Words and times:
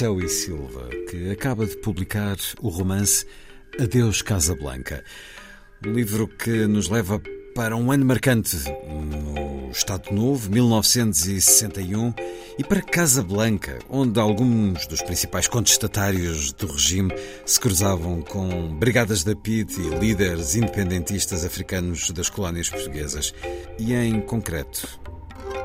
Céu 0.00 0.18
e 0.18 0.30
Silva, 0.30 0.88
que 1.10 1.30
acaba 1.30 1.66
de 1.66 1.76
publicar 1.76 2.38
o 2.62 2.70
romance 2.70 3.26
Adeus 3.78 4.22
Casablanca. 4.22 5.04
Um 5.86 5.92
livro 5.92 6.26
que 6.26 6.66
nos 6.66 6.88
leva 6.88 7.20
para 7.54 7.76
um 7.76 7.92
ano 7.92 8.06
marcante 8.06 8.56
no 8.88 9.70
Estado 9.70 10.10
Novo, 10.10 10.50
1961, 10.50 12.14
e 12.58 12.64
para 12.64 12.80
Casablanca, 12.80 13.78
onde 13.90 14.18
alguns 14.18 14.86
dos 14.86 15.02
principais 15.02 15.46
contestatários 15.46 16.50
do 16.54 16.66
regime 16.66 17.12
se 17.44 17.60
cruzavam 17.60 18.22
com 18.22 18.74
brigadas 18.78 19.22
da 19.22 19.36
PID 19.36 19.82
e 19.82 19.98
líderes 19.98 20.54
independentistas 20.54 21.44
africanos 21.44 22.10
das 22.10 22.30
colónias 22.30 22.70
portuguesas. 22.70 23.34
E 23.78 23.92
em 23.92 24.18
concreto, 24.22 24.98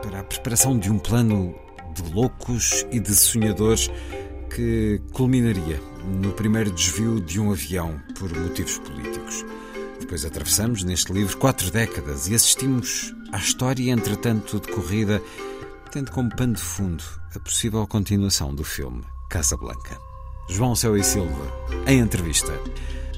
para 0.03 0.19
a 0.19 0.23
preparação 0.25 0.77
de 0.77 0.91
um 0.91 0.99
plano 0.99 1.55
de 1.93 2.13
loucos 2.13 2.85
e 2.91 2.99
de 2.99 3.15
sonhadores 3.15 3.89
que 4.53 5.01
culminaria 5.11 5.81
no 6.21 6.31
primeiro 6.33 6.71
desvio 6.71 7.19
de 7.19 7.39
um 7.39 7.51
avião 7.51 7.99
por 8.19 8.31
motivos 8.37 8.77
políticos. 8.79 9.45
Depois 9.99 10.25
atravessamos 10.25 10.83
neste 10.83 11.11
livro 11.11 11.37
quatro 11.37 11.71
décadas 11.71 12.27
e 12.27 12.35
assistimos 12.35 13.13
à 13.31 13.37
história, 13.37 13.91
entretanto, 13.91 14.59
decorrida, 14.59 15.21
tendo 15.91 16.11
como 16.11 16.35
pano 16.35 16.53
de 16.53 16.61
fundo 16.61 17.03
a 17.35 17.39
possível 17.39 17.85
continuação 17.87 18.53
do 18.53 18.63
filme 18.63 19.03
Casablanca. 19.29 19.97
João 20.47 20.75
Céu 20.75 20.95
e 20.95 21.03
Silva, 21.03 21.51
em 21.87 21.99
entrevista. 21.99 22.53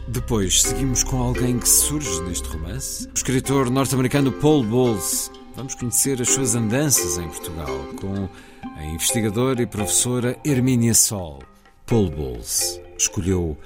Depois 0.08 0.62
seguimos 0.62 1.04
com 1.04 1.22
alguém 1.22 1.60
que 1.60 1.68
surge 1.68 2.22
neste 2.22 2.48
romance, 2.48 3.08
o 3.08 3.14
escritor 3.14 3.70
norte-americano 3.70 4.32
Paul 4.32 4.64
Bowles. 4.64 5.30
Vamos 5.56 5.76
conhecer 5.76 6.22
as 6.22 6.30
suas 6.30 6.56
andanças 6.56 7.18
em 7.18 7.28
Portugal 7.28 7.78
com 8.00 8.30
a 8.76 8.84
investigadora 8.84 9.62
e 9.62 9.68
professora 9.68 10.38
Hermínia 10.44 10.94
Sol. 10.94 11.42
Paul 11.86 12.10
Bowles 12.10 12.82
escolheu 12.98 13.58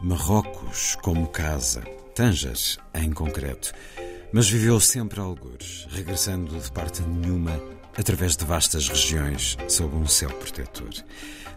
Marrocos 0.00 0.96
como 1.02 1.28
casa, 1.28 1.82
Tanjas 2.14 2.78
em 2.94 3.12
concreto, 3.12 3.72
mas 4.32 4.48
viveu 4.48 4.80
sempre 4.80 5.20
a 5.20 5.22
algures, 5.22 5.86
regressando 5.90 6.58
de 6.58 6.72
parte 6.72 7.02
nenhuma 7.02 7.60
através 7.96 8.36
de 8.36 8.44
vastas 8.44 8.88
regiões 8.88 9.56
sob 9.68 9.94
um 9.96 10.06
céu 10.06 10.30
protetor. 10.30 10.90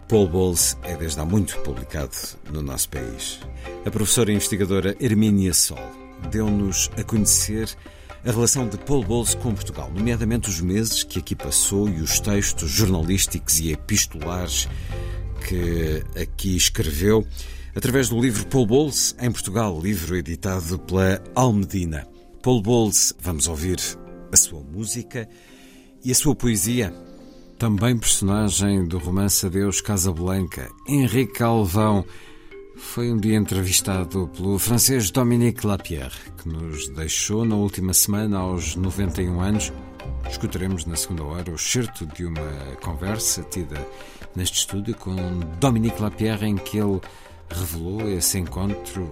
Paul 0.07 0.27
Bowles 0.27 0.77
é 0.83 0.95
desde 0.95 1.19
há 1.19 1.25
muito 1.25 1.57
publicado 1.59 2.15
no 2.51 2.61
nosso 2.61 2.89
país. 2.89 3.39
A 3.85 3.91
professora 3.91 4.31
e 4.31 4.35
investigadora 4.35 4.95
Hermínia 4.99 5.53
Sol 5.53 5.79
deu-nos 6.29 6.89
a 6.97 7.03
conhecer 7.03 7.69
a 8.25 8.31
relação 8.31 8.67
de 8.67 8.77
Paul 8.77 9.03
Bowles 9.03 9.35
com 9.35 9.53
Portugal, 9.53 9.91
nomeadamente 9.93 10.49
os 10.49 10.61
meses 10.61 11.03
que 11.03 11.19
aqui 11.19 11.35
passou 11.35 11.89
e 11.89 11.99
os 11.99 12.19
textos 12.21 12.71
jornalísticos 12.71 13.59
e 13.59 13.71
epistolares 13.71 14.69
que 15.45 16.03
aqui 16.19 16.55
escreveu, 16.55 17.27
através 17.75 18.07
do 18.07 18.19
livro 18.19 18.47
Paul 18.47 18.65
Bowles 18.65 19.13
em 19.19 19.29
Portugal, 19.29 19.77
livro 19.79 20.15
editado 20.15 20.79
pela 20.79 21.21
Almedina. 21.35 22.07
Paul 22.41 22.61
Bowles, 22.61 23.13
vamos 23.19 23.47
ouvir 23.47 23.77
a 24.31 24.37
sua 24.37 24.61
música 24.61 25.27
e 26.03 26.11
a 26.11 26.15
sua 26.15 26.33
poesia. 26.33 26.93
Também 27.59 27.97
personagem 27.97 28.85
do 28.85 28.97
romance 28.97 29.45
Adeus 29.45 29.81
Casablanca, 29.81 30.69
Henrique 30.87 31.43
Alvão, 31.43 32.05
foi 32.83 33.11
um 33.11 33.17
dia 33.17 33.37
entrevistado 33.37 34.27
pelo 34.35 34.59
francês 34.59 35.09
Dominique 35.09 35.65
Lapierre, 35.65 36.13
que 36.37 36.47
nos 36.47 36.87
deixou 36.89 37.43
na 37.43 37.55
última 37.55 37.91
semana 37.91 38.37
aos 38.37 38.75
91 38.75 39.41
anos. 39.41 39.73
Escutaremos 40.29 40.85
na 40.85 40.95
segunda 40.95 41.23
hora 41.23 41.49
o 41.49 41.57
certo 41.57 42.05
de 42.05 42.25
uma 42.25 42.75
conversa 42.83 43.41
tida 43.43 43.83
neste 44.35 44.59
estúdio 44.59 44.95
com 44.95 45.15
Dominique 45.59 45.99
Lapierre, 45.99 46.45
em 46.45 46.55
que 46.55 46.77
ele 46.77 47.01
revelou 47.49 48.07
esse 48.09 48.37
encontro 48.37 49.11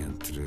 entre 0.00 0.42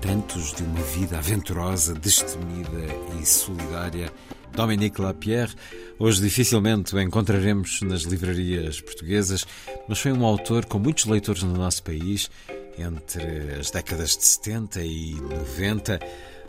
tantos 0.00 0.54
de 0.54 0.62
uma 0.62 0.80
vida 0.80 1.18
aventurosa, 1.18 1.94
destemida 1.94 2.86
e 3.20 3.26
solidária. 3.26 4.12
Dominique 4.54 5.00
Lapierre, 5.00 5.54
hoje 5.98 6.20
dificilmente 6.20 6.94
o 6.94 7.00
encontraremos 7.00 7.80
nas 7.82 8.02
livrarias 8.02 8.80
portuguesas, 8.80 9.46
mas 9.88 9.98
foi 9.98 10.12
um 10.12 10.24
autor 10.24 10.64
com 10.66 10.78
muitos 10.78 11.04
leitores 11.04 11.42
no 11.42 11.54
nosso 11.54 11.82
país 11.82 12.30
entre 12.78 13.58
as 13.58 13.70
décadas 13.70 14.16
de 14.16 14.24
70 14.24 14.82
e 14.82 15.14
90, 15.14 15.98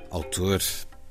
autor 0.10 0.62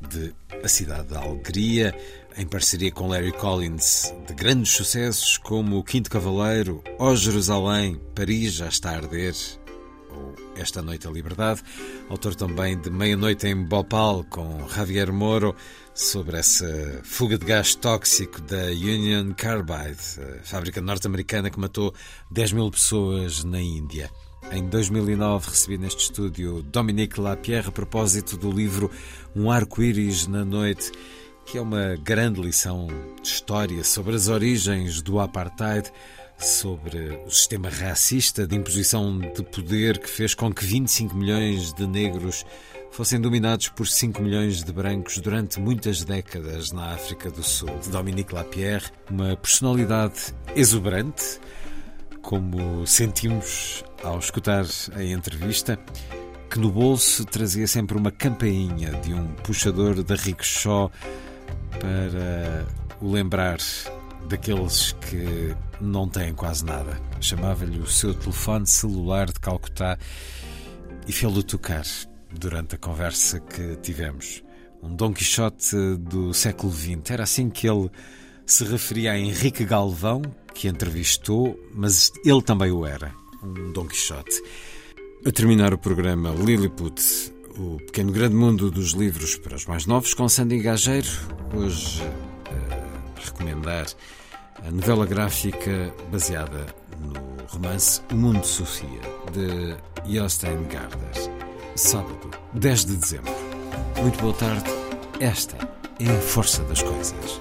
de 0.01 0.33
A 0.63 0.69
Cidade 0.69 1.09
da 1.09 1.21
Alegria, 1.21 1.95
em 2.37 2.47
parceria 2.47 2.91
com 2.91 3.09
Larry 3.09 3.33
Collins, 3.33 4.15
de 4.27 4.35
grandes 4.35 4.73
sucessos 4.73 5.37
como 5.39 5.79
O 5.79 5.85
Quinto 5.85 6.11
Cavaleiro, 6.11 6.83
Ó 6.99 7.15
Jerusalém, 7.15 8.01
Paris 8.15 8.55
já 8.55 8.69
está 8.69 8.91
a 8.91 8.97
arder, 8.97 9.35
ou 10.15 10.35
Esta 10.57 10.83
Noite 10.83 11.07
a 11.07 11.11
Liberdade, 11.11 11.63
autor 12.09 12.35
também 12.35 12.79
de 12.79 12.91
Meia-Noite 12.91 13.47
em 13.47 13.57
Bhopal, 13.57 14.25
com 14.29 14.69
Javier 14.69 15.13
Moro, 15.13 15.55
sobre 15.95 16.39
essa 16.39 17.01
fuga 17.03 17.37
de 17.37 17.45
gás 17.45 17.75
tóxico 17.75 18.41
da 18.41 18.67
Union 18.67 19.33
Carbide, 19.35 20.21
fábrica 20.43 20.81
norte-americana 20.81 21.51
que 21.51 21.61
matou 21.61 21.95
10 22.31 22.53
mil 22.53 22.71
pessoas 22.71 23.45
na 23.45 23.61
Índia. 23.61 24.11
Em 24.53 24.67
2009 24.69 25.51
recebi 25.51 25.79
neste 25.79 26.05
estúdio 26.05 26.63
Dominique 26.63 27.21
Lapierre 27.21 27.69
a 27.69 27.73
propósito 27.73 28.37
do 28.37 28.51
livro 28.51 28.91
Um 29.37 29.51
Arco-Íris 29.51 30.27
na 30.27 30.45
Noite, 30.45 30.91
que 31.47 31.59
é 31.59 31.61
uma 31.61 31.97
grande 31.97 32.41
lição 32.41 32.89
de 33.23 33.29
história 33.29 33.85
sobre 33.85 34.15
as 34.17 34.29
origens 34.29 35.03
do 35.03 35.21
apartheid, 35.21 35.93
sobre 36.41 37.21
o 37.27 37.31
sistema 37.31 37.69
racista 37.69 38.47
de 38.47 38.57
imposição 38.57 39.19
de 39.19 39.43
poder 39.43 39.99
que 39.99 40.09
fez 40.09 40.35
com 40.35 40.53
que 40.53 40.65
25 40.65 41.15
milhões 41.15 41.73
de 41.73 41.87
negros 41.87 42.45
fossem 42.91 43.21
dominados 43.21 43.69
por 43.69 43.87
5 43.87 44.21
milhões 44.23 44.65
de 44.65 44.73
brancos 44.73 45.19
durante 45.19 45.61
muitas 45.61 46.03
décadas 46.03 46.73
na 46.73 46.93
África 46.93 47.31
do 47.31 47.43
Sul. 47.43 47.71
De 47.79 47.91
Dominique 47.91 48.35
Lapierre, 48.35 48.87
uma 49.11 49.37
personalidade 49.37 50.35
exuberante, 50.57 51.41
como 52.23 52.87
sentimos 52.87 53.85
ao 54.03 54.19
escutar 54.19 54.65
a 54.95 55.05
entrevista, 55.05 55.79
que 56.51 56.59
no 56.59 56.71
bolso 56.71 57.25
trazia 57.25 57.67
sempre 57.67 57.97
uma 57.97 58.11
campainha 58.11 58.91
de 59.03 59.15
um 59.15 59.29
puxador 59.35 60.03
da 60.03 60.17
rickshaw 60.17 60.91
para 61.79 62.67
o 63.01 63.11
lembrar 63.11 63.59
daqueles 64.29 64.93
que 64.93 65.55
não 65.81 66.09
têm 66.09 66.35
quase 66.35 66.65
nada. 66.65 67.01
Chamava-lhe 67.21 67.79
o 67.79 67.87
seu 67.87 68.15
telefone 68.15 68.67
celular 68.67 69.27
de 69.27 69.41
Calcutá 69.41 69.99
e 71.07 71.13
fê-lo 71.13 71.43
tocar 71.43 71.85
durante 72.33 72.75
a 72.75 72.79
conversa 72.79 73.41
que 73.41 73.77
tivemos. 73.77 74.43
Um 74.83 74.95
Dom 74.95 75.13
Quixote 75.13 75.77
do 75.99 76.33
século 76.33 76.73
XX. 76.73 77.11
Era 77.11 77.25
assim 77.25 77.51
que 77.51 77.69
ele 77.69 77.91
Se 78.47 78.65
referia 78.65 79.13
a 79.13 79.19
Henrique 79.19 79.65
Galvão, 79.65 80.23
que 80.55 80.69
entrevistou, 80.69 81.59
mas 81.73 82.11
ele 82.25 82.43
também 82.43 82.71
o 82.71 82.85
era, 82.85 83.13
um 83.43 83.73
Dom 83.73 83.87
Quixote. 83.87 84.43
A 85.25 85.31
terminar 85.31 85.73
o 85.75 85.79
programa 85.79 86.31
Lilliput, 86.31 87.01
o 87.59 87.77
pequeno 87.77 88.11
grande 88.11 88.35
mundo 88.35 88.71
dos 88.71 88.93
livros 88.93 89.37
para 89.37 89.55
os 89.55 89.67
mais 89.67 89.87
novos, 89.87 90.15
com 90.15 90.29
Sandy 90.29 90.61
Gageiro, 90.61 91.09
hoje 91.55 92.03
uh, 92.03 92.90
recomendar 93.25 93.87
a 94.67 94.71
novela 94.71 95.07
gráfica 95.07 95.95
baseada 96.11 96.67
no 97.01 97.15
romance 97.49 98.03
O 98.13 98.17
Mundo 98.17 98.41
de 98.41 98.47
Sofia, 98.49 99.01
de 99.33 99.77
Jostein 100.19 100.67
Gardas. 100.69 101.31
Sábado, 101.77 102.31
10 102.55 102.85
de 102.85 102.97
dezembro. 102.97 103.33
Muito 104.03 104.21
boa 104.21 104.35
tarde. 104.35 104.71
Esta 105.21 105.57
é 105.99 106.11
a 106.11 106.21
força 106.21 106.63
das 106.65 106.83
coisas. 106.83 107.41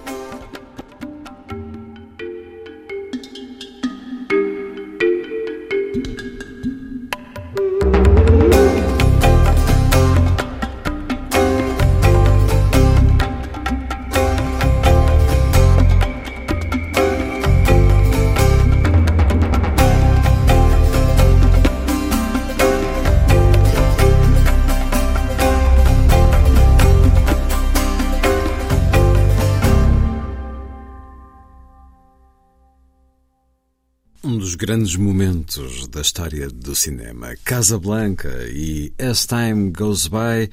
Grandes 34.59 34.97
momentos 34.97 35.87
da 35.87 36.01
história 36.01 36.49
do 36.49 36.75
cinema. 36.75 37.33
Casa 37.45 37.79
Blanca 37.79 38.29
e 38.49 38.93
As 38.99 39.25
Time 39.25 39.71
Goes 39.71 40.07
By, 40.07 40.51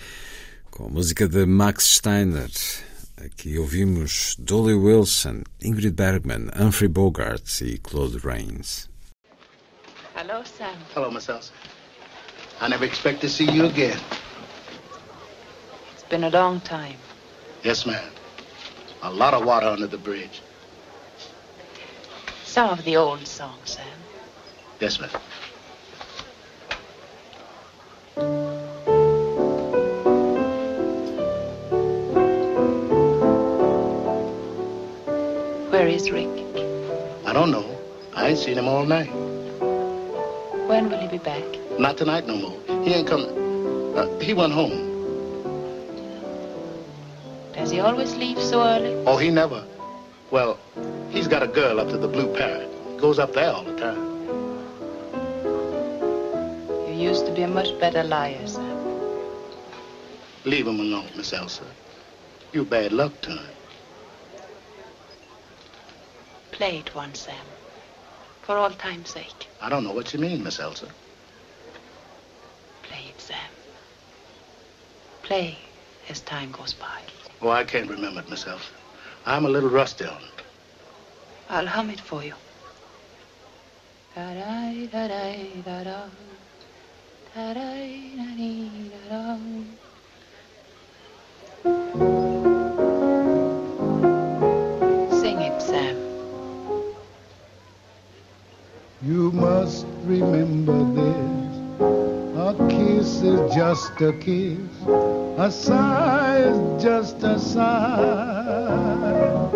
com 0.70 0.84
a 0.84 0.88
música 0.88 1.26
de 1.26 1.44
Max 1.44 1.96
Steiner. 1.96 2.48
Aqui 3.16 3.58
ouvimos 3.58 4.36
Dolly 4.38 4.74
Wilson, 4.74 5.42
Ingrid 5.60 5.96
Bergman, 5.96 6.50
Humphrey 6.56 6.88
Bogart 6.88 7.60
e 7.62 7.78
Claude 7.78 8.18
Rains. 8.18 8.88
Hello, 10.14 10.44
Sam. 10.44 10.76
Hello, 10.94 11.10
Miss 11.10 11.28
Elsa. 11.28 11.52
I 12.60 12.68
never 12.68 12.86
expect 12.86 13.20
to 13.22 13.28
see 13.28 13.50
you 13.50 13.66
again. 13.66 13.98
It's 15.94 16.08
been 16.08 16.22
a 16.22 16.30
long 16.30 16.60
time. 16.60 16.98
Yes, 17.64 17.84
ma'am. 17.84 18.08
A 19.02 19.10
lot 19.10 19.34
of 19.34 19.44
water 19.44 19.66
under 19.66 19.88
the 19.88 19.98
bridge. 19.98 20.42
Some 22.44 22.70
of 22.70 22.84
the 22.84 22.96
old 22.96 23.26
songs, 23.26 23.72
Sam. 23.72 23.95
Yes, 24.78 25.00
ma'am. 25.00 25.10
Where 35.70 35.88
is 35.88 36.10
Rick? 36.10 36.28
I 37.24 37.32
don't 37.32 37.50
know. 37.50 37.64
I 38.14 38.28
ain't 38.28 38.38
seen 38.38 38.58
him 38.58 38.68
all 38.68 38.84
night. 38.84 39.10
When 40.68 40.90
will 40.90 40.98
he 40.98 41.08
be 41.08 41.18
back? 41.18 41.44
Not 41.78 41.96
tonight 41.96 42.26
no 42.26 42.36
more. 42.36 42.84
He 42.84 42.92
ain't 42.92 43.08
coming. 43.08 43.30
Uh, 43.96 44.18
he 44.20 44.34
went 44.34 44.52
home. 44.52 44.92
Does 47.54 47.70
he 47.70 47.80
always 47.80 48.14
leave 48.16 48.38
so 48.42 48.62
early? 48.62 48.92
Oh, 49.06 49.16
he 49.16 49.30
never. 49.30 49.66
Well, 50.30 50.58
he's 51.10 51.28
got 51.28 51.42
a 51.42 51.46
girl 51.46 51.80
up 51.80 51.88
to 51.88 51.96
the 51.96 52.08
Blue 52.08 52.34
Parrot. 52.34 52.98
Goes 52.98 53.18
up 53.18 53.32
there 53.32 53.52
all 53.52 53.64
the 53.64 53.76
time. 53.76 54.15
You 56.96 57.02
used 57.10 57.26
to 57.26 57.32
be 57.32 57.42
a 57.42 57.46
much 57.46 57.78
better 57.78 58.02
liar, 58.02 58.46
Sam. 58.46 58.78
Leave 60.46 60.66
him 60.66 60.80
alone, 60.80 61.10
Miss 61.14 61.34
Elsa. 61.34 61.66
You 62.54 62.64
bad 62.64 62.90
luck 62.90 63.20
to 63.20 63.32
him. 63.32 63.46
Play 66.52 66.78
it 66.78 66.94
once, 66.94 67.20
Sam. 67.20 67.44
For 68.40 68.56
all 68.56 68.70
time's 68.70 69.10
sake. 69.10 69.46
I 69.60 69.68
don't 69.68 69.84
know 69.84 69.92
what 69.92 70.14
you 70.14 70.20
mean, 70.20 70.42
Miss 70.42 70.58
Elsa. 70.58 70.88
Play 72.84 73.04
it, 73.10 73.20
Sam. 73.20 73.50
Play 75.22 75.58
as 76.08 76.20
time 76.20 76.50
goes 76.50 76.72
by. 76.72 77.02
Oh, 77.42 77.50
I 77.50 77.64
can't 77.64 77.90
remember 77.90 78.20
it, 78.20 78.30
Miss 78.30 78.46
Elsa. 78.46 78.72
I'm 79.26 79.44
a 79.44 79.50
little 79.50 79.68
rusty 79.68 80.06
on 80.06 80.22
it. 80.22 80.42
I'll 81.50 81.66
hum 81.66 81.90
it 81.90 82.00
for 82.00 82.24
you. 82.24 82.32
Da-da-da-da-da-da. 84.14 86.08
Sing 87.36 87.44
it, 95.42 95.60
Sam. 95.60 95.96
You 99.02 99.32
must 99.32 99.84
remember 100.04 100.82
this. 100.96 101.58
A 102.38 102.54
kiss 102.70 103.20
is 103.20 103.54
just 103.54 104.00
a 104.00 104.14
kiss. 104.14 104.58
A 105.36 105.50
sigh 105.52 106.38
is 106.38 106.82
just 106.82 107.22
a 107.22 107.38
sigh. 107.38 109.55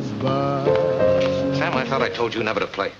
by. 0.21 0.65
Sam, 1.55 1.75
I 1.75 1.85
thought 1.85 2.01
I 2.01 2.09
told 2.09 2.33
you 2.33 2.43
never 2.43 2.59
to 2.59 2.67
play. 2.67 2.91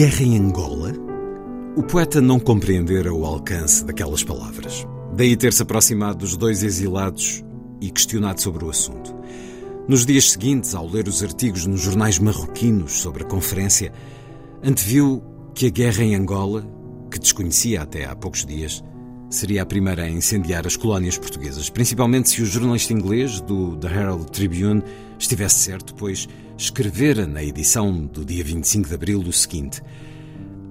Guerra 0.00 0.22
em 0.22 0.38
Angola? 0.38 0.94
O 1.76 1.82
poeta 1.82 2.22
não 2.22 2.40
compreendera 2.40 3.12
o 3.12 3.22
alcance 3.22 3.84
daquelas 3.84 4.24
palavras. 4.24 4.86
Daí 5.14 5.36
ter-se 5.36 5.60
aproximado 5.60 6.20
dos 6.20 6.38
dois 6.38 6.62
exilados 6.62 7.44
e 7.82 7.90
questionado 7.90 8.40
sobre 8.40 8.64
o 8.64 8.70
assunto. 8.70 9.14
Nos 9.86 10.06
dias 10.06 10.30
seguintes, 10.30 10.74
ao 10.74 10.88
ler 10.88 11.06
os 11.06 11.22
artigos 11.22 11.66
nos 11.66 11.82
jornais 11.82 12.18
marroquinos 12.18 12.92
sobre 12.92 13.24
a 13.24 13.26
conferência, 13.26 13.92
anteviu 14.64 15.22
que 15.54 15.66
a 15.66 15.70
guerra 15.70 16.02
em 16.02 16.14
Angola, 16.14 16.66
que 17.10 17.18
desconhecia 17.18 17.82
até 17.82 18.06
há 18.06 18.16
poucos 18.16 18.46
dias, 18.46 18.82
seria 19.30 19.62
a 19.62 19.66
primeira 19.66 20.02
a 20.02 20.10
incendiar 20.10 20.66
as 20.66 20.76
colónias 20.76 21.16
portuguesas, 21.16 21.70
principalmente 21.70 22.28
se 22.28 22.42
o 22.42 22.46
jornalista 22.46 22.92
inglês 22.92 23.40
do 23.40 23.76
The 23.76 23.86
Herald 23.86 24.26
Tribune 24.32 24.82
estivesse 25.16 25.60
certo, 25.60 25.94
pois 25.94 26.28
escrevera 26.58 27.26
na 27.26 27.42
edição 27.42 27.92
do 27.92 28.24
dia 28.24 28.42
25 28.42 28.88
de 28.88 28.94
abril 28.94 29.20
o 29.20 29.32
seguinte: 29.32 29.80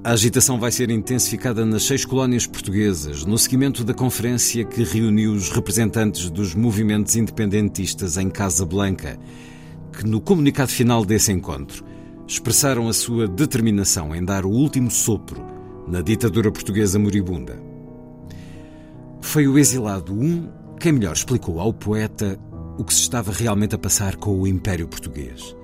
A 0.03 0.11
agitação 0.11 0.59
vai 0.59 0.73
ser 0.73 0.91
intensificada 0.91 1.65
nas 1.65 1.83
seis 1.83 2.03
colónias 2.03 2.45
portuguesas, 2.45 3.23
no 3.23 3.37
seguimento 3.37 3.83
da 3.85 3.93
conferência 3.93 4.65
que 4.65 4.83
reuniu 4.83 5.31
os 5.31 5.49
representantes 5.49 6.29
dos 6.29 6.53
movimentos 6.53 7.15
independentistas 7.15 8.17
em 8.17 8.29
Casa 8.29 8.65
Blanca, 8.65 9.17
que 9.97 10.05
no 10.05 10.19
comunicado 10.19 10.71
final 10.71 11.05
desse 11.05 11.31
encontro 11.31 11.85
expressaram 12.27 12.89
a 12.89 12.93
sua 12.93 13.25
determinação 13.25 14.13
em 14.13 14.23
dar 14.23 14.45
o 14.45 14.51
último 14.51 14.91
sopro 14.91 15.43
na 15.87 16.01
ditadura 16.01 16.51
portuguesa 16.51 16.99
moribunda. 16.99 17.68
Foi 19.21 19.47
o 19.47 19.57
exilado 19.57 20.13
um 20.13 20.49
quem 20.79 20.93
melhor 20.93 21.13
explicou 21.13 21.59
ao 21.59 21.73
poeta 21.73 22.39
o 22.77 22.85
que 22.85 22.93
se 22.93 23.01
estava 23.01 23.33
realmente 23.33 23.75
a 23.75 23.77
passar 23.77 24.15
com 24.15 24.39
o 24.39 24.47
Império 24.47 24.87
Português. 24.87 25.55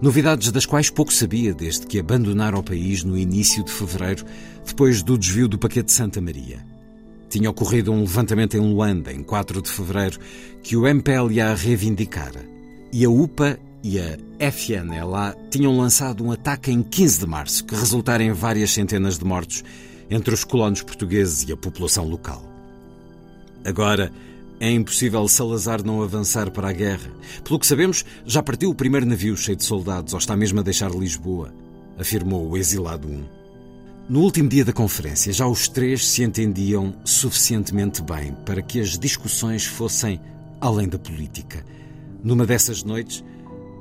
Novidades 0.00 0.50
das 0.50 0.66
quais 0.66 0.88
pouco 0.90 1.12
sabia 1.12 1.54
desde 1.54 1.86
que 1.86 1.98
abandonara 1.98 2.58
o 2.58 2.62
país 2.62 3.04
no 3.04 3.16
início 3.16 3.62
de 3.62 3.70
fevereiro, 3.70 4.24
depois 4.66 5.02
do 5.02 5.18
desvio 5.18 5.46
do 5.46 5.58
paquete 5.58 5.92
Santa 5.92 6.20
Maria. 6.20 6.64
Tinha 7.28 7.50
ocorrido 7.50 7.92
um 7.92 8.00
levantamento 8.00 8.56
em 8.56 8.60
Luanda, 8.60 9.12
em 9.12 9.22
4 9.22 9.60
de 9.60 9.70
fevereiro, 9.70 10.18
que 10.62 10.76
o 10.76 10.86
MPLA 10.86 11.54
reivindicara. 11.54 12.40
E 12.92 13.04
a 13.04 13.10
UPA 13.10 13.58
e 13.82 13.98
a 14.00 14.16
FNLA 14.50 15.36
tinham 15.50 15.76
lançado 15.76 16.24
um 16.24 16.32
ataque 16.32 16.70
em 16.70 16.82
15 16.82 17.20
de 17.20 17.26
março, 17.26 17.64
que 17.64 17.74
resultara 17.74 18.22
em 18.22 18.32
várias 18.32 18.72
centenas 18.72 19.18
de 19.18 19.24
mortos 19.24 19.62
entre 20.08 20.32
os 20.32 20.44
colonos 20.44 20.82
portugueses 20.82 21.46
e 21.48 21.52
a 21.52 21.56
população 21.56 22.06
local. 22.06 22.53
Agora 23.64 24.12
é 24.60 24.70
impossível 24.70 25.26
Salazar 25.26 25.84
não 25.84 26.02
avançar 26.02 26.50
para 26.50 26.68
a 26.68 26.72
guerra. 26.72 27.10
Pelo 27.42 27.58
que 27.58 27.66
sabemos, 27.66 28.04
já 28.24 28.42
partiu 28.42 28.70
o 28.70 28.74
primeiro 28.74 29.06
navio 29.06 29.36
cheio 29.36 29.56
de 29.56 29.64
soldados, 29.64 30.12
ou 30.12 30.18
está 30.18 30.36
mesmo 30.36 30.60
a 30.60 30.62
deixar 30.62 30.90
Lisboa, 30.90 31.52
afirmou 31.98 32.48
o 32.48 32.56
exilado 32.56 33.08
1. 33.08 33.24
No 34.08 34.20
último 34.20 34.48
dia 34.48 34.64
da 34.64 34.72
conferência, 34.72 35.32
já 35.32 35.46
os 35.46 35.66
três 35.66 36.06
se 36.06 36.22
entendiam 36.22 36.94
suficientemente 37.04 38.02
bem 38.02 38.36
para 38.44 38.60
que 38.60 38.78
as 38.78 38.98
discussões 38.98 39.64
fossem 39.64 40.20
além 40.60 40.88
da 40.88 40.98
política. 40.98 41.64
Numa 42.22 42.46
dessas 42.46 42.84
noites, 42.84 43.24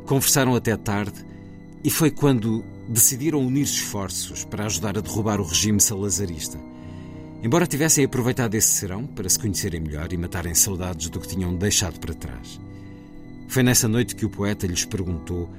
conversaram 0.05 0.55
até 0.55 0.75
tarde 0.77 1.25
e 1.83 1.89
foi 1.89 2.09
quando 2.09 2.63
decidiram 2.87 3.45
unir 3.45 3.63
esforços 3.63 4.45
para 4.45 4.65
ajudar 4.65 4.97
a 4.97 5.01
derrubar 5.01 5.41
o 5.41 5.45
regime 5.45 5.81
salazarista. 5.81 6.57
Embora 7.43 7.67
tivessem 7.67 8.05
aproveitado 8.05 8.55
esse 8.55 8.69
serão 8.69 9.05
para 9.05 9.27
se 9.27 9.37
conhecerem 9.37 9.81
melhor 9.81 10.13
e 10.13 10.17
matarem 10.17 10.55
saudades 10.55 11.09
do 11.09 11.19
que 11.19 11.27
tinham 11.27 11.53
deixado 11.53 11.99
para 11.99 12.13
trás. 12.13 12.57
Foi 13.49 13.61
nessa 13.61 13.85
noite 13.85 14.15
que 14.15 14.25
o 14.25 14.29
poeta 14.29 14.65
lhes 14.65 14.85
perguntou 14.85 15.49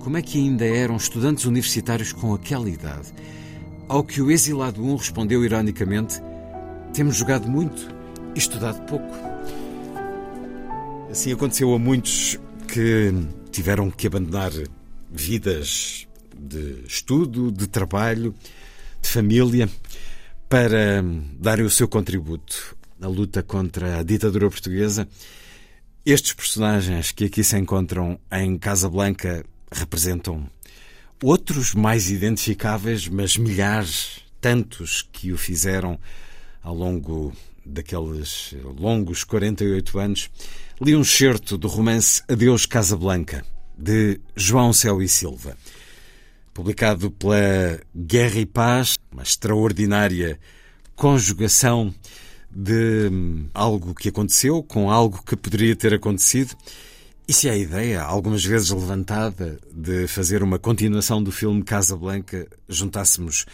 como 0.00 0.16
é 0.16 0.22
que 0.22 0.38
ainda 0.38 0.66
eram 0.66 0.96
estudantes 0.96 1.44
universitários 1.44 2.12
com 2.12 2.34
aquela 2.34 2.68
idade. 2.68 3.14
Ao 3.88 4.02
que 4.02 4.20
o 4.20 4.28
exilado 4.28 4.84
um 4.84 4.96
respondeu 4.96 5.44
ironicamente: 5.44 6.20
Temos 6.92 7.14
jogado 7.14 7.48
muito 7.48 7.94
e 8.34 8.38
estudado 8.38 8.84
pouco. 8.86 9.14
Assim 11.08 11.32
aconteceu 11.32 11.72
a 11.72 11.78
muitos 11.78 12.40
que 12.66 13.14
tiveram 13.52 13.88
que 13.88 14.08
abandonar 14.08 14.50
vidas 15.08 16.08
de 16.36 16.82
estudo, 16.88 17.52
de 17.52 17.68
trabalho, 17.68 18.34
de 19.00 19.08
família 19.08 19.68
para 20.50 21.00
darem 21.38 21.64
o 21.64 21.70
seu 21.70 21.86
contributo 21.86 22.76
na 22.98 23.06
luta 23.06 23.40
contra 23.40 24.00
a 24.00 24.02
ditadura 24.02 24.50
portuguesa. 24.50 25.06
Estes 26.04 26.32
personagens 26.32 27.12
que 27.12 27.26
aqui 27.26 27.44
se 27.44 27.56
encontram 27.56 28.18
em 28.32 28.58
Casablanca 28.58 29.44
representam 29.70 30.50
outros 31.22 31.72
mais 31.72 32.10
identificáveis, 32.10 33.06
mas 33.06 33.36
milhares, 33.36 34.22
tantos 34.40 35.08
que 35.12 35.32
o 35.32 35.38
fizeram 35.38 35.96
ao 36.64 36.74
longo 36.74 37.32
daqueles 37.64 38.52
longos 38.76 39.22
48 39.22 39.98
anos. 40.00 40.30
Li 40.80 40.96
um 40.96 41.04
certo 41.04 41.56
do 41.56 41.68
romance 41.68 42.24
Adeus 42.28 42.66
Casablanca, 42.66 43.44
de 43.78 44.18
João 44.34 44.72
Céu 44.72 45.00
e 45.00 45.08
Silva 45.08 45.56
publicado 46.60 47.10
pela 47.10 47.80
Guerra 47.96 48.38
e 48.38 48.44
Paz, 48.44 48.98
uma 49.10 49.22
extraordinária 49.22 50.38
conjugação 50.94 51.94
de 52.50 53.08
hum, 53.10 53.46
algo 53.54 53.94
que 53.94 54.10
aconteceu 54.10 54.62
com 54.62 54.90
algo 54.90 55.22
que 55.24 55.36
poderia 55.36 55.74
ter 55.74 55.94
acontecido. 55.94 56.54
E 57.26 57.32
se 57.32 57.48
a 57.48 57.56
ideia, 57.56 58.02
algumas 58.02 58.44
vezes 58.44 58.68
levantada, 58.68 59.58
de 59.72 60.06
fazer 60.06 60.42
uma 60.42 60.58
continuação 60.58 61.22
do 61.22 61.32
filme 61.32 61.62
Casablanca, 61.62 62.46
juntássemos 62.68 63.46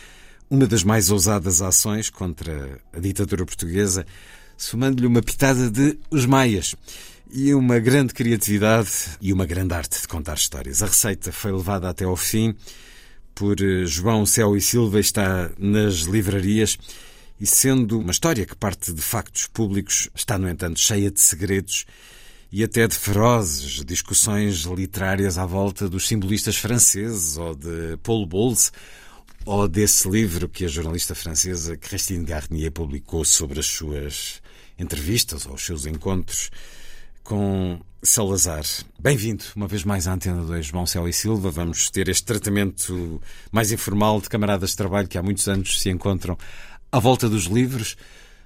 uma 0.51 0.67
das 0.67 0.83
mais 0.83 1.09
ousadas 1.09 1.63
ações 1.63 2.11
contra 2.11 2.81
a 2.93 2.99
ditadura 2.99 3.47
portuguesa, 3.47 4.05
somando-lhe 4.57 5.07
uma 5.07 5.23
pitada 5.23 5.71
de 5.71 5.97
Os 6.11 6.27
Maias 6.27 6.75
e 7.31 7.55
uma 7.55 7.79
grande 7.79 8.13
criatividade 8.13 8.91
e 9.21 9.33
uma 9.33 9.47
grande 9.47 9.75
arte 9.75 10.01
de 10.01 10.09
contar 10.09 10.35
histórias. 10.35 10.83
A 10.83 10.87
receita 10.87 11.31
foi 11.31 11.53
levada 11.53 11.89
até 11.89 12.05
ao 12.05 12.17
fim 12.17 12.53
por 13.37 13.61
eh, 13.61 13.85
João 13.85 14.25
Céu 14.27 14.57
e 14.57 14.61
Silva 14.61 14.99
está 14.99 15.51
nas 15.59 16.01
livrarias. 16.01 16.77
E 17.39 17.47
sendo 17.47 18.01
uma 18.01 18.11
história 18.11 18.47
que 18.47 18.57
parte 18.57 18.93
de 18.93 19.03
factos 19.03 19.47
públicos, 19.47 20.09
está, 20.15 20.39
no 20.39 20.49
entanto, 20.49 20.81
cheia 20.81 21.11
de 21.11 21.21
segredos 21.21 21.85
e 22.51 22.65
até 22.65 22.89
de 22.89 22.95
ferozes 22.95 23.85
discussões 23.85 24.63
literárias 24.63 25.37
à 25.37 25.45
volta 25.45 25.87
dos 25.87 26.09
simbolistas 26.09 26.57
franceses 26.57 27.37
ou 27.37 27.55
de 27.55 27.99
Paul 28.03 28.25
Bowles 28.25 28.73
ou 29.45 29.69
desse 29.69 30.09
livro 30.09 30.49
que 30.49 30.65
a 30.65 30.69
jornalista 30.69 31.15
francesa 31.15 31.77
Christine 31.77 32.25
Garnier 32.25 32.73
publicou 32.73 33.23
sobre 33.23 33.61
as 33.61 33.67
suas 33.67 34.41
entrevistas 34.79 35.45
ou 35.45 35.55
os 35.55 35.65
seus 35.65 35.85
encontros 35.85 36.51
com 37.27 37.81
Salazar. 38.03 38.65
Bem-vindo 39.01 39.43
uma 39.57 39.67
vez 39.67 39.83
mais 39.83 40.07
à 40.07 40.15
Antena 40.15 40.45
2, 40.45 40.67
João 40.67 40.87
Céu 40.87 41.09
e 41.09 41.13
Silva. 41.13 41.51
Vamos 41.51 41.91
ter 41.91 42.09
este 42.09 42.25
tratamento 42.25 43.21
mais 43.51 43.73
informal 43.73 44.21
de 44.21 44.29
camaradas 44.29 44.71
de 44.71 44.77
trabalho 44.77 45.09
que 45.09 45.19
há 45.19 45.23
muitos 45.23 45.49
anos 45.49 45.81
se 45.81 45.91
encontram 45.91 46.39
à 46.91 47.01
volta 47.01 47.29
dos 47.29 47.47
livros. 47.47 47.97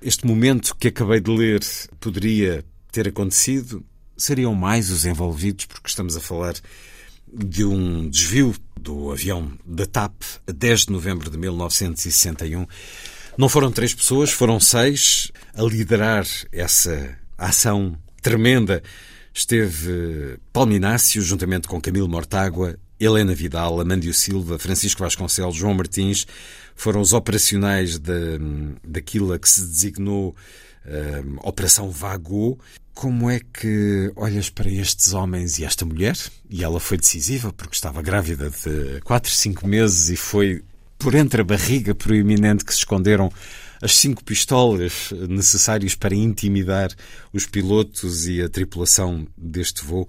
Este 0.01 0.27
momento 0.27 0.75
que 0.77 0.89
acabei 0.89 1.21
de 1.21 1.31
ler 1.31 1.61
poderia 2.01 2.65
ter 2.91 3.07
acontecido. 3.09 3.85
Seriam 4.17 4.55
mais 4.55 4.91
os 4.91 5.05
envolvidos, 5.05 5.67
porque 5.67 5.89
estamos 5.89 6.17
a 6.17 6.21
falar 6.21 6.55
de 7.31 7.67
um 7.67 8.09
desvio 8.09 8.55
do 8.81 9.13
avião 9.13 9.53
da 9.65 9.85
TAP 9.85 10.23
a 10.47 10.53
10 10.53 10.87
de 10.87 10.93
novembro 10.93 11.31
de 11.31 11.37
1961. 11.37 12.67
Não 13.37 13.49
foram 13.49 13.71
três 13.71 13.93
pessoas, 13.93 14.31
foram 14.31 14.59
seis 14.59 15.31
a 15.55 15.63
liderar 15.63 16.27
essa 16.51 17.19
ação 17.37 17.99
tremenda 18.21 18.83
esteve 19.33 20.39
Paulo 20.53 20.73
Inácio, 20.73 21.23
juntamente 21.23 21.69
com 21.69 21.81
Camilo 21.81 22.09
Mortágua, 22.09 22.77
Helena 22.99 23.35
Vidal, 23.35 23.81
Amândio 23.81 24.13
Silva, 24.13 24.59
Francisco 24.59 25.03
Vasconcelos, 25.03 25.57
João 25.57 25.75
Martins, 25.75 26.27
foram 26.75 27.01
os 27.01 27.13
operacionais 27.13 27.99
de, 27.99 28.39
daquilo 28.85 29.33
a 29.33 29.39
que 29.39 29.49
se 29.49 29.63
designou 29.63 30.35
uh, 30.85 31.49
Operação 31.49 31.91
Vago. 31.91 32.59
Como 32.93 33.31
é 33.31 33.41
que 33.41 34.13
olhas 34.15 34.51
para 34.51 34.69
estes 34.69 35.15
homens 35.15 35.59
e 35.59 35.65
esta 35.65 35.87
mulher? 35.87 36.17
E 36.51 36.63
ela 36.63 36.79
foi 36.79 36.99
decisiva 36.99 37.53
porque 37.53 37.75
estava 37.75 38.03
grávida 38.03 38.51
de 38.51 39.01
4, 39.03 39.31
5 39.31 39.67
meses 39.67 40.11
e 40.11 40.17
foi 40.17 40.63
por 40.99 41.15
entre 41.15 41.41
a 41.41 41.45
barriga 41.45 41.95
proeminente 41.95 42.63
que 42.63 42.73
se 42.73 42.81
esconderam 42.81 43.33
as 43.81 43.97
cinco 43.97 44.23
pistolas 44.23 45.11
necessárias 45.29 45.95
para 45.95 46.15
intimidar 46.15 46.91
os 47.33 47.47
pilotos 47.47 48.27
e 48.27 48.43
a 48.43 48.49
tripulação 48.49 49.27
deste 49.37 49.85
voo. 49.85 50.09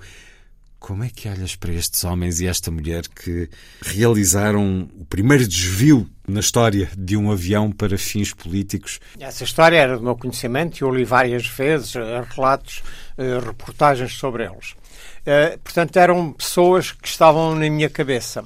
Como 0.79 1.03
é 1.03 1.09
que 1.09 1.29
olhas 1.29 1.55
para 1.55 1.71
estes 1.71 2.03
homens 2.03 2.41
e 2.41 2.47
esta 2.47 2.71
mulher 2.71 3.07
que 3.07 3.47
realizaram 3.83 4.89
o 4.99 5.05
primeiro 5.05 5.47
desvio 5.47 6.09
na 6.27 6.39
história 6.39 6.89
de 6.97 7.15
um 7.15 7.31
avião 7.31 7.71
para 7.71 7.99
fins 7.99 8.33
políticos? 8.33 8.99
Essa 9.19 9.43
história 9.43 9.77
era 9.77 9.95
do 9.95 10.03
meu 10.03 10.15
conhecimento 10.15 10.79
e 10.79 10.81
eu 10.81 10.89
li 10.89 11.03
várias 11.03 11.45
vezes 11.45 11.95
eh, 11.95 12.25
relatos, 12.35 12.81
eh, 13.15 13.39
reportagens 13.39 14.13
sobre 14.13 14.45
eles. 14.45 14.75
Eh, 15.23 15.59
portanto, 15.63 15.97
eram 15.97 16.33
pessoas 16.33 16.91
que 16.91 17.07
estavam 17.07 17.53
na 17.53 17.69
minha 17.69 17.89
cabeça. 17.89 18.43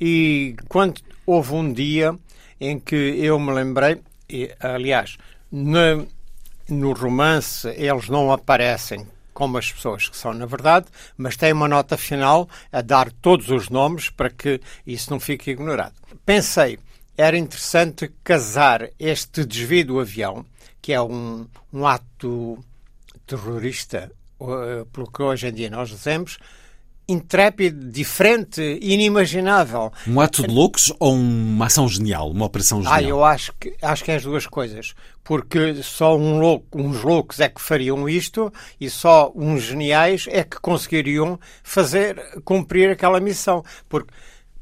E 0.00 0.54
quando 0.68 1.00
houve 1.26 1.52
um 1.52 1.72
dia 1.72 2.16
em 2.60 2.78
que 2.78 2.94
eu 2.94 3.40
me 3.40 3.52
lembrei, 3.52 4.00
aliás, 4.60 5.16
no, 5.50 6.06
no 6.68 6.92
romance 6.92 7.68
eles 7.68 8.08
não 8.08 8.32
aparecem 8.32 9.06
como 9.32 9.58
as 9.58 9.70
pessoas 9.70 10.08
que 10.08 10.16
são 10.16 10.32
na 10.32 10.46
verdade, 10.46 10.86
mas 11.16 11.36
tem 11.36 11.52
uma 11.52 11.68
nota 11.68 11.96
final 11.96 12.48
a 12.72 12.80
dar 12.80 13.12
todos 13.12 13.50
os 13.50 13.68
nomes 13.68 14.08
para 14.08 14.30
que 14.30 14.60
isso 14.86 15.10
não 15.10 15.20
fique 15.20 15.50
ignorado. 15.50 15.94
Pensei, 16.24 16.78
era 17.16 17.36
interessante 17.36 18.10
casar 18.24 18.90
este 18.98 19.44
desvio 19.44 19.86
do 19.86 20.00
avião, 20.00 20.44
que 20.80 20.92
é 20.92 21.00
um, 21.00 21.46
um 21.72 21.86
ato 21.86 22.58
terrorista, 23.26 24.10
uh, 24.40 24.86
pelo 24.86 25.10
que 25.10 25.22
hoje 25.22 25.48
em 25.48 25.52
dia 25.52 25.70
nós 25.70 25.88
dizemos, 25.90 26.38
intrépido, 27.08 27.90
diferente, 27.90 28.60
inimaginável. 28.82 29.92
Um 30.06 30.20
ato 30.20 30.42
de 30.42 30.52
loucos 30.52 30.92
ou 30.98 31.14
uma 31.14 31.66
ação 31.66 31.88
genial, 31.88 32.30
uma 32.30 32.46
operação 32.46 32.82
genial? 32.82 32.98
Ah, 32.98 33.02
eu 33.02 33.24
acho 33.24 33.52
que, 33.58 33.74
acho 33.80 34.04
que 34.04 34.10
é 34.10 34.16
as 34.16 34.22
duas 34.22 34.46
coisas. 34.46 34.94
Porque 35.22 35.82
só 35.82 36.16
um 36.16 36.38
louco, 36.38 36.80
uns 36.80 37.02
loucos 37.02 37.40
é 37.40 37.48
que 37.48 37.60
fariam 37.60 38.08
isto 38.08 38.52
e 38.80 38.88
só 38.88 39.32
uns 39.34 39.62
geniais 39.62 40.26
é 40.28 40.44
que 40.44 40.60
conseguiriam 40.60 41.38
fazer, 41.62 42.40
cumprir 42.44 42.90
aquela 42.90 43.20
missão. 43.20 43.64
Porque 43.88 44.12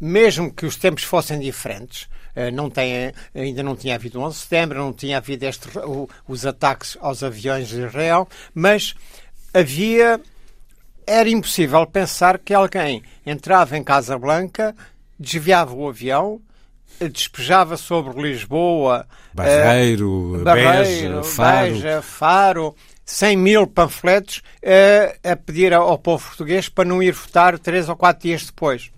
mesmo 0.00 0.52
que 0.52 0.66
os 0.66 0.76
tempos 0.76 1.04
fossem 1.04 1.38
diferentes, 1.38 2.08
eh, 2.34 2.50
não 2.50 2.68
tem, 2.68 3.12
ainda 3.34 3.62
não 3.62 3.76
tinha 3.76 3.94
havido 3.94 4.20
11 4.20 4.36
de 4.36 4.42
setembro, 4.42 4.78
não 4.78 4.92
tinha 4.92 5.18
havido 5.18 5.44
este, 5.44 5.68
os 6.26 6.44
ataques 6.44 6.96
aos 7.00 7.22
aviões 7.22 7.68
de 7.68 7.82
Israel, 7.82 8.28
mas 8.54 8.94
havia 9.52 10.20
era 11.06 11.28
impossível 11.28 11.86
pensar 11.86 12.38
que 12.38 12.54
alguém 12.54 13.02
entrava 13.24 13.76
em 13.76 13.84
Casa 13.84 14.18
Blanca, 14.18 14.74
desviava 15.18 15.74
o 15.74 15.88
avião, 15.88 16.40
despejava 17.00 17.76
sobre 17.76 18.20
Lisboa 18.20 19.06
Barreiro, 19.32 20.40
uh, 20.40 20.44
Barreiro 20.44 21.16
Beja, 21.16 21.22
Faro. 21.22 21.72
Beja, 21.72 22.02
Faro 22.02 22.76
100 23.04 23.36
mil 23.36 23.66
panfletos 23.66 24.38
uh, 24.62 25.30
a 25.30 25.36
pedir 25.36 25.72
ao 25.72 25.98
povo 25.98 26.26
português 26.26 26.68
para 26.68 26.88
não 26.88 27.02
ir 27.02 27.12
votar 27.12 27.58
três 27.58 27.88
ou 27.88 27.96
quatro 27.96 28.22
dias 28.22 28.46
depois. 28.46 28.90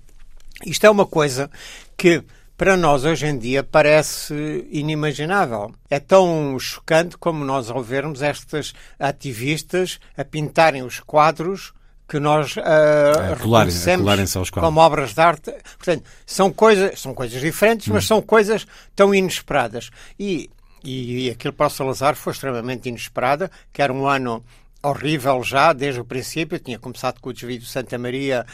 Isto 0.64 0.86
é 0.86 0.90
uma 0.90 1.06
coisa 1.06 1.50
que 1.96 2.22
para 2.56 2.76
nós 2.76 3.04
hoje 3.04 3.26
em 3.26 3.36
dia 3.36 3.62
parece 3.62 4.66
inimaginável. 4.70 5.74
É 5.90 6.00
tão 6.00 6.58
chocante 6.58 7.18
como 7.18 7.44
nós 7.44 7.68
ao 7.68 7.82
vermos 7.82 8.22
estas 8.22 8.72
ativistas 8.98 9.98
a 10.16 10.24
pintarem 10.24 10.82
os 10.82 11.00
quadros 11.00 11.74
que 12.08 12.20
nós 12.20 12.56
uh, 12.56 12.60
é, 12.60 13.34
reconhecemos 13.34 14.50
como 14.50 14.80
obras 14.80 15.12
de 15.12 15.20
arte. 15.20 15.52
Portanto, 15.76 16.04
são 16.24 16.52
coisas, 16.52 17.00
são 17.00 17.12
coisas 17.12 17.40
diferentes, 17.40 17.88
hum. 17.88 17.94
mas 17.94 18.06
são 18.06 18.22
coisas 18.22 18.66
tão 18.94 19.14
inesperadas. 19.14 19.90
E, 20.18 20.48
e, 20.84 21.26
e 21.26 21.30
aquilo 21.30 21.52
para 21.52 21.66
o 21.66 21.70
Salazar 21.70 22.14
foi 22.14 22.32
extremamente 22.32 22.88
inesperada, 22.88 23.50
que 23.72 23.82
era 23.82 23.92
um 23.92 24.06
ano 24.06 24.44
horrível 24.82 25.42
já, 25.42 25.72
desde 25.72 26.00
o 26.00 26.04
princípio. 26.04 26.58
Tinha 26.58 26.78
começado 26.78 27.20
com 27.20 27.30
o 27.30 27.32
desvio 27.32 27.58
de 27.58 27.66
Santa 27.66 27.98
Maria, 27.98 28.46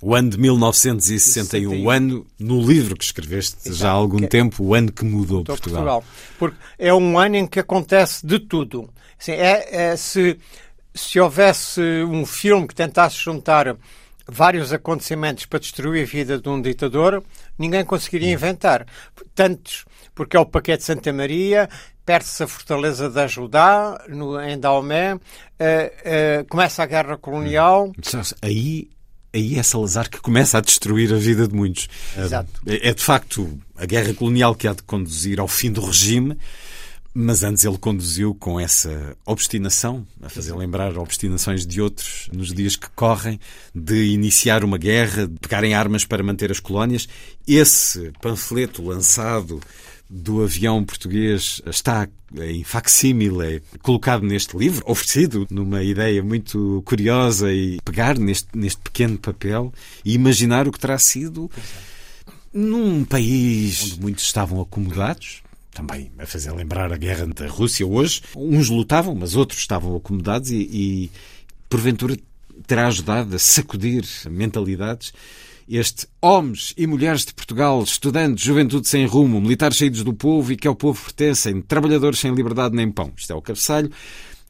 o 0.00 0.14
ano 0.14 0.30
de 0.30 0.38
1961, 0.38 1.70
61. 1.70 1.84
o 1.84 1.90
ano, 1.90 2.26
no 2.38 2.62
livro 2.62 2.96
que 2.96 3.04
escreveste 3.04 3.56
Exato, 3.64 3.76
já 3.76 3.88
há 3.88 3.92
algum 3.92 4.18
que, 4.18 4.28
tempo, 4.28 4.62
o 4.62 4.74
ano 4.74 4.92
que 4.92 5.04
mudou 5.04 5.42
Portugal. 5.42 5.82
Portugal. 5.82 6.04
Porque 6.38 6.56
é 6.78 6.94
um 6.94 7.18
ano 7.18 7.36
em 7.36 7.46
que 7.46 7.58
acontece 7.58 8.24
de 8.24 8.38
tudo. 8.38 8.88
Assim, 9.20 9.32
é, 9.32 9.90
é, 9.90 9.96
se, 9.96 10.38
se 10.94 11.20
houvesse 11.20 11.80
um 12.04 12.24
filme 12.26 12.66
que 12.66 12.74
tentasse 12.74 13.16
juntar 13.16 13.76
vários 14.26 14.72
acontecimentos 14.72 15.46
para 15.46 15.58
destruir 15.58 16.02
a 16.02 16.06
vida 16.06 16.38
de 16.38 16.48
um 16.48 16.60
ditador, 16.60 17.24
ninguém 17.58 17.84
conseguiria 17.84 18.32
inventar. 18.32 18.86
Tantos, 19.34 19.86
porque 20.14 20.36
é 20.36 20.40
o 20.40 20.46
paquete 20.46 20.80
de 20.80 20.84
Santa 20.84 21.12
Maria, 21.12 21.68
perde-se 22.04 22.42
a 22.42 22.46
fortaleza 22.46 23.08
da 23.08 23.26
Judá, 23.26 24.04
no, 24.08 24.40
em 24.40 24.58
Daomé, 24.58 25.14
uh, 25.14 25.18
uh, 25.18 26.44
começa 26.48 26.82
a 26.82 26.86
guerra 26.86 27.16
colonial. 27.16 27.92
Aí 28.42 28.90
aí 29.32 29.58
é 29.58 29.62
Salazar 29.62 30.08
que 30.08 30.20
começa 30.20 30.58
a 30.58 30.60
destruir 30.60 31.12
a 31.12 31.16
vida 31.16 31.46
de 31.46 31.54
muitos. 31.54 31.88
Exato. 32.16 32.50
É, 32.66 32.88
é 32.88 32.94
de 32.94 33.02
facto 33.02 33.58
a 33.76 33.86
guerra 33.86 34.12
colonial 34.14 34.54
que 34.54 34.66
há 34.66 34.72
de 34.72 34.82
conduzir 34.82 35.38
ao 35.40 35.48
fim 35.48 35.70
do 35.70 35.84
regime, 35.84 36.36
mas 37.20 37.42
antes 37.42 37.64
ele 37.64 37.76
conduziu 37.76 38.32
com 38.32 38.60
essa 38.60 39.16
obstinação, 39.26 40.06
a 40.22 40.28
fazer 40.28 40.54
lembrar 40.54 40.96
obstinações 40.96 41.66
de 41.66 41.80
outros 41.80 42.28
nos 42.32 42.54
dias 42.54 42.76
que 42.76 42.88
correm, 42.90 43.40
de 43.74 44.12
iniciar 44.12 44.62
uma 44.62 44.78
guerra, 44.78 45.26
de 45.26 45.36
pegarem 45.40 45.74
armas 45.74 46.04
para 46.04 46.22
manter 46.22 46.52
as 46.52 46.60
colónias. 46.60 47.08
Esse 47.44 48.12
panfleto 48.22 48.84
lançado 48.84 49.60
do 50.08 50.44
avião 50.44 50.84
português 50.84 51.60
está 51.66 52.08
em 52.36 52.62
facsímile, 52.62 53.64
colocado 53.82 54.22
neste 54.24 54.56
livro, 54.56 54.84
oferecido 54.86 55.44
numa 55.50 55.82
ideia 55.82 56.22
muito 56.22 56.84
curiosa 56.86 57.52
e 57.52 57.80
pegar 57.84 58.16
neste, 58.16 58.46
neste 58.54 58.80
pequeno 58.80 59.18
papel 59.18 59.74
e 60.04 60.14
imaginar 60.14 60.68
o 60.68 60.72
que 60.72 60.78
terá 60.78 60.96
sido 60.98 61.50
num 62.52 63.04
país 63.04 63.82
onde 63.82 64.00
muitos 64.00 64.22
estavam 64.22 64.60
acomodados, 64.60 65.42
também 65.78 66.10
a 66.18 66.26
fazer 66.26 66.50
lembrar 66.50 66.92
a 66.92 66.96
guerra 66.96 67.26
da 67.28 67.46
Rússia 67.46 67.86
hoje. 67.86 68.20
Uns 68.34 68.68
lutavam, 68.68 69.14
mas 69.14 69.36
outros 69.36 69.60
estavam 69.60 69.94
acomodados 69.94 70.50
e, 70.50 70.56
e 70.56 71.10
porventura 71.68 72.16
terá 72.66 72.88
ajudado 72.88 73.36
a 73.36 73.38
sacudir 73.38 74.04
mentalidades 74.28 75.12
este 75.68 76.08
homens 76.20 76.72
e 76.78 76.86
mulheres 76.86 77.26
de 77.26 77.34
Portugal, 77.34 77.82
estudantes, 77.82 78.42
juventude 78.42 78.88
sem 78.88 79.04
rumo, 79.06 79.38
militares 79.38 79.76
saídos 79.76 80.02
do 80.02 80.14
povo 80.14 80.50
e 80.50 80.56
que 80.56 80.66
ao 80.66 80.74
povo 80.74 81.00
pertencem, 81.00 81.60
trabalhadores 81.60 82.18
sem 82.18 82.34
liberdade 82.34 82.74
nem 82.74 82.90
pão. 82.90 83.12
Isto 83.14 83.34
é 83.34 83.36
o 83.36 83.42
cabeçalho. 83.42 83.90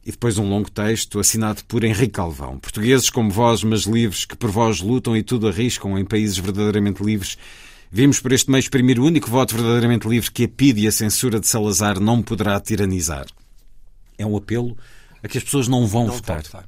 E 0.05 0.11
depois 0.11 0.37
um 0.37 0.49
longo 0.49 0.71
texto 0.71 1.19
assinado 1.19 1.61
por 1.65 1.83
Henrique 1.83 2.13
Calvão. 2.13 2.57
Portugueses 2.57 3.09
como 3.09 3.29
vós, 3.29 3.63
mas 3.63 3.81
livres, 3.81 4.23
que 4.23 4.35
por 4.35 4.49
vós 4.49 4.79
lutam 4.79 5.15
e 5.15 5.21
tudo 5.21 5.49
arriscam 5.49 5.99
em 5.99 6.05
países 6.05 6.37
verdadeiramente 6.37 7.03
livres. 7.03 7.37
Vimos 7.91 8.19
por 8.19 8.31
este 8.31 8.51
meio 8.51 8.59
exprimir 8.59 8.99
o 8.99 9.05
único 9.05 9.29
voto 9.29 9.55
verdadeiramente 9.55 10.07
livre 10.07 10.31
que 10.31 10.43
a 10.45 10.47
PID 10.47 10.83
e 10.83 10.87
a 10.87 10.91
censura 10.91 11.39
de 11.39 11.47
Salazar 11.47 11.99
não 11.99 12.21
poderá 12.21 12.59
tiranizar. 12.59 13.25
É 14.17 14.25
um 14.25 14.37
apelo 14.37 14.77
a 15.23 15.27
que 15.27 15.37
as 15.37 15.43
pessoas 15.43 15.67
não 15.67 15.87
vão 15.87 16.07
não 16.07 16.13
votar. 16.13 16.43
votar. 16.43 16.65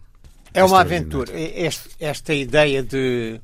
É 0.54 0.64
uma 0.64 0.82
aventura. 0.82 1.32
Este, 1.34 1.90
esta 2.00 2.34
ideia 2.34 2.84
de 2.84 3.40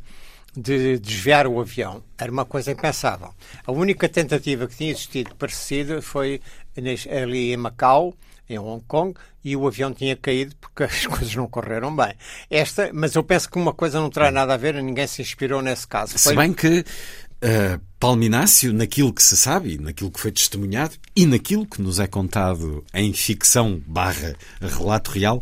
de 0.58 0.98
desviar 0.98 1.46
o 1.46 1.62
avião. 1.62 2.04
Era 2.18 2.32
uma 2.32 2.44
coisa 2.44 2.72
impensável. 2.72 3.30
A 3.66 3.72
única 3.72 4.10
tentativa 4.10 4.68
que 4.68 4.76
tinha 4.76 4.90
existido 4.90 5.36
parecida 5.36 6.02
foi 6.02 6.42
ali 7.12 7.54
em 7.54 7.58
Macau, 7.58 8.16
em 8.50 8.58
Hong 8.58 8.84
Kong, 8.88 9.14
e 9.44 9.56
o 9.56 9.68
avião 9.68 9.94
tinha 9.94 10.16
caído 10.16 10.56
porque 10.60 10.84
as 10.84 11.06
coisas 11.06 11.36
não 11.36 11.48
correram 11.48 11.96
bem. 11.96 12.14
Esta, 12.50 12.90
mas 12.92 13.14
eu 13.14 13.24
penso 13.24 13.50
que 13.50 13.58
uma 13.58 13.72
coisa 13.72 14.00
não 14.00 14.10
terá 14.10 14.32
nada 14.32 14.56
a 14.56 14.58
ver, 14.58 14.82
ninguém 14.82 15.06
se 15.06 15.22
inspirou 15.22 15.62
nesse 15.62 15.88
caso. 15.88 16.18
Foi... 16.18 16.32
Se 16.32 16.36
bem 16.36 16.52
que 16.52 16.84
uh, 17.44 17.82
Palminácio, 18.00 18.74
naquilo 18.74 19.14
que 19.14 19.24
se 19.24 19.36
sabe, 19.36 19.78
naquilo 19.78 20.12
que 20.12 20.20
foi 20.20 20.32
testemunhado 20.32 20.96
e 21.16 21.26
naquilo 21.26 21.66
que 21.66 21.82
nos 21.82 22.00
é 22.00 22.08
contado 22.08 22.84
em 22.94 23.12
ficção 23.14 23.82
barra 23.86 24.36
relato 24.62 25.12
real, 25.12 25.42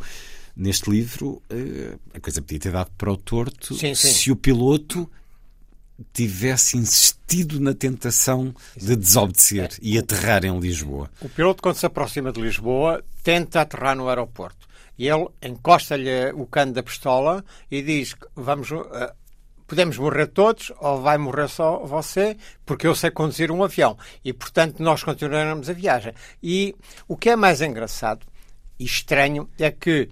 neste 0.55 0.89
livro, 0.89 1.41
eh, 1.49 1.97
a 2.13 2.19
coisa 2.19 2.41
podia 2.41 2.59
ter 2.59 2.71
dado 2.71 2.89
para 2.97 3.11
o 3.11 3.17
torto 3.17 3.75
sim, 3.75 3.93
sim. 3.93 4.07
se 4.07 4.31
o 4.31 4.37
piloto 4.37 5.09
tivesse 6.13 6.77
insistido 6.77 7.59
na 7.59 7.73
tentação 7.73 8.53
de 8.75 8.95
desobedecer 8.95 9.65
é. 9.65 9.69
e 9.81 9.97
aterrar 9.97 10.45
em 10.45 10.57
Lisboa. 10.59 11.09
O 11.21 11.29
piloto, 11.29 11.61
quando 11.61 11.75
se 11.75 11.85
aproxima 11.85 12.31
de 12.31 12.41
Lisboa, 12.41 13.03
tenta 13.23 13.61
aterrar 13.61 13.95
no 13.95 14.07
aeroporto. 14.07 14.65
E 14.97 15.07
ele 15.07 15.27
encosta-lhe 15.41 16.31
o 16.33 16.45
cano 16.45 16.73
da 16.73 16.83
pistola 16.83 17.43
e 17.69 17.81
diz 17.81 18.13
que 18.13 18.27
vamos, 18.35 18.71
uh, 18.71 18.85
podemos 19.67 19.97
morrer 19.97 20.27
todos 20.27 20.71
ou 20.79 21.01
vai 21.01 21.17
morrer 21.17 21.47
só 21.47 21.79
você, 21.79 22.37
porque 22.65 22.87
eu 22.87 22.95
sei 22.95 23.11
conduzir 23.11 23.51
um 23.51 23.63
avião. 23.63 23.97
E, 24.23 24.33
portanto, 24.33 24.81
nós 24.81 25.03
continuaremos 25.03 25.69
a 25.69 25.73
viagem. 25.73 26.13
E 26.41 26.75
o 27.07 27.17
que 27.17 27.29
é 27.29 27.35
mais 27.35 27.61
engraçado 27.61 28.25
e 28.79 28.85
estranho 28.85 29.49
é 29.57 29.71
que 29.71 30.09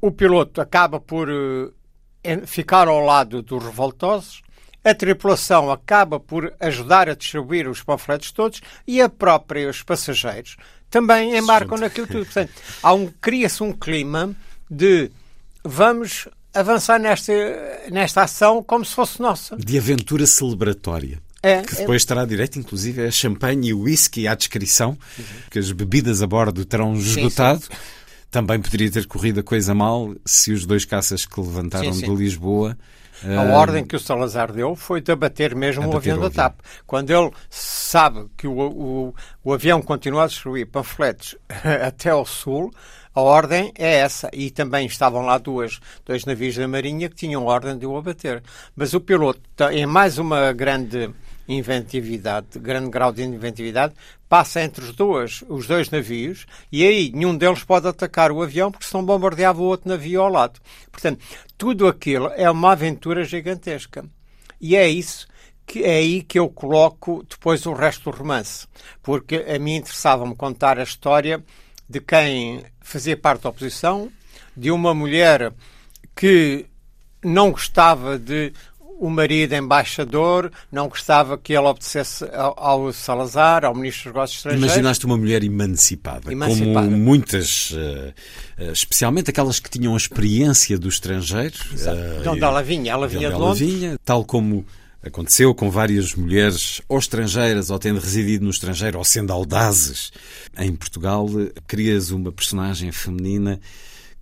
o 0.00 0.10
piloto 0.10 0.60
acaba 0.60 0.98
por 0.98 1.28
uh, 1.28 1.72
ficar 2.46 2.88
ao 2.88 3.00
lado 3.00 3.42
dos 3.42 3.62
revoltosos, 3.62 4.42
a 4.84 4.94
tripulação 4.94 5.70
acaba 5.70 6.18
por 6.18 6.52
ajudar 6.58 7.08
a 7.08 7.14
distribuir 7.14 7.68
os 7.68 7.82
panfletos 7.82 8.32
todos 8.32 8.60
e 8.86 9.00
a 9.00 9.08
própria 9.08 9.68
os 9.70 9.82
passageiros 9.82 10.56
também 10.90 11.36
embarcam 11.36 11.78
naquilo 11.78 12.06
tudo. 12.06 12.24
Portanto, 12.24 12.52
um, 12.84 13.08
cria-se 13.20 13.62
um 13.62 13.72
clima 13.72 14.34
de 14.70 15.10
vamos 15.64 16.28
avançar 16.54 16.98
nesta, 16.98 17.32
nesta 17.90 18.22
ação 18.22 18.62
como 18.62 18.84
se 18.84 18.94
fosse 18.94 19.20
nossa. 19.20 19.56
De 19.56 19.78
aventura 19.78 20.26
celebratória. 20.26 21.20
É, 21.42 21.60
que 21.62 21.74
depois 21.74 22.04
é... 22.04 22.06
terá 22.06 22.24
direito, 22.24 22.58
inclusive, 22.58 23.04
a 23.04 23.10
champanhe 23.10 23.70
e 23.70 23.74
o 23.74 23.80
whisky 23.80 24.28
à 24.28 24.34
descrição, 24.34 24.90
uhum. 25.18 25.24
que 25.50 25.58
as 25.58 25.72
bebidas 25.72 26.22
a 26.22 26.26
bordo 26.26 26.64
terão 26.64 26.94
esgotado. 26.94 27.62
Sim, 27.62 27.68
sim 27.70 27.76
também 28.32 28.58
poderia 28.58 28.90
ter 28.90 29.06
corrido 29.06 29.40
a 29.40 29.42
coisa 29.42 29.74
mal 29.74 30.14
se 30.24 30.52
os 30.52 30.64
dois 30.64 30.86
caças 30.86 31.26
que 31.26 31.38
levantaram 31.38 31.92
Sim, 31.92 32.00
sim. 32.00 32.06
de 32.06 32.16
Lisboa. 32.16 32.76
A 33.22 33.40
ah, 33.40 33.58
ordem 33.58 33.84
que 33.84 33.94
o 33.94 34.00
Salazar 34.00 34.50
deu 34.50 34.74
foi 34.74 35.00
de 35.00 35.12
abater 35.12 35.54
mesmo 35.54 35.82
o 35.82 35.90
Abater 35.90 36.14
avião 36.14 36.16
o 36.16 36.20
da 36.22 36.26
avião. 36.28 36.44
TAP. 36.44 36.60
Quando 36.86 37.10
ele 37.10 37.30
sabe 37.50 38.26
que 38.36 38.48
o, 38.48 38.58
o, 38.58 39.14
o 39.44 39.52
avião 39.52 39.82
continua 39.82 40.24
a 40.24 40.26
destruir 40.26 40.66
panfletos 40.66 41.36
até 41.86 42.08
ao 42.08 42.24
sul, 42.24 42.72
a 43.14 43.20
ordem 43.20 43.72
é 43.76 43.96
essa. 43.96 44.30
E 44.32 44.50
também 44.50 44.86
estavam 44.86 45.22
lá 45.22 45.38
duas, 45.38 45.80
dois 46.04 46.24
navios 46.24 46.56
da 46.56 46.66
Marinha 46.66 47.08
que 47.08 47.16
tinham 47.16 47.46
ordem 47.46 47.76
de 47.78 47.86
o 47.86 47.96
abater. 47.96 48.42
Mas 48.74 48.94
o 48.94 49.00
piloto, 49.00 49.40
tá- 49.56 49.72
em 49.72 49.86
mais 49.86 50.18
uma 50.18 50.52
grande 50.52 51.10
inventividade, 51.48 52.58
grande 52.58 52.90
grau 52.90 53.12
de 53.12 53.22
inventividade, 53.22 53.94
passa 54.28 54.62
entre 54.62 54.84
os 54.84 54.92
dois, 54.92 55.44
os 55.48 55.66
dois 55.66 55.90
navios 55.90 56.46
e 56.70 56.86
aí 56.86 57.10
nenhum 57.12 57.36
deles 57.36 57.64
pode 57.64 57.86
atacar 57.86 58.30
o 58.30 58.42
avião 58.42 58.70
porque 58.70 58.86
senão 58.86 59.04
bombardeava 59.04 59.60
o 59.60 59.64
outro 59.64 59.88
navio 59.88 60.22
ao 60.22 60.30
lado. 60.30 60.60
Portanto, 60.90 61.22
tudo 61.58 61.86
aquilo 61.86 62.28
é 62.36 62.50
uma 62.50 62.72
aventura 62.72 63.24
gigantesca. 63.24 64.04
E 64.60 64.76
é 64.76 64.88
isso 64.88 65.26
que 65.66 65.84
é 65.84 65.94
aí 65.96 66.22
que 66.22 66.38
eu 66.38 66.48
coloco 66.48 67.24
depois 67.28 67.64
o 67.66 67.72
resto 67.72 68.10
do 68.10 68.16
romance. 68.16 68.66
Porque 69.02 69.36
a 69.36 69.58
mim 69.58 69.76
interessava-me 69.76 70.34
contar 70.34 70.78
a 70.78 70.82
história 70.82 71.42
de 71.92 72.00
quem 72.00 72.62
fazia 72.80 73.16
parte 73.16 73.42
da 73.42 73.50
oposição, 73.50 74.10
de 74.56 74.70
uma 74.70 74.94
mulher 74.94 75.52
que 76.16 76.64
não 77.24 77.50
gostava 77.52 78.18
de 78.18 78.52
o 78.98 79.10
marido 79.10 79.52
embaixador, 79.56 80.50
não 80.70 80.88
gostava 80.88 81.36
que 81.36 81.52
ele 81.52 81.66
obedecesse 81.66 82.24
ao, 82.32 82.54
ao 82.56 82.92
Salazar, 82.92 83.64
ao 83.64 83.74
Ministro 83.74 84.04
dos 84.04 84.14
Negócios 84.14 84.36
Estrangeiros. 84.38 84.64
Imaginaste 84.66 85.06
uma 85.06 85.16
mulher 85.16 85.42
emancipada, 85.42 86.30
Emancipada. 86.30 86.86
como 86.86 86.96
muitas, 86.96 87.72
eh, 87.76 88.12
eh, 88.58 88.70
especialmente 88.72 89.28
aquelas 89.30 89.58
que 89.58 89.68
tinham 89.68 89.94
a 89.94 89.96
experiência 89.96 90.78
do 90.78 90.88
estrangeiro. 90.88 91.54
eh, 91.72 92.20
De 92.22 92.28
onde 92.28 92.44
ela 92.44 92.62
vinha? 92.62 92.92
Ela 92.92 93.08
de 93.08 93.16
vinha 93.16 93.28
de 93.28 93.34
ela 93.34 93.44
Londres. 93.46 93.68
vinha, 93.68 93.96
tal 94.04 94.24
como 94.24 94.64
aconteceu 95.02 95.54
com 95.54 95.70
várias 95.70 96.14
mulheres 96.14 96.80
ou 96.88 96.98
estrangeiras 96.98 97.70
ou 97.70 97.78
tendo 97.78 98.00
residido 98.00 98.44
no 98.44 98.50
estrangeiro 98.50 98.98
ou 98.98 99.04
sendo 99.04 99.32
audazes. 99.32 100.12
Em 100.56 100.74
Portugal, 100.74 101.28
crias 101.66 102.10
uma 102.10 102.30
personagem 102.30 102.92
feminina 102.92 103.60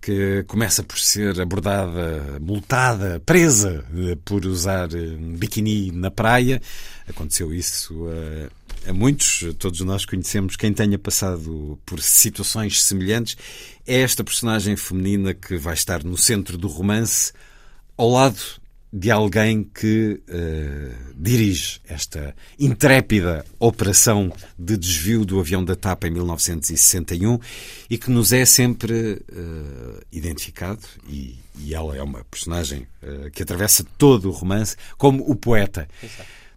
que 0.00 0.42
começa 0.44 0.82
por 0.82 0.98
ser 0.98 1.38
abordada, 1.40 2.38
multada, 2.40 3.20
presa 3.20 3.84
eh, 3.94 4.16
por 4.24 4.46
usar 4.46 4.88
eh, 4.94 5.16
biquíni 5.36 5.90
na 5.90 6.10
praia. 6.10 6.62
Aconteceu 7.06 7.52
isso 7.52 8.06
a, 8.86 8.90
a 8.90 8.92
muitos, 8.94 9.44
todos 9.58 9.80
nós 9.82 10.06
conhecemos 10.06 10.56
quem 10.56 10.72
tenha 10.72 10.98
passado 10.98 11.78
por 11.84 12.00
situações 12.00 12.82
semelhantes. 12.82 13.36
É 13.86 14.00
esta 14.00 14.24
personagem 14.24 14.74
feminina 14.74 15.34
que 15.34 15.58
vai 15.58 15.74
estar 15.74 16.02
no 16.02 16.16
centro 16.16 16.56
do 16.56 16.68
romance, 16.68 17.34
ao 17.94 18.08
lado 18.08 18.40
de 18.92 19.09
alguém 19.11 19.62
que 19.62 20.20
eh, 20.29 20.90
dirige 21.16 21.81
esta 21.88 22.35
intrépida 22.59 23.44
operação 23.59 24.33
de 24.59 24.76
desvio 24.76 25.24
do 25.24 25.38
avião 25.38 25.64
da 25.64 25.76
TAP 25.76 26.05
em 26.05 26.11
1961 26.11 27.38
e 27.88 27.96
que 27.96 28.11
nos 28.11 28.33
é 28.33 28.44
sempre 28.44 29.22
eh, 29.33 30.05
identificado, 30.11 30.81
e, 31.09 31.38
e 31.59 31.72
ela 31.74 31.96
é 31.96 32.03
uma 32.03 32.24
personagem 32.24 32.87
eh, 33.03 33.31
que 33.33 33.42
atravessa 33.44 33.85
todo 33.96 34.29
o 34.29 34.33
romance, 34.33 34.74
como 34.98 35.22
o 35.31 35.37
poeta. 35.37 35.88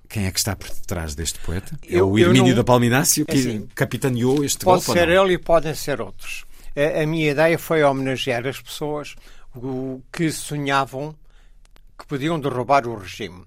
Quem 0.09 0.25
é 0.25 0.31
que 0.31 0.39
está 0.39 0.55
por 0.55 0.69
detrás 0.69 1.13
deste 1.15 1.37
poeta? 1.39 1.77
é 1.83 1.97
Eu- 1.99 2.09
o 2.11 2.17
eu 2.17 2.27
Hermínio 2.27 2.49
não- 2.49 2.55
da 2.57 2.63
Palminácio 2.63 3.25
que 3.27 3.31
É 3.35 3.39
assim, 3.39 3.67
capitaneou 3.75 4.43
este 4.43 4.63
Pode 4.65 4.85
golpe? 4.85 4.89
ou 4.89 4.95
ser 5.05 5.13
não? 5.15 5.23
ele 5.25 5.33
e 5.33 5.37
podem 5.37 5.73
ser 5.75 6.01
outros. 6.01 6.45
A, 6.75 7.03
a 7.03 7.05
minha 7.05 7.29
ideia 7.31 7.59
foi 7.59 7.83
homenagear 7.83 8.47
as 8.47 8.59
pessoas 8.59 9.15
o, 9.55 10.01
que 10.11 10.31
sonhavam 10.31 11.15
que 11.97 12.05
podiam 12.07 12.39
derrubar 12.39 12.87
o 12.87 12.95
regime. 12.97 13.43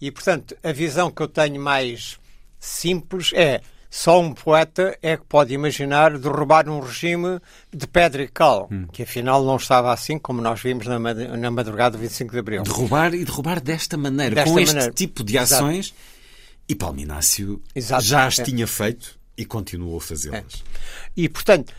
E, 0.00 0.10
portanto, 0.10 0.56
a 0.62 0.72
visão 0.72 1.10
que 1.10 1.22
eu 1.22 1.28
tenho 1.28 1.60
mais 1.60 2.18
simples 2.58 3.30
é 3.34 3.60
só 3.90 4.18
um 4.20 4.32
poeta 4.32 4.96
é 5.02 5.16
que 5.18 5.24
pode 5.26 5.52
imaginar 5.52 6.18
derrubar 6.18 6.66
um 6.68 6.80
regime 6.80 7.38
de 7.72 7.86
pedra 7.86 8.22
e 8.22 8.28
cal, 8.28 8.66
Hum. 8.72 8.86
que 8.90 9.02
afinal 9.02 9.44
não 9.44 9.56
estava 9.56 9.92
assim 9.92 10.18
como 10.18 10.40
nós 10.40 10.60
vimos 10.62 10.86
na, 10.86 10.98
mad- 10.98 11.18
na 11.38 11.50
madrugada 11.50 11.96
do 11.96 12.00
25 12.00 12.32
de 12.32 12.38
Abril. 12.38 12.62
Derrubar 12.62 13.12
e 13.14 13.22
derrubar 13.24 13.60
desta 13.60 13.96
maneira, 13.98 14.34
Desta 14.34 14.50
com 14.50 14.58
este 14.58 14.74
maneira. 14.74 14.94
tipo 14.94 15.22
de 15.22 15.36
Exato. 15.36 15.64
ações. 15.64 15.94
E 16.68 16.74
Palminácio 16.74 17.60
Exato. 17.74 18.02
já 18.04 18.24
as 18.26 18.38
É. 18.38 18.44
tinha 18.44 18.66
feito 18.66 19.18
e 19.36 19.44
continuou 19.44 19.98
a 19.98 20.00
fazê-las. 20.00 20.64
E, 21.16 21.28
portanto, 21.28 21.72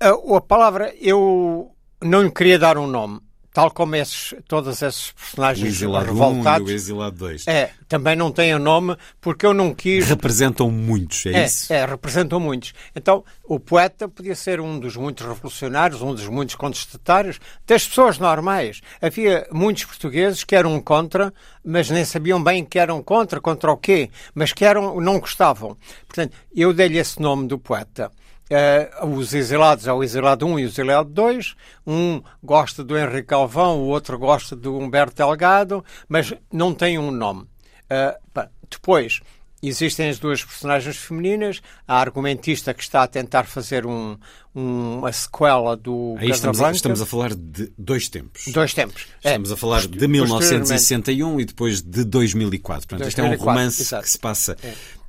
a, 0.00 0.08
a 0.36 0.40
palavra 0.40 0.92
eu 1.00 1.70
não 2.02 2.22
lhe 2.22 2.30
queria 2.32 2.58
dar 2.58 2.76
um 2.76 2.86
nome, 2.88 3.20
tal 3.56 3.70
como 3.70 3.96
esses, 3.96 4.34
todos 4.46 4.82
esses 4.82 5.08
O 5.08 5.14
personagens 5.14 5.66
Exilado 5.66 6.04
1 6.04 6.08
e 6.08 6.12
revoltados. 6.12 6.68
o 6.68 6.70
Exilado 6.70 7.16
2. 7.16 7.46
É, 7.48 7.70
também 7.88 8.14
não 8.14 8.30
têm 8.30 8.54
o 8.54 8.58
nome 8.58 8.94
porque 9.18 9.46
eu 9.46 9.54
não 9.54 9.74
quis. 9.74 10.06
Representam 10.06 10.70
muitos, 10.70 11.24
é, 11.24 11.30
É, 11.30 11.46
isso? 11.46 11.72
é, 11.72 11.86
representam 11.86 12.38
muitos. 12.38 12.74
Então, 12.94 13.24
o 13.44 13.58
poeta 13.58 14.06
podia 14.10 14.34
ser 14.34 14.60
um 14.60 14.78
dos 14.78 14.94
muitos 14.94 15.26
revolucionários, 15.26 16.02
um 16.02 16.14
dos 16.14 16.28
muitos 16.28 16.54
contestatários, 16.54 17.40
das 17.66 17.88
pessoas 17.88 18.18
normais. 18.18 18.82
Havia 19.00 19.48
muitos 19.50 19.86
portugueses 19.86 20.44
que 20.44 20.54
eram 20.54 20.78
contra, 20.78 21.32
mas 21.64 21.88
nem 21.88 22.04
sabiam 22.04 22.44
bem 22.44 22.62
que 22.62 22.78
eram 22.78 23.02
contra, 23.02 23.40
contra 23.40 23.72
o 23.72 23.76
quê, 23.78 24.10
mas 24.34 24.52
que 24.52 24.66
eram, 24.66 25.00
não 25.00 25.18
gostavam. 25.18 25.78
Portanto, 26.06 26.36
eu 26.54 26.74
dei-lhe 26.74 26.98
esse 26.98 27.22
nome 27.22 27.48
do 27.48 27.58
poeta. 27.58 28.12
Eh, 28.48 28.90
os 29.04 29.34
exilados 29.34 29.86
é 29.88 29.92
o 29.92 30.04
exilado 30.04 30.46
1 30.46 30.58
e 30.60 30.64
o 30.64 30.68
exilado 30.68 31.10
2. 31.10 31.56
Um 31.86 32.22
gosta 32.42 32.84
do 32.84 32.96
Henrique 32.96 33.34
Alvão, 33.34 33.78
o 33.80 33.86
outro 33.86 34.16
gosta 34.18 34.54
do 34.54 34.76
Humberto 34.78 35.16
Delgado, 35.16 35.84
mas 36.08 36.32
não 36.52 36.72
tem 36.72 36.96
um 36.98 37.10
nome. 37.10 37.42
Uh, 37.90 38.48
depois, 38.70 39.20
existem 39.62 40.08
as 40.08 40.18
duas 40.18 40.44
personagens 40.44 40.96
femininas, 40.96 41.60
a 41.88 41.98
argumentista 42.00 42.72
que 42.74 42.82
está 42.82 43.02
a 43.02 43.06
tentar 43.08 43.44
fazer 43.44 43.84
um, 43.86 44.16
um- 44.54 44.98
uma 44.98 45.12
sequela 45.12 45.76
do 45.76 46.14
Aí 46.18 46.30
estamos, 46.30 46.60
a- 46.60 46.70
estamos 46.72 47.00
a 47.00 47.06
falar 47.06 47.34
de 47.34 47.72
dois 47.76 48.08
tempos. 48.08 48.44
Dois 48.48 48.72
tempos. 48.74 49.06
Estamos 49.24 49.50
É, 49.50 49.54
a 49.54 49.56
falar 49.56 49.86
de 49.86 50.06
1961 50.08 51.40
e 51.40 51.44
depois 51.44 51.80
de 51.82 52.04
2004. 52.04 52.86
Portanto, 52.88 53.08
isto 53.08 53.20
é 53.20 53.24
um 53.24 53.28
2004, 53.28 53.44
romance 53.60 53.82
exato. 53.82 54.02
que 54.04 54.10
se 54.10 54.18
passa 54.18 54.56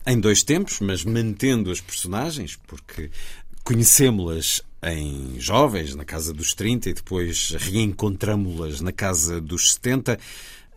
em 0.08 0.20
dois 0.20 0.42
tempos, 0.42 0.80
mas 0.80 1.04
mantendo 1.04 1.70
as 1.70 1.82
personagens, 1.82 2.58
porque 2.66 3.12
conhecemos-las 3.64 4.62
em 4.82 5.36
jovens, 5.38 5.94
na 5.96 6.06
casa 6.06 6.34
dos 6.34 6.54
30, 6.54 6.90
e 6.90 6.94
depois 6.94 7.50
reencontramos-las 7.60 8.80
na 8.80 8.94
casa 8.94 9.42
dos 9.42 9.74
70. 9.74 10.18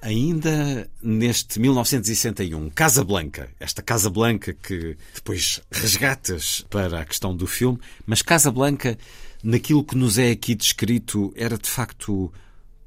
Ainda 0.02 0.90
neste 1.00 1.60
1961, 1.60 2.70
Casa 2.70 3.04
Blanca, 3.04 3.50
esta 3.60 3.82
Casa 3.82 4.10
Blanca 4.10 4.52
que 4.52 4.96
depois 5.14 5.60
resgatas 5.70 6.64
para 6.68 7.00
a 7.00 7.04
questão 7.04 7.36
do 7.36 7.46
filme, 7.46 7.78
mas 8.04 8.22
Casa 8.22 8.50
Blanca, 8.50 8.98
naquilo 9.44 9.84
que 9.84 9.96
nos 9.96 10.18
é 10.18 10.30
aqui 10.30 10.56
descrito, 10.56 11.32
era 11.36 11.56
de 11.56 11.70
facto 11.70 12.32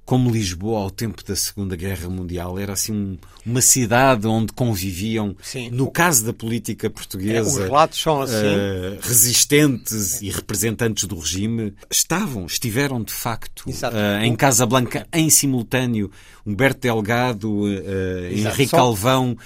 como 0.06 0.30
Lisboa 0.30 0.82
ao 0.82 0.92
tempo 0.92 1.24
da 1.24 1.36
Segunda 1.36 1.76
Guerra 1.78 2.10
Mundial. 2.10 2.60
Era 2.60 2.74
assim 2.74 2.92
um- 2.92 3.18
uma 3.46 3.62
cidade 3.62 4.28
onde 4.28 4.52
conviviam, 4.52 5.36
Sim. 5.42 5.70
no 5.70 5.90
caso 5.90 6.26
da 6.26 6.34
política 6.34 6.90
portuguesa, 6.90 7.38
É, 7.38 7.42
os 7.42 7.58
relatos 7.58 8.00
são 8.02 8.22
assim. 8.22 8.34
eh, 8.36 8.98
resistentes 9.02 10.22
e 10.22 10.30
representantes 10.30 11.06
do 11.06 11.18
regime. 11.18 11.74
Estavam, 11.90 12.46
estiveram 12.46 13.02
de 13.02 13.14
facto 13.14 13.64
eh, 13.70 14.26
em 14.26 14.36
Casa 14.36 14.66
Blanca 14.66 15.08
em 15.14 15.30
simultâneo 15.30 16.12
Humberto 16.46 16.82
Delgado, 16.82 17.68
eh, 17.72 18.34
Exato. 18.34 18.56
Henrique 18.56 18.72
São- 18.72 18.80
Alvão 18.80 19.38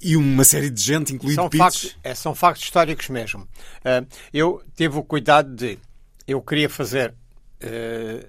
e 0.00 0.16
uma 0.16 0.44
série 0.44 0.70
de 0.70 0.80
gente, 0.82 1.12
incluindo 1.14 1.34
são 1.42 1.48
Pites. 1.48 1.58
factos, 1.64 1.96
é, 2.04 2.14
são 2.14 2.34
factos 2.34 2.62
históricos 2.64 3.08
mesmo. 3.08 3.42
Uh, 3.42 4.06
eu 4.32 4.62
tive 4.76 4.98
o 4.98 5.02
cuidado 5.02 5.54
de. 5.54 5.78
Eu 6.28 6.40
queria 6.42 6.68
fazer 6.68 7.14
uh, 7.62 8.26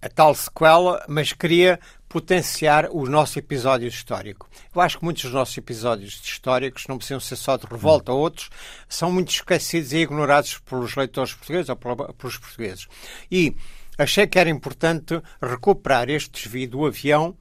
a 0.00 0.08
tal 0.08 0.34
sequela, 0.34 1.04
mas 1.08 1.32
queria 1.32 1.80
potenciar 2.08 2.88
o 2.90 3.06
nosso 3.06 3.38
episódio 3.38 3.88
histórico. 3.88 4.48
Eu 4.74 4.80
acho 4.80 4.98
que 4.98 5.04
muitos 5.04 5.24
dos 5.24 5.32
nossos 5.32 5.56
episódios 5.58 6.20
históricos 6.24 6.86
não 6.88 6.96
precisam 6.96 7.20
ser 7.20 7.36
só 7.36 7.56
de 7.56 7.66
revolta, 7.66 8.12
outros 8.12 8.48
são 8.88 9.10
muito 9.10 9.30
esquecidos 9.30 9.92
e 9.92 9.98
ignorados 9.98 10.58
pelos 10.58 10.94
leitores 10.94 11.34
portugueses 11.34 11.68
ou 11.68 11.76
pelos 11.76 12.38
portugueses. 12.38 12.86
E 13.30 13.54
achei 13.98 14.26
que 14.26 14.38
era 14.38 14.48
importante 14.48 15.20
recuperar 15.42 16.08
este 16.08 16.42
desvio 16.42 16.70
do 16.70 16.86
avião 16.86 17.36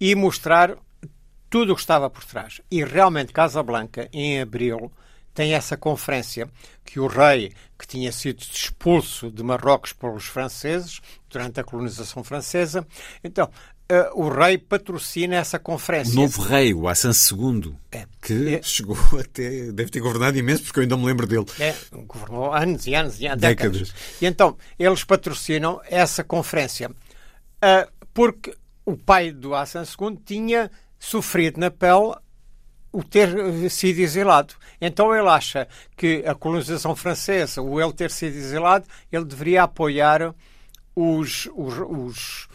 e 0.00 0.14
mostrar 0.14 0.76
tudo 1.48 1.72
o 1.72 1.76
que 1.76 1.82
estava 1.82 2.10
por 2.10 2.24
trás. 2.24 2.60
E 2.70 2.84
realmente 2.84 3.32
Casablanca, 3.32 4.08
em 4.12 4.40
abril, 4.40 4.90
tem 5.34 5.54
essa 5.54 5.76
conferência 5.76 6.48
que 6.84 7.00
o 7.00 7.06
rei, 7.06 7.52
que 7.78 7.86
tinha 7.86 8.12
sido 8.12 8.40
expulso 8.40 9.30
de 9.30 9.42
Marrocos 9.42 9.92
pelos 9.92 10.24
franceses 10.24 11.00
durante 11.28 11.60
a 11.60 11.64
colonização 11.64 12.22
francesa, 12.22 12.86
então 13.24 13.50
uh, 13.92 14.20
o 14.20 14.28
rei 14.28 14.58
patrocina 14.58 15.36
essa 15.36 15.58
conferência. 15.58 16.12
O 16.12 16.22
novo 16.22 16.42
rei, 16.42 16.74
o 16.74 16.88
Hassan 16.88 17.10
II, 17.10 17.74
é. 17.90 18.06
que 18.20 18.54
é. 18.54 18.62
chegou 18.62 18.96
até. 19.18 19.72
deve 19.72 19.90
ter 19.90 20.00
governado 20.00 20.38
imenso, 20.38 20.64
porque 20.64 20.80
eu 20.80 20.82
ainda 20.82 20.96
me 20.96 21.04
lembro 21.04 21.26
dele. 21.26 21.46
É, 21.58 21.74
governou 22.06 22.52
anos 22.52 22.86
e 22.86 22.94
anos 22.94 23.20
e 23.20 23.26
anos. 23.26 23.40
Décadas. 23.40 23.78
décadas. 23.78 23.94
E 24.20 24.26
então, 24.26 24.56
eles 24.78 25.04
patrocinam 25.04 25.80
essa 25.86 26.24
conferência. 26.24 26.90
Uh, 26.90 27.90
porque 28.12 28.54
o 28.84 28.96
pai 28.96 29.30
do 29.32 29.54
Hassan 29.54 29.84
II 29.84 30.18
tinha 30.24 30.70
sofrido 30.98 31.58
na 31.58 31.70
pele 31.70 32.14
o 32.92 33.02
ter 33.02 33.30
sido 33.70 34.00
exilado. 34.00 34.54
Então 34.80 35.14
ele 35.14 35.28
acha 35.28 35.66
que 35.96 36.22
a 36.26 36.34
colonização 36.34 36.94
francesa, 36.94 37.62
o 37.62 37.80
ele 37.80 37.92
ter 37.92 38.10
sido 38.10 38.36
exilado, 38.36 38.86
ele 39.10 39.24
deveria 39.24 39.62
apoiar 39.62 40.34
os, 40.94 41.48
os, 41.54 41.78
os 41.78 42.48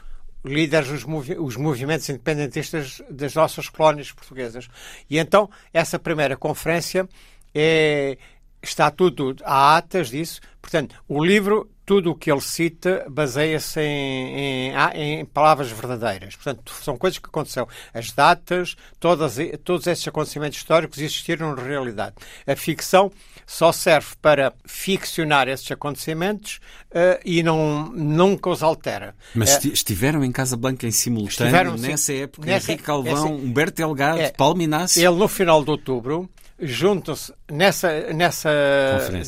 líderes 0.45 0.89
dos 0.89 1.03
movi 1.03 1.35
os 1.37 1.55
movimentos 1.55 2.07
independentistas 2.09 3.01
das 3.09 3.33
nossas 3.33 3.67
colónias 3.67 4.11
portuguesas. 4.11 4.69
E 5.09 5.17
então 5.17 5.49
essa 5.73 5.97
primeira 5.97 6.37
conferência 6.37 7.09
é, 7.53 8.17
está 8.61 8.91
tudo, 8.91 9.35
há 9.43 9.77
atas 9.77 10.09
disso. 10.09 10.39
Portanto, 10.61 10.95
o 11.07 11.23
livro 11.23 11.69
tudo 11.87 12.11
o 12.11 12.15
que 12.15 12.29
ele 12.29 12.41
cita 12.41 13.05
baseia-se 13.09 13.79
em, 13.79 14.73
em, 14.73 15.19
em, 15.21 15.25
palavras 15.25 15.71
verdadeiras. 15.71 16.35
Portanto, 16.35 16.73
são 16.83 16.97
coisas 16.97 17.17
que 17.17 17.27
aconteceram. 17.27 17.65
As 17.93 18.11
datas, 18.11 18.75
todas, 18.99 19.37
todos 19.63 19.87
esses 19.87 20.05
acontecimentos 20.05 20.57
históricos 20.57 20.99
existiram 20.99 21.55
na 21.55 21.63
realidade. 21.63 22.15
A 22.45 22.57
ficção 22.57 23.09
só 23.45 23.71
serve 23.71 24.09
para 24.21 24.53
ficcionar 24.65 25.47
esses 25.47 25.71
acontecimentos 25.71 26.59
uh, 26.91 27.21
e 27.23 27.41
não, 27.41 27.85
nunca 27.93 28.49
os 28.49 28.61
altera. 28.61 29.15
Mas 29.33 29.55
uh, 29.55 29.69
estiveram 29.69 30.25
em 30.25 30.31
Casa 30.33 30.57
Blanca 30.57 30.85
em 30.85 30.91
simultâneo 30.91 31.77
nessa 31.77 32.11
época? 32.11 32.45
Nessa, 32.45 32.71
Henrique 32.73 32.83
Calvão, 32.83 33.33
Humberto 33.33 33.77
Delgado, 33.77 34.19
é, 34.19 34.29
Paulo 34.29 34.57
Minácio? 34.57 34.99
Ele, 34.99 35.15
no 35.15 35.29
final 35.29 35.63
de 35.63 35.71
outubro, 35.71 36.29
juntam-se 36.59 37.33
nessa, 37.49 38.13
nessa, 38.13 38.49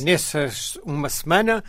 nessas 0.02 0.78
uma 0.84 1.08
semana 1.08 1.63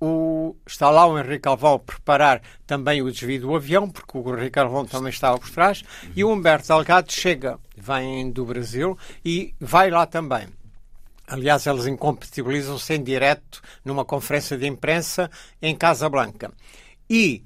o, 0.00 0.56
está 0.66 0.90
lá 0.90 1.06
o 1.06 1.18
Henrique 1.18 1.48
Alvão 1.48 1.74
a 1.74 1.78
preparar 1.78 2.42
também 2.66 3.02
o 3.02 3.10
desvio 3.10 3.40
do 3.40 3.56
avião, 3.56 3.90
porque 3.90 4.16
o 4.16 4.36
Henrique 4.36 4.58
Alvão 4.58 4.84
também 4.84 5.10
estava 5.10 5.38
por 5.38 5.50
trás, 5.50 5.82
e 6.14 6.22
o 6.22 6.30
Humberto 6.30 6.68
Delgado 6.68 7.12
chega, 7.12 7.58
vem 7.76 8.30
do 8.30 8.44
Brasil 8.44 8.96
e 9.24 9.54
vai 9.60 9.90
lá 9.90 10.06
também. 10.06 10.48
Aliás, 11.26 11.66
eles 11.66 11.86
incompatibilizam-se 11.86 12.94
em 12.94 13.02
direto 13.02 13.60
numa 13.84 14.04
conferência 14.04 14.56
de 14.56 14.66
imprensa 14.66 15.30
em 15.60 15.76
Casa 15.76 16.08
Blanca. 16.08 16.50
E 17.08 17.44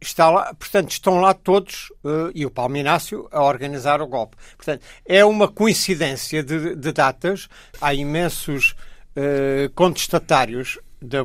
está 0.00 0.30
lá, 0.30 0.52
portanto, 0.54 0.90
estão 0.90 1.18
lá 1.18 1.32
todos, 1.32 1.90
uh, 2.04 2.30
e 2.34 2.44
o 2.44 2.50
Paulo 2.50 2.76
Inácio, 2.76 3.26
a 3.32 3.42
organizar 3.42 4.02
o 4.02 4.06
golpe. 4.06 4.36
Portanto, 4.56 4.84
é 5.06 5.24
uma 5.24 5.48
coincidência 5.48 6.42
de, 6.42 6.76
de 6.76 6.92
datas. 6.92 7.48
Há 7.80 7.94
imensos 7.94 8.74
uh, 9.16 9.70
contestatários 9.74 10.78
de 11.04 11.16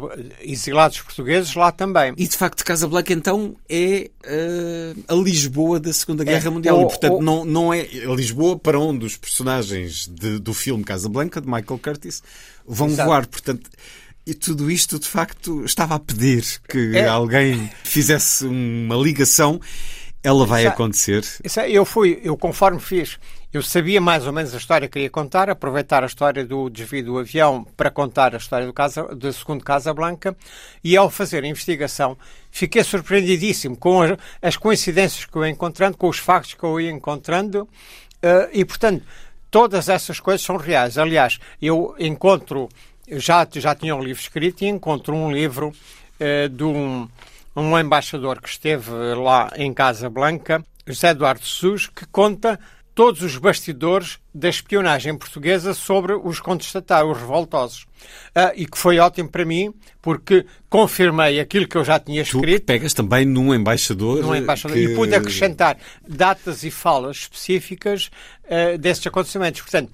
exilados 0.42 1.02
portugueses 1.02 1.56
lá 1.56 1.72
também. 1.72 2.14
E 2.18 2.28
de 2.28 2.36
facto, 2.36 2.64
Casablanca 2.64 3.14
então 3.14 3.56
é 3.68 4.10
uh, 4.26 5.04
a 5.08 5.16
Lisboa 5.16 5.80
da 5.80 5.94
Segunda 5.94 6.24
Guerra 6.24 6.48
é, 6.48 6.50
Mundial. 6.50 6.78
Ou, 6.78 6.84
e 6.84 6.88
portanto, 6.88 7.14
ou... 7.14 7.22
não, 7.22 7.46
não 7.46 7.74
é 7.74 7.82
a 7.82 8.14
Lisboa 8.14 8.60
para 8.60 8.80
onde 8.80 9.06
os 9.06 9.16
personagens 9.16 10.08
de, 10.08 10.40
do 10.40 10.54
filme 10.54 10.84
Casablanca, 10.84 11.40
de 11.40 11.48
Michael 11.48 11.80
Curtis, 11.80 12.22
vão 12.68 12.88
Exato. 12.88 13.10
voar. 13.10 13.28
Portanto. 13.28 13.70
E 14.28 14.34
tudo 14.36 14.70
isto, 14.70 15.00
de 15.00 15.08
facto, 15.08 15.66
estava 15.66 15.96
a 15.96 16.00
pedir 16.00 16.44
que 16.70 16.96
é. 16.96 17.08
alguém 17.08 17.72
fizesse 17.84 18.46
uma 18.46 18.96
ligação. 18.96 19.60
Ela 20.24 20.46
vai 20.46 20.64
isso, 20.64 20.72
acontecer. 20.72 21.24
Isso, 21.44 21.60
eu 21.62 21.86
fui, 21.86 22.20
eu 22.24 22.36
conforme 22.38 22.80
fiz 22.80 23.18
eu 23.52 23.64
sabia 23.64 24.00
mais 24.00 24.28
ou 24.28 24.34
menos 24.34 24.54
a 24.54 24.58
história 24.58 24.88
que 24.88 24.94
queria 24.94 25.10
contar, 25.10 25.50
aproveitar 25.50 26.04
a 26.04 26.06
história 26.06 26.46
do 26.46 26.70
desvio 26.70 27.04
do 27.04 27.18
avião 27.18 27.66
para 27.76 27.90
contar 27.90 28.36
a 28.36 28.38
história 28.38 28.68
do, 28.68 28.74
casa, 28.74 29.04
do 29.04 29.34
segundo 29.34 29.64
Casa 29.64 29.92
Blanca, 29.92 30.38
e 30.84 30.96
ao 30.96 31.10
fazer 31.10 31.44
a 31.44 31.48
investigação 31.48 32.16
fiquei 32.52 32.84
surpreendidíssimo 32.84 33.76
com 33.76 34.04
as, 34.04 34.18
as 34.40 34.56
coincidências 34.56 35.26
que 35.26 35.36
eu 35.36 35.44
ia 35.44 35.50
encontrando, 35.50 35.98
com 35.98 36.08
os 36.08 36.20
factos 36.20 36.54
que 36.54 36.64
eu 36.64 36.80
ia 36.80 36.92
encontrando, 36.92 37.64
uh, 37.64 38.50
e 38.54 38.64
portanto 38.64 39.04
todas 39.50 39.90
essas 39.90 40.20
coisas 40.20 40.46
são 40.46 40.56
reais. 40.56 41.00
Aliás, 41.00 41.40
eu 41.60 41.96
encontro, 41.98 42.70
já, 43.14 43.48
já 43.52 43.74
tinha 43.74 43.96
um 43.96 44.04
livro 44.04 44.22
escrito 44.22 44.62
e 44.64 44.68
encontro 44.68 45.16
um 45.16 45.32
livro 45.32 45.70
uh, 46.20 46.50
de 46.50 46.64
um, 46.64 47.10
um 47.56 47.78
embaixador 47.78 48.42
que 48.42 48.50
esteve 48.50 48.92
lá 49.16 49.52
em 49.56 49.74
Casa 49.74 50.10
Blanca, 50.10 50.64
José 50.86 51.10
Eduardo 51.10 51.44
Jesus, 51.44 51.88
que 51.88 52.06
conta 52.08 52.60
todos 53.00 53.22
os 53.22 53.38
bastidores 53.38 54.20
da 54.34 54.50
espionagem 54.50 55.18
portuguesa 55.18 55.74
sobre 55.74 56.14
os 56.14 56.42
contestatários, 56.42 57.14
os 57.14 57.22
revoltosos. 57.22 57.84
Uh, 58.36 58.52
e 58.56 58.66
que 58.66 58.78
foi 58.78 59.00
ótimo 59.00 59.30
para 59.30 59.46
mim, 59.46 59.74
porque 60.02 60.46
confirmei 60.70 61.40
aquilo 61.40 61.66
que 61.66 61.78
eu 61.78 61.86
já 61.86 61.98
tinha 61.98 62.22
escrito. 62.22 62.64
Tu 62.64 62.66
pegas 62.66 62.94
também 62.94 63.26
num 63.26 63.54
embaixador. 63.54 64.22
Num 64.22 64.36
embaixador 64.36 64.76
que... 64.76 64.84
E 64.84 64.96
pude 64.96 65.16
acrescentar 65.16 65.78
datas 66.06 66.64
e 66.64 66.72
falas 66.72 67.18
específicas 67.18 68.10
uh, 68.44 68.78
desses 68.78 69.08
acontecimentos. 69.08 69.62
Portanto, 69.62 69.94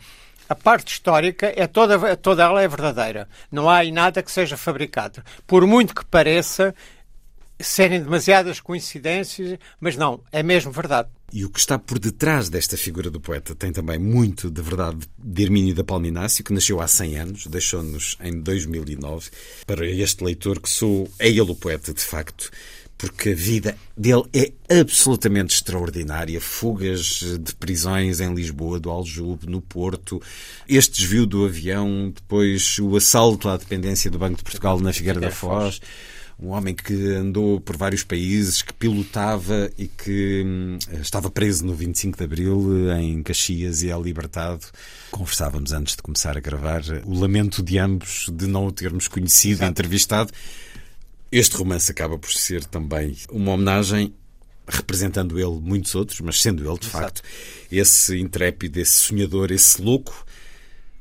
a 0.50 0.56
parte 0.56 0.94
histórica 0.94 1.54
é 1.56 1.68
toda, 1.68 2.18
toda 2.18 2.44
ela 2.44 2.62
é 2.62 2.68
verdadeira. 2.68 3.28
Não 3.52 3.70
há 3.70 3.78
aí 3.78 3.92
nada 3.92 4.24
que 4.24 4.32
seja 4.32 4.58
fabricado. 4.58 5.24
Por 5.46 5.68
muito 5.68 5.94
que 5.94 6.06
pareça 6.06 6.74
serem 7.60 8.02
demasiadas 8.02 8.60
coincidências, 8.60 9.58
mas 9.80 9.96
não, 9.96 10.22
é 10.32 10.44
mesmo 10.44 10.72
verdade. 10.72 11.10
E 11.34 11.44
o 11.44 11.50
que 11.50 11.60
está 11.60 11.78
por 11.78 12.00
detrás 12.00 12.50
desta 12.50 12.78
figura 12.78 13.10
do 13.10 13.20
poeta 13.20 13.56
tem 13.56 13.72
também 13.72 13.98
muito 13.98 14.50
de 14.50 14.62
verdade 14.62 15.00
de 15.18 15.44
Hermínio 15.44 15.74
da 15.74 15.84
Palminácio, 15.84 16.44
que 16.44 16.54
nasceu 16.54 16.80
há 16.80 16.88
100 16.88 17.18
anos, 17.18 17.48
deixou-nos 17.48 18.18
em 18.22 18.40
2009. 18.40 19.30
Para 19.66 19.86
este 19.86 20.24
leitor 20.24 20.60
que 20.60 20.70
sou, 20.70 21.10
é 21.20 21.28
ele 21.28 21.42
o 21.42 21.56
poeta, 21.56 21.94
de 21.94 22.02
facto, 22.02 22.52
porque 22.98 23.30
a 23.30 23.36
vida 23.36 23.78
dele 23.98 24.24
é 24.34 24.80
absolutamente 24.80 25.56
extraordinária. 25.56 26.40
Fugas 26.40 27.22
de 27.40 27.56
prisões 27.56 28.22
em 28.22 28.34
Lisboa, 28.34 28.80
do 28.80 28.90
Aljube, 28.90 29.48
no 29.48 29.62
Porto, 29.62 30.22
este 30.68 31.02
desvio 31.02 31.26
do 31.26 31.46
avião, 31.46 32.12
depois 32.16 32.78
o 32.80 32.96
assalto 32.96 33.50
à 33.50 33.58
dependência 33.58 34.10
do 34.10 34.20
Banco 34.20 34.38
de 34.38 34.44
Portugal 34.44 34.80
na 34.80 34.94
Figueira 34.94 35.20
da 35.20 35.32
Foz 35.32 35.82
um 36.40 36.50
homem 36.50 36.76
que 36.76 36.94
andou 37.14 37.62
por 37.62 37.78
vários 37.78 38.04
países, 38.04 38.62
que 38.62 38.74
pilotava 38.74 39.72
e 39.78 39.88
que 39.88 40.44
hum, 40.46 40.78
estava 41.02 41.30
preso 41.30 41.66
no 41.66 41.74
25 41.74 42.18
de 42.18 42.24
Abril 42.24 42.92
em 42.92 43.24
Caxias 43.24 43.82
e 43.82 43.90
é 43.90 43.98
libertado. 43.98 44.66
Conversávamos 45.12 45.72
antes 45.72 45.96
de 45.96 46.02
começar 46.02 46.38
a 46.38 46.42
gravar 46.42 46.82
o 47.06 47.18
lamento 47.18 47.64
de 47.64 47.80
ambos 47.80 48.30
de 48.34 48.48
não 48.48 48.68
o 48.68 48.72
termos 48.72 49.08
conhecido 49.08 49.64
e 49.64 49.68
entrevistado. 49.68 50.32
Este 51.32 51.56
romance 51.56 51.90
acaba 51.90 52.18
por 52.18 52.32
ser 52.32 52.66
também 52.66 53.16
uma 53.32 53.54
homenagem 53.54 54.14
representando 54.68 55.40
ele 55.40 55.60
muitos 55.62 55.96
outros, 55.96 56.20
mas 56.22 56.42
sendo 56.42 56.68
ele 56.70 56.80
de 56.80 56.88
Exato. 56.88 57.04
facto 57.04 57.22
esse 57.72 58.20
intrépido, 58.20 58.80
esse 58.80 58.94
sonhador, 58.94 59.52
esse 59.52 59.82
louco 59.82 60.26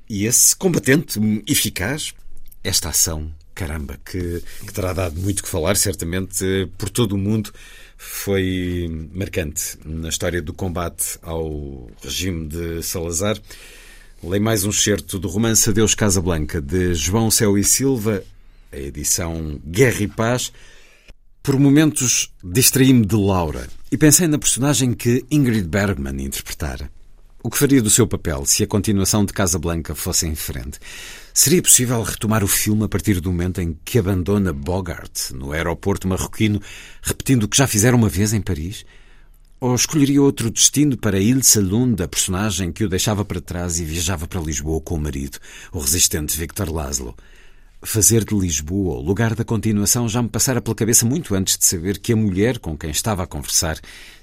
e 0.08 0.26
esse 0.26 0.54
combatente 0.54 1.18
eficaz. 1.46 2.14
Esta 2.62 2.88
ação 2.90 3.30
caramba, 3.54 3.98
que, 4.04 4.42
que 4.66 4.72
terá 4.72 4.92
dado 4.92 5.20
muito 5.20 5.42
que 5.42 5.48
falar, 5.48 5.76
certamente, 5.76 6.68
por 6.76 6.90
todo 6.90 7.12
o 7.12 7.18
mundo. 7.18 7.52
Foi 7.96 9.08
marcante 9.12 9.78
na 9.84 10.08
história 10.08 10.42
do 10.42 10.52
combate 10.52 11.18
ao 11.22 11.88
regime 12.02 12.48
de 12.48 12.82
Salazar. 12.82 13.40
Leio 14.22 14.42
mais 14.42 14.64
um 14.64 14.72
certo 14.72 15.18
do 15.18 15.28
romance 15.28 15.68
Adeus 15.68 15.94
Casablanca, 15.94 16.60
de 16.60 16.94
João 16.94 17.30
Céu 17.30 17.56
e 17.56 17.64
Silva, 17.64 18.22
a 18.72 18.78
edição 18.78 19.60
Guerra 19.64 20.00
e 20.00 20.08
Paz. 20.08 20.52
Por 21.42 21.58
momentos 21.58 22.32
distraí-me 22.42 23.04
de 23.04 23.16
Laura 23.16 23.68
e 23.92 23.98
pensei 23.98 24.26
na 24.26 24.38
personagem 24.38 24.94
que 24.94 25.24
Ingrid 25.30 25.68
Bergman 25.68 26.24
interpretara. 26.24 26.90
O 27.42 27.50
que 27.50 27.58
faria 27.58 27.82
do 27.82 27.90
seu 27.90 28.06
papel 28.06 28.46
se 28.46 28.64
a 28.64 28.66
continuação 28.66 29.24
de 29.26 29.32
Casablanca 29.34 29.94
fosse 29.94 30.26
em 30.26 30.34
frente? 30.34 30.80
Seria 31.36 31.60
possível 31.60 32.00
retomar 32.00 32.44
o 32.44 32.48
filme 32.48 32.84
a 32.84 32.88
partir 32.88 33.20
do 33.20 33.32
momento 33.32 33.60
em 33.60 33.76
que 33.84 33.98
abandona 33.98 34.52
Bogart 34.52 35.32
no 35.32 35.50
aeroporto 35.50 36.06
marroquino, 36.06 36.62
repetindo 37.02 37.42
o 37.42 37.48
que 37.48 37.56
já 37.56 37.66
fizeram 37.66 37.98
uma 37.98 38.08
vez 38.08 38.32
em 38.32 38.40
Paris? 38.40 38.86
Ou 39.60 39.74
escolheria 39.74 40.22
outro 40.22 40.48
destino 40.48 40.96
para 40.96 41.18
Il 41.18 41.42
Saloon 41.42 41.92
da 41.92 42.06
personagem 42.06 42.70
que 42.70 42.84
o 42.84 42.88
deixava 42.88 43.24
para 43.24 43.40
trás 43.40 43.80
e 43.80 43.84
viajava 43.84 44.28
para 44.28 44.40
Lisboa 44.40 44.80
com 44.80 44.94
o 44.94 45.00
marido, 45.00 45.40
o 45.72 45.80
resistente 45.80 46.38
Victor 46.38 46.72
Laszlo? 46.72 47.16
Fazer 47.82 48.24
de 48.24 48.36
Lisboa 48.36 48.98
o 48.98 49.02
lugar 49.02 49.34
da 49.34 49.44
continuação 49.44 50.08
já 50.08 50.22
me 50.22 50.28
passara 50.28 50.62
pela 50.62 50.76
cabeça 50.76 51.04
muito 51.04 51.34
antes 51.34 51.58
de 51.58 51.66
saber 51.66 51.98
que 51.98 52.12
a 52.12 52.16
mulher 52.16 52.60
com 52.60 52.78
quem 52.78 52.90
estava 52.90 53.24
a 53.24 53.26
conversar 53.26 53.80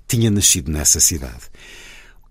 tinha 0.07 0.31
nascido 0.31 0.71
nessa 0.71 1.01
cidade. 1.01 1.43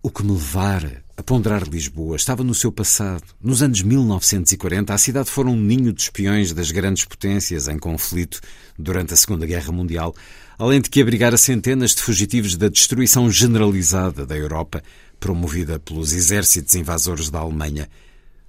O 0.03 0.11
que 0.11 0.25
me 0.25 0.33
levara 0.33 1.05
a 1.21 1.23
ponderar 1.23 1.69
Lisboa 1.69 2.17
estava 2.17 2.43
no 2.43 2.55
seu 2.55 2.73
passado. 2.73 3.23
Nos 3.43 3.63
anos 3.63 3.83
1940, 3.83 4.95
a 4.95 4.97
cidade 4.97 5.29
fora 5.29 5.49
um 5.49 5.57
ninho 5.57 5.93
de 5.93 6.01
espiões 6.01 6.55
das 6.55 6.71
grandes 6.71 7.05
potências 7.05 7.69
em 7.69 7.79
conflito 7.79 8.41
durante 8.79 9.13
a 9.13 9.17
Segunda 9.19 9.45
Guerra 9.45 9.71
Mundial, 9.71 10.15
além 10.59 10.81
de 10.81 10.89
que 10.89 11.03
abrigara 11.03 11.37
centenas 11.37 11.95
de 11.95 12.01
fugitivos 12.01 12.57
da 12.57 12.69
destruição 12.69 13.31
generalizada 13.31 14.25
da 14.25 14.35
Europa, 14.35 14.83
promovida 15.21 15.79
pelos 15.79 16.15
exércitos 16.15 16.75
invasores 16.75 17.29
da 17.29 17.41
Alemanha. 17.41 17.87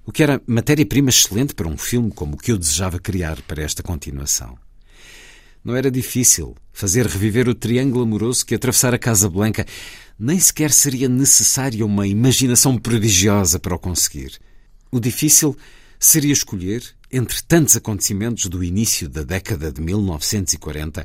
O 0.06 0.10
que 0.10 0.22
era 0.22 0.40
matéria-prima 0.46 1.10
excelente 1.10 1.54
para 1.54 1.68
um 1.68 1.76
filme 1.76 2.10
como 2.10 2.36
o 2.36 2.38
que 2.38 2.52
eu 2.52 2.56
desejava 2.56 2.98
criar 2.98 3.42
para 3.42 3.62
esta 3.62 3.82
continuação. 3.82 4.56
Não 5.62 5.76
era 5.76 5.90
difícil 5.90 6.56
fazer 6.72 7.06
reviver 7.06 7.48
o 7.48 7.54
triângulo 7.54 8.02
amoroso 8.02 8.44
que 8.44 8.54
atravessara 8.54 8.96
a 8.96 8.98
Casa 8.98 9.28
Blanca. 9.28 9.64
Nem 10.24 10.38
sequer 10.38 10.70
seria 10.70 11.08
necessária 11.08 11.84
uma 11.84 12.06
imaginação 12.06 12.78
prodigiosa 12.78 13.58
para 13.58 13.74
o 13.74 13.78
conseguir. 13.78 14.38
O 14.88 15.00
difícil 15.00 15.58
seria 15.98 16.32
escolher, 16.32 16.84
entre 17.10 17.42
tantos 17.42 17.74
acontecimentos 17.74 18.46
do 18.46 18.62
início 18.62 19.08
da 19.08 19.24
década 19.24 19.72
de 19.72 19.80
1940, 19.80 21.04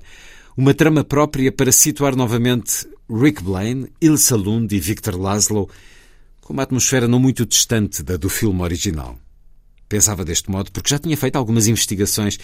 uma 0.55 0.71
trama 0.71 1.03
própria 1.03 1.51
para 1.51 1.71
situar 1.71 2.15
novamente 2.15 2.87
Rick 3.09 3.41
Blaine, 3.41 3.91
Ilsa 3.99 4.35
Lund 4.35 4.75
e 4.75 4.79
Victor 4.79 5.19
Laszlo 5.19 5.67
com 6.39 6.53
uma 6.53 6.61
atmosfera 6.61 7.07
não 7.07 7.19
muito 7.19 7.43
distante 7.43 8.03
da 8.03 8.17
do 8.17 8.29
filme 8.29 8.61
original. 8.61 9.17
Pensava 9.89 10.23
deste 10.23 10.51
modo 10.51 10.71
porque 10.71 10.91
já 10.91 10.99
tinha 10.99 11.17
feito 11.17 11.37
algumas 11.37 11.65
investigações 11.65 12.37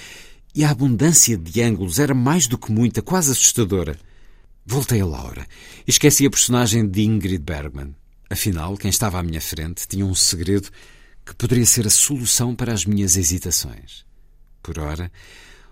e 0.56 0.64
a 0.64 0.72
abundância 0.72 1.38
de 1.38 1.62
ângulos 1.62 2.00
era 2.00 2.16
mais 2.16 2.48
do 2.48 2.58
que 2.58 2.72
muita, 2.72 3.00
quase 3.00 3.32
assustadora. 3.32 3.96
Voltei 4.66 5.02
a 5.02 5.06
Laura 5.06 5.46
e 5.86 5.92
esqueci 5.92 6.26
a 6.26 6.30
personagem 6.30 6.88
de 6.88 7.02
Ingrid 7.02 7.44
Bergman. 7.44 7.94
Afinal, 8.30 8.78
quem 8.78 8.90
estava 8.90 9.20
à 9.20 9.24
minha 9.24 9.42
frente 9.42 9.86
tinha 9.88 10.06
um 10.06 10.16
segredo 10.16 10.70
que 11.26 11.36
poderia 11.36 11.66
ser 11.66 11.86
a 11.86 11.90
solução 11.90 12.56
para 12.56 12.72
as 12.72 12.86
minhas 12.86 13.18
hesitações. 13.18 14.06
Por 14.62 14.80
ora, 14.80 15.12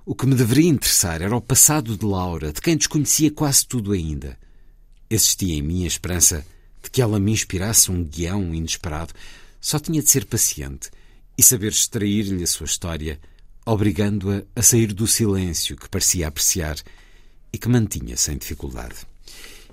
o 0.06 0.14
que 0.14 0.26
me 0.26 0.36
deveria 0.36 0.70
interessar 0.70 1.22
era 1.22 1.36
o 1.36 1.42
passado 1.42 1.96
de 1.96 2.06
Laura, 2.06 2.52
de 2.52 2.60
quem 2.60 2.76
desconhecia 2.76 3.32
quase 3.32 3.66
tudo 3.66 3.94
ainda. 3.94 4.38
Existia 5.10 5.56
em 5.56 5.62
mim 5.62 5.86
a 5.86 5.88
esperança 5.88 6.46
de 6.84 6.90
que 6.90 7.02
ela 7.02 7.20
me 7.20 7.32
inspirasse 7.32 7.90
um 7.90 8.04
guião 8.04 8.54
inesperado. 8.54 9.14
Só 9.62 9.80
tinha 9.80 10.02
de 10.02 10.10
ser 10.10 10.26
paciente 10.26 10.90
e 11.38 11.44
saber 11.44 11.72
extrair-lhe 11.72 12.44
a 12.44 12.48
sua 12.48 12.66
história 12.66 13.20
obrigando-a 13.66 14.44
a 14.54 14.62
sair 14.62 14.92
do 14.92 15.08
silêncio 15.08 15.78
que 15.78 15.88
parecia 15.88 16.28
apreciar 16.28 16.76
e 17.54 17.58
que 17.58 17.70
mantinha 17.70 18.16
sem 18.18 18.38
dificuldade. 18.38 18.96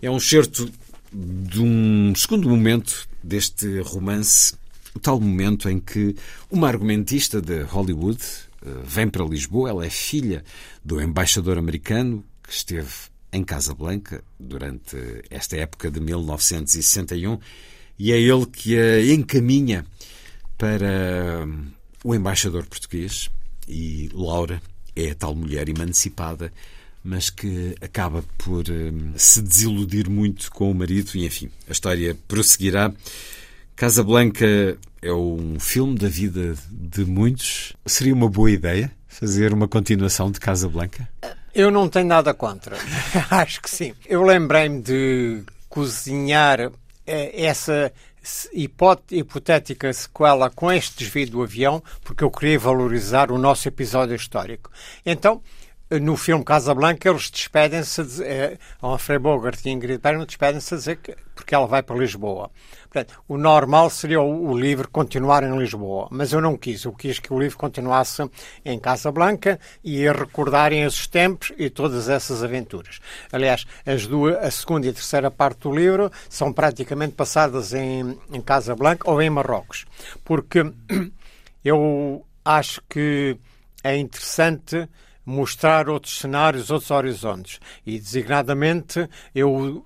É 0.00 0.10
um 0.10 0.20
certo 0.20 0.70
de 1.12 1.60
um 1.60 2.14
segundo 2.14 2.48
momento 2.48 3.08
deste 3.22 3.80
romance, 3.80 4.54
o 4.94 5.00
tal 5.00 5.20
momento 5.20 5.68
em 5.68 5.78
que 5.80 6.14
uma 6.50 6.68
argumentista 6.68 7.40
de 7.40 7.62
Hollywood 7.62 8.22
eh, 8.64 8.70
vem 8.84 9.08
para 9.08 9.24
Lisboa, 9.24 9.70
ela 9.70 9.86
é 9.86 9.90
filha 9.90 10.44
do 10.84 11.00
embaixador 11.00 11.58
americano 11.58 12.24
que 12.42 12.52
esteve 12.52 12.92
em 13.32 13.42
Casablanca 13.44 14.22
durante 14.38 14.96
esta 15.30 15.56
época 15.56 15.90
de 15.90 16.00
1961 16.00 17.38
e 17.98 18.12
é 18.12 18.20
ele 18.20 18.46
que 18.46 18.78
a 18.78 19.12
encaminha 19.12 19.84
para 20.56 21.46
o 22.04 22.14
embaixador 22.14 22.64
português, 22.66 23.30
e 23.66 24.08
Laura 24.12 24.62
é 24.94 25.10
a 25.10 25.14
tal 25.14 25.34
mulher 25.34 25.68
emancipada, 25.68 26.52
mas 27.02 27.30
que 27.30 27.74
acaba 27.80 28.22
por 28.36 28.64
um, 28.70 29.12
se 29.16 29.40
desiludir 29.40 30.08
muito 30.10 30.50
com 30.50 30.70
o 30.70 30.74
marido, 30.74 31.12
e 31.14 31.24
enfim, 31.24 31.50
a 31.68 31.72
história 31.72 32.16
prosseguirá. 32.26 32.92
Casablanca 33.76 34.76
é 35.00 35.12
um 35.12 35.58
filme 35.60 35.96
da 35.96 36.08
vida 36.08 36.54
de 36.70 37.04
muitos. 37.04 37.72
Seria 37.86 38.14
uma 38.14 38.28
boa 38.28 38.50
ideia 38.50 38.90
fazer 39.06 39.52
uma 39.52 39.68
continuação 39.68 40.30
de 40.30 40.40
Casablanca? 40.40 41.08
Eu 41.54 41.70
não 41.70 41.88
tenho 41.88 42.06
nada 42.06 42.34
contra. 42.34 42.76
Acho 43.30 43.62
que 43.62 43.70
sim. 43.70 43.94
Eu 44.06 44.22
lembrei-me 44.22 44.82
de 44.82 45.42
cozinhar 45.68 46.72
eh, 47.06 47.44
essa 47.44 47.92
hipotética 48.52 49.92
sequela 49.92 50.50
com 50.50 50.70
este 50.70 50.98
desvio 50.98 51.30
do 51.30 51.42
avião, 51.42 51.82
porque 52.02 52.22
eu 52.22 52.30
queria 52.30 52.58
valorizar 52.58 53.30
o 53.30 53.38
nosso 53.38 53.68
episódio 53.68 54.14
histórico. 54.14 54.70
Então, 55.04 55.40
no 55.90 56.16
filme 56.16 56.44
Casablanca, 56.44 57.08
eles 57.08 57.30
despedem-se, 57.30 58.04
de, 58.04 58.22
é, 58.22 58.58
Humphrey 58.82 59.18
Bogart 59.18 59.64
e 59.64 59.70
Ingrid 59.70 60.00
Bergman 60.02 60.26
despedem-se 60.26 60.74
a 60.74 60.76
dizer 60.76 60.96
que, 60.96 61.16
porque 61.34 61.54
ela 61.54 61.66
vai 61.66 61.82
para 61.82 61.96
Lisboa. 61.96 62.50
Portanto, 62.90 63.22
o 63.26 63.38
normal 63.38 63.88
seria 63.88 64.20
o, 64.20 64.50
o, 64.50 64.58
livro 64.58 64.88
continuar 64.90 65.42
em 65.42 65.58
Lisboa, 65.58 66.08
mas 66.10 66.32
eu 66.32 66.40
não 66.40 66.56
quis. 66.56 66.84
Eu 66.84 66.92
quis 66.92 67.18
que 67.18 67.32
o 67.32 67.38
livro 67.38 67.56
continuasse 67.56 68.28
em 68.64 68.78
Casablanca 68.78 69.58
e 69.82 70.06
a 70.06 70.12
recordarem 70.12 70.82
esses 70.82 71.06
tempos 71.06 71.52
e 71.56 71.70
todas 71.70 72.08
essas 72.08 72.42
aventuras. 72.42 73.00
Aliás, 73.32 73.64
as 73.86 74.06
duas, 74.06 74.36
a 74.36 74.50
segunda 74.50 74.86
e 74.86 74.90
a 74.90 74.92
terceira 74.92 75.30
parte 75.30 75.60
do 75.60 75.74
livro 75.74 76.10
são 76.28 76.52
praticamente 76.52 77.14
passadas 77.14 77.72
em, 77.72 78.18
em 78.30 78.40
Casablanca 78.40 79.10
ou 79.10 79.22
em 79.22 79.30
Marrocos, 79.30 79.86
porque 80.24 80.70
eu 81.64 82.24
acho 82.44 82.82
que 82.88 83.38
é 83.82 83.96
interessante 83.96 84.88
mostrar 85.28 85.90
outros 85.90 86.18
cenários, 86.18 86.70
outros 86.70 86.90
horizontes. 86.90 87.60
E, 87.84 87.98
designadamente, 87.98 89.06
eu 89.34 89.84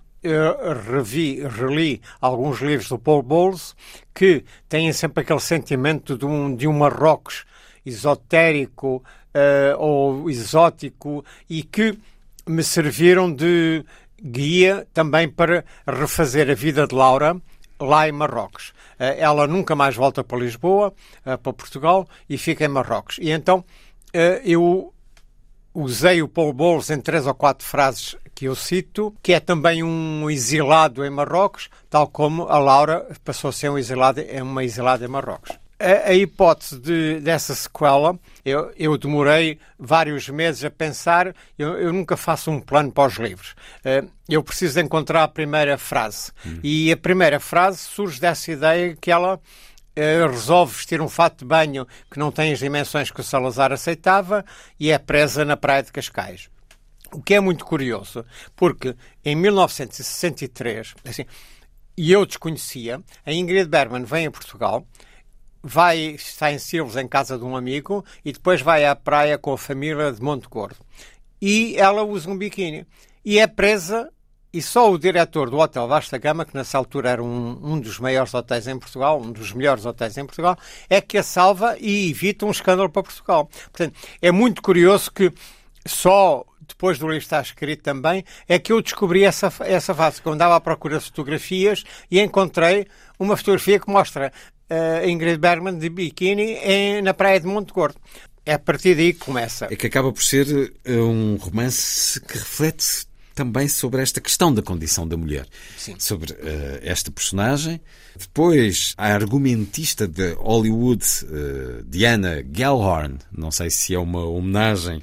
revi, 0.89 1.43
reli 1.49 2.01
alguns 2.21 2.61
livros 2.61 2.89
do 2.89 2.99
Paul 2.99 3.25
Bowles 3.25 3.75
que 4.15 4.45
têm 4.69 4.93
sempre 4.93 5.23
aquele 5.23 5.41
sentimento 5.41 6.17
de 6.17 6.25
um, 6.25 6.55
de 6.55 6.69
um 6.69 6.73
Marrocos 6.73 7.45
esotérico 7.85 9.03
uh, 9.35 9.77
ou 9.79 10.31
exótico 10.31 11.25
e 11.51 11.65
que 11.65 11.99
me 12.47 12.63
serviram 12.63 13.33
de 13.33 13.85
guia 14.23 14.87
também 14.95 15.29
para 15.29 15.65
refazer 15.85 16.49
a 16.49 16.55
vida 16.55 16.87
de 16.87 16.95
Laura 16.95 17.37
lá 17.81 18.09
em 18.09 18.13
Marrocos. 18.13 18.69
Uh, 18.95 19.19
ela 19.19 19.49
nunca 19.49 19.75
mais 19.75 19.97
volta 19.97 20.23
para 20.23 20.39
Lisboa, 20.39 20.95
para 21.25 21.53
Portugal 21.53 22.09
e 22.31 22.39
fica 22.39 22.65
em 22.65 22.69
Marrocos. 22.69 23.19
E 23.21 23.31
então 23.33 23.65
eu 24.45 24.93
usei 25.75 26.23
o 26.23 26.29
Paul 26.29 26.53
Bowles 26.53 26.91
em 26.91 27.01
três 27.01 27.27
ou 27.27 27.35
quatro 27.35 27.67
frases 27.67 28.17
que 28.35 28.47
eu 28.47 28.55
cito, 28.55 29.15
que 29.23 29.33
é 29.33 29.41
também 29.41 29.83
um 29.83 30.29
exilado 30.31 31.05
em 31.05 31.11
Marrocos, 31.11 31.69
tal 31.89 32.09
como 32.09 32.45
a 32.49 32.59
Laura 32.59 33.07
passou 33.25 33.51
a 33.51 33.53
ser 33.53 33.71
um 33.71 33.79
exilado, 33.79 34.21
uma 34.43 34.65
exilada 34.65 35.05
em 35.05 35.09
Marrocos. 35.09 35.57
A, 35.79 36.11
a 36.11 36.15
hipótese 36.15 36.79
de, 36.79 37.21
dessa 37.21 37.55
sequela, 37.55 38.17
eu, 38.45 38.73
eu, 38.77 38.97
demorei 38.97 39.59
vários 39.79 40.29
meses 40.29 40.65
a 40.65 40.71
pensar, 40.71 41.35
eu, 41.59 41.75
eu, 41.77 41.93
nunca 41.93 42.17
faço 42.17 42.51
um 42.51 42.61
plano 42.61 42.93
para 42.93 43.09
os 43.09 43.15
livros. 43.17 43.55
Eh, 43.85 44.05
eu 44.29 44.45
preciso 44.45 44.79
encontrar 44.79 45.25
a 45.25 45.29
primeira 45.29 45.77
frase. 45.77 46.31
Hum. 46.47 46.61
E 46.63 46.93
a 46.93 46.97
primeira 46.97 47.41
frase 47.41 47.79
surge 47.79 48.21
dessa 48.21 48.53
ideia 48.53 48.97
que 49.01 49.11
ela 49.11 49.41
resolve 49.97 50.75
vestir 50.75 51.01
um 51.01 51.09
fato 51.09 51.41
de 51.41 51.45
banho 51.45 51.87
que 52.11 52.19
não 52.19 52.33
tem 52.33 52.53
as 52.53 52.59
dimensões 52.59 53.11
que 53.11 53.21
o 53.21 53.25
Salazar 53.25 53.73
aceitava 53.73 54.45
e 54.79 54.91
é 54.91 54.99
presa 54.99 55.45
na 55.45 55.57
praia 55.57 55.83
de 55.83 55.93
Cascais. 55.93 56.49
O 57.13 57.21
que 57.21 57.35
é 57.35 57.41
muito 57.41 57.65
curioso, 57.65 58.25
porque 58.57 58.97
em 59.23 59.37
1963, 59.37 60.95
assim, 61.05 61.27
e 61.97 62.11
eu 62.11 62.25
desconhecia, 62.25 63.03
a 63.25 63.33
Ingrid 63.33 63.69
Bergman 63.69 64.05
vem 64.05 64.27
a 64.27 64.31
Portugal, 64.31 64.87
vai 65.63 65.99
está 65.99 66.51
em 66.51 66.59
Silves 66.59 66.97
em 66.97 67.07
casa 67.07 67.39
de 67.39 67.45
um 67.45 67.55
amigo 67.55 68.05
e 68.25 68.33
depois 68.33 68.63
vai 68.63 68.87
à 68.87 68.97
praia 68.97 69.37
com 69.37 69.53
a 69.53 69.59
família 69.59 70.11
de 70.11 70.23
Monte 70.23 70.49
Gordo. 70.49 70.79
E 71.41 71.77
ela 71.77 72.03
usa 72.03 72.31
um 72.31 72.37
biquíni. 72.37 72.87
E 73.25 73.39
é 73.39 73.47
presa 73.47 74.11
e 74.53 74.61
só 74.61 74.91
o 74.91 74.99
diretor 74.99 75.49
do 75.49 75.59
Hotel 75.59 75.89
Vasta 75.89 76.19
Gama, 76.19 76.45
que 76.45 76.55
nessa 76.55 76.77
altura 76.77 77.11
era 77.11 77.23
um, 77.23 77.59
um 77.63 77.81
dos 77.81 77.99
maiores 77.99 78.35
hotéis 78.35 78.67
em 78.67 78.79
Portugal, 78.79 79.21
um 79.21 79.33
dos 79.33 79.53
melhores 79.53 79.87
hotéis 79.87 80.19
em 80.19 80.27
Portugal, 80.27 80.59
é 80.91 81.01
que 81.01 81.17
a 81.17 81.23
salva 81.23 81.77
e 81.81 82.11
evita 82.11 82.45
um 82.45 82.51
escândalo 82.51 82.91
para 82.91 83.03
Portugal. 83.03 83.47
Portanto, 83.47 83.99
é 84.21 84.31
muito 84.31 84.61
curioso 84.61 85.11
que 85.11 85.33
só 85.87 86.45
depois 86.69 86.99
do 86.99 87.07
livro 87.07 87.23
estar 87.23 87.43
escrito 87.43 87.83
também, 87.83 88.25
é 88.49 88.59
que 88.59 88.73
eu 88.73 88.81
descobri 88.81 89.25
essa, 89.25 89.53
essa 89.61 89.95
fase. 89.95 90.23
Quando 90.23 90.35
andava 90.35 90.57
à 90.57 90.61
procura 90.61 90.99
de 90.99 91.05
fotografias 91.05 91.85
e 92.11 92.21
encontrei 92.21 92.87
uma 93.19 93.37
fotografia 93.37 93.79
que 93.79 93.91
mostra 93.91 94.33
uh, 94.71 95.09
Ingrid 95.09 95.39
Bergman 95.39 95.79
de 95.79 95.89
biquíni 95.89 96.55
em, 96.63 97.03
na 97.03 97.15
praia 97.15 97.41
de 97.41 97.47
Monte 97.47 97.73
Gordo. 97.73 97.97
É 98.45 98.55
a 98.55 98.59
partir 98.59 98.97
daí 98.97 99.13
que 99.13 99.21
começa. 99.21 99.69
É 99.71 99.77
que 99.77 99.87
acaba 99.87 100.13
por 100.13 100.23
ser 100.23 100.73
eh, 100.85 100.97
um 100.97 101.37
romance 101.37 102.21
que 102.21 102.37
reflete 102.37 103.07
também 103.35 103.69
sobre 103.69 104.03
esta 104.03 104.21
questão 104.21 104.53
da 104.53 104.63
condição 104.63 105.07
da 105.07 105.17
mulher. 105.17 105.47
Sim. 105.77 105.95
Sobre 105.99 106.33
uh, 106.33 106.37
esta 106.83 107.11
personagem. 107.11 107.81
Depois, 108.19 108.95
a 108.97 109.07
argumentista 109.09 110.07
de 110.07 110.33
Hollywood, 110.35 111.05
uh, 111.25 111.83
Diana 111.85 112.45
Gellhorn, 112.53 113.19
não 113.37 113.51
sei 113.51 113.71
se 113.71 113.95
é 113.95 113.99
uma 113.99 114.25
homenagem 114.25 115.03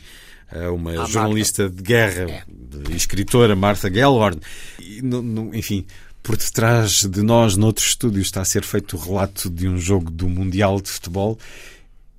a 0.52 0.72
uma 0.72 1.04
a 1.04 1.06
jornalista 1.06 1.64
Martha. 1.64 1.78
de 1.78 1.84
guerra, 1.84 2.32
é. 2.32 2.44
de 2.48 2.96
escritora, 2.96 3.56
Martha 3.56 3.92
Gellhorn. 3.92 4.40
E, 4.80 5.02
no, 5.02 5.22
no, 5.22 5.56
enfim, 5.56 5.86
por 6.24 6.36
detrás 6.38 7.06
de 7.06 7.22
nós, 7.22 7.56
noutro 7.56 7.84
estúdio, 7.84 8.22
está 8.22 8.42
a 8.42 8.46
ser 8.46 8.64
feito 8.64 8.98
o 8.98 9.00
relato 9.00 9.50
de 9.50 9.68
um 9.68 9.78
jogo 9.78 10.10
do 10.10 10.28
Mundial 10.28 10.82
de 10.82 10.90
Futebol. 10.90 11.38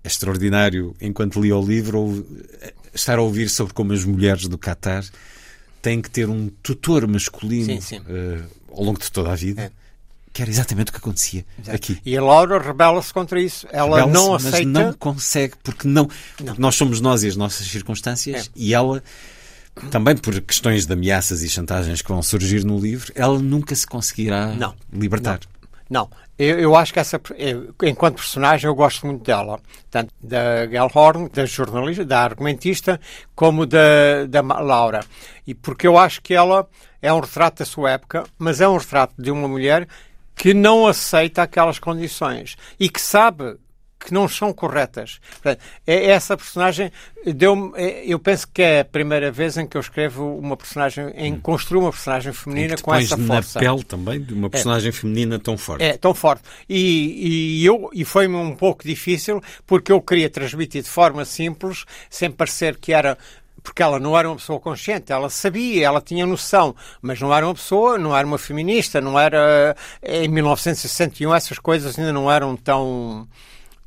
É 0.02 0.08
extraordinário, 0.08 0.94
enquanto 1.00 1.40
li 1.40 1.52
o 1.52 1.62
livro, 1.62 2.26
estar 2.94 3.18
a 3.18 3.22
ouvir 3.22 3.48
sobre 3.48 3.74
como 3.74 3.92
as 3.92 4.04
mulheres 4.04 4.46
do 4.46 4.56
Qatar 4.56 5.04
têm 5.80 6.00
que 6.02 6.10
ter 6.10 6.28
um 6.28 6.48
tutor 6.62 7.06
masculino 7.06 7.66
Sim, 7.66 7.80
sim. 7.80 8.00
eh, 8.08 8.40
ao 8.70 8.82
longo 8.84 8.98
de 9.00 9.10
toda 9.10 9.32
a 9.32 9.34
vida. 9.34 9.62
É. 9.62 9.70
Que 10.32 10.42
era 10.42 10.50
exatamente 10.50 10.90
o 10.90 10.92
que 10.92 10.98
acontecia 10.98 11.44
Exato. 11.60 11.74
aqui. 11.74 11.98
E 12.06 12.16
a 12.16 12.22
Laura 12.22 12.60
rebela-se 12.60 13.12
contra 13.12 13.40
isso. 13.42 13.66
Ela 13.72 14.06
não 14.06 14.32
mas 14.34 14.46
aceita. 14.46 14.68
não 14.70 14.92
consegue, 14.92 15.54
porque 15.60 15.88
não, 15.88 16.08
porque 16.36 16.60
nós 16.60 16.76
somos 16.76 17.00
nós 17.00 17.24
e 17.24 17.26
as 17.28 17.34
nossas 17.34 17.66
circunstâncias, 17.66 18.46
É. 18.46 18.50
e 18.54 18.72
ela, 18.72 19.02
também 19.90 20.16
por 20.16 20.40
questões 20.42 20.86
de 20.86 20.92
ameaças 20.92 21.42
e 21.42 21.48
chantagens 21.48 22.00
que 22.00 22.08
vão 22.08 22.22
surgir 22.22 22.64
no 22.64 22.78
livro, 22.78 23.12
ela 23.16 23.40
nunca 23.40 23.74
se 23.74 23.84
conseguirá 23.84 24.54
Não. 24.54 24.72
libertar. 24.92 25.40
Não, 25.42 25.59
eu, 26.38 26.58
eu 26.58 26.76
acho 26.76 26.92
que 26.92 27.00
essa, 27.00 27.20
eu, 27.36 27.74
enquanto 27.82 28.16
personagem, 28.16 28.66
eu 28.66 28.74
gosto 28.74 29.06
muito 29.06 29.24
dela. 29.24 29.60
Tanto 29.90 30.14
da 30.22 30.64
Gail 30.66 30.90
Horn, 30.94 31.28
da 31.28 31.44
jornalista, 31.44 32.04
da 32.04 32.22
argumentista, 32.22 33.00
como 33.34 33.66
da, 33.66 34.24
da 34.28 34.40
Laura. 34.40 35.00
E 35.46 35.54
porque 35.54 35.86
eu 35.86 35.98
acho 35.98 36.22
que 36.22 36.32
ela 36.32 36.66
é 37.02 37.12
um 37.12 37.20
retrato 37.20 37.58
da 37.58 37.64
sua 37.64 37.90
época, 37.90 38.24
mas 38.38 38.60
é 38.60 38.68
um 38.68 38.76
retrato 38.76 39.14
de 39.18 39.30
uma 39.30 39.48
mulher 39.48 39.86
que 40.34 40.54
não 40.54 40.86
aceita 40.86 41.42
aquelas 41.42 41.78
condições 41.78 42.56
e 42.78 42.88
que 42.88 43.00
sabe 43.00 43.58
que 44.00 44.14
não 44.14 44.26
são 44.26 44.52
corretas. 44.52 45.20
Portanto, 45.30 45.60
é- 45.86 46.06
essa 46.06 46.36
personagem 46.36 46.90
deu 47.34 47.72
eu 48.04 48.18
penso 48.18 48.48
que 48.48 48.62
é 48.62 48.80
a 48.80 48.84
primeira 48.84 49.30
vez 49.30 49.58
em 49.58 49.66
que 49.66 49.76
eu 49.76 49.80
escrevo 49.80 50.38
uma 50.38 50.56
personagem, 50.56 51.12
em 51.14 51.38
construo 51.38 51.82
uma 51.82 51.90
personagem 51.90 52.32
feminina 52.32 52.76
com 52.78 52.94
essa 52.94 53.16
na 53.16 53.26
força. 53.26 53.58
pele 53.60 53.84
também 53.84 54.20
de 54.20 54.32
uma 54.32 54.48
personagem 54.48 54.90
feminina 54.90 55.38
tão 55.38 55.58
forte. 55.58 55.84
É, 55.84 55.96
tão 55.96 56.14
forte. 56.14 56.42
E, 56.68 57.60
e, 57.60 57.66
eu, 57.66 57.90
e 57.92 58.04
foi-me 58.04 58.36
um 58.36 58.56
pouco 58.56 58.82
difícil 58.84 59.42
porque 59.66 59.92
eu 59.92 60.00
queria 60.00 60.30
transmitir 60.30 60.82
de 60.82 60.88
forma 60.88 61.24
simples, 61.24 61.84
sem 62.08 62.30
parecer 62.30 62.76
que 62.78 62.92
era. 62.92 63.18
Porque 63.62 63.82
ela 63.82 64.00
não 64.00 64.18
era 64.18 64.26
uma 64.26 64.36
pessoa 64.36 64.58
consciente, 64.58 65.12
ela 65.12 65.28
sabia, 65.28 65.84
ela 65.84 66.00
tinha 66.00 66.24
noção, 66.24 66.74
mas 67.02 67.20
não 67.20 67.34
era 67.34 67.46
uma 67.46 67.52
pessoa, 67.54 67.98
não 67.98 68.16
era 68.16 68.26
uma 68.26 68.38
feminista, 68.38 69.02
não 69.02 69.20
era. 69.20 69.76
Em 70.02 70.28
1961 70.28 71.34
essas 71.34 71.58
coisas 71.58 71.98
ainda 71.98 72.10
não 72.10 72.32
eram 72.32 72.56
tão 72.56 73.28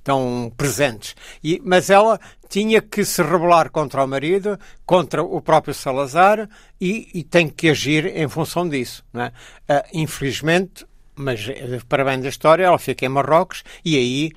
tão 0.03 0.51
presentes. 0.57 1.15
E, 1.43 1.61
mas 1.63 1.89
ela 1.89 2.19
tinha 2.49 2.81
que 2.81 3.03
se 3.05 3.21
rebelar 3.23 3.69
contra 3.71 4.03
o 4.03 4.07
marido, 4.07 4.59
contra 4.85 5.23
o 5.23 5.41
próprio 5.41 5.73
Salazar 5.73 6.49
e, 6.79 7.09
e 7.13 7.23
tem 7.23 7.47
que 7.47 7.69
agir 7.69 8.05
em 8.05 8.27
função 8.27 8.67
disso. 8.67 9.03
É? 9.15 9.31
Ah, 9.67 9.85
infelizmente, 9.93 10.85
mas 11.15 11.47
eh, 11.47 11.79
para 11.87 12.03
bem 12.03 12.19
da 12.19 12.29
história, 12.29 12.65
ela 12.65 12.77
fica 12.79 13.05
em 13.05 13.09
Marrocos 13.09 13.63
e 13.83 13.97
aí, 13.97 14.31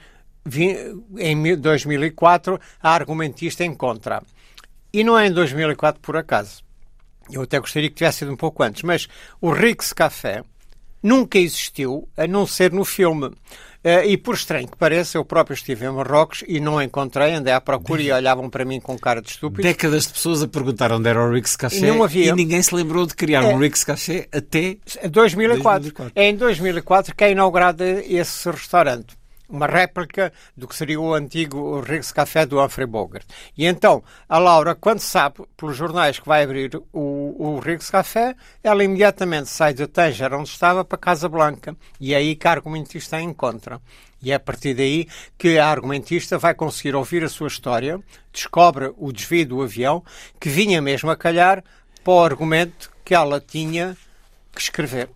em 1.18 1.34
mil- 1.34 1.56
2004, 1.56 2.58
a 2.82 2.90
argumentista 2.90 3.64
encontra. 3.64 4.22
E 4.92 5.02
não 5.04 5.18
é 5.18 5.26
em 5.26 5.32
2004 5.32 6.00
por 6.00 6.16
acaso. 6.16 6.64
Eu 7.30 7.42
até 7.42 7.58
gostaria 7.58 7.88
que 7.88 7.96
tivesse 7.96 8.18
sido 8.18 8.32
um 8.32 8.36
pouco 8.36 8.62
antes, 8.62 8.82
mas 8.82 9.08
o 9.40 9.50
Rix 9.50 9.92
Café 9.92 10.42
nunca 11.06 11.38
existiu 11.38 12.08
a 12.16 12.26
não 12.26 12.46
ser 12.46 12.72
no 12.72 12.84
filme. 12.84 13.30
Eh, 13.84 14.06
e 14.08 14.16
por 14.16 14.34
estranho 14.34 14.66
que 14.66 14.76
pareça, 14.76 15.16
eu 15.16 15.24
próprio 15.24 15.54
estive 15.54 15.86
em 15.86 15.90
Marrocos 15.90 16.42
e 16.48 16.58
não 16.58 16.82
encontrei, 16.82 17.34
andei 17.34 17.52
à 17.52 17.60
procura 17.60 18.02
e 18.02 18.10
olhavam 18.10 18.50
para 18.50 18.64
mim 18.64 18.80
com 18.80 18.98
cara 18.98 19.22
de 19.22 19.30
estúpido. 19.30 19.62
Décadas 19.62 20.08
de 20.08 20.14
pessoas 20.14 20.42
a 20.42 20.48
perguntar 20.48 20.90
onde 20.90 21.08
era 21.08 21.22
o 21.24 21.32
Rix 21.32 21.54
Café 21.54 21.76
E 21.76 21.80
não 21.82 22.02
havia. 22.02 22.34
ninguém 22.34 22.60
se 22.60 22.74
lembrou 22.74 23.06
de 23.06 23.14
criar 23.14 23.44
É. 23.44 23.54
um 23.54 23.58
Rix 23.58 23.84
Café 23.84 24.26
até 24.32 24.76
Em 25.04 25.08
2004. 25.08 25.80
2004. 25.82 26.12
É 26.16 26.28
em 26.28 26.34
2004 26.36 27.14
que 27.14 27.22
é 27.24 27.30
inaugurado 27.30 27.84
esse 27.84 28.50
restaurante. 28.50 29.16
Uma 29.48 29.66
réplica 29.66 30.32
do 30.56 30.66
que 30.66 30.74
seria 30.74 31.00
o 31.00 31.14
antigo 31.14 31.80
Rix 31.80 32.10
Café 32.10 32.44
do 32.44 32.60
Humphrey 32.60 32.86
Bogart. 32.86 33.26
E 33.56 33.64
então, 33.64 34.02
a 34.28 34.38
Laura, 34.38 34.74
quando 34.74 35.00
sabe 35.00 35.44
pelos 35.56 35.76
jornais 35.76 36.18
que 36.18 36.26
vai 36.26 36.42
abrir 36.42 36.74
o, 36.92 37.58
o 37.58 37.60
Café, 37.90 38.34
ela 38.62 38.82
imediatamente 38.82 39.48
sai 39.48 39.72
de 39.72 39.86
Tanger, 39.86 40.34
onde 40.34 40.48
estava, 40.48 40.84
para 40.84 40.98
Casa 40.98 41.28
Blanca. 41.28 41.76
E 42.00 42.12
é 42.12 42.16
aí 42.16 42.34
que 42.34 42.48
a 42.48 42.50
argumentista 42.50 43.16
a 43.16 43.22
encontra. 43.22 43.80
E 44.20 44.32
é 44.32 44.34
a 44.34 44.40
partir 44.40 44.74
daí 44.74 45.06
que 45.38 45.58
a 45.58 45.68
argumentista 45.68 46.38
vai 46.38 46.54
conseguir 46.54 46.96
ouvir 46.96 47.22
a 47.22 47.28
sua 47.28 47.48
história, 47.48 48.00
descobre 48.32 48.92
o 48.96 49.12
desvio 49.12 49.46
do 49.46 49.62
avião, 49.62 50.02
que 50.40 50.48
vinha 50.48 50.82
mesmo 50.82 51.10
a 51.10 51.16
calhar 51.16 51.62
para 52.02 52.12
o 52.12 52.24
argumento 52.24 52.90
que 53.04 53.14
ela 53.14 53.40
tinha 53.40 53.96
que 54.52 54.60
escrever. 54.60 55.08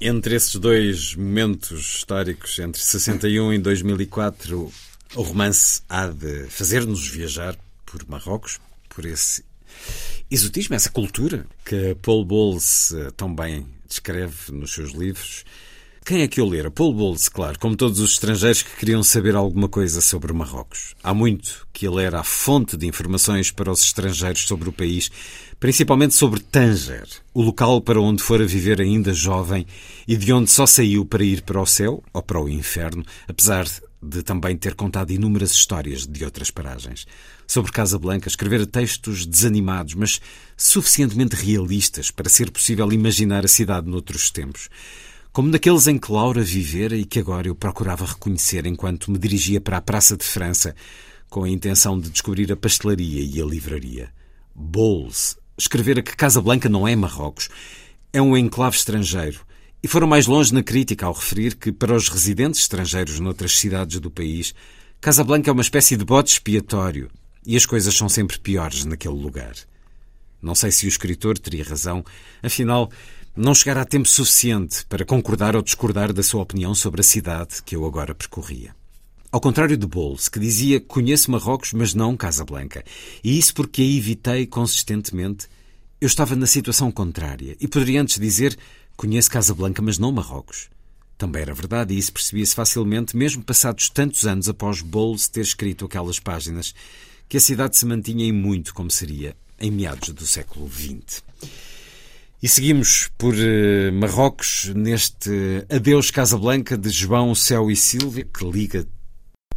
Entre 0.00 0.36
esses 0.36 0.54
dois 0.54 1.16
momentos 1.16 1.96
históricos, 1.96 2.56
entre 2.60 2.80
61 2.80 3.54
e 3.54 3.58
2004, 3.58 4.72
o 5.16 5.22
romance 5.22 5.82
há 5.88 6.06
de 6.06 6.44
fazer-nos 6.48 7.08
viajar 7.08 7.58
por 7.84 8.08
Marrocos, 8.08 8.60
por 8.88 9.04
esse 9.04 9.44
exotismo, 10.30 10.76
essa 10.76 10.88
cultura 10.88 11.44
que 11.64 11.96
Paul 12.00 12.24
Bowles 12.24 12.92
eh, 12.92 13.10
tão 13.16 13.34
bem 13.34 13.66
descreve 13.88 14.52
nos 14.52 14.72
seus 14.72 14.92
livros. 14.92 15.44
Quem 16.08 16.22
é 16.22 16.26
que 16.26 16.40
o 16.40 16.48
lera? 16.48 16.70
Paul 16.70 16.94
Bowles, 16.94 17.28
claro, 17.28 17.58
como 17.58 17.76
todos 17.76 18.00
os 18.00 18.12
estrangeiros 18.12 18.62
que 18.62 18.76
queriam 18.76 19.02
saber 19.02 19.36
alguma 19.36 19.68
coisa 19.68 20.00
sobre 20.00 20.32
Marrocos. 20.32 20.94
Há 21.02 21.12
muito 21.12 21.68
que 21.70 21.86
ele 21.86 22.02
era 22.02 22.20
a 22.20 22.24
fonte 22.24 22.78
de 22.78 22.86
informações 22.86 23.50
para 23.50 23.70
os 23.70 23.82
estrangeiros 23.82 24.48
sobre 24.48 24.70
o 24.70 24.72
país, 24.72 25.10
principalmente 25.60 26.14
sobre 26.14 26.40
Tanger, 26.40 27.06
o 27.34 27.42
local 27.42 27.82
para 27.82 28.00
onde 28.00 28.22
fora 28.22 28.46
viver 28.46 28.80
ainda 28.80 29.12
jovem 29.12 29.66
e 30.06 30.16
de 30.16 30.32
onde 30.32 30.50
só 30.50 30.64
saiu 30.64 31.04
para 31.04 31.22
ir 31.22 31.42
para 31.42 31.60
o 31.60 31.66
céu 31.66 32.02
ou 32.10 32.22
para 32.22 32.40
o 32.40 32.48
inferno, 32.48 33.04
apesar 33.28 33.66
de 34.02 34.22
também 34.22 34.56
ter 34.56 34.74
contado 34.74 35.10
inúmeras 35.10 35.52
histórias 35.52 36.06
de 36.06 36.24
outras 36.24 36.50
paragens. 36.50 37.06
Sobre 37.46 37.70
Casablanca, 37.70 38.28
escrevera 38.28 38.64
textos 38.66 39.26
desanimados, 39.26 39.92
mas 39.92 40.22
suficientemente 40.56 41.36
realistas 41.36 42.10
para 42.10 42.30
ser 42.30 42.50
possível 42.50 42.90
imaginar 42.90 43.44
a 43.44 43.48
cidade 43.48 43.90
noutros 43.90 44.30
tempos 44.30 44.70
como 45.32 45.50
naqueles 45.50 45.86
em 45.86 45.98
que 45.98 46.10
Laura 46.10 46.42
vivera 46.42 46.96
e 46.96 47.04
que 47.04 47.18
agora 47.18 47.48
eu 47.48 47.54
procurava 47.54 48.04
reconhecer 48.04 48.66
enquanto 48.66 49.10
me 49.10 49.18
dirigia 49.18 49.60
para 49.60 49.76
a 49.76 49.82
Praça 49.82 50.16
de 50.16 50.24
França 50.24 50.74
com 51.28 51.44
a 51.44 51.48
intenção 51.48 51.98
de 51.98 52.10
descobrir 52.10 52.50
a 52.52 52.56
pastelaria 52.56 53.22
e 53.22 53.40
a 53.40 53.44
livraria. 53.44 54.10
Bowles 54.54 55.36
escrevera 55.56 56.02
que 56.02 56.16
Casablanca 56.16 56.68
não 56.68 56.86
é 56.86 56.94
Marrocos, 56.96 57.48
é 58.12 58.22
um 58.22 58.36
enclave 58.36 58.76
estrangeiro. 58.76 59.40
E 59.82 59.86
foram 59.86 60.08
mais 60.08 60.26
longe 60.26 60.52
na 60.52 60.62
crítica 60.62 61.06
ao 61.06 61.12
referir 61.12 61.54
que, 61.54 61.70
para 61.70 61.94
os 61.94 62.08
residentes 62.08 62.60
estrangeiros 62.60 63.20
noutras 63.20 63.56
cidades 63.56 64.00
do 64.00 64.10
país, 64.10 64.52
Casablanca 65.00 65.50
é 65.50 65.52
uma 65.52 65.62
espécie 65.62 65.96
de 65.96 66.04
bote 66.04 66.32
expiatório 66.32 67.08
e 67.46 67.56
as 67.56 67.64
coisas 67.64 67.94
são 67.94 68.08
sempre 68.08 68.38
piores 68.40 68.84
naquele 68.84 69.14
lugar. 69.14 69.54
Não 70.42 70.54
sei 70.54 70.72
se 70.72 70.86
o 70.86 70.88
escritor 70.88 71.38
teria 71.38 71.64
razão, 71.64 72.04
afinal, 72.42 72.90
não 73.38 73.54
chegará 73.54 73.84
tempo 73.84 74.08
suficiente 74.08 74.84
para 74.86 75.04
concordar 75.04 75.54
ou 75.54 75.62
discordar 75.62 76.12
da 76.12 76.24
sua 76.24 76.42
opinião 76.42 76.74
sobre 76.74 77.02
a 77.02 77.04
cidade 77.04 77.62
que 77.64 77.76
eu 77.76 77.86
agora 77.86 78.12
percorria. 78.12 78.74
Ao 79.30 79.40
contrário 79.40 79.76
de 79.76 79.86
Bowles, 79.86 80.28
que 80.28 80.40
dizia 80.40 80.80
conheço 80.80 81.30
Marrocos, 81.30 81.72
mas 81.72 81.94
não 81.94 82.16
Casablanca, 82.16 82.84
e 83.22 83.38
isso 83.38 83.54
porque 83.54 83.80
a 83.80 83.84
evitei 83.84 84.44
consistentemente, 84.44 85.46
eu 86.00 86.06
estava 86.06 86.34
na 86.34 86.46
situação 86.46 86.90
contrária 86.90 87.56
e 87.60 87.68
poderia 87.68 88.02
antes 88.02 88.18
dizer 88.18 88.58
conheço 88.96 89.30
Casablanca, 89.30 89.80
mas 89.80 89.98
não 89.98 90.10
Marrocos. 90.10 90.68
Também 91.16 91.42
era 91.42 91.54
verdade 91.54 91.94
e 91.94 91.98
isso 91.98 92.12
percebia-se 92.12 92.56
facilmente, 92.56 93.16
mesmo 93.16 93.44
passados 93.44 93.88
tantos 93.88 94.26
anos 94.26 94.48
após 94.48 94.80
Bowles 94.80 95.28
ter 95.28 95.42
escrito 95.42 95.84
aquelas 95.84 96.18
páginas, 96.18 96.74
que 97.28 97.36
a 97.36 97.40
cidade 97.40 97.76
se 97.76 97.86
mantinha 97.86 98.24
em 98.24 98.32
muito 98.32 98.74
como 98.74 98.90
seria 98.90 99.36
em 99.60 99.70
meados 99.70 100.08
do 100.08 100.26
século 100.26 100.68
XX. 100.68 101.22
E 102.40 102.46
seguimos 102.46 103.10
por 103.18 103.34
uh, 103.34 103.92
Marrocos 103.92 104.70
neste 104.74 105.66
Adeus 105.68 106.10
Casablanca 106.10 106.78
de 106.78 106.88
João 106.88 107.34
Céu 107.34 107.68
e 107.68 107.74
Silvia, 107.74 108.24
que 108.24 108.44
liga 108.44 108.86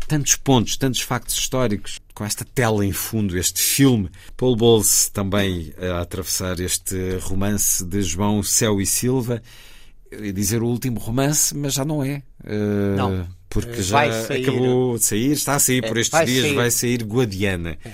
tantos 0.08 0.36
pontos, 0.36 0.76
tantos 0.78 1.00
factos 1.02 1.38
históricos, 1.38 2.00
com 2.16 2.26
esta 2.26 2.44
tela 2.44 2.84
em 2.84 2.92
fundo, 2.92 3.38
este 3.38 3.62
filme. 3.62 4.10
Paul 4.36 4.56
Bowles 4.56 5.10
também 5.10 5.72
a 5.78 6.02
atravessar 6.02 6.60
este 6.60 7.18
romance 7.22 7.86
de 7.86 8.02
João 8.02 8.42
Céu 8.42 8.82
e 8.82 8.86
Silva. 8.86 9.44
Eu 10.10 10.26
ia 10.26 10.34
dizer 10.34 10.64
o 10.64 10.68
último 10.68 11.00
romance, 11.00 11.56
mas 11.56 11.76
já 11.76 11.86
não 11.86 12.04
é. 12.04 12.24
Uh, 12.44 12.98
não. 12.98 13.28
Porque 13.48 13.82
já 13.84 14.12
sair. 14.24 14.42
acabou 14.42 14.98
de 14.98 15.04
sair, 15.04 15.32
está 15.34 15.56
a 15.56 15.60
sair 15.60 15.88
por 15.88 15.98
estes 15.98 16.12
vai 16.12 16.26
dias, 16.26 16.46
sair. 16.46 16.56
vai 16.56 16.72
sair 16.72 17.04
Guadiana. 17.04 17.78
É. 17.86 17.92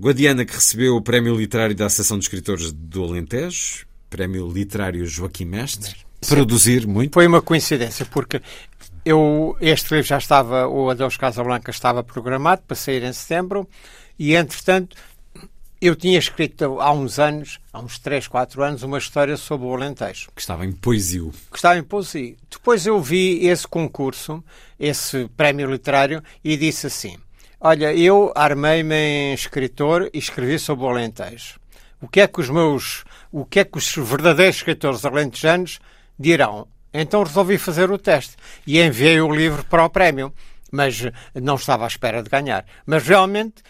Guadiana, 0.00 0.44
que 0.44 0.54
recebeu 0.54 0.96
o 0.96 1.02
Prémio 1.02 1.36
Literário 1.36 1.76
da 1.76 1.86
Associação 1.86 2.18
de 2.18 2.24
Escritores 2.24 2.72
do 2.72 3.04
Alentejo, 3.04 3.86
Prémio 4.10 4.50
Literário 4.52 5.06
Joaquim 5.06 5.44
Mestre, 5.44 5.96
Sim. 6.20 6.34
produzir 6.34 6.86
muito. 6.86 7.14
Foi 7.14 7.26
uma 7.26 7.40
coincidência, 7.40 8.04
porque 8.04 8.42
eu, 9.04 9.56
este 9.60 9.94
livro 9.94 10.06
já 10.06 10.18
estava, 10.18 10.68
o 10.68 10.90
Adeus 10.90 11.16
Casablanca 11.16 11.70
estava 11.70 12.02
programado 12.02 12.62
para 12.66 12.76
sair 12.76 13.02
em 13.04 13.12
setembro, 13.12 13.66
e 14.18 14.34
entretanto 14.34 14.96
eu 15.80 15.96
tinha 15.96 16.18
escrito 16.18 16.78
há 16.78 16.92
uns 16.92 17.18
anos, 17.18 17.58
há 17.72 17.80
uns 17.80 17.98
3, 17.98 18.28
4 18.28 18.62
anos, 18.62 18.82
uma 18.82 18.98
história 18.98 19.36
sobre 19.36 19.66
o 19.66 19.74
Alentejo. 19.74 20.28
Que 20.34 20.40
estava 20.42 20.66
em 20.66 20.72
poesia. 20.72 21.30
Que 21.50 21.56
estava 21.56 21.78
em 21.78 21.82
poesia. 21.82 22.36
Depois 22.50 22.86
eu 22.86 23.00
vi 23.00 23.46
esse 23.46 23.66
concurso, 23.66 24.44
esse 24.78 25.26
prémio 25.36 25.70
literário, 25.70 26.22
e 26.44 26.56
disse 26.56 26.86
assim: 26.86 27.16
Olha, 27.58 27.94
eu 27.94 28.30
armei-me 28.34 28.94
em 28.94 29.32
escritor 29.32 30.10
e 30.12 30.18
escrevi 30.18 30.58
sobre 30.58 30.84
o 30.84 30.88
Alentejo. 30.88 31.59
O 32.00 32.08
que 32.08 32.20
é 32.20 32.26
que 32.26 32.40
os 32.40 32.48
meus, 32.48 33.04
o 33.30 33.44
que 33.44 33.60
é 33.60 33.64
que 33.64 33.78
os 33.78 33.94
verdadeiros 33.94 34.56
escritores 34.56 35.04
alentejanos 35.04 35.78
dirão? 36.18 36.66
Então 36.92 37.22
resolvi 37.22 37.58
fazer 37.58 37.90
o 37.90 37.98
teste 37.98 38.36
e 38.66 38.80
enviei 38.80 39.20
o 39.20 39.32
livro 39.32 39.64
para 39.64 39.84
o 39.84 39.90
prémio, 39.90 40.32
mas 40.72 41.02
não 41.34 41.54
estava 41.54 41.84
à 41.84 41.86
espera 41.86 42.22
de 42.22 42.28
ganhar. 42.28 42.64
Mas 42.84 43.06
realmente 43.06 43.62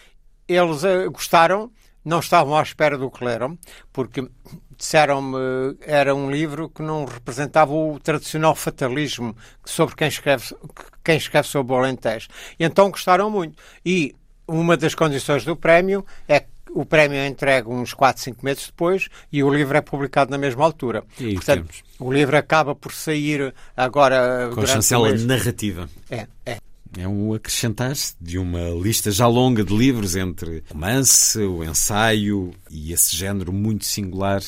eles 0.47 0.83
uh, 0.83 1.09
gostaram 1.11 1.71
não 2.03 2.19
estavam 2.19 2.57
à 2.57 2.61
espera 2.63 2.97
do 2.97 3.09
que 3.11 3.23
leram, 3.23 3.57
porque 3.93 4.27
disseram-me 4.75 5.37
era 5.81 6.15
um 6.15 6.31
livro 6.31 6.69
que 6.69 6.81
não 6.81 7.05
representava 7.05 7.71
o 7.71 7.99
tradicional 7.99 8.55
fatalismo 8.55 9.35
sobre 9.63 9.95
quem 9.95 10.07
escreve, 10.07 10.55
quem 11.03 11.17
escreve 11.17 11.47
sobre 11.47 11.73
o 11.73 11.77
Alentejo. 11.77 12.27
Então 12.59 12.89
gostaram 12.89 13.29
muito. 13.29 13.61
E 13.85 14.15
uma 14.47 14.75
das 14.75 14.95
condições 14.95 15.45
do 15.45 15.55
prémio 15.55 16.05
é 16.27 16.39
que 16.39 16.47
o 16.73 16.85
prémio 16.85 17.17
é 17.17 17.27
entregue 17.27 17.69
uns 17.69 17.93
4, 17.93 18.21
5 18.23 18.45
meses 18.45 18.67
depois 18.67 19.07
e 19.31 19.43
o 19.43 19.53
livro 19.53 19.77
é 19.77 19.81
publicado 19.81 20.31
na 20.31 20.37
mesma 20.37 20.63
altura. 20.63 21.03
E 21.19 21.33
Portanto, 21.33 21.67
temos. 21.67 21.83
o 21.99 22.11
livro 22.11 22.37
acaba 22.37 22.73
por 22.73 22.93
sair 22.93 23.53
agora. 23.75 24.49
Com 24.53 24.61
a 24.61 24.65
chancela 24.65 25.13
narrativa. 25.13 25.89
É, 26.09 26.27
é. 26.45 26.57
É 26.97 27.07
um 27.07 27.33
acrescentar 27.33 27.93
de 28.19 28.37
uma 28.37 28.69
lista 28.71 29.11
já 29.11 29.25
longa 29.25 29.63
de 29.63 29.73
livros 29.73 30.17
entre 30.17 30.61
romance, 30.69 31.39
o 31.39 31.63
ensaio 31.63 32.53
e 32.69 32.91
esse 32.91 33.15
género 33.15 33.53
muito 33.53 33.85
singular 33.85 34.41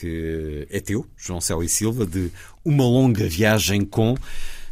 que 0.00 0.66
é 0.70 0.80
teu, 0.80 1.06
João 1.16 1.40
Célio 1.40 1.62
e 1.62 1.68
Silva, 1.68 2.06
de 2.06 2.30
Uma 2.64 2.84
Longa 2.84 3.28
Viagem 3.28 3.84
com. 3.84 4.14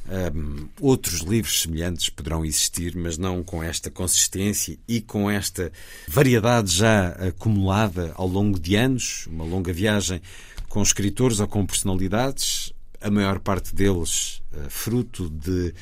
Um, 0.07 0.69
outros 0.81 1.21
livros 1.21 1.63
semelhantes 1.63 2.11
poderão 2.11 2.45
existir, 2.45 2.95
mas 2.95 3.17
não 3.17 3.43
com 3.43 3.63
esta 3.63 3.91
consistência 3.91 4.79
e 4.87 5.01
com 5.01 5.31
esta 5.31 5.73
variedade 6.07 6.71
já 6.71 7.09
acumulada 7.09 8.13
ao 8.15 8.29
longo 8.29 8.61
de 8.61 8.77
anos. 8.77 9.27
Uma 9.27 9.45
longa 9.45 9.73
viagem 9.73 10.21
com 10.69 10.83
escritores 10.83 11.41
ou 11.41 11.49
com 11.49 11.65
personalidades, 11.65 12.73
a 13.01 13.11
maior 13.11 13.39
parte 13.39 13.75
deles 13.75 14.43
uh, 14.53 14.69
fruto 14.69 15.31
de 15.31 15.73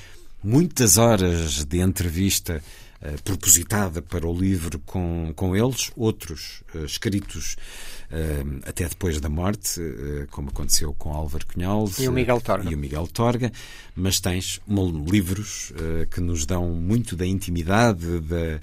muitas 0.42 0.98
horas 0.98 1.64
de 1.64 1.80
entrevista 1.80 2.62
uh, 3.00 3.22
propositada 3.22 4.02
para 4.02 4.26
o 4.26 4.38
livro 4.38 4.78
com, 4.80 5.32
com 5.34 5.56
eles, 5.56 5.90
outros 5.96 6.62
uh, 6.74 6.84
escritos 6.84 7.56
até 8.64 8.88
depois 8.88 9.20
da 9.20 9.28
morte, 9.28 9.80
como 10.30 10.50
aconteceu 10.50 10.94
com 10.94 11.12
Álvaro 11.12 11.46
Cunhal 11.46 11.88
e 11.98 12.08
o 12.08 12.12
Miguel 12.12 12.40
Torga. 12.40 12.70
E 12.70 12.74
o 12.74 12.78
Miguel 12.78 13.06
Torga 13.06 13.50
mas 13.94 14.20
tens 14.20 14.60
livros 15.10 15.72
que 16.10 16.20
nos 16.20 16.46
dão 16.46 16.70
muito 16.70 17.14
da 17.14 17.26
intimidade 17.26 18.20
da, 18.20 18.60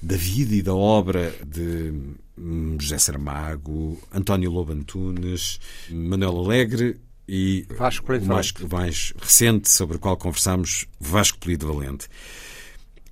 da 0.00 0.16
vida 0.16 0.54
e 0.54 0.62
da 0.62 0.74
obra 0.74 1.34
de 1.46 1.92
hum, 2.38 2.76
José 2.80 2.98
Saramago, 2.98 4.00
António 4.12 4.50
Lobo 4.50 4.72
Antunes, 4.72 5.60
Manuel 5.90 6.38
Alegre 6.38 6.98
e 7.28 7.66
Vasco 7.78 8.12
o 8.12 8.26
mais, 8.26 8.52
mais, 8.70 9.12
recente 9.20 9.70
sobre 9.70 9.96
o 9.96 10.00
qual 10.00 10.16
conversamos, 10.16 10.86
Vasco 10.98 11.38
Polido 11.38 11.72
Valente. 11.72 12.08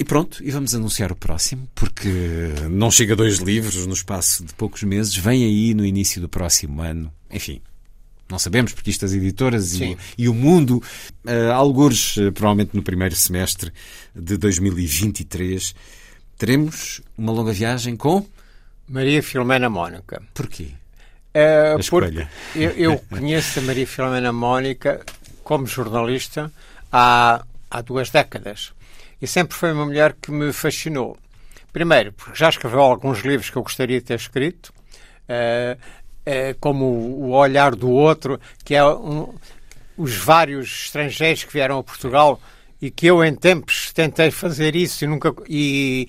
E 0.00 0.04
pronto, 0.04 0.42
e 0.42 0.50
vamos 0.50 0.74
anunciar 0.74 1.12
o 1.12 1.14
próximo, 1.14 1.68
porque 1.74 2.08
não 2.70 2.90
chega 2.90 3.12
a 3.12 3.16
dois 3.16 3.36
livros 3.36 3.86
no 3.86 3.92
espaço 3.92 4.42
de 4.42 4.54
poucos 4.54 4.82
meses, 4.82 5.14
vem 5.14 5.44
aí 5.44 5.74
no 5.74 5.84
início 5.84 6.22
do 6.22 6.28
próximo 6.28 6.80
ano. 6.80 7.12
Enfim, 7.30 7.60
não 8.26 8.38
sabemos, 8.38 8.72
porque 8.72 8.88
isto 8.88 9.04
as 9.04 9.12
editoras 9.12 9.74
e, 9.74 9.98
e, 10.16 10.26
o 10.26 10.32
mundo, 10.32 10.82
uh, 11.26 11.52
algures, 11.52 12.16
uh, 12.16 12.32
provavelmente 12.32 12.74
no 12.74 12.82
primeiro 12.82 13.14
semestre 13.14 13.70
de 14.16 14.38
2023, 14.38 15.74
teremos 16.38 17.02
uma 17.14 17.30
longa 17.30 17.52
viagem 17.52 17.94
com. 17.94 18.26
Maria 18.88 19.22
Filomena 19.22 19.68
Mónica. 19.68 20.22
Porquê? 20.32 20.68
Uh, 21.34 21.90
porque 21.90 22.26
eu, 22.56 22.70
eu 22.70 22.98
conheço 23.10 23.58
a 23.58 23.62
Maria 23.62 23.86
Filomena 23.86 24.32
Mónica 24.32 25.04
como 25.44 25.66
jornalista 25.66 26.50
há, 26.90 27.44
há 27.70 27.82
duas 27.82 28.08
décadas 28.08 28.72
e 29.20 29.26
sempre 29.26 29.56
foi 29.56 29.72
uma 29.72 29.84
mulher 29.84 30.16
que 30.20 30.30
me 30.30 30.52
fascinou. 30.52 31.16
Primeiro, 31.72 32.12
porque 32.12 32.38
já 32.38 32.48
escreveu 32.48 32.80
alguns 32.80 33.20
livros 33.20 33.50
que 33.50 33.56
eu 33.56 33.62
gostaria 33.62 34.00
de 34.00 34.06
ter 34.06 34.14
escrito, 34.14 34.72
uh, 35.28 35.78
uh, 35.78 36.56
como 36.58 36.84
O 36.84 37.30
Olhar 37.30 37.74
do 37.74 37.90
Outro, 37.90 38.40
que 38.64 38.74
é 38.74 38.84
um, 38.84 39.32
os 39.96 40.16
vários 40.16 40.84
estrangeiros 40.86 41.44
que 41.44 41.52
vieram 41.52 41.78
a 41.78 41.82
Portugal 41.82 42.40
e 42.80 42.90
que 42.90 43.06
eu 43.06 43.22
em 43.24 43.34
tempos 43.34 43.92
tentei 43.92 44.30
fazer 44.30 44.74
isso 44.74 45.04
e 45.04 45.06
nunca 45.06 45.34
e 45.48 46.08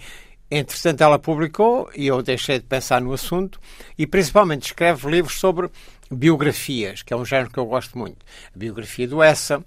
entretanto 0.50 1.02
ela 1.02 1.20
publicou 1.20 1.90
e 1.96 2.08
eu 2.08 2.22
deixei 2.22 2.60
de 2.60 2.66
pensar 2.66 3.02
no 3.02 3.12
assunto 3.12 3.60
e 3.98 4.08
principalmente 4.08 4.68
escreve 4.68 5.10
livros 5.10 5.40
sobre 5.40 5.70
biografias, 6.10 7.02
que 7.04 7.14
é 7.14 7.18
um 7.18 7.26
género 7.26 7.52
que 7.52 7.58
eu 7.58 7.66
gosto 7.66 7.98
muito. 7.98 8.26
A 8.54 8.58
biografia 8.58 9.08
do 9.08 9.22
Essa, 9.22 9.64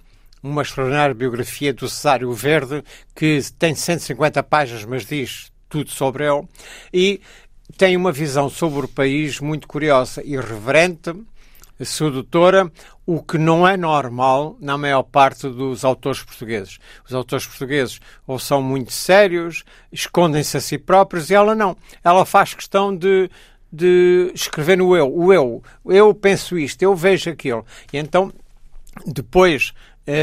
uma 0.49 0.61
extraordinária 0.61 1.15
biografia 1.15 1.73
do 1.73 1.89
Cesário 1.89 2.31
Verde, 2.31 2.83
que 3.15 3.39
tem 3.57 3.73
150 3.73 4.43
páginas, 4.43 4.85
mas 4.85 5.05
diz 5.05 5.51
tudo 5.67 5.89
sobre 5.89 6.25
ele, 6.25 6.47
e 6.93 7.21
tem 7.77 7.97
uma 7.97 8.11
visão 8.11 8.49
sobre 8.49 8.85
o 8.85 8.87
país 8.87 9.39
muito 9.39 9.67
curiosa, 9.67 10.21
irreverente, 10.23 11.13
sedutora, 11.83 12.71
o 13.05 13.21
que 13.21 13.37
não 13.37 13.67
é 13.67 13.75
normal 13.75 14.55
na 14.61 14.77
maior 14.77 15.03
parte 15.03 15.49
dos 15.49 15.83
autores 15.83 16.21
portugueses. 16.23 16.79
Os 17.07 17.13
autores 17.13 17.45
portugueses 17.45 17.99
ou 18.25 18.39
são 18.39 18.61
muito 18.61 18.93
sérios, 18.93 19.63
escondem-se 19.91 20.55
a 20.55 20.61
si 20.61 20.77
próprios, 20.77 21.29
e 21.29 21.33
ela 21.33 21.53
não. 21.53 21.75
Ela 22.03 22.23
faz 22.23 22.53
questão 22.53 22.95
de, 22.95 23.29
de 23.71 24.31
escrever 24.33 24.77
no 24.77 24.95
eu. 24.95 25.13
O 25.13 25.33
eu. 25.33 25.61
Eu 25.85 26.13
penso 26.13 26.57
isto, 26.57 26.81
eu 26.81 26.95
vejo 26.95 27.29
aquilo. 27.29 27.65
E 27.91 27.97
então, 27.97 28.31
depois 29.05 29.73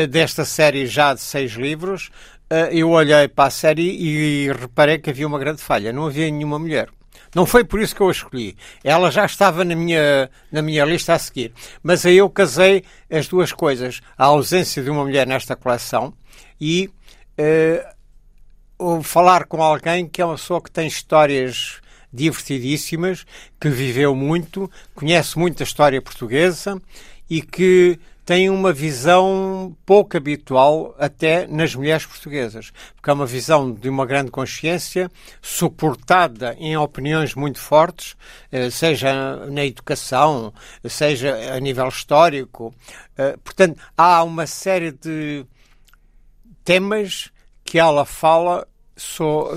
desta 0.09 0.45
série 0.45 0.87
já 0.87 1.13
de 1.15 1.21
seis 1.21 1.53
livros, 1.53 2.11
eh, 2.55 2.69
eu 2.73 2.91
olhei 2.91 3.29
para 3.29 3.49
a 3.49 3.51
série 3.51 3.83
e 3.83 4.53
reparei 4.53 4.99
que 4.99 5.09
havia 5.09 5.27
uma 5.27 5.39
grande 5.39 5.63
falha. 5.63 5.91
Não 5.91 6.07
havia 6.07 6.31
nenhuma 6.31 6.59
mulher. 6.59 6.91
Não 7.35 7.47
foi 7.47 7.65
por 7.65 7.81
isso 7.81 7.97
que 7.97 8.03
eu 8.03 8.09
a 8.09 8.13
escolhi. 8.13 8.55
Ela 8.85 9.11
já 9.11 9.25
estava 9.25 9.65
na 9.65 9.75
minha, 9.75 10.31
na 10.51 10.61
minha 10.61 10.85
lista 10.85 11.15
a 11.15 11.19
seguir. 11.19 11.55
Mas 11.83 12.05
aí 12.05 12.19
eu 12.19 12.29
casei 12.29 12.85
as 13.11 13.27
duas 13.27 13.53
coisas. 13.53 14.03
A 14.19 14.27
ausência 14.27 14.83
de 14.83 14.91
uma 14.91 15.03
mulher 15.03 15.27
nesta 15.27 15.57
coleção 15.57 16.13
e 16.61 16.91
uh, 18.79 19.03
falar 19.03 19.47
com 19.47 19.63
alguém 19.63 20.07
que 20.07 20.21
é 20.21 20.25
uma 20.25 20.37
pessoa 20.37 20.61
que 20.61 20.71
tem 20.71 20.87
histórias 20.87 21.81
divertidíssimas, 22.13 23.25
que 23.59 23.71
viveu 23.71 24.15
muito, 24.15 24.71
conhece 24.95 25.39
muito 25.39 25.63
a 25.63 25.65
história 25.65 26.03
portuguesa 26.03 26.79
e 27.31 27.41
que 27.41 27.99
tem 28.25 28.49
uma 28.49 28.73
visão 28.73 29.77
pouco 29.85 30.17
habitual 30.17 30.95
até 30.99 31.47
nas 31.47 31.75
mulheres 31.75 32.07
portuguesas, 32.07 32.73
porque 32.95 33.11
é 33.11 33.13
uma 33.13 33.27
visão 33.27 33.73
de 33.73 33.89
uma 33.89 34.07
grande 34.07 34.31
consciência, 34.31 35.11
suportada 35.41 36.55
em 36.59 36.77
opiniões 36.77 37.35
muito 37.35 37.59
fortes, 37.59 38.17
eh, 38.51 38.71
seja 38.71 39.47
na 39.47 39.65
educação, 39.65 40.53
seja 40.89 41.55
a 41.55 41.59
nível 41.59 41.89
histórico. 41.89 42.73
Eh, 43.17 43.37
portanto, 43.43 43.81
há 43.97 44.23
uma 44.23 44.47
série 44.47 44.93
de 44.93 45.45
temas 46.65 47.31
que 47.65 47.79
ela 47.79 48.05
fala 48.05 48.67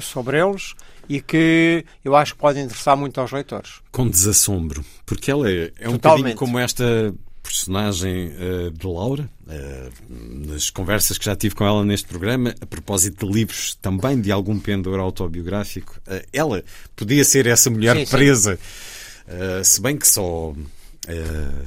sobre 0.02 0.40
eles 0.40 0.74
e 1.08 1.22
que 1.22 1.86
eu 2.04 2.16
acho 2.16 2.34
que 2.34 2.40
podem 2.40 2.64
interessar 2.64 2.98
muito 2.98 3.22
aos 3.22 3.32
leitores. 3.32 3.82
Com 3.92 4.08
desassombro, 4.08 4.84
porque 5.06 5.30
ela 5.30 5.50
é, 5.50 5.72
é 5.80 5.88
um 5.88 5.94
bocadinho 5.94 6.36
como 6.36 6.58
esta 6.58 7.14
personagem 7.46 8.28
uh, 8.28 8.72
de 8.72 8.88
Laura, 8.88 9.30
uh, 9.48 10.48
nas 10.48 10.70
conversas 10.70 11.18
que 11.18 11.26
já 11.26 11.36
tive 11.36 11.56
com 11.56 11.66
ela 11.66 11.84
neste 11.86 12.08
programa, 12.08 12.54
a 12.60 12.66
propósito 12.66 13.26
de 13.26 13.34
livros 13.34 13.76
também 13.82 14.20
de 14.20 14.32
algum 14.32 14.60
pendor 14.60 15.00
autobiográfico, 15.00 16.00
uh, 16.08 16.26
ela 16.34 16.64
podia 16.96 17.24
ser 17.24 17.48
essa 17.48 17.70
mulher 17.70 17.96
sim, 17.98 18.06
presa, 18.06 18.58
sim. 18.58 19.64
se 19.64 19.82
bem 19.82 19.98
que 19.98 20.08
só. 20.08 20.54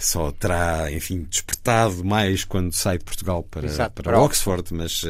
só 0.01 0.33
terá, 0.33 0.91
enfim, 0.93 1.27
despertado 1.31 2.05
mais 2.05 2.45
quando 2.45 2.73
sai 2.73 2.99
de 2.99 3.05
Portugal 3.05 3.43
para, 3.49 3.67
Exato, 3.67 3.95
para, 3.95 4.11
para 4.11 4.21
Oxford, 4.21 4.75
mas, 4.75 5.05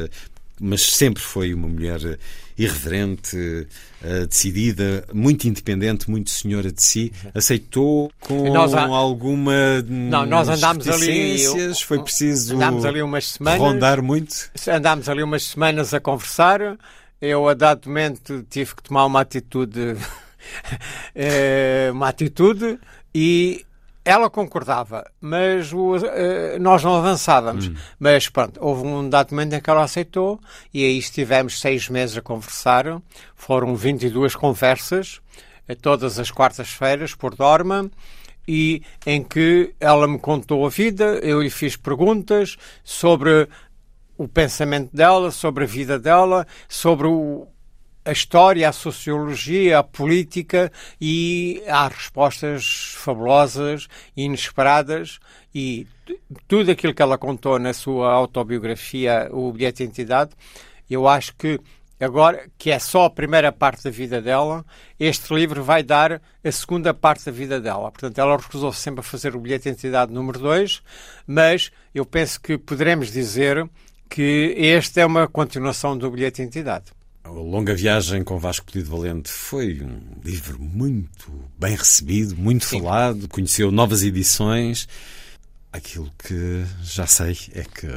mas 0.59 0.81
sempre 0.81 1.21
foi 1.21 1.53
uma 1.53 1.67
mulher 1.67 2.17
irreverente, 2.57 3.37
uh, 3.37 4.27
decidida, 4.27 5.05
muito 5.13 5.47
independente, 5.47 6.09
muito 6.09 6.29
senhora 6.29 6.71
de 6.71 6.83
si, 6.83 7.13
aceitou 7.33 8.11
com 8.19 8.51
nós, 8.51 8.73
alguma 8.73 9.81
não, 9.87 10.25
nós 10.25 10.49
andámos 10.49 10.87
ali 10.89 11.37
foi 11.85 12.03
preciso 12.03 12.55
andámos 12.55 12.83
ali 12.83 13.01
umas 13.01 13.27
semanas, 13.29 13.59
rondar 13.61 14.01
muito. 14.01 14.51
Andámos 14.67 15.07
ali 15.07 15.23
umas 15.23 15.43
semanas 15.43 15.93
a 15.93 15.99
conversar. 15.99 16.77
Eu, 17.21 17.47
a 17.49 17.53
dado 17.53 17.87
momento, 17.87 18.45
tive 18.49 18.75
que 18.75 18.83
tomar 18.83 19.05
uma 19.05 19.21
atitude 19.21 19.95
eh, 21.15 21.89
uma 21.91 22.07
atitude 22.09 22.79
e 23.13 23.65
ela 24.09 24.27
concordava, 24.27 25.05
mas 25.21 25.71
o, 25.71 25.95
eh, 25.97 26.57
nós 26.59 26.83
não 26.83 26.95
avançávamos. 26.95 27.67
Hum. 27.67 27.75
Mas 27.99 28.27
pronto, 28.27 28.59
houve 28.59 28.85
um 28.85 29.07
dado 29.07 29.29
momento 29.31 29.53
em 29.53 29.61
que 29.61 29.69
ela 29.69 29.83
aceitou 29.83 30.39
e 30.73 30.83
aí 30.83 30.97
estivemos 30.97 31.61
seis 31.61 31.87
meses 31.89 32.17
a 32.17 32.21
conversar. 32.21 33.01
Foram 33.35 33.75
22 33.75 34.35
conversas, 34.35 35.21
eh, 35.67 35.75
todas 35.75 36.17
as 36.17 36.31
quartas-feiras, 36.31 37.13
por 37.13 37.35
Dorma, 37.35 37.89
e 38.47 38.81
em 39.05 39.23
que 39.23 39.75
ela 39.79 40.07
me 40.07 40.17
contou 40.17 40.65
a 40.65 40.69
vida, 40.69 41.19
eu 41.21 41.39
lhe 41.39 41.51
fiz 41.51 41.75
perguntas 41.75 42.57
sobre 42.83 43.47
o 44.17 44.27
pensamento 44.27 44.89
dela, 44.91 45.29
sobre 45.29 45.65
a 45.65 45.67
vida 45.67 45.99
dela, 45.99 46.47
sobre 46.67 47.05
o, 47.05 47.47
a 48.09 48.11
história, 48.11 48.67
a 48.67 48.71
sociologia, 48.71 49.79
a 49.79 49.83
política 49.83 50.71
e 50.99 51.61
há 51.67 51.87
respostas 51.87 52.93
fabulosas, 52.97 53.87
inesperadas 54.17 55.19
e 55.53 55.85
tudo 56.47 56.71
aquilo 56.71 56.93
que 56.93 57.01
ela 57.01 57.19
contou 57.19 57.59
na 57.59 57.71
sua 57.71 58.11
autobiografia, 58.11 59.29
o 59.31 59.51
bilhete 59.51 59.77
de 59.77 59.83
identidade, 59.83 60.31
eu 60.89 61.07
acho 61.07 61.35
que 61.35 61.59
agora, 61.99 62.49
que 62.57 62.71
é 62.71 62.79
só 62.79 63.05
a 63.05 63.09
primeira 63.11 63.51
parte 63.51 63.83
da 63.83 63.91
vida 63.91 64.19
dela, 64.19 64.65
este 64.99 65.31
livro 65.33 65.63
vai 65.63 65.83
dar 65.83 66.19
a 66.43 66.51
segunda 66.51 66.93
parte 66.93 67.25
da 67.25 67.31
vida 67.31 67.61
dela. 67.61 67.91
Portanto, 67.91 68.17
ela 68.17 68.37
recusou-se 68.37 68.79
sempre 68.79 69.01
a 69.01 69.03
fazer 69.03 69.35
o 69.35 69.39
bilhete 69.39 69.65
de 69.65 69.69
identidade 69.69 70.11
número 70.11 70.39
2, 70.39 70.81
mas 71.27 71.71
eu 71.93 72.05
penso 72.05 72.41
que 72.41 72.57
poderemos 72.57 73.11
dizer 73.11 73.69
que 74.09 74.55
este 74.57 74.99
é 74.99 75.05
uma 75.05 75.27
continuação 75.27 75.95
do 75.95 76.09
bilhete 76.09 76.37
de 76.37 76.41
identidade. 76.43 76.98
A 77.23 77.29
Longa 77.29 77.75
Viagem 77.75 78.23
com 78.23 78.39
Vasco 78.39 78.65
Pedido 78.65 78.89
Valente 78.89 79.29
foi 79.29 79.81
um 79.81 80.19
livro 80.23 80.59
muito 80.59 81.31
bem 81.57 81.75
recebido, 81.75 82.35
muito 82.35 82.65
Sim. 82.65 82.79
falado, 82.79 83.27
conheceu 83.27 83.71
novas 83.71 84.03
edições. 84.03 84.87
Aquilo 85.71 86.11
que 86.17 86.63
já 86.81 87.05
sei 87.05 87.37
é 87.53 87.63
que 87.63 87.87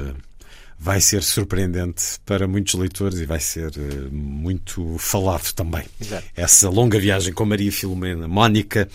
vai 0.83 1.01
ser 1.01 1.23
surpreendente 1.23 2.19
para 2.27 2.49
muitos 2.49 2.75
leitores 2.75 3.21
e 3.21 3.25
vai 3.25 3.39
ser 3.39 3.71
uh, 3.71 4.13
muito 4.13 4.99
falado 4.99 5.53
também. 5.53 5.85
Exato. 6.01 6.27
Essa 6.35 6.69
longa 6.69 6.99
viagem 6.99 7.33
com 7.33 7.45
Maria 7.45 7.71
Filomena 7.71 8.27
Mónica 8.27 8.89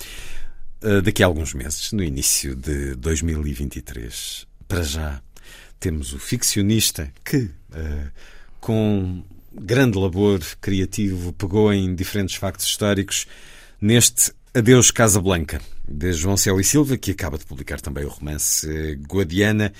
uh, 0.83 1.01
daqui 1.01 1.23
a 1.23 1.25
alguns 1.25 1.53
meses, 1.53 1.93
no 1.93 2.03
início 2.03 2.53
de 2.53 2.93
2023. 2.95 4.45
Para 4.67 4.83
já 4.83 5.21
temos 5.79 6.11
o 6.11 6.19
ficcionista 6.19 7.09
que, 7.23 7.37
uh, 7.71 8.11
com 8.59 9.23
grande 9.59 9.97
labor 9.97 10.39
criativo, 10.61 11.33
pegou 11.33 11.73
em 11.73 11.93
diferentes 11.93 12.35
factos 12.35 12.65
históricos 12.65 13.27
neste 13.81 14.31
Adeus 14.53 14.91
Casablanca, 14.91 15.61
de 15.87 16.13
João 16.13 16.37
Céu 16.37 16.59
e 16.59 16.63
Silva, 16.63 16.97
que 16.97 17.11
acaba 17.11 17.37
de 17.37 17.45
publicar 17.45 17.79
também 17.79 18.05
o 18.05 18.09
romance 18.09 18.95
Guadiana. 19.07 19.71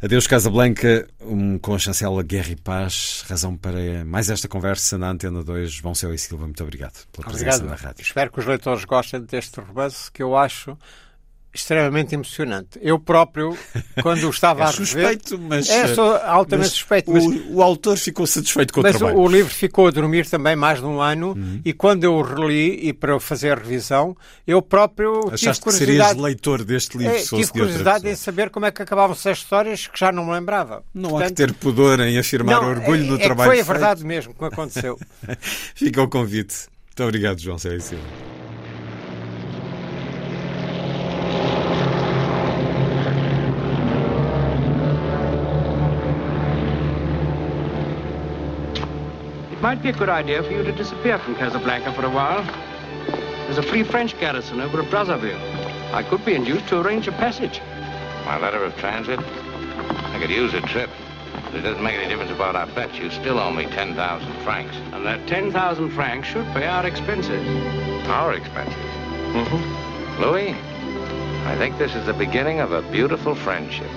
Adeus 0.00 0.26
Casablanca, 0.26 1.08
um, 1.20 1.58
com 1.58 1.74
a 1.74 1.78
chancela 1.78 2.22
Guerra 2.22 2.52
e 2.52 2.56
Paz, 2.56 3.24
razão 3.28 3.56
para 3.56 4.04
mais 4.04 4.30
esta 4.30 4.46
conversa 4.46 4.96
na 4.96 5.10
Antena 5.10 5.42
2. 5.42 5.72
João 5.72 5.94
Céu 5.94 6.14
e 6.14 6.18
Silva, 6.18 6.44
muito 6.44 6.62
obrigado 6.62 7.04
pela 7.10 7.26
presença 7.26 7.56
obrigado. 7.56 7.80
na 7.80 7.88
rádio. 7.88 8.02
Espero 8.02 8.30
que 8.30 8.38
os 8.38 8.46
leitores 8.46 8.84
gostem 8.84 9.20
deste 9.20 9.60
romance, 9.60 10.10
que 10.12 10.22
eu 10.22 10.36
acho 10.36 10.78
extremamente 11.58 12.14
emocionante. 12.14 12.78
Eu 12.80 12.98
próprio, 12.98 13.56
quando 14.02 14.24
o 14.24 14.30
estava 14.30 14.62
é 14.62 14.64
a 14.64 14.70
rever... 14.70 14.86
suspeito, 14.86 15.38
mas... 15.38 15.68
É, 15.68 15.94
sou 15.94 16.16
altamente 16.16 16.68
mas 16.68 16.70
suspeito. 16.70 17.10
Mas, 17.10 17.24
o, 17.24 17.54
o, 17.54 17.62
autor 17.62 17.96
ficou 17.96 18.26
satisfeito 18.26 18.72
com 18.72 18.80
o 18.80 18.82
mas 18.82 18.96
trabalho. 18.96 19.18
Mas 19.18 19.26
o 19.26 19.32
livro 19.32 19.52
ficou 19.52 19.86
a 19.86 19.90
dormir 19.90 20.26
também 20.26 20.56
mais 20.56 20.80
de 20.80 20.86
um 20.86 21.00
ano 21.00 21.32
uhum. 21.32 21.60
e 21.64 21.72
quando 21.72 22.04
eu 22.04 22.14
o 22.14 22.22
reli 22.22 22.88
e 22.88 22.92
para 22.92 23.18
fazer 23.20 23.52
a 23.52 23.54
revisão, 23.54 24.16
eu 24.46 24.62
próprio 24.62 25.20
Achaste 25.32 25.40
tive 25.40 25.60
curiosidade... 25.60 25.78
que 25.78 25.98
serias 25.98 26.16
leitor 26.16 26.64
deste 26.64 26.98
livro, 26.98 27.14
é, 27.14 27.22
Tive 27.22 27.48
curiosidade 27.48 28.08
em 28.08 28.14
saber 28.14 28.50
como 28.50 28.66
é 28.66 28.70
que 28.70 28.82
acabavam-se 28.82 29.28
as 29.28 29.38
histórias 29.38 29.86
que 29.86 29.98
já 29.98 30.10
não 30.12 30.26
me 30.26 30.32
lembrava. 30.32 30.82
Não 30.94 31.10
Portanto, 31.10 31.26
há 31.26 31.28
que 31.28 31.34
ter 31.34 31.52
pudor 31.54 32.00
em 32.00 32.18
afirmar 32.18 32.60
não, 32.60 32.70
orgulho 32.70 33.04
no 33.04 33.16
é 33.16 33.18
trabalho 33.18 33.50
foi 33.50 33.60
a 33.60 33.64
verdade 33.64 34.04
mesmo 34.04 34.34
que 34.34 34.44
aconteceu. 34.44 34.98
Fica 35.74 36.02
o 36.02 36.08
convite. 36.08 36.66
Muito 36.86 37.02
obrigado, 37.02 37.40
João 37.40 37.58
Céu 37.58 37.80
Silva. 37.80 38.37
It 49.58 49.62
might 49.62 49.82
be 49.82 49.88
a 49.88 49.92
good 49.92 50.08
idea 50.08 50.40
for 50.44 50.52
you 50.52 50.62
to 50.62 50.70
disappear 50.70 51.18
from 51.18 51.34
Casablanca 51.34 51.92
for 51.92 52.06
a 52.06 52.08
while. 52.08 52.44
There's 53.46 53.58
a 53.58 53.62
free 53.64 53.82
French 53.82 54.16
garrison 54.20 54.60
over 54.60 54.80
at 54.80 54.88
Brazzaville. 54.88 55.92
I 55.92 56.04
could 56.04 56.24
be 56.24 56.36
induced 56.36 56.68
to 56.68 56.80
arrange 56.80 57.08
a 57.08 57.10
passage. 57.10 57.60
My 58.24 58.38
letter 58.38 58.62
of 58.62 58.76
transit? 58.76 59.18
I 59.18 60.18
could 60.20 60.30
use 60.30 60.54
a 60.54 60.60
trip. 60.60 60.90
But 61.46 61.56
it 61.56 61.62
doesn't 61.62 61.82
make 61.82 61.94
any 61.94 62.06
difference 62.08 62.30
about 62.30 62.54
our 62.54 62.68
bet. 62.68 62.94
You 62.94 63.10
still 63.10 63.40
owe 63.40 63.50
me 63.50 63.66
10,000 63.66 64.32
francs. 64.44 64.76
And 64.92 65.04
that 65.04 65.26
10,000 65.26 65.90
francs 65.90 66.28
should 66.28 66.46
pay 66.52 66.66
our 66.66 66.86
expenses. 66.86 67.44
Our 68.06 68.34
expenses? 68.34 68.76
Mm-hmm. 68.76 70.22
Louis, 70.22 70.54
I 71.46 71.56
think 71.58 71.78
this 71.78 71.96
is 71.96 72.06
the 72.06 72.14
beginning 72.14 72.60
of 72.60 72.70
a 72.70 72.82
beautiful 72.92 73.34
friendship. 73.34 73.90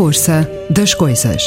Força 0.00 0.48
das 0.70 0.94
coisas. 0.94 1.42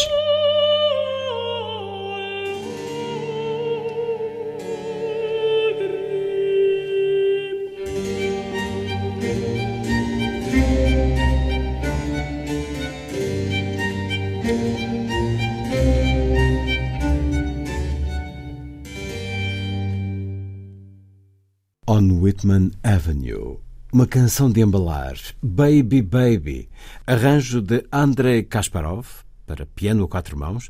On 21.88 22.22
Whitman 22.22 22.70
Avenue. 22.84 23.58
Uma 23.92 24.06
canção 24.08 24.52
de 24.52 24.62
embalar, 24.62 25.16
Baby 25.42 26.04
Baby, 26.04 26.70
arranjo 27.06 27.62
de 27.62 27.86
Andrei 27.92 28.44
Kasparov, 28.44 29.08
para 29.46 29.66
piano 29.66 30.06
a 30.06 30.08
quatro 30.08 30.38
mãos, 30.38 30.70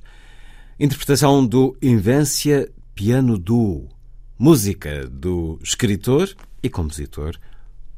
interpretação 0.80 1.46
do 1.46 1.78
Invencia 1.82 2.72
Piano 2.96 3.38
Duo, 3.38 3.90
música 4.38 5.08
do 5.08 5.60
escritor 5.62 6.36
e 6.62 6.70
compositor 6.70 7.38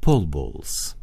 Paul 0.01 0.25
Bowles. 0.25 0.94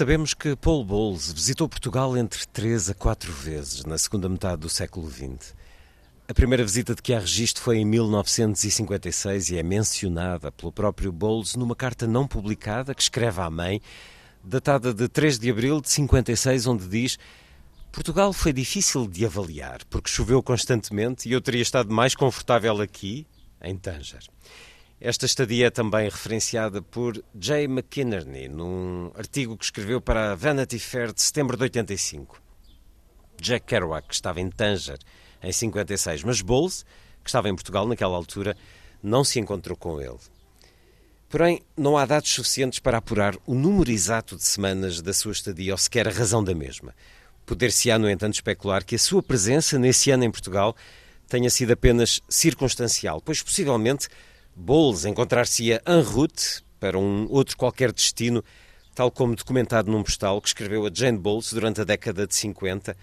Sabemos 0.00 0.32
que 0.32 0.56
Paul 0.56 0.82
Bowles 0.82 1.30
visitou 1.30 1.68
Portugal 1.68 2.16
entre 2.16 2.46
três 2.46 2.88
a 2.88 2.94
quatro 2.94 3.30
vezes 3.30 3.84
na 3.84 3.98
segunda 3.98 4.30
metade 4.30 4.62
do 4.62 4.68
século 4.70 5.10
XX. 5.10 5.54
A 6.26 6.32
primeira 6.32 6.64
visita 6.64 6.94
de 6.94 7.02
que 7.02 7.12
há 7.12 7.20
registro 7.20 7.62
foi 7.62 7.76
em 7.76 7.84
1956 7.84 9.50
e 9.50 9.58
é 9.58 9.62
mencionada 9.62 10.50
pelo 10.50 10.72
próprio 10.72 11.12
Bowles 11.12 11.54
numa 11.54 11.76
carta 11.76 12.06
não 12.06 12.26
publicada 12.26 12.94
que 12.94 13.02
escreve 13.02 13.42
à 13.42 13.50
mãe, 13.50 13.82
datada 14.42 14.94
de 14.94 15.06
3 15.06 15.38
de 15.38 15.50
abril 15.50 15.82
de 15.82 15.90
56, 15.90 16.66
onde 16.66 16.88
diz 16.88 17.18
Portugal 17.92 18.32
foi 18.32 18.54
difícil 18.54 19.06
de 19.06 19.26
avaliar 19.26 19.84
porque 19.90 20.08
choveu 20.08 20.42
constantemente 20.42 21.28
e 21.28 21.32
eu 21.32 21.42
teria 21.42 21.60
estado 21.60 21.92
mais 21.92 22.14
confortável 22.14 22.80
aqui, 22.80 23.26
em 23.60 23.76
Tanger. 23.76 24.22
Esta 25.00 25.24
estadia 25.24 25.68
é 25.68 25.70
também 25.70 26.04
referenciada 26.10 26.82
por 26.82 27.24
Jay 27.34 27.64
McInerney 27.64 28.50
num 28.50 29.10
artigo 29.14 29.56
que 29.56 29.64
escreveu 29.64 29.98
para 29.98 30.32
a 30.32 30.34
Vanity 30.34 30.78
Fair 30.78 31.10
de 31.14 31.22
setembro 31.22 31.56
de 31.56 31.62
85. 31.62 32.38
Jack 33.40 33.64
Kerouac, 33.64 34.06
que 34.06 34.12
estava 34.12 34.42
em 34.42 34.50
Tanger 34.50 34.98
em 35.42 35.50
56, 35.50 36.22
mas 36.22 36.42
Bowles, 36.42 36.84
que 37.24 37.30
estava 37.30 37.48
em 37.48 37.54
Portugal 37.54 37.86
naquela 37.88 38.14
altura, 38.14 38.54
não 39.02 39.24
se 39.24 39.40
encontrou 39.40 39.74
com 39.74 39.98
ele. 40.02 40.18
Porém, 41.30 41.62
não 41.74 41.96
há 41.96 42.04
dados 42.04 42.28
suficientes 42.28 42.78
para 42.78 42.98
apurar 42.98 43.34
o 43.46 43.54
número 43.54 43.90
exato 43.90 44.36
de 44.36 44.44
semanas 44.44 45.00
da 45.00 45.14
sua 45.14 45.32
estadia 45.32 45.72
ou 45.72 45.78
sequer 45.78 46.08
a 46.08 46.12
razão 46.12 46.44
da 46.44 46.54
mesma. 46.54 46.94
Poder-se-á, 47.46 47.98
no 47.98 48.10
entanto, 48.10 48.34
especular 48.34 48.84
que 48.84 48.96
a 48.96 48.98
sua 48.98 49.22
presença 49.22 49.78
nesse 49.78 50.10
ano 50.10 50.24
em 50.24 50.30
Portugal 50.30 50.76
tenha 51.26 51.48
sido 51.48 51.70
apenas 51.70 52.20
circunstancial, 52.28 53.22
pois 53.22 53.40
possivelmente 53.42 54.08
Bowles 54.54 55.04
encontrar-se-ia 55.04 55.82
en 55.86 56.02
route 56.02 56.62
para 56.78 56.98
um 56.98 57.26
outro 57.30 57.56
qualquer 57.56 57.92
destino, 57.92 58.42
tal 58.94 59.10
como 59.10 59.36
documentado 59.36 59.90
num 59.90 60.02
postal 60.02 60.40
que 60.40 60.48
escreveu 60.48 60.86
a 60.86 60.90
Jane 60.92 61.18
Bowles 61.18 61.52
durante 61.52 61.80
a 61.80 61.84
década 61.84 62.26
de 62.26 62.34
50, 62.34 62.96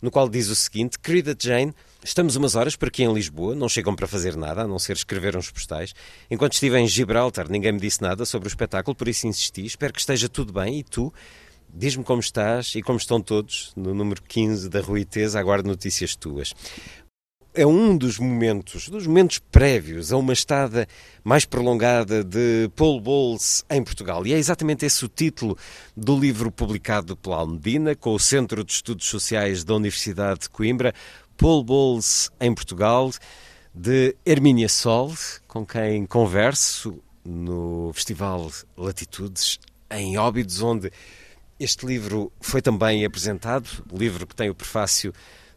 no 0.00 0.10
qual 0.10 0.28
diz 0.28 0.48
o 0.48 0.54
seguinte: 0.54 0.98
Querida 0.98 1.36
Jane, 1.38 1.74
estamos 2.04 2.36
umas 2.36 2.54
horas 2.54 2.76
por 2.76 2.88
aqui 2.88 3.02
em 3.02 3.12
Lisboa, 3.12 3.54
não 3.54 3.68
chegam 3.68 3.94
para 3.94 4.06
fazer 4.06 4.36
nada, 4.36 4.62
a 4.62 4.66
não 4.66 4.78
ser 4.78 4.96
escrever 4.96 5.36
uns 5.36 5.50
postais. 5.50 5.94
Enquanto 6.30 6.54
estive 6.54 6.78
em 6.78 6.86
Gibraltar, 6.86 7.50
ninguém 7.50 7.72
me 7.72 7.80
disse 7.80 8.00
nada 8.02 8.24
sobre 8.24 8.46
o 8.46 8.50
espetáculo, 8.50 8.94
por 8.94 9.08
isso 9.08 9.26
insisti. 9.26 9.64
Espero 9.66 9.92
que 9.92 10.00
esteja 10.00 10.28
tudo 10.28 10.52
bem. 10.52 10.78
E 10.78 10.82
tu? 10.84 11.12
Diz-me 11.68 12.04
como 12.04 12.20
estás 12.20 12.74
e 12.74 12.82
como 12.82 12.96
estão 12.96 13.20
todos 13.20 13.72
no 13.76 13.92
número 13.92 14.22
15 14.22 14.68
da 14.68 14.80
Ruiteza. 14.80 15.38
Aguardo 15.38 15.68
notícias 15.68 16.14
tuas 16.14 16.54
é 17.56 17.66
um 17.66 17.96
dos 17.96 18.18
momentos, 18.18 18.88
dos 18.90 19.06
momentos 19.06 19.38
prévios 19.38 20.12
a 20.12 20.16
uma 20.18 20.34
estada 20.34 20.86
mais 21.24 21.46
prolongada 21.46 22.22
de 22.22 22.70
Paul 22.76 23.00
Bowles 23.00 23.64
em 23.70 23.82
Portugal. 23.82 24.26
E 24.26 24.34
é 24.34 24.38
exatamente 24.38 24.84
esse 24.84 25.02
o 25.04 25.08
título 25.08 25.56
do 25.96 26.18
livro 26.18 26.52
publicado 26.52 27.16
pela 27.16 27.36
Almedina, 27.36 27.96
com 27.96 28.14
o 28.14 28.20
Centro 28.20 28.62
de 28.62 28.72
Estudos 28.72 29.06
Sociais 29.06 29.64
da 29.64 29.74
Universidade 29.74 30.40
de 30.40 30.50
Coimbra, 30.50 30.94
Paul 31.38 31.64
Bowles 31.64 32.30
em 32.38 32.54
Portugal, 32.54 33.10
de 33.74 34.14
Hermínia 34.24 34.68
Sol, 34.68 35.14
com 35.48 35.64
quem 35.64 36.04
converso 36.04 37.02
no 37.24 37.90
Festival 37.94 38.52
Latitudes, 38.76 39.58
em 39.90 40.18
Óbidos, 40.18 40.60
onde 40.60 40.92
este 41.58 41.86
livro 41.86 42.30
foi 42.38 42.60
também 42.60 43.02
apresentado, 43.06 43.66
livro 43.90 44.26
que 44.26 44.36
tem 44.36 44.50
o 44.50 44.54
prefácio 44.54 45.10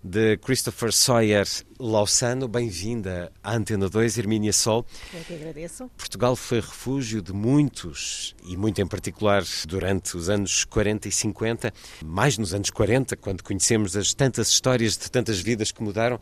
de 0.03 0.37
Christopher 0.37 0.93
Sawyer 0.93 1.45
Lausanne. 1.79 2.47
Bem-vinda 2.47 3.31
à 3.43 3.55
Antena 3.55 3.89
2, 3.89 4.17
Hermínia 4.17 4.53
Sol. 4.53 4.85
Eu 5.13 5.23
que 5.23 5.33
agradeço. 5.33 5.89
Portugal 5.97 6.35
foi 6.35 6.59
refúgio 6.59 7.21
de 7.21 7.33
muitos, 7.33 8.35
e 8.45 8.55
muito 8.55 8.81
em 8.81 8.87
particular 8.87 9.43
durante 9.67 10.15
os 10.15 10.29
anos 10.29 10.63
40 10.63 11.07
e 11.07 11.11
50, 11.11 11.73
mais 12.03 12.37
nos 12.37 12.53
anos 12.53 12.69
40, 12.69 13.17
quando 13.17 13.43
conhecemos 13.43 13.95
as 13.97 14.13
tantas 14.13 14.49
histórias 14.49 14.97
de 14.97 15.11
tantas 15.11 15.39
vidas 15.39 15.71
que 15.71 15.83
mudaram. 15.83 16.19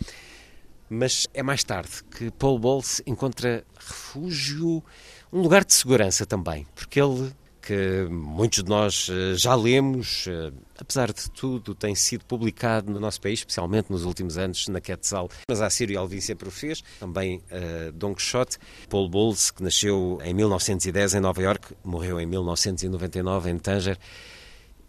Mas 0.90 1.28
é 1.34 1.44
mais 1.44 1.64
tarde 1.64 1.92
que 2.10 2.32
Paul 2.32 2.58
Bowles 2.58 3.02
encontra 3.06 3.64
refúgio, 3.78 4.84
um 5.32 5.42
lugar 5.42 5.66
de 5.66 5.74
segurança 5.74 6.26
também, 6.26 6.66
porque 6.74 7.00
ele 7.00 7.34
que 7.68 8.08
muitos 8.10 8.64
de 8.64 8.70
nós 8.70 9.10
eh, 9.12 9.36
já 9.36 9.54
lemos, 9.54 10.26
eh, 10.26 10.54
apesar 10.80 11.12
de 11.12 11.30
tudo, 11.32 11.76
tem 11.76 11.94
sido 11.96 12.24
publicado 12.24 12.90
no 12.90 12.98
nosso 12.98 13.20
país, 13.20 13.40
especialmente 13.40 13.92
nos 13.92 14.06
últimos 14.06 14.38
anos, 14.38 14.70
na 14.70 14.80
Quetzal. 14.80 15.30
Mas 15.50 15.60
a 15.60 15.70
Sírio 15.70 16.00
Alvim 16.00 16.22
sempre 16.22 16.48
o 16.48 16.52
fez, 16.52 16.82
também 16.98 17.44
uh, 17.52 17.92
Don 17.92 18.16
Quixote. 18.16 18.58
Paul 18.90 19.10
Bowles, 19.10 19.52
que 19.52 19.62
nasceu 19.62 20.18
em 20.24 20.34
1910 20.34 21.16
em 21.16 21.20
Nova 21.20 21.42
York, 21.42 21.76
morreu 21.84 22.22
em 22.22 22.26
1999 22.26 23.50
em 23.50 23.60
Tanger. 23.60 23.98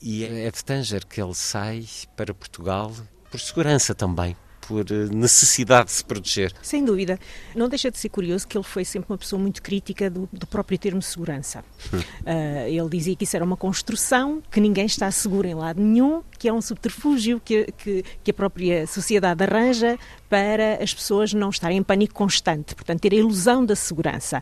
E 0.01 0.25
é 0.25 0.49
de 0.49 0.65
Tanger 0.65 1.05
que 1.05 1.21
ele 1.21 1.35
sai 1.35 1.85
para 2.17 2.33
Portugal, 2.33 2.95
por 3.29 3.41
segurança 3.41 3.93
também 3.93 4.37
por 4.69 4.85
eh, 4.93 5.09
necessidade 5.11 5.87
de 5.87 5.93
se 5.93 6.05
proteger. 6.05 6.53
Sem 6.63 6.85
dúvida. 6.85 7.19
Não 7.57 7.69
deixa 7.69 7.91
de 7.91 7.99
ser 7.99 8.11
curioso 8.11 8.47
que 8.47 8.57
ele 8.57 8.65
foi 8.65 8.85
sempre 8.85 9.11
uma 9.11 9.19
pessoa 9.19 9.41
muito 9.41 9.63
crítica 9.63 10.11
do, 10.11 10.29
do 10.31 10.47
próprio 10.47 10.79
termo 10.79 11.01
segurança. 11.01 11.65
Uh, 11.91 12.69
ele 12.69 12.89
dizia 12.91 13.17
que 13.17 13.25
isso 13.25 13.35
era 13.35 13.45
uma 13.45 13.57
construção, 13.57 14.43
que 14.51 14.61
ninguém 14.61 14.85
está 14.85 15.11
seguro 15.11 15.49
em 15.49 15.55
lado 15.55 15.81
nenhum, 15.81 16.23
que 16.39 16.49
é 16.49 16.53
um 16.53 16.61
subterfúgio 16.61 17.41
que, 17.43 17.73
que, 17.79 18.05
que 18.23 18.31
a 18.31 18.35
própria 18.35 18.87
sociedade 18.87 19.43
arranja 19.43 19.99
para 20.29 20.83
as 20.83 20.93
pessoas 20.93 21.33
não 21.33 21.51
estarem 21.51 21.79
em 21.79 21.83
pânico 21.83 22.15
constante, 22.15 22.75
portanto, 22.75 23.01
ter 23.01 23.13
a 23.13 23.17
ilusão 23.17 23.65
da 23.65 23.75
segurança. 23.75 24.41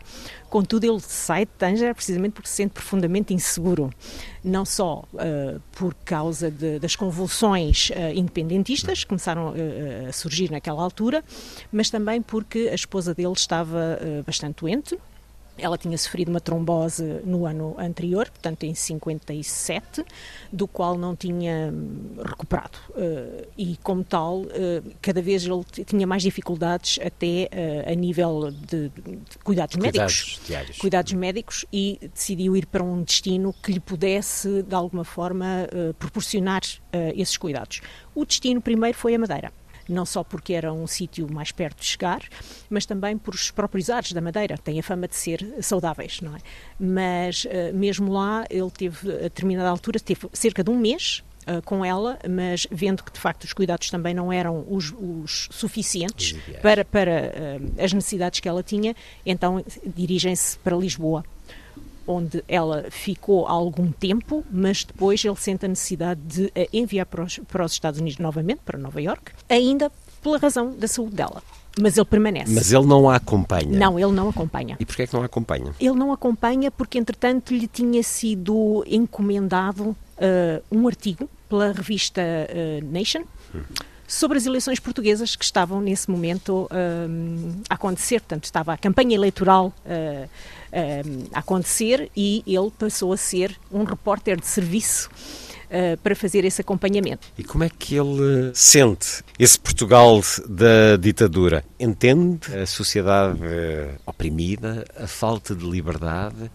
Contudo, 0.49 0.85
ele 0.85 0.99
sai 0.99 1.45
de 1.45 1.51
Tanger 1.57 1.93
precisamente 1.93 2.33
porque 2.33 2.49
se 2.49 2.55
sente 2.55 2.73
profundamente 2.73 3.33
inseguro, 3.33 3.89
não 4.43 4.65
só 4.65 5.03
uh, 5.13 5.61
por 5.73 5.93
causa 6.05 6.49
de, 6.51 6.79
das 6.79 6.95
convulsões 6.95 7.89
uh, 7.89 8.13
independentistas 8.13 9.03
que 9.03 9.07
começaram 9.07 9.49
uh, 9.49 10.09
a 10.09 10.13
surgir 10.13 10.51
naquela 10.51 10.81
altura, 10.81 11.23
mas 11.71 11.89
também 11.89 12.21
porque 12.21 12.69
a 12.71 12.75
esposa 12.75 13.13
dele 13.13 13.33
estava 13.33 13.99
bastante 14.25 14.61
doente, 14.61 14.97
ela 15.57 15.77
tinha 15.77 15.97
sofrido 15.97 16.29
uma 16.29 16.39
trombose 16.39 17.03
no 17.23 17.45
ano 17.45 17.75
anterior, 17.77 18.29
portanto 18.29 18.63
em 18.63 18.73
57, 18.73 20.05
do 20.51 20.67
qual 20.67 20.97
não 20.97 21.15
tinha 21.15 21.71
hum, 21.73 22.15
recuperado. 22.23 22.77
Uh, 22.89 23.47
e, 23.57 23.77
como 23.83 24.03
tal, 24.03 24.41
uh, 24.41 24.47
cada 25.01 25.21
vez 25.21 25.45
ele 25.45 25.63
tinha 25.85 26.05
mais 26.05 26.23
dificuldades 26.23 26.99
até 27.05 27.49
uh, 27.51 27.91
a 27.91 27.95
nível 27.95 28.51
de, 28.51 28.89
de 28.89 28.91
cuidados, 29.43 29.75
cuidados 29.75 29.77
médicos. 29.77 30.39
Diários. 30.45 30.77
Cuidados 30.77 31.13
médicos 31.13 31.65
e 31.71 31.99
decidiu 32.13 32.55
ir 32.55 32.65
para 32.65 32.83
um 32.83 33.03
destino 33.03 33.53
que 33.63 33.71
lhe 33.71 33.79
pudesse, 33.79 34.63
de 34.63 34.75
alguma 34.75 35.03
forma, 35.03 35.67
proporcionar 35.99 36.61
esses 37.15 37.37
cuidados. 37.37 37.81
O 38.15 38.25
destino 38.25 38.61
primeiro 38.61 38.97
foi 38.97 39.15
a 39.15 39.19
Madeira 39.19 39.51
não 39.89 40.05
só 40.05 40.23
porque 40.23 40.53
era 40.53 40.73
um 40.73 40.87
sítio 40.87 41.31
mais 41.31 41.51
perto 41.51 41.79
de 41.79 41.85
chegar, 41.85 42.21
mas 42.69 42.85
também 42.85 43.17
por 43.17 43.33
os 43.33 43.51
próprios 43.51 43.89
ares 43.89 44.11
da 44.11 44.21
Madeira, 44.21 44.57
têm 44.57 44.79
a 44.79 44.83
fama 44.83 45.07
de 45.07 45.15
ser 45.15 45.45
saudáveis, 45.61 46.21
não 46.21 46.35
é? 46.35 46.39
Mas 46.79 47.45
uh, 47.45 47.73
mesmo 47.73 48.11
lá 48.11 48.45
ele 48.49 48.71
teve, 48.71 49.11
a 49.11 49.21
determinada 49.23 49.69
altura, 49.69 49.99
teve 49.99 50.27
cerca 50.33 50.63
de 50.63 50.69
um 50.69 50.77
mês 50.77 51.23
Uh, 51.49 51.61
com 51.61 51.85
ela, 51.85 52.19
mas 52.29 52.67
vendo 52.69 53.01
que 53.01 53.09
de 53.09 53.21
facto 53.21 53.45
os 53.45 53.53
cuidados 53.53 53.89
também 53.89 54.13
não 54.13 54.33
eram 54.33 54.65
os, 54.69 54.91
os 54.91 55.47
suficientes 55.49 56.35
para, 56.61 56.83
para 56.83 57.31
uh, 57.31 57.81
as 57.81 57.93
necessidades 57.93 58.41
que 58.41 58.49
ela 58.49 58.61
tinha, 58.61 58.93
então 59.25 59.63
dirigem-se 59.95 60.59
para 60.59 60.75
Lisboa 60.75 61.23
onde 62.07 62.43
ela 62.47 62.85
ficou 62.89 63.45
há 63.47 63.51
algum 63.51 63.91
tempo, 63.91 64.43
mas 64.49 64.83
depois 64.83 65.23
ele 65.23 65.35
sente 65.35 65.65
a 65.65 65.69
necessidade 65.69 66.21
de 66.25 66.51
a 66.55 66.67
enviar 66.73 67.05
para 67.05 67.23
os, 67.23 67.37
para 67.39 67.65
os 67.65 67.73
Estados 67.73 67.99
Unidos 67.99 68.19
novamente, 68.19 68.61
para 68.65 68.77
Nova 68.77 69.01
York, 69.01 69.31
ainda 69.49 69.91
pela 70.21 70.37
razão 70.37 70.73
da 70.75 70.87
saúde 70.87 71.15
dela. 71.15 71.41
Mas 71.79 71.95
ele 71.95 72.05
permanece. 72.05 72.51
Mas 72.51 72.71
ele 72.71 72.85
não 72.85 73.07
a 73.07 73.15
acompanha. 73.15 73.77
Não, 73.77 73.99
ele 73.99 74.11
não 74.11 74.29
acompanha. 74.29 74.77
E 74.79 74.85
porquê 74.85 75.03
é 75.03 75.07
que 75.07 75.13
não 75.13 75.21
a 75.21 75.25
acompanha? 75.25 75.71
Ele 75.79 75.95
não 75.95 76.11
acompanha 76.11 76.71
porque, 76.71 76.97
entretanto, 76.97 77.53
lhe 77.53 77.67
tinha 77.67 78.01
sido 78.01 78.83
encomendado 78.87 79.89
uh, 79.89 79.95
um 80.71 80.87
artigo 80.87 81.29
pela 81.47 81.71
revista 81.71 82.21
uh, 82.21 82.91
Nation 82.91 83.21
hum. 83.53 83.61
Sobre 84.07 84.37
as 84.37 84.45
eleições 84.45 84.79
portuguesas 84.79 85.35
que 85.35 85.43
estavam 85.43 85.81
nesse 85.81 86.09
momento 86.09 86.69
uh, 86.71 87.61
a 87.69 87.75
acontecer. 87.75 88.21
Portanto, 88.21 88.45
estava 88.45 88.73
a 88.73 88.77
campanha 88.77 89.15
eleitoral 89.15 89.73
a 91.33 91.39
acontecer 91.39 92.09
e 92.15 92.43
ele 92.45 92.71
passou 92.77 93.11
a 93.11 93.17
ser 93.17 93.57
um 93.71 93.83
repórter 93.83 94.39
de 94.39 94.47
serviço 94.47 95.09
Uh, 95.67 95.97
para 95.97 96.15
fazer 96.15 96.45
esse 96.45 96.61
acompanhamento. 96.61 97.27
E 97.37 97.43
como 97.43 97.61
é 97.65 97.69
que 97.69 97.93
ele 97.93 98.51
sente 98.53 99.21
esse 99.37 99.59
Portugal 99.59 100.21
da 100.47 100.95
ditadura? 100.95 101.61
Entende 101.77 102.55
a 102.55 102.65
sociedade 102.65 103.37
uh, 103.41 103.99
oprimida, 104.05 104.85
a 104.97 105.07
falta 105.07 105.53
de 105.53 105.69
liberdade? 105.69 106.49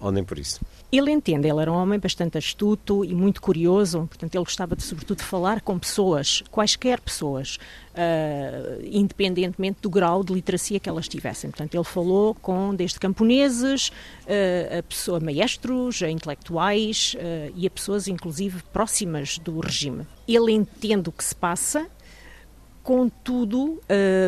Ou 0.00 0.12
nem 0.12 0.22
por 0.22 0.38
isso? 0.38 0.60
Ele 0.92 1.10
entende, 1.10 1.48
ele 1.48 1.60
era 1.60 1.72
um 1.72 1.74
homem 1.74 1.98
bastante 1.98 2.38
astuto 2.38 3.04
e 3.04 3.12
muito 3.12 3.42
curioso, 3.42 4.06
portanto, 4.06 4.34
ele 4.34 4.44
gostava 4.44 4.76
de, 4.76 4.82
sobretudo 4.82 5.18
de 5.18 5.24
falar 5.24 5.60
com 5.60 5.78
pessoas, 5.78 6.42
quaisquer 6.50 7.00
pessoas, 7.00 7.58
uh, 7.92 8.80
independentemente 8.84 9.78
do 9.82 9.90
grau 9.90 10.22
de 10.22 10.32
literacia 10.32 10.78
que 10.78 10.88
elas 10.88 11.08
tivessem. 11.08 11.50
Portanto, 11.50 11.74
ele 11.74 11.84
falou 11.84 12.34
com 12.34 12.74
desde 12.74 13.00
camponeses, 13.00 13.88
uh, 13.88 14.78
a 14.78 14.82
pessoa, 14.82 15.18
maestros, 15.18 16.02
a 16.02 16.10
intelectuais 16.10 17.16
uh, 17.16 17.52
e 17.56 17.66
a 17.66 17.70
pessoas, 17.70 18.06
inclusive, 18.06 18.62
próximas 18.72 19.38
do 19.38 19.58
regime. 19.58 20.06
Ele 20.28 20.52
entende 20.52 21.08
o 21.08 21.12
que 21.12 21.24
se 21.24 21.34
passa, 21.34 21.88
contudo, 22.86 23.80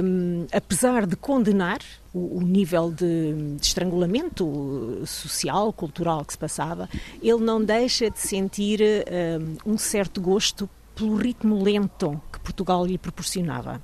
um, 0.03 0.47
apesar 0.53 1.07
de 1.07 1.15
condenar 1.15 1.79
o, 2.13 2.39
o 2.39 2.43
nível 2.43 2.91
de, 2.91 3.55
de, 3.55 3.65
estrangulamento 3.65 5.01
social, 5.07 5.73
cultural 5.73 6.25
que 6.25 6.33
se 6.33 6.39
passava, 6.39 6.89
ele 7.23 7.39
não 7.39 7.65
deixa 7.65 8.11
de 8.11 8.19
sentir 8.19 8.81
um, 9.65 9.75
um 9.75 9.79
certo 9.79 10.21
gosto 10.21 10.69
pelo 10.97 11.15
ritmo 11.15 11.63
lento 11.63 12.21
que 12.33 12.41
Portugal 12.41 12.85
lhe 12.85 12.99
proporcionava. 12.99 13.81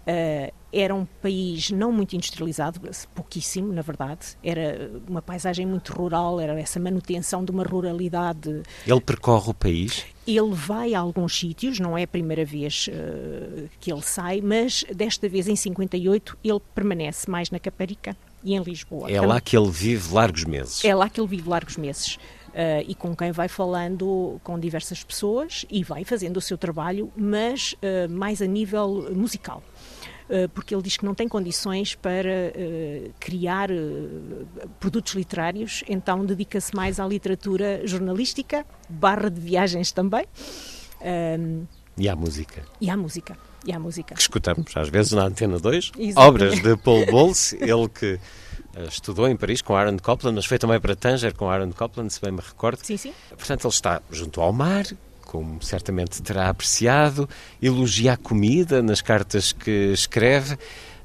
Uh, 0.00 0.52
era 0.72 0.92
um 0.92 1.04
país 1.22 1.70
não 1.70 1.92
muito 1.92 2.16
industrializado, 2.16 2.80
pouquíssimo, 3.14 3.72
na 3.72 3.80
verdade. 3.80 4.36
Era 4.42 4.90
uma 5.08 5.22
paisagem 5.22 5.64
muito 5.66 5.92
rural, 5.92 6.40
era 6.40 6.58
essa 6.60 6.80
manutenção 6.80 7.44
de 7.44 7.52
uma 7.52 7.62
ruralidade. 7.62 8.64
Ele 8.84 9.00
percorre 9.00 9.50
o 9.50 9.54
país? 9.54 10.04
Ele 10.26 10.52
vai 10.52 10.94
a 10.94 11.00
alguns 11.00 11.38
sítios, 11.38 11.78
não 11.78 11.96
é 11.96 12.04
a 12.04 12.06
primeira 12.06 12.44
vez 12.44 12.88
uh, 12.88 13.68
que 13.78 13.92
ele 13.92 14.02
sai, 14.02 14.40
mas 14.40 14.84
desta 14.94 15.28
vez, 15.28 15.48
em 15.48 15.56
58, 15.56 16.38
ele 16.42 16.60
permanece 16.74 17.30
mais 17.30 17.50
na 17.50 17.58
Caparica 17.58 18.16
e 18.42 18.54
em 18.54 18.62
Lisboa. 18.62 19.10
É 19.10 19.20
lá 19.20 19.40
que 19.40 19.56
ele 19.56 19.70
vive 19.70 20.12
largos 20.12 20.44
meses? 20.44 20.84
É 20.84 20.94
lá 20.94 21.08
que 21.08 21.20
ele 21.20 21.28
vive 21.28 21.48
largos 21.48 21.76
meses. 21.76 22.18
Uh, 22.54 22.86
e 22.86 22.94
com 22.94 23.16
quem 23.16 23.32
vai 23.32 23.48
falando 23.48 24.40
com 24.44 24.58
diversas 24.60 25.02
pessoas 25.02 25.66
e 25.68 25.82
vai 25.82 26.04
fazendo 26.04 26.36
o 26.36 26.40
seu 26.40 26.56
trabalho, 26.56 27.12
mas 27.16 27.72
uh, 27.74 28.08
mais 28.08 28.40
a 28.40 28.46
nível 28.46 29.10
musical. 29.12 29.60
Eh, 30.28 30.48
porque 30.48 30.74
ele 30.74 30.82
diz 30.82 30.96
que 30.96 31.04
não 31.04 31.14
tem 31.14 31.28
condições 31.28 31.94
para 31.94 32.30
uh, 32.30 33.12
criar 33.20 33.70
uh, 33.70 34.46
produtos 34.80 35.12
literários, 35.14 35.84
então 35.86 36.24
dedica-se 36.24 36.74
mais 36.74 36.98
à 36.98 37.06
literatura 37.06 37.86
jornalística, 37.86 38.64
barra 38.88 39.28
de 39.30 39.40
viagens 39.40 39.92
também. 39.92 40.24
E 41.96 42.08
à 42.08 42.16
música. 42.16 42.64
E 42.80 42.88
à 42.88 42.96
música. 42.96 43.36
E 43.66 43.72
à 43.72 43.78
música. 43.78 44.14
Que 44.14 44.20
escutamos 44.20 44.74
às 44.74 44.88
vezes 44.88 45.12
na 45.12 45.24
Antena 45.24 45.58
2, 45.58 45.92
Exatamente. 45.98 46.18
obras 46.18 46.62
de 46.62 46.76
Paul 46.78 47.06
Bowles, 47.06 47.52
ele 47.54 47.88
que 47.88 48.18
estudou 48.88 49.28
em 49.28 49.36
Paris 49.36 49.60
com 49.62 49.76
Aaron 49.76 49.98
Copland, 49.98 50.34
mas 50.34 50.46
foi 50.46 50.58
também 50.58 50.80
para 50.80 50.96
Tanger 50.96 51.34
com 51.34 51.48
Aaron 51.48 51.70
Copland, 51.70 52.12
se 52.12 52.20
bem 52.20 52.32
me 52.32 52.40
recordo. 52.40 52.80
Sim, 52.82 52.96
sim. 52.96 53.12
Portanto, 53.28 53.66
ele 53.66 53.74
está 53.74 54.02
junto 54.10 54.40
ao 54.40 54.52
mar, 54.52 54.84
como 55.34 55.60
certamente 55.60 56.22
terá 56.22 56.48
apreciado, 56.48 57.28
elogia 57.60 58.12
a 58.12 58.16
comida 58.16 58.80
nas 58.80 59.02
cartas 59.02 59.52
que 59.52 59.90
escreve, 59.92 60.56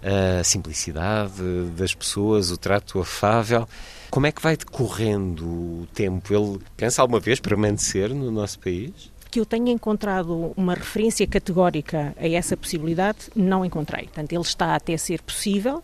a 0.03 0.43
simplicidade 0.43 1.41
das 1.75 1.95
pessoas, 1.95 2.51
o 2.51 2.57
trato 2.57 2.99
afável. 2.99 3.67
Como 4.11 4.27
é 4.27 4.31
que 4.31 4.39
vai 4.39 4.55
decorrendo 4.55 5.47
o 5.47 5.87
tempo? 5.95 6.31
Ele 6.31 6.59
pensa 6.77 7.01
alguma 7.01 7.19
vez 7.19 7.39
permanecer 7.39 8.13
no 8.13 8.29
nosso 8.29 8.59
país? 8.59 9.11
que 9.31 9.39
eu 9.39 9.45
tenha 9.45 9.71
encontrado 9.71 10.51
uma 10.57 10.73
referência 10.73 11.27
categórica 11.27 12.15
a 12.19 12.27
essa 12.27 12.57
possibilidade, 12.57 13.29
não 13.35 13.63
encontrei. 13.63 14.05
Portanto, 14.05 14.33
ele 14.33 14.41
está 14.41 14.73
até 14.73 14.97
ser 14.97 15.21
possível 15.21 15.83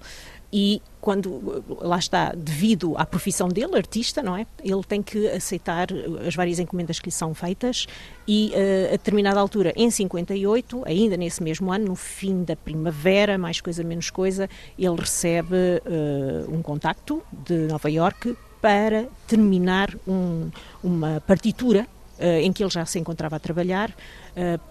e 0.58 0.82
quando 1.02 1.66
lá 1.82 2.00
está 2.00 2.32
devido 2.32 2.96
à 2.98 3.06
profissão 3.06 3.50
dele, 3.50 3.76
artista, 3.76 4.24
não 4.24 4.38
é? 4.38 4.48
Ele 4.64 4.82
tem 4.86 5.04
que 5.04 5.28
aceitar 5.28 5.90
as 6.26 6.34
várias 6.34 6.60
encomendas 6.60 6.98
que 6.98 7.08
lhe 7.08 7.12
são 7.12 7.34
feitas 7.34 7.86
e 8.26 8.54
uh, 8.56 8.88
a 8.88 8.92
determinada 8.92 9.38
altura, 9.38 9.74
em 9.76 9.92
58, 9.92 10.84
ainda 10.86 11.18
nesse 11.18 11.44
mesmo 11.44 11.74
ano, 11.74 11.88
no 11.88 11.96
fim 11.96 12.46
da 12.46 12.56
primavera, 12.56 13.38
mais 13.38 13.60
coisa 13.60 13.84
menos 13.84 14.10
coisa, 14.10 14.50
ele 14.80 14.96
recebe 14.96 15.56
uh, 15.56 16.50
um 16.50 16.62
contacto 16.62 17.22
de 17.34 17.68
Nova 17.68 17.92
York 17.92 18.38
para 18.62 19.08
terminar 19.28 19.94
um, 20.08 20.50
uma 20.82 21.22
partitura 21.28 21.86
uh, 22.18 22.24
em 22.42 22.54
que 22.54 22.64
ele 22.64 22.72
já 22.72 22.86
se 22.86 22.98
encontrava 22.98 23.36
a 23.36 23.40
trabalhar 23.40 23.94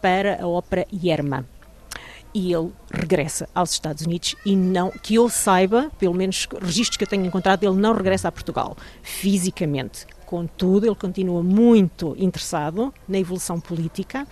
para 0.02 0.42
a 0.42 0.46
ópera 0.46 0.86
Yerma 0.92 1.46
e 2.34 2.52
ele 2.52 2.72
regressa 2.90 3.48
aos 3.54 3.70
Estados 3.70 4.04
Unidos 4.04 4.34
e 4.44 4.56
não, 4.56 4.90
que 4.90 5.14
eu 5.14 5.28
saiba, 5.28 5.90
pelo 5.98 6.12
menos 6.12 6.48
registros 6.60 6.96
que 6.96 7.04
eu 7.04 7.08
tenho 7.08 7.24
encontrado, 7.24 7.62
ele 7.62 7.76
não 7.76 7.94
regressa 7.94 8.26
a 8.28 8.32
Portugal 8.32 8.76
fisicamente. 9.02 10.04
Contudo, 10.26 10.86
ele 10.86 10.96
continua 10.96 11.42
muito 11.44 12.16
interessado 12.18 12.92
na 13.06 13.18
evolução 13.18 13.60
política 13.60 14.26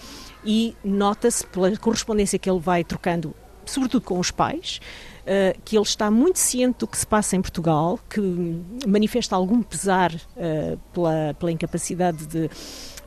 e 0.45 0.75
nota-se 0.83 1.47
pela 1.47 1.75
correspondência 1.77 2.39
que 2.39 2.51
ele 2.51 2.59
vai 2.59 2.83
trocando, 2.83 3.33
sobretudo 3.65 4.03
com 4.03 4.19
os 4.19 4.31
pais, 4.31 4.81
Uh, 5.23 5.57
que 5.65 5.77
ele 5.77 5.85
está 5.85 6.11
muito 6.11 6.41
ciente 6.41 6.81
do 6.81 6.89
que 6.89 6.99
se 6.99 7.07
passa 7.07 7.37
em 7.37 7.41
Portugal, 7.41 7.97
que 8.11 8.21
manifesta 8.89 9.37
algum 9.37 9.63
pesar 9.63 10.13
uh, 10.13 10.77
pela, 10.93 11.33
pela 11.39 11.53
incapacidade 11.53 12.27
de, 12.27 12.51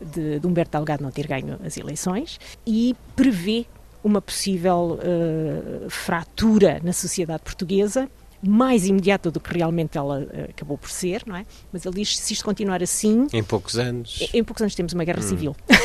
de, 0.01 0.39
de 0.39 0.47
Humberto 0.47 0.77
Delgado 0.77 1.03
não 1.03 1.11
ter 1.11 1.27
ganho 1.27 1.59
as 1.61 1.75
eleições 1.75 2.39
e 2.65 2.95
prevê 3.17 3.65
uma 4.05 4.21
possível 4.21 4.99
uh, 5.01 5.89
fratura 5.89 6.79
na 6.83 6.93
sociedade 6.93 7.41
portuguesa, 7.41 8.07
mais 8.39 8.85
imediata 8.85 9.31
do 9.31 9.39
que 9.39 9.51
realmente 9.51 9.97
ela 9.97 10.19
uh, 10.19 10.51
acabou 10.51 10.77
por 10.77 10.91
ser, 10.91 11.23
não 11.25 11.35
é? 11.35 11.43
Mas 11.73 11.87
ele 11.87 11.95
diz 11.95 12.15
se 12.19 12.31
isto 12.31 12.45
continuar 12.45 12.83
assim. 12.83 13.25
Em 13.33 13.43
poucos 13.43 13.79
anos. 13.79 14.21
Em, 14.21 14.39
em 14.39 14.43
poucos 14.43 14.61
anos 14.61 14.75
temos 14.75 14.93
uma 14.93 15.03
guerra 15.03 15.21
hum. 15.21 15.27
civil. 15.27 15.55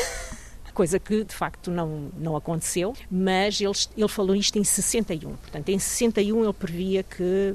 Coisa 0.74 0.98
que 0.98 1.24
de 1.24 1.34
facto 1.34 1.70
não, 1.70 2.10
não 2.16 2.36
aconteceu, 2.36 2.94
mas 3.10 3.58
ele, 3.58 3.72
ele 3.96 4.08
falou 4.08 4.36
isto 4.36 4.58
em 4.58 4.64
61. 4.64 5.36
Portanto, 5.36 5.68
em 5.70 5.78
61 5.78 6.44
ele 6.44 6.52
previa 6.52 7.02
que 7.02 7.54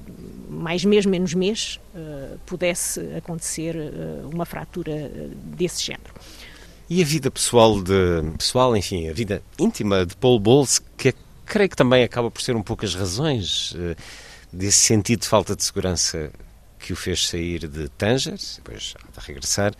mais 0.50 0.84
mês, 0.84 1.06
menos 1.06 1.34
mês, 1.36 1.80
uh, 1.94 2.40
pudesse 2.46 3.00
acontecer 3.16 3.76
uma 4.34 4.46
fratura 4.46 5.12
desse 5.56 5.84
género. 5.84 6.14
E 6.88 7.02
a 7.02 7.06
vida 7.06 7.32
pessoal 7.32 7.82
de 7.82 8.22
pessoal, 8.38 8.78
enfim, 8.78 9.10
a 9.10 9.14
vida 9.14 9.42
íntima 9.58 10.06
de 10.06 10.16
Paul 10.16 10.40
Bowles, 10.40 10.80
que 10.96 11.16
creio 11.44 11.68
que 11.68 11.76
também 11.76 12.04
acaba 12.04 12.30
por 12.30 12.42
ser 12.42 12.56
um 12.56 12.62
pouco 12.62 12.86
as 12.86 12.94
razões 12.94 13.72
uh, 13.72 13.96
desse 14.54 14.86
sentido 14.86 15.22
de 15.22 15.28
falta 15.28 15.56
de 15.56 15.64
segurança 15.64 16.32
que 16.78 16.94
o 16.94 16.96
fez 16.96 17.28
sair 17.28 17.68
de 17.68 17.90
Tanger, 17.90 18.38
depois 18.58 18.94
de 18.94 19.26
regressar, 19.26 19.74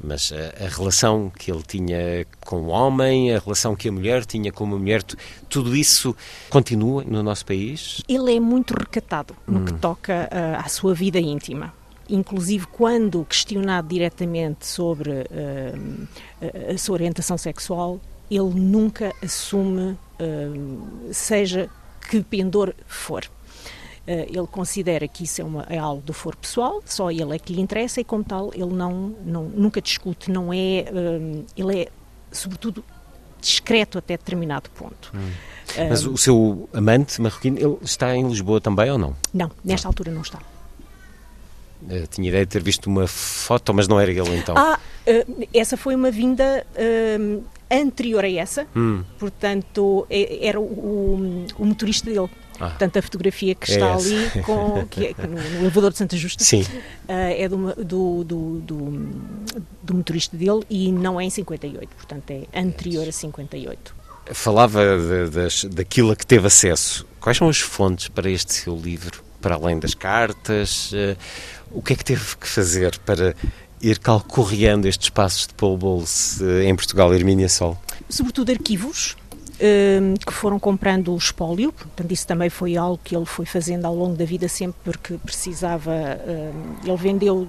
mas 0.00 0.32
a, 0.32 0.64
a, 0.64 0.68
relação 0.68 1.32
que 1.36 1.50
ele 1.50 1.64
tinha 1.66 2.24
com 2.44 2.60
o 2.62 2.66
homem, 2.68 3.34
a 3.34 3.40
relação 3.40 3.74
que 3.74 3.88
a 3.88 3.92
mulher 3.92 4.24
tinha 4.24 4.52
com 4.52 4.62
uma 4.62 4.78
mulher, 4.78 5.02
tudo 5.48 5.74
isso 5.74 6.14
continua 6.48 7.02
no 7.02 7.24
nosso 7.24 7.44
país? 7.44 8.02
Ele 8.06 8.36
é 8.36 8.38
muito 8.38 8.72
recatado 8.72 9.34
no 9.48 9.60
hum. 9.60 9.64
que 9.64 9.72
toca 9.72 10.28
uh, 10.30 10.64
à 10.64 10.68
sua 10.68 10.94
vida 10.94 11.18
íntima 11.18 11.74
inclusive 12.08 12.66
quando 12.66 13.24
questionado 13.24 13.88
diretamente 13.88 14.66
sobre 14.66 15.10
uh, 15.10 16.08
a 16.74 16.78
sua 16.78 16.94
orientação 16.94 17.36
sexual, 17.36 18.00
ele 18.30 18.54
nunca 18.54 19.12
assume, 19.22 19.92
uh, 20.20 21.12
seja 21.12 21.68
que 22.08 22.22
pendor 22.22 22.74
for. 22.86 23.24
Uh, 24.06 24.22
ele 24.28 24.46
considera 24.46 25.08
que 25.08 25.24
isso 25.24 25.40
é, 25.40 25.44
uma, 25.44 25.66
é, 25.68 25.78
algo 25.78 26.02
do 26.02 26.12
foro 26.12 26.36
pessoal, 26.36 26.80
só 26.84 27.10
ele 27.10 27.34
é 27.34 27.38
que 27.38 27.52
lhe 27.52 27.60
interessa 27.60 28.00
e, 28.00 28.04
como 28.04 28.22
tal, 28.22 28.52
ele 28.54 28.72
não, 28.72 29.14
não 29.24 29.44
nunca 29.44 29.80
discute, 29.80 30.30
não 30.30 30.52
é. 30.52 30.84
ele 31.56 31.82
é, 31.82 31.88
sobretudo, 32.30 32.84
discreto 33.40 33.98
até 33.98 34.16
determinado 34.16 34.70
ponto. 34.70 35.12
Hum. 35.14 35.30
Mas 35.88 36.06
o 36.06 36.16
seu 36.16 36.68
amante 36.72 37.20
marroquino, 37.20 37.58
ele 37.58 37.76
está 37.82 38.14
em 38.14 38.26
Lisboa 38.28 38.60
também 38.60 38.90
ou 38.90 38.98
não? 38.98 39.16
Não, 39.34 39.50
nesta 39.64 39.86
não. 39.86 39.90
altura 39.90 40.12
não 40.12 40.22
está. 40.22 40.38
Uh, 41.82 42.06
tinha 42.08 42.28
ideia 42.28 42.44
de 42.44 42.50
ter 42.50 42.62
visto 42.62 42.86
uma 42.86 43.06
foto, 43.06 43.72
mas 43.74 43.86
não 43.86 44.00
era 44.00 44.10
ele 44.10 44.36
então. 44.36 44.56
Ah, 44.56 44.78
uh, 45.06 45.48
essa 45.52 45.76
foi 45.76 45.94
uma 45.94 46.10
vinda 46.10 46.66
uh, 46.74 47.44
anterior 47.70 48.24
a 48.24 48.30
essa, 48.30 48.66
hum. 48.74 49.04
portanto, 49.18 50.06
é, 50.08 50.46
era 50.46 50.58
o, 50.58 51.46
o, 51.58 51.64
motorista 51.64 52.10
dele. 52.10 52.30
Ah. 52.58 52.70
Portanto, 52.70 52.96
a 52.96 53.02
fotografia 53.02 53.54
que 53.54 53.70
está 53.70 53.86
é 53.86 53.92
ali 53.92 54.30
com, 54.42 54.86
que 54.86 55.06
é, 55.06 55.14
no, 55.26 55.34
no, 55.34 55.60
elevador 55.60 55.92
de 55.92 55.98
Santa 55.98 56.16
Justa 56.16 56.42
é 57.06 57.46
do, 57.48 57.84
do, 57.84 58.24
do, 58.24 58.60
do, 59.82 59.94
motorista 59.94 60.34
dele 60.38 60.62
e 60.70 60.90
não 60.90 61.20
é 61.20 61.24
em 61.24 61.30
58, 61.30 61.88
portanto 61.94 62.30
é 62.30 62.46
anterior 62.58 63.06
a 63.06 63.12
58. 63.12 63.94
Falava 64.32 64.80
de, 64.96 65.30
das, 65.30 65.64
daquilo 65.64 66.12
a 66.12 66.16
que 66.16 66.26
teve 66.26 66.46
acesso. 66.46 67.06
Quais 67.20 67.36
são 67.36 67.48
as 67.48 67.60
fontes 67.60 68.08
para 68.08 68.30
este 68.30 68.54
seu 68.54 68.74
livro? 68.74 69.22
Para 69.42 69.56
além 69.56 69.78
das 69.78 69.94
cartas, 69.94 70.92
o 71.76 71.82
que 71.82 71.92
é 71.92 71.96
que 71.96 72.04
teve 72.04 72.36
que 72.38 72.48
fazer 72.48 72.98
para 73.00 73.34
ir 73.82 73.98
calcorreando 73.98 74.88
estes 74.88 75.10
passos 75.10 75.46
de 75.46 75.52
Paul 75.52 75.76
Bowles 75.76 76.40
eh, 76.40 76.64
em 76.64 76.74
Portugal, 76.74 77.14
Hermínia 77.14 77.50
Sol? 77.50 77.76
Sobretudo 78.08 78.50
arquivos, 78.50 79.14
ehm, 79.60 80.14
que 80.14 80.32
foram 80.32 80.58
comprando 80.58 81.12
o 81.12 81.16
espólio, 81.18 81.70
portanto 81.70 82.10
isso 82.10 82.26
também 82.26 82.48
foi 82.48 82.78
algo 82.78 82.98
que 83.04 83.14
ele 83.14 83.26
foi 83.26 83.44
fazendo 83.44 83.84
ao 83.84 83.94
longo 83.94 84.16
da 84.16 84.24
vida 84.24 84.48
sempre 84.48 84.80
porque 84.82 85.18
precisava, 85.18 85.92
ehm, 85.92 86.88
ele 86.88 86.96
vendeu 86.96 87.46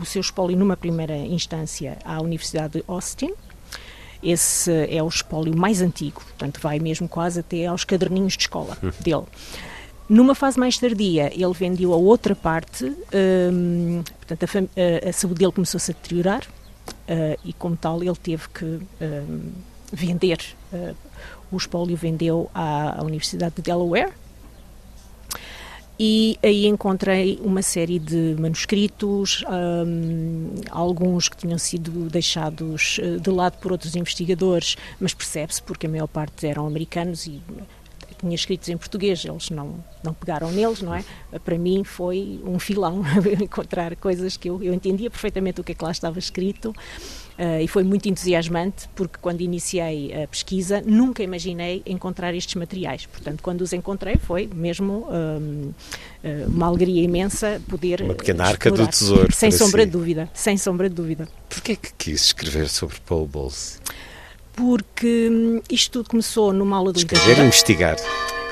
o 0.00 0.04
seu 0.04 0.20
espólio 0.20 0.56
numa 0.56 0.76
primeira 0.76 1.16
instância 1.16 1.98
à 2.04 2.20
Universidade 2.20 2.74
de 2.74 2.84
Austin. 2.86 3.32
Esse 4.22 4.70
é 4.88 5.02
o 5.02 5.08
espólio 5.08 5.56
mais 5.56 5.82
antigo, 5.82 6.22
portanto 6.22 6.58
vai 6.60 6.78
mesmo 6.78 7.08
quase 7.08 7.40
até 7.40 7.66
aos 7.66 7.84
caderninhos 7.84 8.34
de 8.34 8.44
escola 8.44 8.78
dele. 9.00 9.24
Numa 10.08 10.34
fase 10.34 10.58
mais 10.58 10.78
tardia, 10.78 11.32
ele 11.34 11.52
vendeu 11.52 11.92
a 11.92 11.96
outra 11.96 12.34
parte, 12.34 12.84
hum, 12.84 14.02
portanto, 14.18 14.44
a, 14.44 15.08
a, 15.08 15.12
saúde 15.12 15.40
dele 15.40 15.52
começou 15.52 15.80
-se 15.80 15.90
a 15.90 15.94
deteriorar 15.94 16.42
uh, 16.44 17.38
e, 17.44 17.52
como 17.52 17.76
tal, 17.76 18.02
ele 18.02 18.14
teve 18.14 18.48
que 18.48 18.64
hum, 18.64 19.52
vender. 19.92 20.38
Uh, 20.72 20.94
o 21.50 21.56
espólio 21.56 21.96
vendeu 21.96 22.50
à, 22.54 23.00
à 23.00 23.04
Universidade 23.04 23.56
de 23.56 23.62
Delaware, 23.62 24.12
e 25.98 26.38
aí 26.42 26.66
encontrei 26.66 27.40
uma 27.42 27.62
série 27.62 27.98
de 27.98 28.36
manuscritos, 28.38 29.42
um, 29.48 30.50
alguns 30.70 31.26
que 31.26 31.38
tinham 31.38 31.56
sido 31.56 32.10
deixados 32.10 33.00
eh, 33.02 33.16
de 33.16 33.30
lado 33.30 33.56
por 33.58 33.72
outros 33.72 33.96
investigadores, 33.96 34.76
mas 35.00 35.14
percebe-se 35.14 35.62
porque 35.62 35.86
a 35.86 35.88
maior 35.88 36.06
parte 36.06 36.46
eram 36.46 36.66
americanos 36.66 37.26
e 37.26 37.40
tinha 38.18 38.34
escritos 38.34 38.68
em 38.68 38.76
português, 38.76 39.24
eles 39.24 39.50
não, 39.50 39.82
não 40.02 40.14
pegaram 40.14 40.50
neles, 40.50 40.82
não 40.82 40.94
é? 40.94 41.04
Para 41.44 41.58
mim 41.58 41.84
foi 41.84 42.40
um 42.44 42.58
filão 42.58 43.02
encontrar 43.40 43.94
coisas 43.96 44.36
que 44.36 44.48
eu, 44.48 44.62
eu 44.62 44.72
entendia 44.72 45.10
perfeitamente 45.10 45.60
o 45.60 45.64
que 45.64 45.72
é 45.72 45.74
que 45.74 45.84
lá 45.84 45.90
estava 45.90 46.18
escrito 46.18 46.70
uh, 46.70 47.60
e 47.60 47.68
foi 47.68 47.82
muito 47.82 48.08
entusiasmante 48.08 48.88
porque 48.94 49.18
quando 49.20 49.40
iniciei 49.40 50.22
a 50.22 50.26
pesquisa 50.26 50.82
nunca 50.84 51.22
imaginei 51.22 51.82
encontrar 51.86 52.34
estes 52.34 52.54
materiais. 52.54 53.06
Portanto, 53.06 53.42
quando 53.42 53.60
os 53.62 53.72
encontrei 53.72 54.16
foi 54.16 54.48
mesmo 54.52 55.06
um, 55.10 55.72
eh, 56.22 56.44
uma 56.46 56.66
alegria 56.66 57.02
imensa 57.02 57.60
poder. 57.68 58.02
Uma 58.02 58.14
pequena 58.14 58.44
arca 58.44 58.70
do 58.70 58.86
tesouro. 58.86 59.32
Sem 59.32 59.50
sombra 59.50 59.82
si. 59.82 59.86
de 59.86 59.92
dúvida, 59.92 60.30
sem 60.34 60.56
sombra 60.56 60.88
de 60.88 60.94
dúvida. 60.94 61.28
Porquê 61.48 61.72
é 61.72 61.76
que 61.76 61.92
quis 61.94 62.24
escrever 62.26 62.68
sobre 62.68 62.96
Paul 63.06 63.26
Bowles? 63.26 63.80
Porque 64.56 65.28
hum, 65.30 65.60
isto 65.70 65.92
tudo 65.92 66.10
começou 66.10 66.52
numa 66.52 66.76
aula 66.76 66.92
de 66.92 67.00
Escrever 67.00 67.20
literatura. 67.20 67.44
e 67.44 67.48
investigar. 67.48 67.96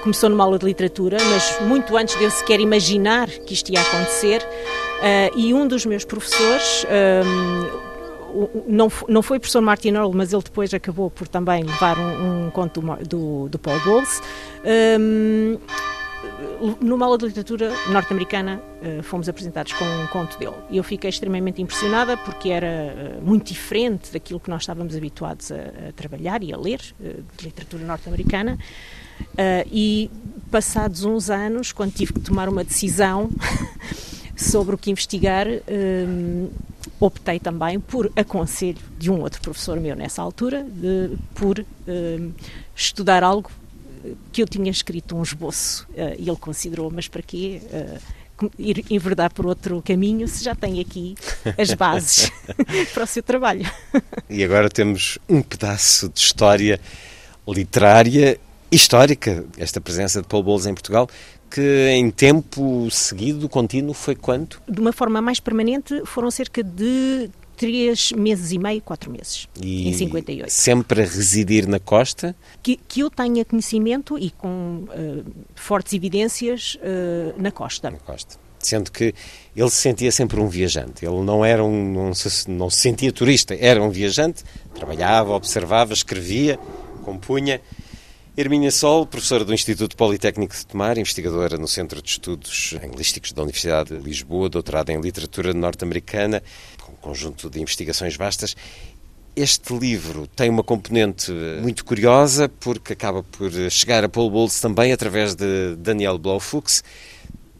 Começou 0.02 0.28
numa 0.28 0.44
aula 0.44 0.58
de 0.58 0.66
literatura, 0.66 1.16
mas 1.30 1.60
muito 1.66 1.96
antes 1.96 2.16
de 2.18 2.24
eu 2.24 2.30
sequer 2.30 2.60
imaginar 2.60 3.26
que 3.26 3.54
isto 3.54 3.72
ia 3.72 3.80
acontecer. 3.80 4.42
Uh, 4.42 5.38
e 5.38 5.54
um 5.54 5.66
dos 5.66 5.86
meus 5.86 6.04
professores, 6.04 6.86
um, 7.24 8.64
não, 8.68 8.92
não 9.08 9.22
foi 9.22 9.38
o 9.38 9.40
professor 9.40 9.62
Martin 9.62 9.94
Earl, 9.94 10.12
mas 10.12 10.32
ele 10.32 10.42
depois 10.42 10.74
acabou 10.74 11.10
por 11.10 11.26
também 11.26 11.64
levar 11.64 11.98
um, 11.98 12.46
um 12.46 12.50
conto 12.50 12.80
do, 12.82 12.96
do, 13.06 13.48
do 13.48 13.58
Paul 13.58 13.80
Bowles. 13.80 14.20
Um, 15.00 15.58
numa 16.80 17.06
aula 17.06 17.18
de 17.18 17.26
literatura 17.26 17.72
norte-americana 17.90 18.60
eh, 18.82 19.02
fomos 19.02 19.28
apresentados 19.28 19.72
com 19.72 19.84
um 19.84 20.06
conto 20.06 20.38
dele. 20.38 20.56
E 20.70 20.76
eu 20.76 20.84
fiquei 20.84 21.10
extremamente 21.10 21.60
impressionada 21.60 22.16
porque 22.16 22.50
era 22.50 22.66
eh, 22.66 23.18
muito 23.22 23.52
diferente 23.52 24.12
daquilo 24.12 24.40
que 24.40 24.50
nós 24.50 24.62
estávamos 24.62 24.96
habituados 24.96 25.50
a, 25.52 25.56
a 25.88 25.92
trabalhar 25.94 26.42
e 26.42 26.52
a 26.52 26.56
ler 26.56 26.80
eh, 27.02 27.16
de 27.36 27.44
literatura 27.44 27.84
norte-americana. 27.84 28.58
E 29.70 30.10
passados 30.50 31.04
uns 31.04 31.30
anos 31.30 31.70
quando 31.70 31.92
tive 31.92 32.12
que 32.12 32.20
tomar 32.20 32.48
uma 32.48 32.64
decisão 32.64 33.30
sobre 34.36 34.74
o 34.74 34.78
que 34.78 34.90
investigar 34.90 35.46
optei 36.98 37.38
também 37.38 37.78
por 37.78 38.10
aconselho 38.16 38.78
de 38.98 39.12
um 39.12 39.20
outro 39.20 39.40
professor 39.40 39.78
meu 39.78 39.94
nessa 39.94 40.20
altura 40.20 40.64
de, 40.64 41.16
por 41.32 41.64
estudar 42.74 43.22
algo 43.22 43.50
que 44.32 44.42
eu 44.42 44.46
tinha 44.46 44.70
escrito 44.70 45.16
um 45.16 45.22
esboço 45.22 45.86
uh, 45.90 46.14
e 46.18 46.28
ele 46.28 46.36
considerou, 46.36 46.90
mas 46.90 47.08
para 47.08 47.22
quê? 47.22 47.60
Uh, 47.64 48.24
ir 48.58 48.84
enverdar 48.90 49.32
por 49.32 49.46
outro 49.46 49.80
caminho 49.82 50.26
se 50.26 50.42
já 50.42 50.54
tem 50.54 50.80
aqui 50.80 51.14
as 51.56 51.72
bases 51.74 52.30
para 52.92 53.04
o 53.04 53.06
seu 53.06 53.22
trabalho. 53.22 53.70
E 54.28 54.42
agora 54.42 54.68
temos 54.68 55.18
um 55.28 55.40
pedaço 55.40 56.08
de 56.08 56.20
história 56.20 56.80
literária 57.46 58.38
histórica, 58.70 59.44
esta 59.56 59.80
presença 59.80 60.20
de 60.20 60.26
Paul 60.26 60.42
Bowles 60.42 60.66
em 60.66 60.74
Portugal, 60.74 61.08
que 61.50 61.88
em 61.90 62.10
tempo 62.10 62.88
seguido, 62.90 63.48
contínuo, 63.48 63.94
foi 63.94 64.16
quanto? 64.16 64.60
De 64.68 64.80
uma 64.80 64.92
forma 64.92 65.22
mais 65.22 65.38
permanente, 65.38 66.02
foram 66.04 66.30
cerca 66.30 66.62
de 66.62 67.30
três 67.56 68.12
meses 68.12 68.52
e 68.52 68.58
meio, 68.58 68.80
quatro 68.80 69.10
meses, 69.10 69.48
e 69.60 69.88
em 69.88 69.92
58. 69.92 70.50
Sempre 70.50 71.02
a 71.02 71.04
residir 71.04 71.66
na 71.66 71.78
costa? 71.78 72.34
Que, 72.62 72.76
que 72.76 73.00
eu 73.00 73.10
tenha 73.10 73.44
conhecimento 73.44 74.18
e 74.18 74.30
com 74.30 74.84
uh, 74.88 75.24
fortes 75.54 75.92
evidências 75.92 76.76
uh, 76.76 77.40
na 77.40 77.50
costa. 77.50 77.90
Na 77.90 77.98
costa. 77.98 78.36
Sendo 78.58 78.90
que 78.90 79.14
ele 79.54 79.70
se 79.70 79.76
sentia 79.76 80.10
sempre 80.10 80.40
um 80.40 80.48
viajante, 80.48 81.04
ele 81.04 81.20
não 81.22 81.44
era 81.44 81.62
um, 81.62 81.92
não 81.92 82.14
se, 82.14 82.50
não 82.50 82.70
se 82.70 82.78
sentia 82.78 83.12
turista, 83.12 83.54
era 83.54 83.82
um 83.82 83.90
viajante, 83.90 84.42
trabalhava, 84.74 85.32
observava, 85.32 85.92
escrevia, 85.92 86.58
compunha. 87.04 87.60
Hermínia 88.36 88.72
Sol, 88.72 89.06
professora 89.06 89.44
do 89.44 89.54
Instituto 89.54 89.96
Politécnico 89.96 90.56
de 90.56 90.66
Tomar, 90.66 90.98
investigadora 90.98 91.56
no 91.56 91.68
Centro 91.68 92.02
de 92.02 92.10
Estudos 92.10 92.74
Linguísticos 92.82 93.30
da 93.30 93.42
Universidade 93.42 93.96
de 93.96 94.02
Lisboa, 94.02 94.48
doutorada 94.48 94.92
em 94.92 95.00
Literatura 95.00 95.54
Norte-Americana, 95.54 96.42
conjunto 97.04 97.50
de 97.50 97.60
investigações 97.60 98.16
vastas. 98.16 98.56
Este 99.36 99.76
livro 99.76 100.26
tem 100.28 100.48
uma 100.48 100.62
componente 100.62 101.30
muito 101.60 101.84
curiosa 101.84 102.48
porque 102.48 102.94
acaba 102.94 103.22
por 103.22 103.50
chegar 103.70 104.02
a 104.02 104.08
Paul 104.08 104.30
Bowles 104.30 104.58
também 104.58 104.90
através 104.90 105.34
de 105.34 105.76
Daniel 105.76 106.16
Blaufuchs, 106.18 106.82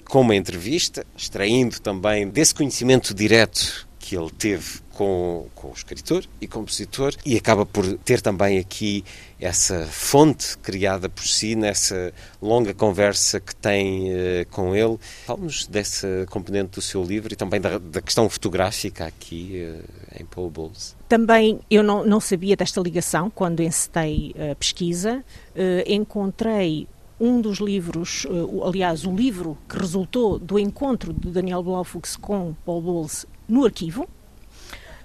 com 0.04 0.22
uma 0.22 0.34
entrevista, 0.34 1.04
extraindo 1.16 1.78
também 1.80 2.28
desse 2.28 2.54
conhecimento 2.54 3.12
direto 3.12 3.86
que 3.98 4.16
ele 4.16 4.30
teve 4.30 4.83
com, 4.94 5.46
com 5.54 5.68
o 5.68 5.72
escritor 5.72 6.24
e 6.40 6.46
compositor 6.46 7.14
e 7.26 7.36
acaba 7.36 7.66
por 7.66 7.84
ter 7.98 8.20
também 8.20 8.58
aqui 8.58 9.04
essa 9.40 9.84
fonte 9.86 10.56
criada 10.58 11.08
por 11.08 11.24
si 11.24 11.54
nessa 11.54 12.12
longa 12.40 12.72
conversa 12.72 13.40
que 13.40 13.54
tem 13.54 14.10
uh, 14.10 14.46
com 14.50 14.74
ele. 14.74 14.98
Fale-nos 15.26 15.66
dessa 15.66 16.26
componente 16.30 16.70
do 16.70 16.80
seu 16.80 17.02
livro 17.02 17.32
e 17.32 17.36
também 17.36 17.60
da, 17.60 17.78
da 17.78 18.00
questão 18.00 18.28
fotográfica 18.28 19.04
aqui 19.04 19.66
uh, 19.66 20.20
em 20.20 20.24
Paul 20.24 20.48
Bowles. 20.48 20.96
Também 21.08 21.60
eu 21.70 21.82
não, 21.82 22.06
não 22.06 22.20
sabia 22.20 22.56
desta 22.56 22.80
ligação 22.80 23.28
quando 23.28 23.60
encetei 23.60 24.34
a 24.52 24.54
pesquisa. 24.54 25.24
Uh, 25.54 25.92
encontrei 25.92 26.88
um 27.20 27.40
dos 27.40 27.58
livros, 27.58 28.26
aliás, 28.66 29.06
o 29.06 29.14
livro 29.14 29.56
que 29.68 29.78
resultou 29.78 30.36
do 30.36 30.58
encontro 30.58 31.12
de 31.12 31.30
Daniel 31.30 31.62
Blaufux 31.62 32.16
com 32.16 32.54
Paul 32.64 32.82
Bowles 32.82 33.24
no 33.48 33.64
arquivo, 33.64 34.08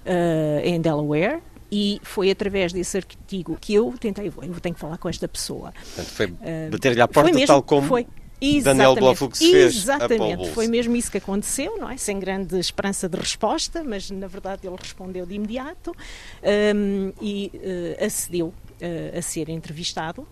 uh, 0.06 0.60
em 0.64 0.80
Delaware, 0.80 1.40
e 1.72 2.00
foi 2.02 2.30
através 2.30 2.72
desse 2.72 2.96
artigo 2.96 3.56
que 3.60 3.74
eu 3.74 3.94
tentei, 3.98 4.26
eu 4.26 4.60
tenho 4.60 4.74
que 4.74 4.80
falar 4.80 4.98
com 4.98 5.08
esta 5.08 5.28
pessoa. 5.28 5.72
Portanto, 5.72 6.08
foi 6.08 6.26
uh, 6.26 6.70
bater-lhe 6.70 7.00
à 7.00 7.08
porta 7.08 7.32
mesmo, 7.32 7.46
tal 7.46 7.62
como 7.62 7.86
foi. 7.86 8.06
Daniel 8.62 8.94
Blofux 8.94 9.38
fez 9.38 9.76
Exatamente, 9.76 10.50
foi 10.50 10.66
mesmo 10.66 10.96
isso 10.96 11.10
que 11.10 11.18
aconteceu, 11.18 11.76
não 11.78 11.90
é? 11.90 11.96
Sem 11.98 12.18
grande 12.18 12.58
esperança 12.58 13.08
de 13.08 13.18
resposta, 13.18 13.84
mas 13.84 14.10
na 14.10 14.26
verdade 14.26 14.66
ele 14.66 14.76
respondeu 14.80 15.26
de 15.26 15.34
imediato 15.34 15.94
um, 16.74 17.12
e 17.20 17.52
uh, 17.54 18.04
acedeu 18.04 18.46
uh, 18.46 19.18
a 19.18 19.20
ser 19.20 19.50
entrevistado 19.50 20.26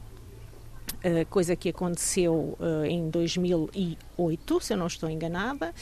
Uh, 0.98 1.24
coisa 1.30 1.54
que 1.54 1.68
aconteceu 1.68 2.56
uh, 2.58 2.84
em 2.84 3.08
2008, 3.08 4.60
se 4.60 4.72
eu 4.72 4.76
não 4.76 4.86
estou 4.86 5.08
enganada, 5.08 5.72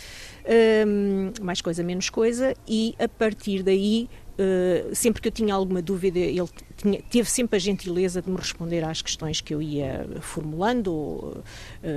uh, 0.44 1.44
mais 1.44 1.62
coisa, 1.62 1.82
menos 1.82 2.10
coisa, 2.10 2.54
e 2.68 2.94
a 2.98 3.08
partir 3.08 3.62
daí, 3.62 4.10
sempre 4.92 5.22
que 5.22 5.28
eu 5.28 5.32
tinha 5.32 5.54
alguma 5.54 5.80
dúvida, 5.80 6.18
ele 6.18 6.48
tinha, 6.76 7.00
teve 7.02 7.28
sempre 7.30 7.56
a 7.56 7.58
gentileza 7.58 8.20
de 8.20 8.30
me 8.30 8.36
responder 8.36 8.84
às 8.84 9.00
questões 9.00 9.40
que 9.40 9.54
eu 9.54 9.62
ia 9.62 10.06
formulando 10.20 11.42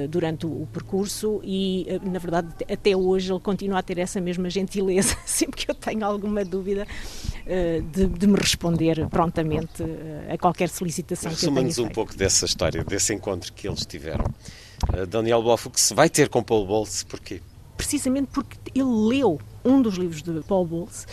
durante 0.10 0.46
o, 0.46 0.64
o, 0.64 0.68
percurso, 0.68 1.42
e 1.44 1.86
na 2.04 2.20
verdade, 2.20 2.48
até 2.72 2.96
hoje, 2.96 3.32
ele 3.32 3.40
continua 3.40 3.80
a 3.80 3.84
ter 3.84 3.98
essa 3.98 4.22
mesma 4.22 4.50
gentileza, 4.50 5.18
sempre 5.26 5.66
que 5.66 5.72
eu 5.72 5.76
tenho 5.76 6.06
alguma 6.06 6.46
dúvida, 6.46 6.88
de, 7.92 8.08
de, 8.08 8.28
me 8.28 8.38
responder 8.38 9.08
prontamente 9.10 9.84
a 10.30 10.38
qualquer 10.38 10.70
solicitação 10.70 11.34
que 11.34 11.46
eu 11.46 11.54
tenha 11.54 11.74
feito. 11.74 11.84
um 11.84 11.90
pouco 11.90 12.16
dessa 12.16 12.46
história, 12.46 12.84
desse 12.84 13.14
encontro 13.14 13.52
que 13.52 13.68
eles 13.68 13.86
tiveram. 13.86 14.26
Uh, 14.88 15.06
Daniel 15.06 15.42
Blofux 15.42 15.92
vai 15.94 16.10
ter 16.10 16.30
com 16.30 16.42
Paul 16.42 16.66
Bowles, 16.66 17.04
porquê? 17.04 17.42
Precisamente 17.76 18.30
porque 18.34 18.58
ele 18.74 18.84
leu 18.84 19.40
um 19.64 19.82
dos 19.82 19.96
livros 19.96 20.22
de 20.22 20.42
Paul 20.42 20.66
Bowles 20.66 21.06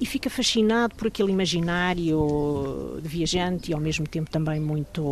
e 0.00 0.06
fica 0.06 0.28
fascinado 0.30 0.94
por 0.94 1.08
aquele 1.08 1.30
imaginário 1.30 2.98
de 3.02 3.08
viajante 3.08 3.70
e 3.70 3.74
ao 3.74 3.80
mesmo 3.80 4.06
tempo 4.06 4.30
também 4.30 4.60
muito 4.60 5.02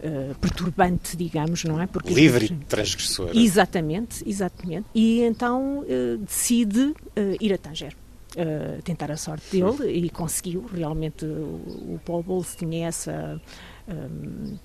uh, 0.00 0.34
perturbante, 0.40 1.16
digamos, 1.16 1.64
não 1.64 1.80
é? 1.80 1.86
Porque 1.86 2.12
Livre 2.12 2.46
e 2.46 2.64
transgressor. 2.66 3.30
Exatamente, 3.34 4.28
exatamente. 4.28 4.86
E 4.94 5.22
então 5.22 5.80
uh, 5.80 6.18
decide 6.18 6.80
uh, 6.80 6.94
ir 7.40 7.52
a 7.52 7.58
Tanger. 7.58 7.94
Tentar 8.84 9.10
a 9.10 9.16
sorte 9.16 9.50
dele 9.50 10.06
e 10.06 10.08
conseguiu 10.08 10.64
realmente 10.72 11.24
o, 11.24 11.96
o 11.96 12.00
Paul 12.04 12.22
Bowles 12.22 12.54
tinha 12.54 12.86
essa 12.86 13.40
um, 13.88 14.56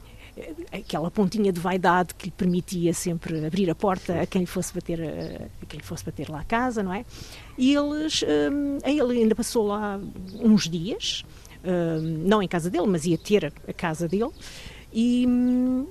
aquela 0.72 1.10
pontinha 1.10 1.52
de 1.52 1.60
vaidade 1.60 2.14
que 2.16 2.26
lhe 2.26 2.32
permitia 2.32 2.94
sempre 2.94 3.46
abrir 3.46 3.70
a 3.70 3.76
porta 3.76 4.22
a 4.22 4.26
quem 4.26 4.42
lhe 4.42 4.48
fosse 4.48 4.74
bater, 4.74 5.02
a 5.02 5.66
quem 5.66 5.80
lhe 5.80 5.86
fosse 5.86 6.04
bater 6.04 6.30
lá 6.30 6.42
a 6.42 6.44
casa, 6.44 6.84
não 6.84 6.94
é? 6.94 7.06
E 7.58 7.74
eles, 7.74 8.24
um, 8.24 8.78
ele 8.84 9.22
ainda 9.22 9.36
passou 9.36 9.68
lá 9.68 10.00
uns 10.42 10.68
dias, 10.70 11.24
um, 11.64 12.28
não 12.28 12.42
em 12.42 12.48
casa 12.48 12.70
dele, 12.70 12.88
mas 12.88 13.06
ia 13.06 13.18
ter 13.18 13.54
a 13.68 13.74
casa 13.74 14.08
dele, 14.08 14.32
e 14.92 15.26
um, 15.28 15.88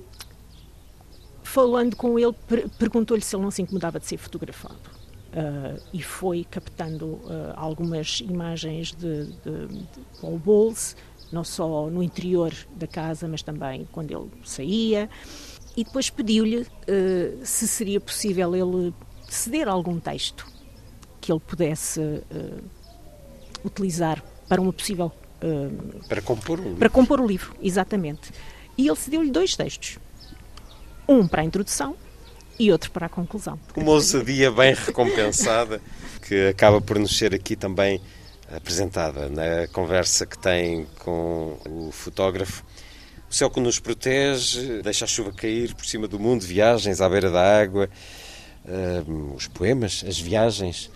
falando 1.43 1.95
com 1.95 2.19
ele, 2.19 2.33
per 2.47 2.69
perguntou-lhe 2.77 3.21
se 3.21 3.35
ele 3.35 3.43
não 3.43 3.51
se 3.51 3.61
incomodava 3.61 3.99
de 3.99 4.05
ser 4.05 4.17
fotografado. 4.17 4.95
Uh, 5.35 5.81
e 5.91 6.01
foi 6.01 6.45
captando 6.49 7.05
uh, 7.05 7.53
algumas 7.57 8.21
imagens 8.21 8.93
de, 8.93 9.25
de, 9.25 9.67
de 9.67 10.01
Paul 10.21 10.39
Bowles, 10.39 10.95
não 11.31 11.43
só 11.43 11.89
no 11.89 12.01
interior 12.03 12.53
da 12.75 12.87
casa, 12.87 13.27
mas 13.27 13.41
também 13.41 13.87
quando 13.91 14.11
ele 14.11 14.29
saía. 14.43 15.09
E 15.75 15.83
depois 15.83 16.09
pediu-lhe 16.09 16.61
uh, 16.61 16.65
se 17.43 17.67
seria 17.67 17.99
possível 17.99 18.55
ele 18.55 18.93
ceder 19.27 19.67
algum 19.67 19.99
texto 19.99 20.45
que 21.19 21.31
ele 21.31 21.41
pudesse 21.41 21.99
utilizar 23.63 24.23
para 24.47 24.61
uma 24.61 24.71
possível. 24.71 25.11
para 26.07 26.21
compor 26.21 26.59
um 26.59 26.63
livro. 26.63 26.77
Para 26.77 26.89
compor 26.89 27.19
o 27.19 27.27
livro, 27.27 27.55
exatamente. 27.61 28.31
E 28.77 28.87
ele 28.87 28.95
cedeu-lhe 28.95 29.31
dois 29.31 29.55
textos. 29.55 29.97
Um 31.07 31.27
para 31.27 31.41
a 31.41 31.45
introdução 31.45 31.95
e 32.59 32.71
outro 32.71 32.91
para 32.91 33.07
a 33.07 33.09
conclusão. 33.09 33.59
Uma 33.75 33.91
ousadia 33.91 34.51
bem 34.51 34.73
recompensada 34.73 35.81
que 36.21 36.47
acaba 36.47 36.81
por 36.81 36.97
nos 36.97 37.17
ser 37.17 37.33
aqui 37.33 37.55
também 37.55 38.01
apresentada 38.53 39.29
na 39.29 39.67
conversa 39.71 40.25
que 40.25 40.37
tem 40.37 40.85
com 40.99 41.57
o 41.65 41.91
fotógrafo. 41.91 42.63
O 43.29 43.33
céu 43.33 43.49
que 43.49 43.59
nos 43.59 43.79
protege, 43.79 44.81
deixa 44.81 45.05
a 45.05 45.07
chuva 45.07 45.31
cair 45.31 45.73
por 45.73 45.85
cima 45.85 46.07
do 46.07 46.19
mundo, 46.19 46.41
viagens 46.43 47.01
à 47.01 47.09
beira 47.09 47.29
da 47.29 47.59
água, 47.59 47.89
uh, 48.65 49.33
os 49.35 49.47
poemas, 49.47 50.03
as 50.07 50.19
viagens. 50.19 50.91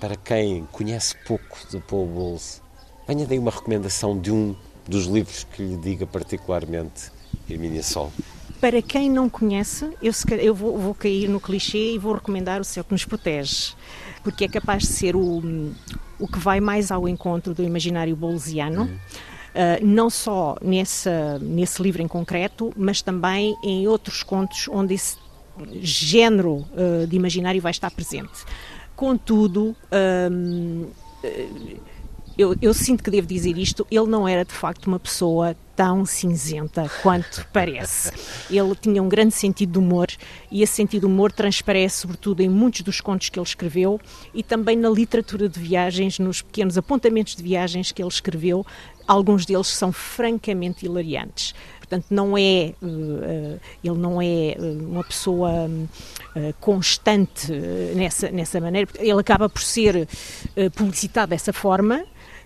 Para 0.00 0.16
quem 0.16 0.66
conhece 0.72 1.14
pouco 1.26 1.58
de 1.70 1.78
Paul 1.80 2.06
Bowles, 2.06 2.62
venha 3.06 3.26
daí 3.26 3.38
uma 3.38 3.50
recomendação 3.50 4.18
de 4.18 4.32
um 4.32 4.56
dos 4.88 5.06
livros 5.06 5.44
que 5.44 5.62
lhe 5.62 5.76
diga 5.76 6.06
particularmente 6.06 7.10
Hermínia 7.48 7.82
Sol. 7.82 8.12
Para 8.60 8.80
quem 8.80 9.10
não 9.10 9.28
conhece, 9.28 9.90
eu, 10.00 10.12
eu 10.38 10.54
vou, 10.54 10.78
vou, 10.78 10.94
cair 10.94 11.28
no 11.28 11.40
clichê 11.40 11.94
e 11.94 11.98
vou 11.98 12.14
recomendar 12.14 12.60
O 12.60 12.64
Céu 12.64 12.84
que 12.84 12.92
Nos 12.92 13.04
Protege, 13.04 13.74
porque 14.22 14.44
é 14.44 14.48
capaz 14.48 14.84
de 14.84 14.88
ser 14.88 15.16
o, 15.16 15.42
o 16.22 16.28
que 16.28 16.38
vai 16.38 16.60
mais 16.60 16.92
ao 16.92 17.08
encontro 17.08 17.52
do 17.52 17.64
imaginário 17.64 18.14
bolesiano. 18.14 18.82
Uhum. 18.82 18.88
Uh, 19.52 19.84
não 19.84 20.08
só 20.08 20.56
nesse, 20.62 21.10
nesse 21.40 21.82
livro 21.82 22.00
em 22.00 22.08
concreto, 22.08 22.72
mas 22.76 23.02
também 23.02 23.54
em 23.62 23.86
outros 23.88 24.22
contos 24.22 24.66
onde 24.68 24.94
esse 24.94 25.16
género 25.80 26.64
uh, 26.72 27.06
de 27.06 27.16
imaginário 27.16 27.60
vai 27.60 27.72
estar 27.72 27.90
presente. 27.90 28.44
Contudo, 28.94 29.76
um, 30.30 30.86
eu, 32.38 32.54
eu, 32.62 32.72
sinto 32.72 33.02
que 33.02 33.10
devo 33.10 33.26
dizer 33.26 33.58
isto, 33.58 33.86
ele 33.90 34.06
não 34.06 34.26
era 34.26 34.44
de 34.44 34.52
facto 34.52 34.86
uma 34.86 34.98
pessoa 34.98 35.56
tão 35.74 36.04
cinzenta 36.04 36.90
quanto 37.02 37.46
parece. 37.52 38.12
Ele 38.50 38.74
tinha 38.74 39.02
um 39.02 39.08
grande 39.08 39.34
sentido 39.34 39.72
de 39.72 39.78
humor 39.78 40.08
e 40.50 40.62
esse 40.62 40.74
sentido 40.74 41.00
de 41.00 41.06
humor 41.06 41.32
transparece 41.32 41.98
sobretudo 41.98 42.40
em 42.42 42.48
muitos 42.48 42.82
dos 42.82 43.00
contos 43.00 43.28
que 43.28 43.38
ele 43.38 43.46
escreveu 43.46 44.00
e 44.34 44.42
também 44.42 44.76
na 44.76 44.88
literatura 44.88 45.48
de 45.48 45.58
viagens, 45.58 46.18
nos 46.18 46.42
pequenos 46.42 46.76
apontamentos 46.76 47.34
de 47.34 47.42
viagens 47.42 47.92
que 47.92 48.02
ele 48.02 48.08
escreveu, 48.08 48.66
alguns 49.06 49.46
deles 49.46 49.68
são 49.68 49.92
francamente 49.92 50.84
hilariantes. 50.86 51.54
Portanto, 51.78 52.06
não 52.10 52.38
é, 52.38 52.72
uh, 52.82 53.60
ele 53.84 53.98
não 53.98 54.20
é 54.22 54.56
uma 54.58 55.04
pessoa 55.04 55.70
constante 56.58 57.52
nessa, 57.94 58.30
nessa 58.30 58.58
maneira, 58.60 58.88
ele 58.98 59.20
acaba 59.20 59.46
por 59.48 59.60
ser 59.60 60.08
publicitado 60.74 61.30
dessa 61.30 61.52
forma, 61.52 62.04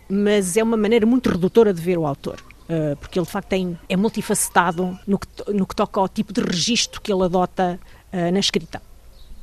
mas 0.09 0.57
é 0.57 0.63
uma 0.63 0.77
maneira 0.77 1.07
muito 1.07 1.31
redutora 1.31 1.73
de 1.73 1.81
ver 1.81 1.97
o 1.97 2.07
autor. 2.07 2.43
Uh, 2.69 2.97
porque 2.97 3.19
ele 3.19 3.27
de 3.27 3.33
facto 3.33 3.49
tem, 3.49 3.79
é 3.89 3.97
multifacetado 3.97 4.99
no 5.07 5.19
que, 5.19 5.29
no 5.53 5.67
que 5.67 5.77
toca 5.77 6.01
ao 6.01 6.09
tipo 6.09 6.33
de 6.33 6.41
registro 6.41 7.01
que 7.01 7.13
ele 7.13 7.23
adota 7.23 7.79
uh, 8.13 8.33
na 8.33 8.41
escrita. 8.41 8.83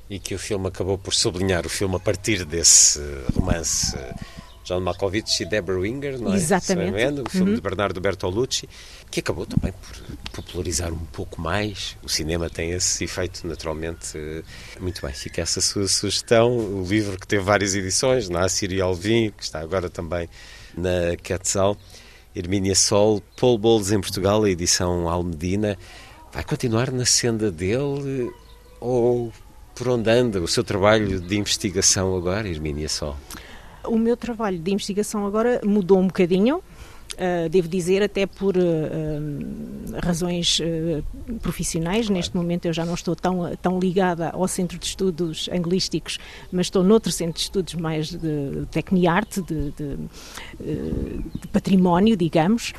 E 0.10 0.20
que 0.20 0.36
o 0.36 0.40
filme 0.40 0.68
acabou 0.68 0.98
por 0.98 1.14
sublinhar, 1.14 1.66
o 1.66 1.70
filme 1.70 1.96
a 1.96 2.00
partir 2.00 2.44
desse 2.44 3.00
romance 3.34 3.96
John 4.64 4.80
Malkovich 4.80 5.44
e 5.44 5.46
Deborah 5.46 5.80
Winger, 5.80 6.20
não 6.20 6.34
é? 6.34 6.38
Exatamente. 6.38 7.22
O 7.22 7.30
filme 7.30 7.50
uhum. 7.50 7.56
de 7.56 7.62
Bernardo 7.62 8.00
Bertolucci, 8.00 8.68
que 9.12 9.20
acabou 9.20 9.46
também 9.46 9.74
por 9.74 10.42
popularizar 10.44 10.92
um 10.92 11.06
pouco 11.06 11.42
mais. 11.42 11.98
O 12.02 12.10
cinema 12.10 12.50
tem 12.50 12.72
esse 12.72 13.04
efeito, 13.04 13.46
naturalmente. 13.46 14.18
Muito 14.80 15.02
bem, 15.02 15.14
fica 15.14 15.42
essa 15.42 15.60
sua 15.60 15.88
sugestão. 15.88 16.56
O 16.56 16.86
livro 16.88 17.20
que 17.20 17.28
teve 17.28 17.44
várias 17.44 17.76
edições, 17.76 18.30
na 18.30 18.46
Assiri 18.46 18.82
Alvim, 18.82 19.32
que 19.32 19.44
está 19.44 19.60
agora 19.60 19.90
também 19.90 20.30
na 20.76 21.16
Quetzal. 21.22 21.78
Hermínia 22.36 22.76
Sol, 22.76 23.22
Paul 23.40 23.58
Bowles 23.58 23.92
em 23.92 24.02
Portugal, 24.02 24.44
a 24.44 24.50
edição 24.50 25.08
Almedina. 25.08 25.78
Vai 26.32 26.44
continuar 26.44 26.92
na 26.92 27.06
senda 27.06 27.52
dele 27.52 28.32
ou 28.80 29.32
por 29.76 29.88
onde 29.88 30.10
anda 30.10 30.42
o 30.42 30.48
seu 30.48 30.64
trabalho 30.64 31.20
de 31.20 31.38
investigação 31.38 32.16
agora, 32.16 32.48
Hermínia 32.48 32.90
Sol? 32.90 33.16
O 33.86 33.98
meu 33.98 34.16
trabalho 34.16 34.58
de 34.58 34.74
investigação 34.74 35.26
agora 35.28 35.62
mudou 35.64 36.00
um 36.00 36.08
bocadinho. 36.08 36.64
Uh, 37.14 37.48
devo 37.50 37.68
dizer, 37.68 38.02
até 38.02 38.26
por 38.26 38.56
uh, 38.58 38.62
razões 40.04 40.60
uh, 40.60 41.04
profissionais. 41.40 42.08
Claro. 42.08 42.14
Neste 42.14 42.36
momento 42.36 42.66
eu 42.66 42.74
já 42.74 42.86
não 42.86 42.94
estou 42.94 43.16
tão, 43.16 43.56
tão 43.62 43.80
ligada 43.80 44.30
ao 44.30 44.48
Centro 44.48 44.78
de 44.78 44.86
Estudos 44.86 45.50
Anglísticos, 45.52 46.18
mas 46.52 46.68
estou 46.68 46.84
noutro 46.84 47.12
Centro 47.12 47.36
de 47.36 47.42
Estudos 47.42 47.76
mais 47.76 48.10
de 48.10 48.66
Tecniarte, 48.72 49.42
de, 49.42 49.72
de, 49.72 49.98
de 50.60 51.48
património, 51.52 52.18
digamos, 52.18 52.74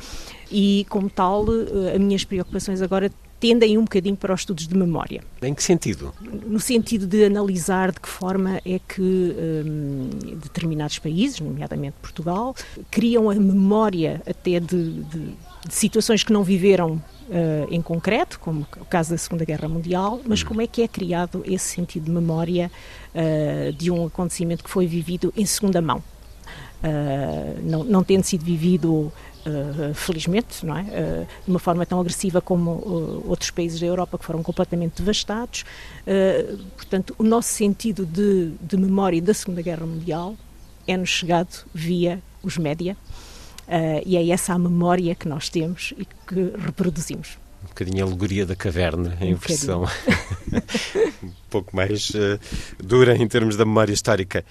e 0.51 0.85
como 0.89 1.09
tal, 1.09 1.45
as 1.93 1.99
minhas 1.99 2.23
preocupações 2.23 2.81
agora 2.81 3.09
tendem 3.39 3.77
um 3.77 3.83
bocadinho 3.83 4.15
para 4.15 4.33
os 4.33 4.41
estudos 4.41 4.67
de 4.67 4.75
memória. 4.75 5.23
Em 5.41 5.53
que 5.53 5.63
sentido? 5.63 6.13
No 6.21 6.59
sentido 6.59 7.05
de 7.05 7.25
analisar 7.25 7.91
de 7.91 7.99
que 7.99 8.09
forma 8.09 8.61
é 8.65 8.79
que 8.79 9.01
hum, 9.01 10.09
determinados 10.41 10.99
países, 10.99 11.39
nomeadamente 11.39 11.95
Portugal, 12.01 12.55
criam 12.89 13.29
a 13.29 13.35
memória 13.35 14.21
até 14.25 14.59
de, 14.59 15.03
de, 15.03 15.35
de 15.67 15.73
situações 15.73 16.23
que 16.23 16.33
não 16.33 16.43
viveram 16.43 17.01
Uh, 17.25 17.65
em 17.71 17.81
concreto, 17.81 18.39
como 18.39 18.67
o 18.79 18.85
caso 18.85 19.09
da 19.09 19.17
Segunda 19.17 19.43
Guerra 19.43 19.67
Mundial, 19.67 20.21
mas 20.27 20.43
hum. 20.43 20.45
como 20.45 20.61
é 20.61 20.67
que 20.67 20.83
é 20.83 20.87
criado 20.87 21.41
esse 21.43 21.73
sentido 21.73 22.03
de 22.03 22.11
memória 22.11 22.69
uh, 23.15 23.73
de 23.73 23.89
um 23.89 24.05
acontecimento 24.05 24.63
que 24.63 24.69
foi 24.69 24.85
vivido 24.85 25.33
em 25.35 25.43
segunda 25.43 25.81
mão? 25.81 26.03
Uh, 26.85 27.59
não, 27.63 27.83
não 27.83 28.03
tendo 28.03 28.23
sido 28.23 28.45
vivido 28.45 29.11
Uh, 29.45 29.93
felizmente, 29.93 30.65
não 30.65 30.75
é? 30.75 30.81
Uh, 30.81 31.27
de 31.45 31.51
uma 31.51 31.59
forma 31.59 31.85
tão 31.85 31.99
agressiva 31.99 32.41
como 32.41 32.71
uh, 32.71 33.29
outros 33.29 33.51
países 33.51 33.79
da 33.79 33.85
Europa 33.85 34.17
que 34.17 34.25
foram 34.25 34.41
completamente 34.41 35.03
devastados. 35.03 35.63
portanto, 36.75 37.13
o 37.19 37.21
nosso 37.21 37.49
sentido 37.49 38.07
de, 38.07 38.53
de, 38.59 38.75
memória 38.75 39.21
da 39.21 39.35
Segunda 39.35 39.61
Guerra 39.61 39.85
Mundial 39.85 40.35
é-nos 40.87 41.09
chegado 41.09 41.63
via 41.71 42.19
os 42.41 42.57
média 42.57 42.97
e 44.03 44.17
é 44.17 44.29
essa 44.29 44.53
a 44.53 44.57
memória 44.57 45.13
que 45.13 45.27
nós 45.27 45.47
temos 45.47 45.93
e 45.95 46.05
que 46.05 46.53
reproduzimos. 46.57 47.37
Um 47.63 47.67
bocadinho 47.67 48.03
a 48.03 48.07
alegoria 48.07 48.47
da 48.47 48.55
caverna, 48.55 49.15
em 49.21 49.35
um 49.35 49.37
versão 49.37 49.83
um 51.21 51.31
pouco 51.51 51.75
mais 51.75 52.11
dura 52.83 53.15
em 53.15 53.27
termos 53.27 53.55
da 53.55 53.63
memória 53.65 53.93
histórica. 53.93 54.43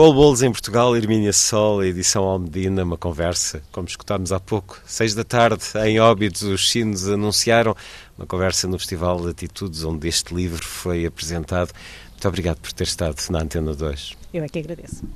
Paul 0.00 0.14
Bowles 0.14 0.40
em 0.40 0.50
Portugal, 0.50 0.96
Hermínia 0.96 1.30
Sol, 1.30 1.84
edição 1.84 2.24
Almedina, 2.24 2.84
uma 2.84 2.96
conversa, 2.96 3.62
como 3.70 3.86
escutámos 3.86 4.32
há 4.32 4.40
pouco, 4.40 4.80
seis 4.86 5.14
da 5.14 5.24
tarde, 5.24 5.62
em 5.84 6.00
Óbidos, 6.00 6.40
os 6.40 6.70
sinos 6.70 7.06
anunciaram 7.06 7.76
uma 8.16 8.26
conversa 8.26 8.66
no 8.66 8.78
Festival 8.78 9.20
de 9.20 9.28
Atitudes, 9.28 9.84
onde 9.84 10.08
este 10.08 10.34
livro 10.34 10.64
foi 10.64 11.04
apresentado. 11.04 11.74
Muito 12.12 12.26
obrigado 12.26 12.60
por 12.60 12.72
ter 12.72 12.84
estado 12.84 13.20
na 13.28 13.42
Antena 13.42 13.74
2. 13.74 14.16
Eu 14.32 14.42
é 14.42 14.48
que 14.48 14.60
agradeço. 14.60 15.06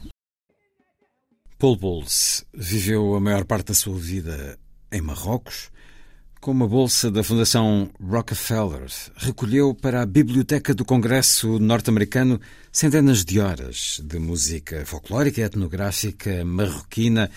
Paul 1.59 1.77
Bowles 1.77 2.45
viveu 2.53 3.15
a 3.15 3.21
maior 3.21 3.47
parte 3.47 3.69
da 3.69 3.75
sua 3.75 3.97
vida 3.97 4.59
em 4.93 5.01
Marrocos, 5.01 5.71
com 6.45 6.51
uma 6.51 6.69
bolsa 6.69 7.11
da 7.11 7.25
Fundação 7.25 7.91
Rockefeller, 7.99 8.93
recolheu 9.17 9.75
para 9.75 10.03
a 10.03 10.07
Biblioteca 10.07 10.75
do 10.75 10.85
Congresso 10.85 11.59
norte-americano 11.59 12.39
centenas 12.71 13.25
de 13.25 13.41
horas 13.41 13.99
de 14.05 14.19
música 14.19 14.85
folclórica 14.85 15.41
e 15.41 15.45
etnográfica 15.45 16.45
marroquina, 16.45 17.31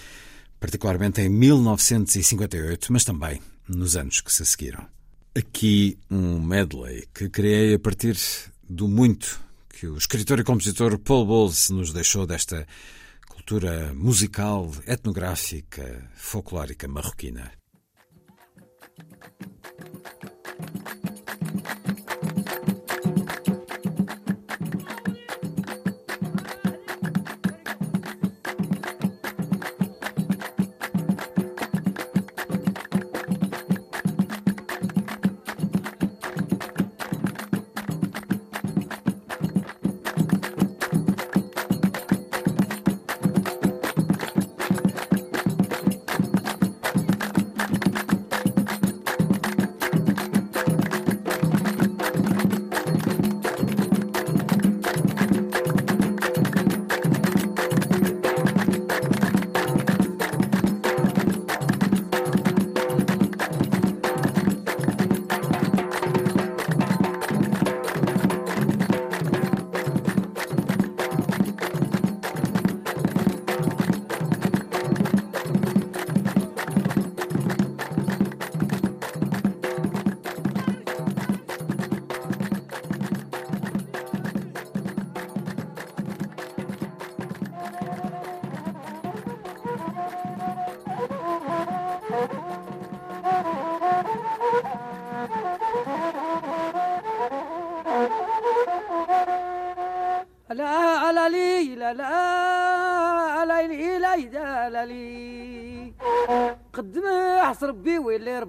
particularmente 0.60 1.22
em 1.22 1.30
1958, 1.30 2.92
mas 2.92 3.06
também 3.06 3.40
nos 3.66 3.96
anos 3.96 4.20
que 4.20 4.30
se 4.30 4.46
seguiram. 4.46 4.86
Aqui 5.34 5.98
um 6.12 6.42
medley 6.42 7.08
que 7.14 7.30
criei 7.30 7.76
a 7.76 7.80
partir 7.80 8.18
do 8.70 8.90
muito 8.90 9.40
que 9.70 9.88
o 9.88 9.98
escritor 9.98 10.42
e 10.42 10.44
compositor 10.44 11.00
Paul 11.00 11.26
Bowles 11.26 11.70
nos 11.70 11.94
deixou 11.94 12.28
desta 12.28 12.68
cultura 13.26 13.94
musical, 13.94 14.70
etnográfica, 14.86 16.12
folclórica 16.18 16.90
marroquina. 16.90 17.54
Thank 19.80 20.24
you. 20.24 20.37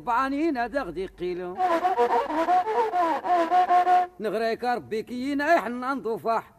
طبعاني 0.09 0.49
هنا 0.49 0.67
داغدي 0.67 1.07
قيلو. 1.07 1.57
نغريك 4.21 4.65
ربي 4.65 5.03
كينا 5.03 5.61
حنا 5.61 5.95
نضوفاح. 5.95 6.53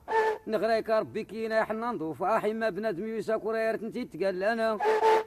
نغريك 0.47 0.89
ربي 0.89 1.23
كينا 1.23 1.63
حنا 1.63 1.91
نضوفاح. 1.91 2.45
إما 2.45 2.69
بنادم 2.69 3.07
يوساك 3.07 3.41
تنتي 3.75 4.05
تقال 4.05 4.43
أنا 4.43 4.77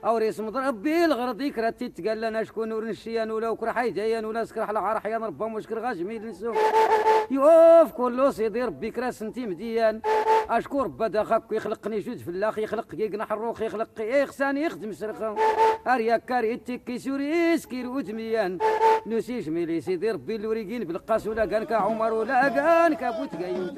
أو 0.05 0.17
ريس 0.17 0.41
مضرب 0.41 0.83
بيه 0.83 1.05
الغرض 1.05 1.41
يكرا 1.41 1.71
أنا 2.25 2.45
شكون 2.45 2.73
ورنشيان 2.73 3.31
ولا 3.31 3.49
وكرا 3.49 3.73
حيديان 3.73 4.25
ولا 4.25 4.45
سكرح 4.45 4.71
لعار 4.71 5.01
حيان 5.01 5.25
ربهم 5.25 5.55
وشكر 5.55 5.79
غاجمي 5.79 6.19
نسو 6.19 6.55
يوف 7.31 7.93
كلو 7.93 8.31
سيدي 8.31 8.65
ربي 8.65 8.91
كراس 8.91 9.23
انتي 9.23 9.47
مديان. 9.47 10.01
اشكور 10.51 10.89
بدا 10.89 11.25
خاك 11.25 11.53
يخلقني 11.53 11.99
جوج 11.99 12.19
فلاخ 12.19 12.59
يخلق 12.59 12.91
كيك 12.91 13.15
نحروخ 13.15 13.63
يخلق 13.63 13.89
يخسان 14.01 14.57
يخدم 14.57 14.93
سرقه 14.93 15.37
كي 16.87 16.99
سوريس 16.99 17.67
كي 17.67 17.83
كير 17.83 18.13
ميان 18.13 18.59
نوسي 19.07 19.41
جميلي 19.41 19.81
سيدي 19.81 20.11
ربي 20.11 20.37
الوريقين 20.37 20.85
بالقاس 20.85 21.27
ولا 21.27 21.47
كان 21.47 21.65
كعمر 21.65 22.13
ولا 22.13 22.49
كان 22.49 22.95
كابوت 22.95 23.35
قايم 23.35 23.75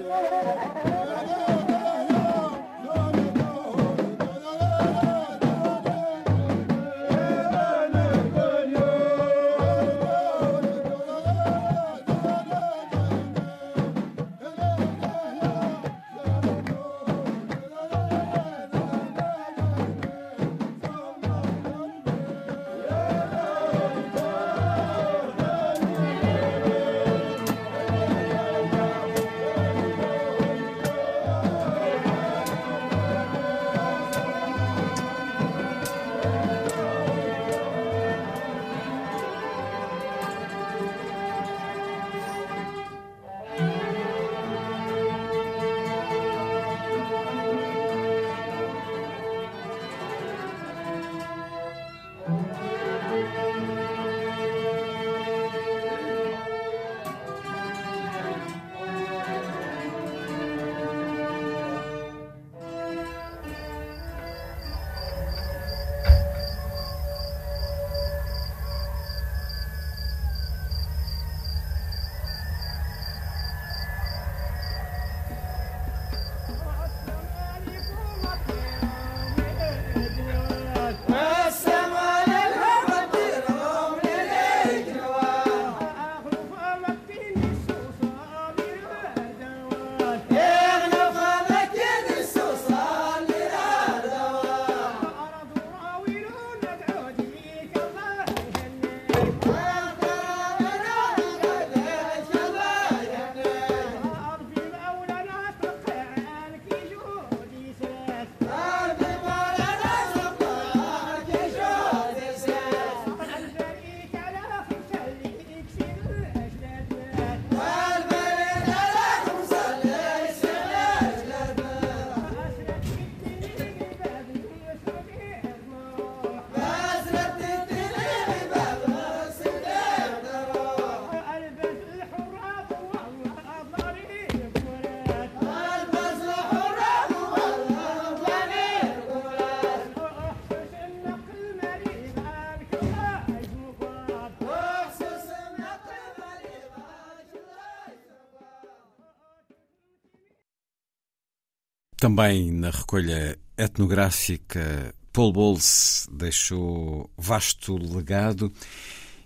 Também 152.04 152.52
na 152.52 152.68
recolha 152.68 153.34
etnográfica, 153.56 154.94
Paul 155.10 155.32
Bowles 155.32 156.06
deixou 156.12 157.08
vasto 157.16 157.78
legado 157.78 158.52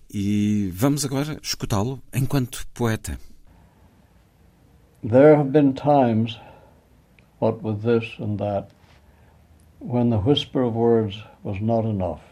e 0.09 0.71
vamos 0.73 1.05
agora 1.05 1.41
escutá-lo 1.43 2.01
enquanto 2.15 2.65
poeta. 2.73 3.19
There 5.03 5.35
have 5.35 5.51
been 5.51 5.73
times, 5.73 6.39
what 7.41 7.65
with 7.65 7.83
this 7.83 8.17
and 8.21 8.39
that, 8.39 8.69
when 9.81 10.11
the 10.11 10.19
whisper 10.19 10.63
of 10.63 10.77
words 10.77 11.21
was 11.43 11.61
not 11.61 11.85
enough. 11.85 12.23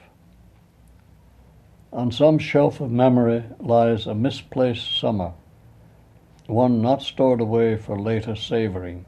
On 1.91 2.13
some 2.13 2.39
shelf 2.39 2.81
of 2.81 2.93
memory 2.93 3.43
lies 3.59 4.07
a 4.07 4.15
misplaced 4.15 5.01
summer, 5.01 5.33
one 6.47 6.81
not 6.81 7.03
stored 7.03 7.41
away 7.41 7.77
for 7.77 7.99
later 7.99 8.37
savoring. 8.37 9.07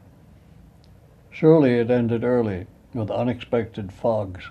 Surely 1.31 1.79
it 1.79 1.91
ended 1.91 2.23
early, 2.23 2.65
with 2.93 3.11
unexpected 3.11 3.91
fogs, 3.93 4.49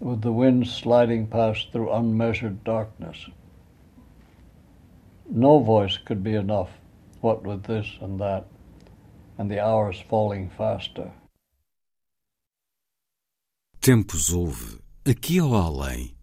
with 0.00 0.22
the 0.22 0.32
wind 0.32 0.66
sliding 0.66 1.26
past 1.26 1.70
through 1.70 1.92
unmeasured 1.92 2.64
darkness. 2.64 3.28
No 5.30 5.60
voice 5.60 5.98
could 5.98 6.22
be 6.22 6.34
enough, 6.34 6.70
what 7.20 7.46
with 7.46 7.64
this 7.64 7.86
and 8.00 8.18
that, 8.20 8.46
and 9.38 9.50
the 9.50 9.60
hours 9.60 10.02
falling 10.08 10.50
faster. 10.50 11.12
Tempos 13.80 14.32
houve, 14.32 14.80
aqui 15.04 15.40
ou 15.40 15.54
além, 15.56 16.14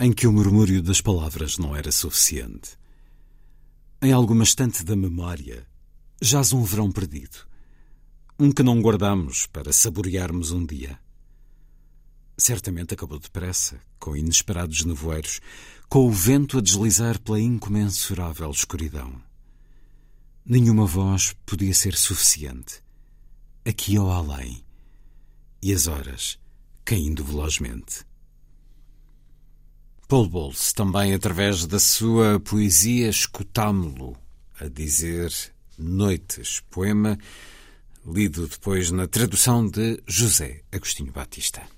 em 0.00 0.12
que 0.12 0.26
o 0.26 0.32
murmúrio 0.32 0.80
das 0.82 1.00
palavras 1.00 1.58
não 1.58 1.74
era 1.74 1.90
suficiente. 1.90 2.76
Em 4.00 4.12
alguma 4.12 4.44
estante 4.44 4.84
da 4.84 4.94
memória, 4.94 5.66
jaz 6.22 6.52
um 6.52 6.62
verão 6.62 6.92
perdido 6.92 7.47
um 8.38 8.52
que 8.52 8.62
não 8.62 8.80
guardamos 8.80 9.46
para 9.46 9.72
saborearmos 9.72 10.52
um 10.52 10.64
dia. 10.64 10.98
Certamente 12.36 12.94
acabou 12.94 13.18
depressa, 13.18 13.80
com 13.98 14.16
inesperados 14.16 14.84
nevoeiros, 14.84 15.40
com 15.88 16.06
o 16.06 16.12
vento 16.12 16.58
a 16.58 16.60
deslizar 16.60 17.20
pela 17.20 17.40
incomensurável 17.40 18.48
escuridão. 18.50 19.20
Nenhuma 20.46 20.86
voz 20.86 21.34
podia 21.44 21.74
ser 21.74 21.96
suficiente, 21.96 22.80
aqui 23.66 23.98
ou 23.98 24.08
além, 24.08 24.64
e 25.60 25.72
as 25.72 25.88
horas 25.88 26.38
caindo 26.84 27.24
velozmente. 27.24 28.06
Paul 30.06 30.28
Bowles, 30.28 30.72
também 30.72 31.12
através 31.12 31.66
da 31.66 31.80
sua 31.80 32.38
poesia, 32.38 33.08
escutámo-lo 33.08 34.16
a 34.60 34.68
dizer 34.68 35.32
noites, 35.76 36.60
poema 36.70 37.18
lido 38.12 38.48
depois 38.48 38.90
na 38.90 39.06
tradução 39.06 39.66
de 39.68 40.02
José 40.06 40.62
Agostinho 40.72 41.12
Batista. 41.12 41.77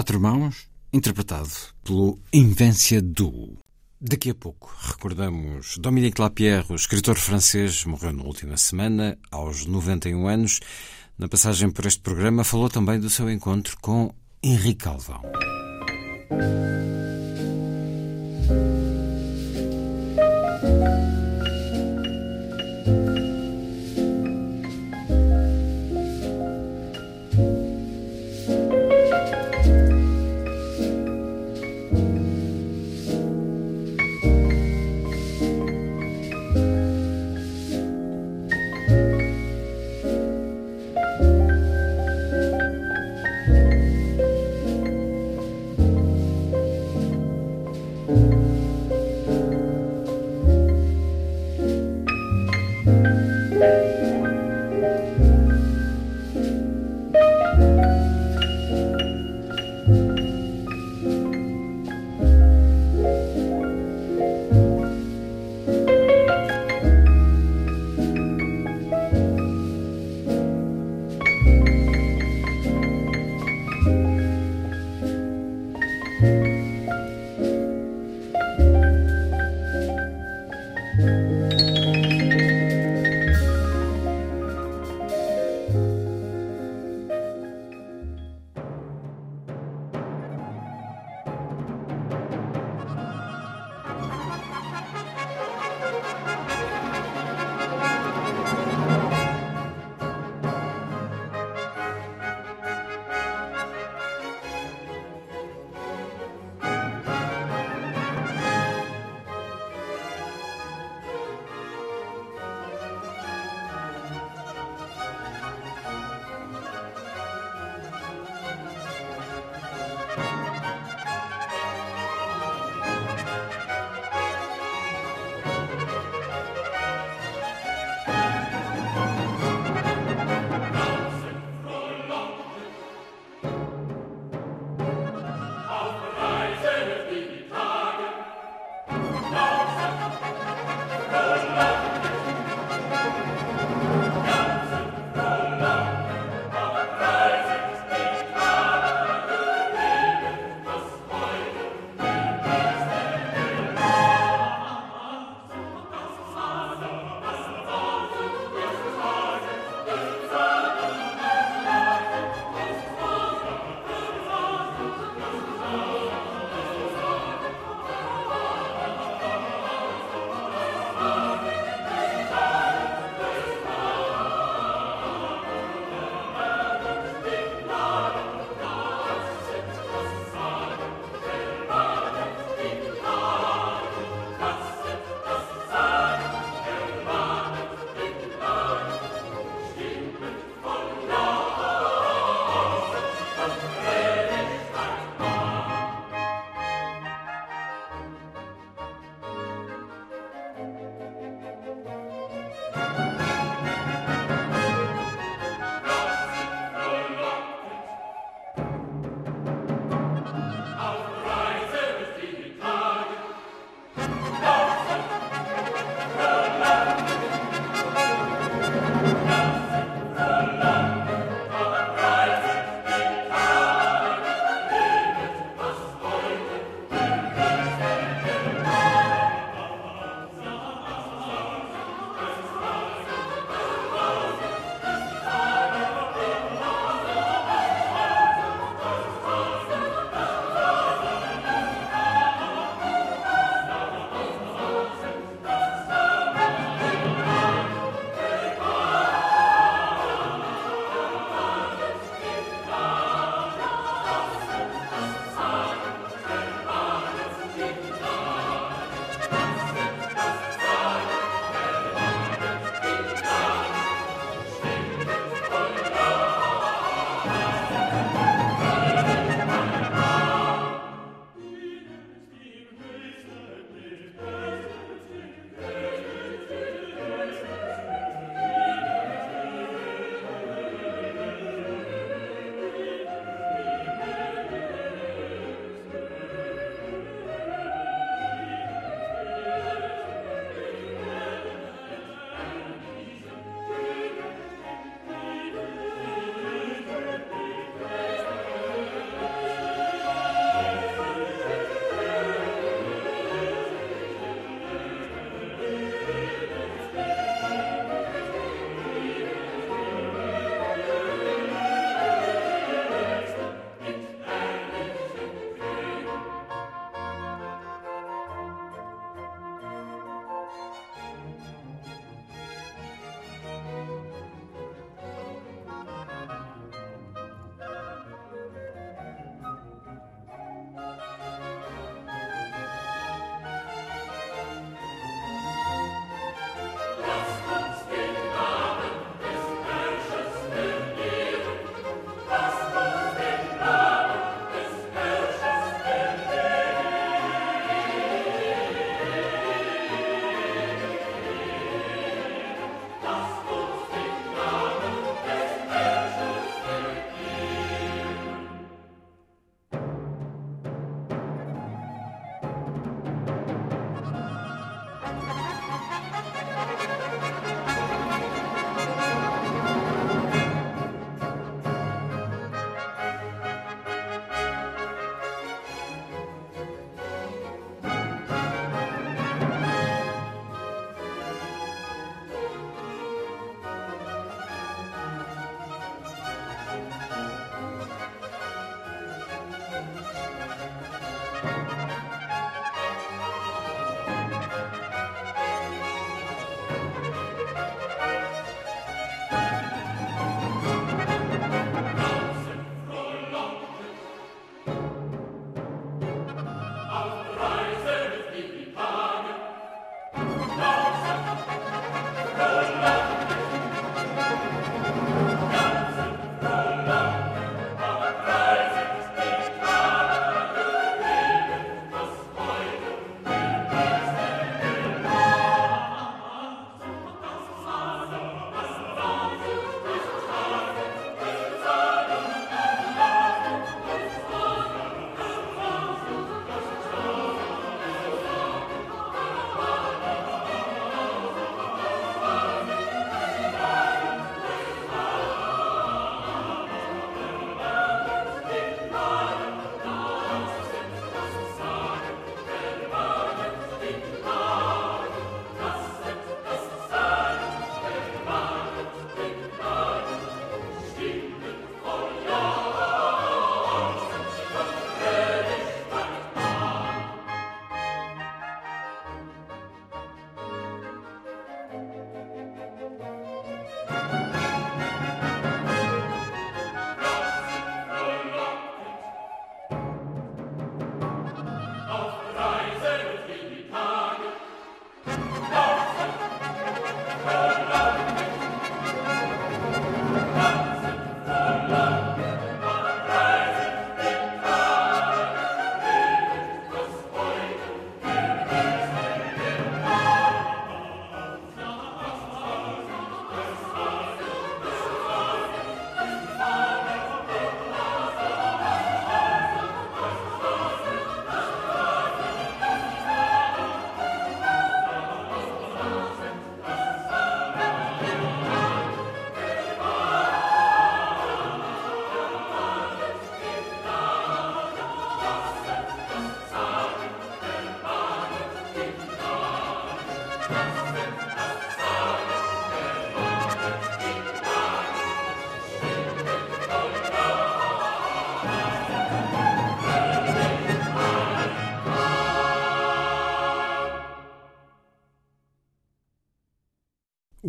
Quatro 0.00 0.18
mãos, 0.18 0.66
interpretado 0.94 1.50
pelo 1.84 2.18
Invencia 2.32 3.02
Duo. 3.02 3.58
Daqui 4.00 4.30
a 4.30 4.34
pouco 4.34 4.74
recordamos 4.80 5.76
Dominique 5.76 6.18
Lapierre, 6.18 6.64
o 6.70 6.74
escritor 6.74 7.18
francês, 7.18 7.84
morreu 7.84 8.10
na 8.10 8.22
última 8.22 8.56
semana, 8.56 9.18
aos 9.30 9.66
91 9.66 10.26
anos. 10.26 10.60
Na 11.18 11.28
passagem 11.28 11.70
por 11.70 11.84
este 11.84 12.00
programa, 12.00 12.44
falou 12.44 12.70
também 12.70 12.98
do 12.98 13.10
seu 13.10 13.30
encontro 13.30 13.76
com 13.82 14.10
Henrique 14.42 14.84
Calvão. 14.84 15.20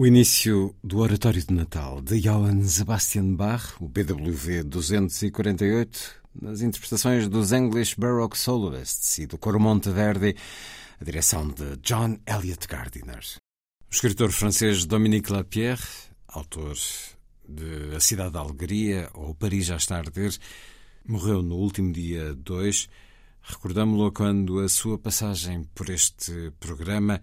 O 0.02 0.08
início 0.08 0.76
do 0.84 0.98
Oratório 0.98 1.46
de 1.46 1.54
Natal 1.54 2.02
de 2.02 2.20
Johann 2.22 2.64
Sebastian 2.64 3.36
Bach, 3.36 3.76
o 3.80 3.88
BWV 3.88 4.64
248, 4.64 6.24
nas 6.42 6.64
interpretações 6.64 7.30
dos 7.30 7.52
English 7.52 7.96
Baroque 8.00 8.36
Soloists 8.36 9.20
e 9.20 9.28
do 9.28 9.38
Coro 9.38 9.60
Monteverdi, 9.60 10.36
a 11.00 11.04
direção 11.04 11.48
de 11.48 11.78
John 11.84 12.18
Elliott 12.26 12.68
Gardiner. 12.68 13.24
O 13.88 13.94
escritor 13.94 14.32
francês 14.32 14.86
Dominique 14.86 15.32
Lapierre, 15.32 15.86
autor 16.28 16.76
de 17.48 17.96
A 17.96 18.00
Cidade 18.00 18.32
da 18.32 18.40
Alegria 18.40 19.08
ou 19.14 19.36
Paris 19.36 19.68
já 19.68 19.76
está 19.76 19.98
a 19.98 20.00
arder, 20.00 20.36
morreu 21.08 21.44
no 21.44 21.58
último 21.58 21.94
dia 21.94 22.34
2. 22.34 22.90
Recordámo-lo 23.44 24.12
quando 24.12 24.62
a 24.62 24.68
sua 24.68 24.98
passagem 24.98 25.64
por 25.76 25.92
este 25.92 26.52
programa 26.60 27.22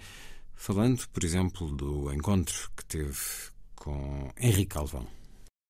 falando, 0.58 1.06
por 1.12 1.24
exemplo, 1.24 1.68
do 1.68 2.12
encontro 2.12 2.68
que 2.76 2.84
teve 2.84 3.16
com 3.76 4.28
Henrique 4.38 4.74
Calvão. 4.74 5.06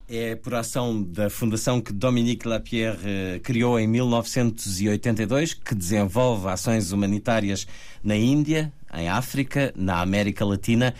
É 0.08 0.34
por 0.34 0.54
ação 0.54 1.02
da 1.02 1.28
fundação 1.28 1.82
que 1.82 1.92
Dominique 1.92 2.48
Lapierre 2.48 2.98
eh, 3.04 3.40
criou 3.40 3.78
em 3.78 3.86
1982, 3.86 5.52
que 5.52 5.74
desenvolve 5.74 6.48
ações 6.48 6.92
humanitárias 6.92 7.66
na 8.02 8.16
Índia, 8.16 8.72
em 8.94 9.06
África, 9.06 9.70
na 9.76 10.00
América 10.00 10.46
Latina. 10.46 10.94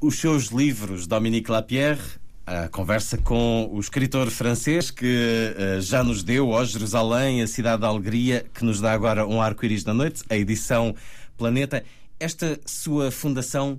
Os 0.00 0.18
seus 0.18 0.46
livros, 0.46 1.06
Dominique 1.06 1.50
Lapierre, 1.50 2.00
a 2.46 2.68
conversa 2.68 3.18
com 3.18 3.68
o 3.70 3.78
escritor 3.78 4.30
francês 4.30 4.90
que 4.90 5.06
uh, 5.06 5.80
já 5.82 6.02
nos 6.02 6.22
deu, 6.22 6.48
ó 6.48 6.64
Jerusalém, 6.64 7.42
a 7.42 7.46
Cidade 7.46 7.82
da 7.82 7.88
Alegria, 7.88 8.46
que 8.54 8.64
nos 8.64 8.80
dá 8.80 8.92
agora 8.92 9.26
um 9.26 9.40
arco-íris 9.40 9.84
da 9.84 9.92
noite, 9.92 10.22
a 10.30 10.36
edição 10.36 10.94
Planeta 11.36 11.84
esta 12.24 12.58
sua 12.64 13.10
fundação 13.10 13.78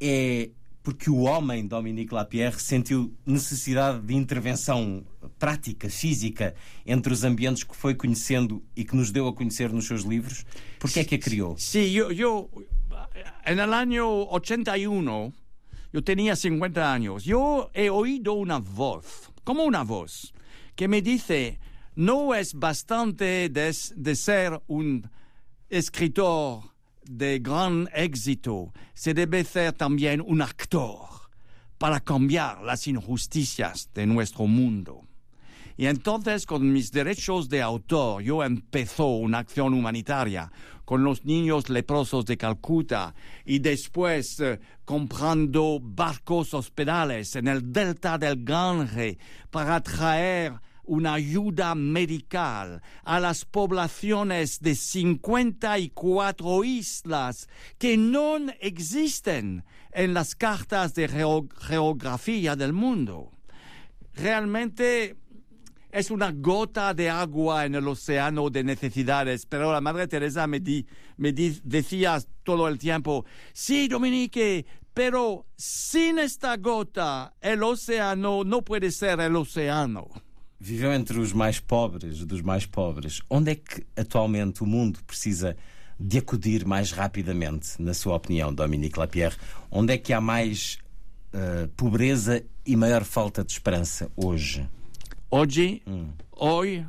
é 0.00 0.50
porque 0.82 1.10
o 1.10 1.18
homem, 1.18 1.66
Dominique 1.66 2.14
Lapierre, 2.14 2.58
sentiu 2.58 3.14
necessidade 3.26 4.00
de 4.00 4.14
intervenção 4.14 5.04
prática, 5.38 5.88
física, 5.88 6.54
entre 6.86 7.12
os 7.12 7.24
ambientes 7.24 7.62
que 7.62 7.76
foi 7.76 7.94
conhecendo 7.94 8.64
e 8.74 8.84
que 8.84 8.96
nos 8.96 9.10
deu 9.12 9.28
a 9.28 9.32
conhecer 9.32 9.70
nos 9.70 9.86
seus 9.86 10.02
livros? 10.02 10.44
Por 10.78 10.90
que 10.90 11.00
é 11.00 11.04
que 11.04 11.16
a 11.16 11.18
criou? 11.18 11.56
Sim, 11.58 11.90
eu, 11.90 12.10
eu 12.10 12.50
en 13.46 13.58
el 13.58 13.72
año 13.74 14.26
81, 14.30 15.32
eu 15.92 16.02
tinha 16.02 16.34
50 16.34 16.80
anos, 16.80 17.26
eu 17.26 17.70
he 17.74 17.90
uma 17.90 18.58
voz, 18.58 19.30
como 19.44 19.62
uma 19.62 19.84
voz, 19.84 20.32
que 20.74 20.88
me 20.88 21.00
dice, 21.00 21.58
não 21.94 22.32
é 22.32 22.42
bastante 22.54 23.48
de, 23.48 23.70
de 23.94 24.16
ser 24.16 24.60
um 24.68 25.02
escritor 25.70 26.77
de 27.08 27.38
gran 27.38 27.88
éxito 27.94 28.72
se 28.92 29.14
debe 29.14 29.42
ser 29.42 29.72
también 29.72 30.20
un 30.20 30.42
actor 30.42 31.08
para 31.78 32.00
cambiar 32.00 32.62
las 32.62 32.86
injusticias 32.86 33.90
de 33.94 34.06
nuestro 34.06 34.46
mundo. 34.46 35.02
Y 35.78 35.86
entonces 35.86 36.44
con 36.44 36.70
mis 36.72 36.90
derechos 36.90 37.48
de 37.48 37.62
autor 37.62 38.22
yo 38.22 38.44
empezó 38.44 39.06
una 39.06 39.38
acción 39.38 39.72
humanitaria 39.72 40.52
con 40.84 41.02
los 41.02 41.24
niños 41.24 41.70
leprosos 41.70 42.26
de 42.26 42.36
Calcuta 42.36 43.14
y 43.44 43.60
después 43.60 44.40
eh, 44.40 44.60
comprando 44.84 45.78
barcos 45.80 46.52
hospitales 46.52 47.36
en 47.36 47.48
el 47.48 47.72
delta 47.72 48.18
del 48.18 48.44
Gange 48.44 49.18
para 49.50 49.80
traer 49.80 50.54
una 50.88 51.14
ayuda 51.14 51.74
medical 51.74 52.82
a 53.04 53.20
las 53.20 53.44
poblaciones 53.44 54.58
de 54.60 54.74
54 54.74 56.64
islas 56.64 57.48
que 57.78 57.96
no 57.96 58.38
existen 58.60 59.64
en 59.92 60.14
las 60.14 60.34
cartas 60.34 60.94
de 60.94 61.08
geografía 61.08 62.56
del 62.56 62.72
mundo. 62.72 63.30
Realmente 64.14 65.16
es 65.90 66.10
una 66.10 66.32
gota 66.32 66.92
de 66.94 67.08
agua 67.08 67.66
en 67.66 67.74
el 67.74 67.86
océano 67.86 68.50
de 68.50 68.64
necesidades, 68.64 69.46
pero 69.46 69.72
la 69.72 69.80
Madre 69.80 70.08
Teresa 70.08 70.46
me, 70.46 70.60
decía 70.60 72.18
todo 72.42 72.68
el 72.68 72.78
tiempo, 72.78 73.24
sí, 73.52 73.88
Dominique, 73.88 74.66
pero 74.92 75.46
sin 75.56 76.18
esta 76.18 76.56
gota 76.56 77.34
el 77.40 77.62
océano 77.62 78.42
no 78.44 78.62
puede 78.62 78.90
ser 78.90 79.20
el 79.20 79.36
océano. 79.36 80.08
Viveu 80.60 80.92
entre 80.92 81.18
os 81.18 81.32
mais 81.32 81.60
pobres 81.60 82.24
dos 82.24 82.42
mais 82.42 82.66
pobres. 82.66 83.22
Onde 83.30 83.52
é 83.52 83.54
que 83.54 83.86
atualmente 83.96 84.62
o 84.62 84.66
mundo 84.66 84.98
precisa 85.06 85.56
de 85.98 86.18
acudir 86.18 86.66
mais 86.66 86.90
rapidamente, 86.90 87.80
na 87.80 87.94
sua 87.94 88.16
opinião, 88.16 88.52
Dominique 88.52 88.98
Lapierre? 88.98 89.36
Onde 89.70 89.94
é 89.94 89.98
que 89.98 90.12
há 90.12 90.20
mais 90.20 90.78
uh, 91.32 91.68
pobreza 91.76 92.44
e 92.66 92.76
maior 92.76 93.04
falta 93.04 93.44
de 93.44 93.52
esperança 93.52 94.10
hoje? 94.16 94.68
Hoje, 95.30 95.82
hoy, 96.32 96.84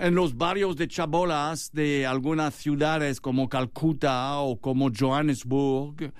en 0.00 0.14
los 0.14 0.32
barrios 0.32 0.74
de 0.74 0.88
chabolas 0.88 1.70
de 1.72 2.04
algunas 2.04 2.54
ciudades 2.54 3.20
como 3.20 3.48
Calcuta 3.48 4.38
o 4.38 4.56
como 4.56 4.90
Johannesburg, 4.90 6.12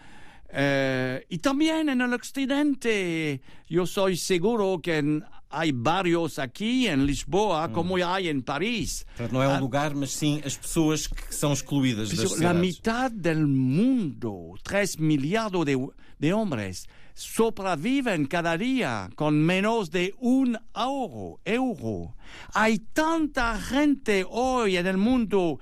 eh, 0.55 1.25
y 1.31 1.39
también 1.39 1.89
en 1.89 2.03
el 2.03 2.13
occidente, 2.13 3.41
yo 3.69 3.87
soy 3.87 4.19
seguro 4.19 4.81
que 4.83 5.23
Há 5.53 5.71
barrios 5.73 6.39
aqui 6.39 6.89
em 6.89 6.97
Lisboa, 7.05 7.67
hum. 7.67 7.73
como 7.73 7.97
há 7.97 8.23
em 8.23 8.41
Paris. 8.41 9.05
Não 9.31 9.43
é 9.43 9.49
um 9.49 9.61
lugar, 9.61 9.95
mas 9.95 10.13
sim 10.13 10.41
as 10.45 10.57
pessoas 10.57 11.07
que 11.07 11.35
são 11.35 11.53
excluídas 11.53 12.09
das 12.09 12.19
sociedades. 12.19 12.57
A 12.57 12.61
metade 12.61 13.35
do 13.35 13.47
mundo, 13.47 14.55
3 14.65 14.97
milhares 14.97 15.53
de, 15.65 15.77
de 16.19 16.33
homens, 16.33 16.87
sobrevivem 17.15 18.25
cada 18.25 18.57
dia 18.57 19.11
com 19.15 19.31
menos 19.31 19.89
de 19.89 20.15
um 20.21 20.55
euro. 20.75 21.39
euro. 21.45 22.15
Há 22.55 22.69
tanta 22.95 23.59
gente 23.59 24.25
hoje 24.31 24.83
no 24.83 24.99
mundo, 24.99 25.61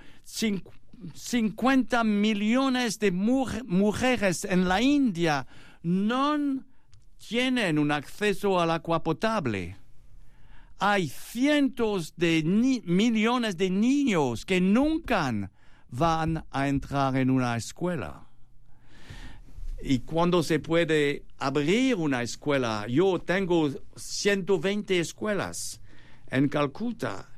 50 1.15 2.05
milhões 2.05 2.97
de 2.97 3.11
mulheres 3.11 4.47
na 4.57 4.81
Índia, 4.81 5.47
não 5.83 6.63
têm 7.29 7.79
um 7.79 7.93
acesso 7.93 8.49
ao 8.49 8.71
agua 8.71 9.01
potable 9.01 9.80
hay 10.81 11.09
cientos 11.09 12.15
de 12.17 12.43
millones 12.43 13.59
de 13.59 13.69
niños 13.69 14.47
que 14.47 14.63
nunca 14.63 15.51
van 15.91 16.45
a 16.51 16.69
entrar 16.69 17.17
en 17.17 17.29
una 17.29 17.55
escuela. 17.57 18.27
Y 19.83 20.01
cuando 20.01 20.43
se 20.43 20.59
puede 20.59 21.25
abrir 21.39 21.97
una 21.97 22.23
escuela, 22.23 22.87
yo 22.89 23.19
tengo 23.19 23.71
120 23.95 25.01
escuelas 25.01 25.83
en 26.29 26.49
Calcuta 26.49 27.29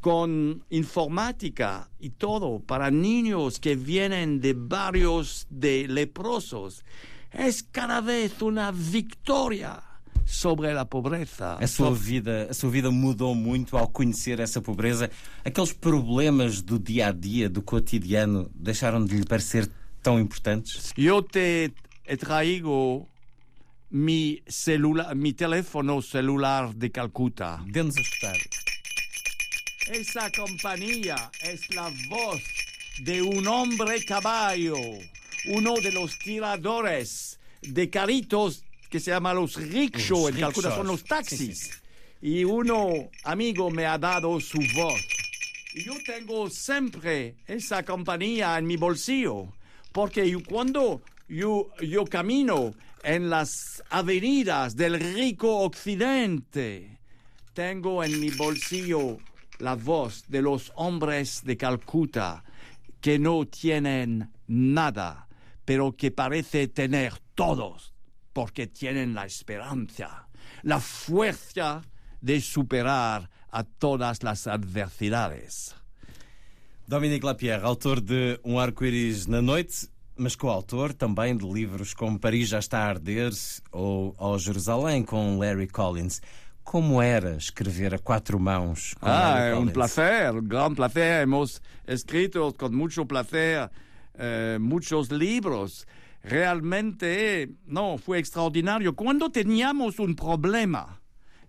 con 0.00 0.64
informática 0.70 1.90
y 1.98 2.10
todo 2.10 2.60
para 2.60 2.90
niños 2.92 3.58
que 3.58 3.74
vienen 3.74 4.40
de 4.40 4.54
barrios 4.54 5.46
de 5.50 5.88
leprosos. 5.88 6.84
Es 7.32 7.64
cada 7.64 8.00
vez 8.00 8.40
una 8.42 8.70
victoria 8.70 9.91
sobre 10.24 10.70
a 10.70 10.84
pobreza. 10.84 11.56
A 11.60 11.66
sua, 11.66 11.94
vida, 11.94 12.48
a 12.50 12.54
sua 12.54 12.70
vida 12.70 12.90
mudou 12.90 13.34
muito 13.34 13.76
ao 13.76 13.88
conhecer 13.88 14.40
essa 14.40 14.60
pobreza. 14.60 15.10
Aqueles 15.44 15.72
problemas 15.72 16.62
do 16.62 16.78
dia 16.78 17.08
a 17.08 17.12
dia, 17.12 17.48
do 17.48 17.62
cotidiano, 17.62 18.50
deixaram 18.54 19.04
de 19.04 19.16
lhe 19.16 19.24
parecer 19.24 19.70
tão 20.02 20.18
importantes? 20.18 20.92
Eu 20.96 21.22
te 21.22 21.72
trago 22.18 23.08
mi, 23.90 24.42
celular, 24.48 25.14
mi 25.14 25.32
teléfono 25.32 26.02
celular 26.02 26.72
de 26.74 26.90
Calcuta. 26.90 27.60
Dê-nos 27.66 27.96
a 27.96 28.00
escutar. 28.00 28.36
Esa 29.90 30.30
compañía 30.30 31.30
es 31.42 31.68
la 31.74 31.90
voz 32.08 32.40
de 33.00 33.20
un 33.20 33.46
hombre 33.46 34.04
caballo, 34.04 34.76
uno 35.48 35.74
de 35.80 35.92
los 35.92 36.18
tiradores 36.18 37.38
de 37.62 37.90
caritos 37.90 38.64
que 38.92 39.00
se 39.00 39.10
llama 39.10 39.32
los 39.32 39.56
rickshaw, 39.56 40.28
en 40.28 40.36
Calcuta 40.36 40.76
son 40.76 40.86
los 40.86 41.02
taxis. 41.02 41.80
Y 42.20 42.44
uno 42.44 43.08
amigo 43.24 43.70
me 43.70 43.86
ha 43.86 43.96
dado 43.96 44.38
su 44.38 44.58
voz. 44.58 45.00
Y 45.74 45.84
yo 45.84 45.94
tengo 46.04 46.50
siempre 46.50 47.36
esa 47.46 47.82
compañía 47.84 48.58
en 48.58 48.66
mi 48.66 48.76
bolsillo, 48.76 49.48
porque 49.92 50.28
yo, 50.28 50.42
cuando 50.42 51.00
yo, 51.26 51.70
yo 51.80 52.04
camino 52.04 52.74
en 53.02 53.30
las 53.30 53.82
avenidas 53.88 54.76
del 54.76 55.00
rico 55.00 55.60
occidente, 55.60 56.98
tengo 57.54 58.04
en 58.04 58.20
mi 58.20 58.28
bolsillo 58.28 59.16
la 59.58 59.74
voz 59.74 60.24
de 60.28 60.42
los 60.42 60.70
hombres 60.74 61.42
de 61.44 61.56
Calcuta 61.56 62.44
que 63.00 63.18
no 63.18 63.46
tienen 63.46 64.30
nada, 64.46 65.28
pero 65.64 65.96
que 65.96 66.10
parece 66.10 66.68
tener 66.68 67.14
todos, 67.34 67.91
porque 68.32 68.66
tienen 68.66 69.14
la 69.14 69.24
esperanza, 69.26 70.28
la 70.62 70.80
fuerza 70.80 71.82
de 72.20 72.40
superar 72.40 73.28
a 73.50 73.64
todas 73.64 74.22
las 74.22 74.46
adversidades. 74.46 75.74
Dominique 76.86 77.24
Lapierre, 77.24 77.64
autor 77.64 78.00
de 78.00 78.40
Um 78.44 78.58
Arco-Íris 78.58 79.26
na 79.26 79.40
Noite, 79.40 79.88
mas 80.16 80.34
coautor 80.36 80.92
também 80.92 81.36
de 81.36 81.44
livros 81.46 81.94
como 81.94 82.18
Paris 82.18 82.48
já 82.48 82.58
está 82.58 82.80
a 82.80 82.88
arder 82.88 83.32
ou 83.70 84.14
Ao 84.18 84.38
Jerusalém 84.38 85.02
com 85.02 85.38
Larry 85.38 85.68
Collins. 85.68 86.20
Como 86.64 87.02
era 87.02 87.36
escrever 87.36 87.94
a 87.94 87.98
quatro 87.98 88.38
mãos 88.38 88.94
com 89.00 89.06
Ah, 89.06 89.34
Larry 89.34 89.46
es 89.46 89.52
un 89.52 89.58
Collins? 89.58 89.72
placer, 89.72 90.32
un 90.34 90.48
gran 90.48 90.74
placer. 90.74 91.22
Hemos 91.22 91.60
escrito 91.86 92.52
con 92.56 92.74
mucho 92.74 93.04
placer 93.06 93.68
eh, 94.14 94.58
muchos 94.60 95.10
libros. 95.10 95.86
Realmente, 96.22 97.50
no, 97.66 97.98
fue 97.98 98.18
extraordinario. 98.18 98.94
Cuando 98.94 99.30
teníamos 99.30 99.98
un 99.98 100.14
problema 100.14 101.00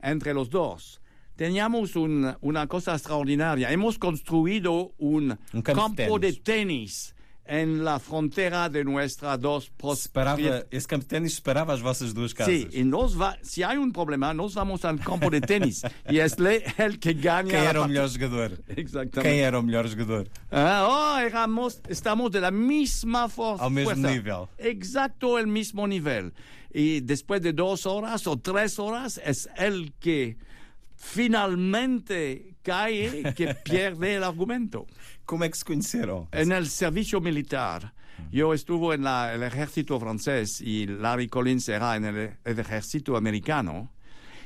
entre 0.02 0.34
los 0.34 0.50
dos, 0.50 1.02
teníamos 1.36 1.95
un- 1.95 2.36
una 2.41 2.68
cosa 2.68 2.94
extraordinaria. 2.94 3.72
Hemos 3.72 3.98
construido 3.98 4.94
un, 4.98 5.38
campo 5.52 5.62
de 5.62 5.64
campo 5.64 6.20
de 6.20 6.34
tenis. 6.34 7.16
Tenis 7.45 7.74
en 7.78 7.84
la 7.84 7.99
frontera 7.99 8.70
de 8.70 8.84
nuestras 8.86 9.38
dos 9.40 9.70
Separava, 10.02 10.38
propriedades. 10.38 10.68
esse 10.72 10.88
campo 10.88 11.03
de 11.03 11.10
ténis 11.10 11.36
separava 11.36 11.74
as 11.74 11.82
vossas 11.82 12.14
duas 12.14 12.34
casas. 12.34 12.53
Sí, 12.53 12.68
y 12.72 12.84
nos 12.84 13.20
va, 13.20 13.38
si 13.41 13.64
hay 13.64 13.78
un 13.78 13.91
problema, 13.91 14.34
nos 14.34 14.53
vamos 14.56 14.86
al 14.86 14.99
campo 14.99 15.30
de 15.30 15.41
tenis 15.41 15.84
y 16.10 16.20
es 16.20 16.40
le- 16.40 16.64
el 16.78 16.99
que 16.99 17.14
gana. 17.14 17.49
Quem 17.49 17.64
la 17.64 17.70
era 17.70 17.80
o 17.80 17.84
partida. 17.84 17.88
melhor 17.88 18.10
jogador? 18.10 18.52
Exactamente. 18.70 19.22
Quem 19.22 19.40
era 19.40 19.60
o 19.60 19.61
melhor 19.61 19.88
jogador? 19.90 20.30
Ah, 20.52 20.88
oh, 20.90 21.20
éramos, 21.20 21.82
estamos 21.90 22.32
de 22.32 22.40
la 22.41 22.52
misma 22.52 23.28
for- 23.28 23.57
Ao 23.60 23.70
mesmo 23.70 23.91
fuerza. 23.91 24.10
nível. 24.11 24.48
Exacto 24.57 25.38
el 25.38 25.48
mismo 25.48 25.86
nivel. 25.88 26.34
Y 26.74 27.02
después 27.02 27.41
de 27.41 27.53
dos 27.53 27.86
horas 27.86 28.26
o 28.26 28.38
tres 28.38 28.80
horas 28.80 29.20
es 29.24 29.48
el 29.57 29.94
que 29.99 30.38
finalmente 30.95 32.56
cae 32.64 33.34
que 33.36 33.53
pierde 33.56 34.15
el 34.15 34.24
argumento. 34.24 34.88
¿Cómo 35.26 35.44
es 35.45 35.52
que 35.52 35.58
se 35.58 35.66
conocieron? 35.66 36.28
En 36.32 36.52
el 36.52 36.68
servicio 36.68 37.22
militar. 37.22 37.94
Yo 38.32 38.54
estuve 38.54 38.95
en 38.95 39.04
la- 39.04 39.34
el 39.34 39.44
ejército 39.44 40.00
francés 40.00 40.62
y 40.62 40.86
Larry 40.86 41.28
Collins 41.28 41.68
era 41.70 41.95
en 41.95 42.06
el, 42.06 42.38
el 42.44 42.60
ejército 42.60 43.16
americano. 43.18 43.91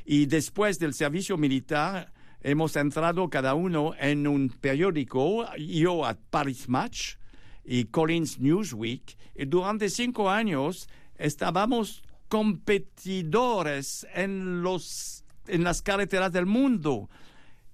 Y 0.06 0.26
después 0.26 0.80
del 0.80 0.94
servicio 0.94 1.38
militar 1.38 2.14
hemos 2.42 2.76
entrado 2.76 3.30
cada 3.30 3.56
uno 3.56 3.94
en 4.00 4.26
un 4.28 4.50
periódico, 4.50 5.46
yo 5.58 6.06
a 6.06 6.16
Paris 6.30 6.70
Match 6.70 7.16
y 7.66 7.86
Collins 7.86 8.40
Newsweek. 8.40 9.18
Y 9.36 9.46
durante 9.46 9.90
cinco 9.90 10.30
años 10.30 10.88
estábamos 11.18 12.04
competidores 12.30 14.08
en, 14.14 14.62
los, 14.62 15.24
en 15.48 15.64
las 15.64 15.82
carreteras 15.82 16.32
del 16.32 16.46
mundo. 16.46 17.10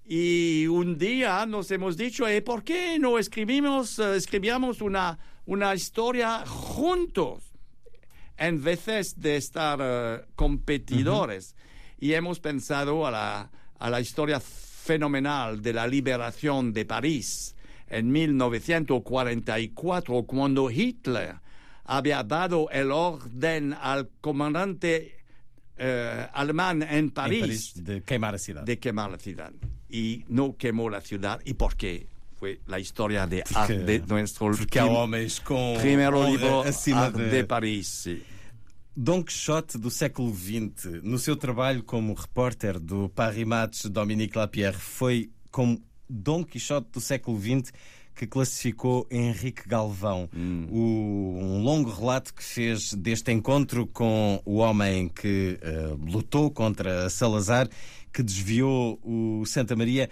Y 0.06 0.66
un 0.66 0.98
día 0.98 1.46
nos 1.46 1.70
hemos 1.70 1.96
dicho, 1.96 2.28
¿eh, 2.28 2.42
¿por 2.42 2.62
qué 2.62 2.98
no 2.98 3.18
escribimos, 3.18 3.98
eh, 3.98 4.16
escribíamos 4.16 4.82
una, 4.82 5.18
una 5.46 5.74
historia 5.74 6.44
juntos? 6.46 7.52
En 8.36 8.62
veces 8.62 9.18
de 9.20 9.36
estar 9.36 9.78
eh, 9.80 10.20
competidores. 10.34 11.56
Y 11.98 12.12
hemos 12.12 12.38
pensado 12.40 13.06
a 13.06 13.10
la, 13.10 13.50
a 13.78 13.90
la 13.90 14.00
historia 14.00 14.40
fenomenal 14.40 15.62
de 15.62 15.72
la 15.72 15.86
liberación 15.86 16.74
de 16.74 16.84
París 16.84 17.54
en 17.88 18.10
1944, 18.10 20.24
cuando 20.24 20.70
Hitler 20.70 21.36
había 21.84 22.22
dado 22.22 22.68
el 22.70 22.90
orden 22.90 23.74
al 23.80 24.10
comandante 24.20 25.24
eh, 25.76 26.26
alemán 26.32 26.82
en 26.82 27.10
París, 27.10 27.40
París, 27.40 27.84
de 27.84 28.02
queimar 28.02 28.32
la 28.32 28.38
ciudad. 28.38 28.62
de 28.62 28.78
quemar 28.78 29.10
la 29.10 29.18
ciudad. 29.18 29.52
Y 29.94 30.24
no 30.28 30.56
quemó 30.56 30.90
la 30.90 31.00
ciudad. 31.00 31.40
¿Y 31.44 31.54
por 31.54 31.76
qué? 31.76 32.06
Fue 32.36 32.58
la 32.66 32.80
historia 32.80 33.26
de, 33.28 33.44
Porque- 33.52 33.78
de 33.78 34.00
nuestro 34.08 34.50
porque 34.50 34.80
há 34.80 34.84
prim- 34.86 34.96
homens 34.96 35.38
com 35.40 35.74
primeiro 35.78 36.18
honra 36.18 36.30
livro 36.30 36.60
acima 36.62 37.04
Ar- 37.06 37.12
de- 37.12 37.30
de 37.30 37.44
Paris. 37.44 37.86
sim. 37.86 38.18
Dom 38.96 39.22
Quixote 39.24 39.78
do 39.78 39.90
século 39.90 40.32
XX, 40.34 41.00
no 41.02 41.18
seu 41.18 41.36
trabalho 41.36 41.82
como 41.84 42.12
repórter 42.14 42.78
do 42.78 43.08
Paris 43.08 43.46
Match, 43.46 43.84
Dominique 43.86 44.36
Lapierre, 44.38 44.76
foi 44.78 45.30
como 45.50 45.80
Dom 46.08 46.44
Quixote 46.44 46.88
do 46.92 47.00
século 47.00 47.38
XX 47.40 47.72
que 48.14 48.26
classificou 48.26 49.04
Henrique 49.10 49.66
Galvão. 49.68 50.28
O- 50.70 51.38
um 51.40 51.62
longo 51.62 51.90
relato 51.90 52.32
que 52.34 52.42
fez 52.44 52.94
deste 52.94 53.32
encontro 53.32 53.86
com 53.88 54.40
o 54.44 54.56
homem 54.58 55.08
que 55.08 55.58
eh, 55.60 55.96
lutou 56.12 56.50
contra 56.50 57.08
Salazar, 57.10 57.68
que 58.14 58.22
desviou 58.22 59.00
o 59.02 59.44
Santa 59.44 59.74
Maria. 59.74 60.08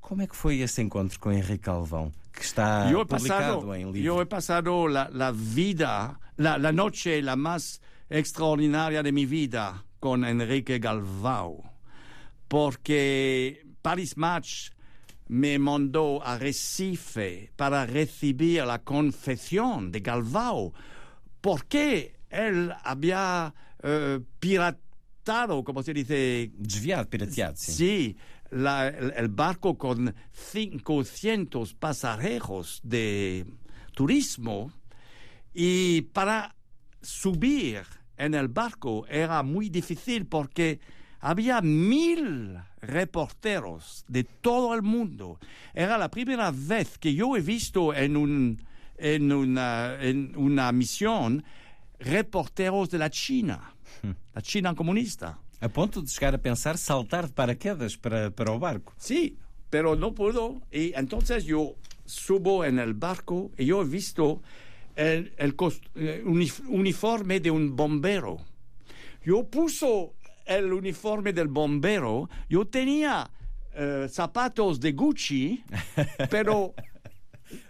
Como 0.00 0.22
é 0.22 0.26
que 0.26 0.36
foi 0.36 0.58
esse 0.58 0.82
encontro 0.82 1.18
com 1.18 1.32
Henrique 1.32 1.64
Galvão, 1.66 2.12
que 2.32 2.42
está 2.42 2.90
yo 2.90 3.06
publicado 3.06 3.60
pasado, 3.60 3.74
em 3.74 3.84
livro? 3.86 3.98
yo 3.98 4.20
he 4.20 4.26
pasado 4.26 4.86
la, 4.88 5.08
la 5.12 5.30
vida, 5.32 6.18
la, 6.36 6.58
la 6.58 6.72
noche 6.72 7.22
la 7.22 7.36
más 7.36 7.80
extraordinaria 8.10 9.02
de 9.02 9.12
mi 9.12 9.26
vida 9.26 9.84
con 9.98 10.24
Enrique 10.24 10.78
Galvao, 10.78 11.64
porque 12.48 13.64
Paris 13.82 14.16
Match 14.16 14.70
me 15.28 15.58
mandó 15.58 16.22
a 16.24 16.38
Recife 16.38 17.50
para 17.56 17.86
recibir 17.86 18.64
la 18.64 18.80
confesión 18.80 19.90
de 19.90 20.00
Galvao, 20.00 20.72
porque 21.40 22.16
él 22.30 22.72
había 22.84 23.54
eh, 23.82 24.20
piratado, 24.38 24.85
como 25.64 25.82
se 25.82 25.92
dice, 25.92 26.50
Desviado, 26.56 27.08
pirateado, 27.08 27.56
sim. 27.56 27.74
Sí, 27.74 28.16
la- 28.50 28.88
el, 28.88 29.12
el 29.16 29.28
barco 29.28 29.76
con 29.76 30.14
500 30.52 31.74
pasajeros 31.74 32.80
de 32.84 33.44
turismo 33.94 34.72
y 35.52 36.02
para 36.12 36.54
subir 37.02 37.82
en 38.16 38.34
el 38.34 38.48
barco 38.48 39.06
era 39.08 39.42
muy 39.42 39.68
difícil 39.68 40.26
porque 40.26 40.80
había 41.20 41.60
mil 41.60 42.56
reporteros 42.80 44.04
de 44.08 44.24
todo 44.24 44.74
el 44.74 44.82
mundo. 44.82 45.38
Era 45.74 45.98
la 45.98 46.10
primera 46.10 46.50
vez 46.52 46.98
que 46.98 47.14
yo 47.14 47.36
he 47.36 47.40
visto 47.40 47.92
en, 47.94 48.16
un, 48.16 48.62
en, 48.96 49.32
una, 49.32 49.96
en 50.00 50.34
una 50.36 50.70
misión 50.72 51.42
reporteros 51.98 52.90
de 52.90 52.98
la 52.98 53.10
China, 53.10 53.74
la 54.34 54.42
China 54.42 54.74
comunista. 54.74 55.38
A 55.60 55.68
ponto 55.68 56.02
de 56.02 56.08
chegar 56.08 56.34
a 56.34 56.38
pensar 56.38 56.76
saltar 56.76 57.26
de 57.28 57.32
paraquedas 57.32 57.96
para, 57.96 58.30
para 58.30 58.52
o 58.52 58.58
barco. 58.58 58.92
Sí, 58.98 59.38
pero 59.70 59.96
no 59.96 60.12
pudo. 60.14 60.60
Y 60.70 60.92
entonces 60.94 61.44
yo 61.44 61.74
subo 62.04 62.64
en 62.64 62.78
el 62.78 62.94
barco 62.94 63.50
y 63.56 63.64
yo 63.66 63.82
he 63.82 63.84
visto 63.86 64.42
el, 64.94 65.32
el 65.38 65.56
cos- 65.56 65.80
eh, 65.94 66.22
unif- 66.24 66.62
uniforme 66.68 67.40
de 67.40 67.50
un 67.50 67.74
bombero. 67.74 68.36
Yo 69.24 69.44
puso 69.48 70.14
el 70.44 70.72
uniforme 70.72 71.32
del 71.32 71.48
bombero, 71.48 72.28
yo 72.48 72.66
tenía 72.66 73.28
eh, 73.74 74.06
zapatos 74.10 74.78
de 74.78 74.92
Gucci, 74.92 75.64
pero 76.30 76.74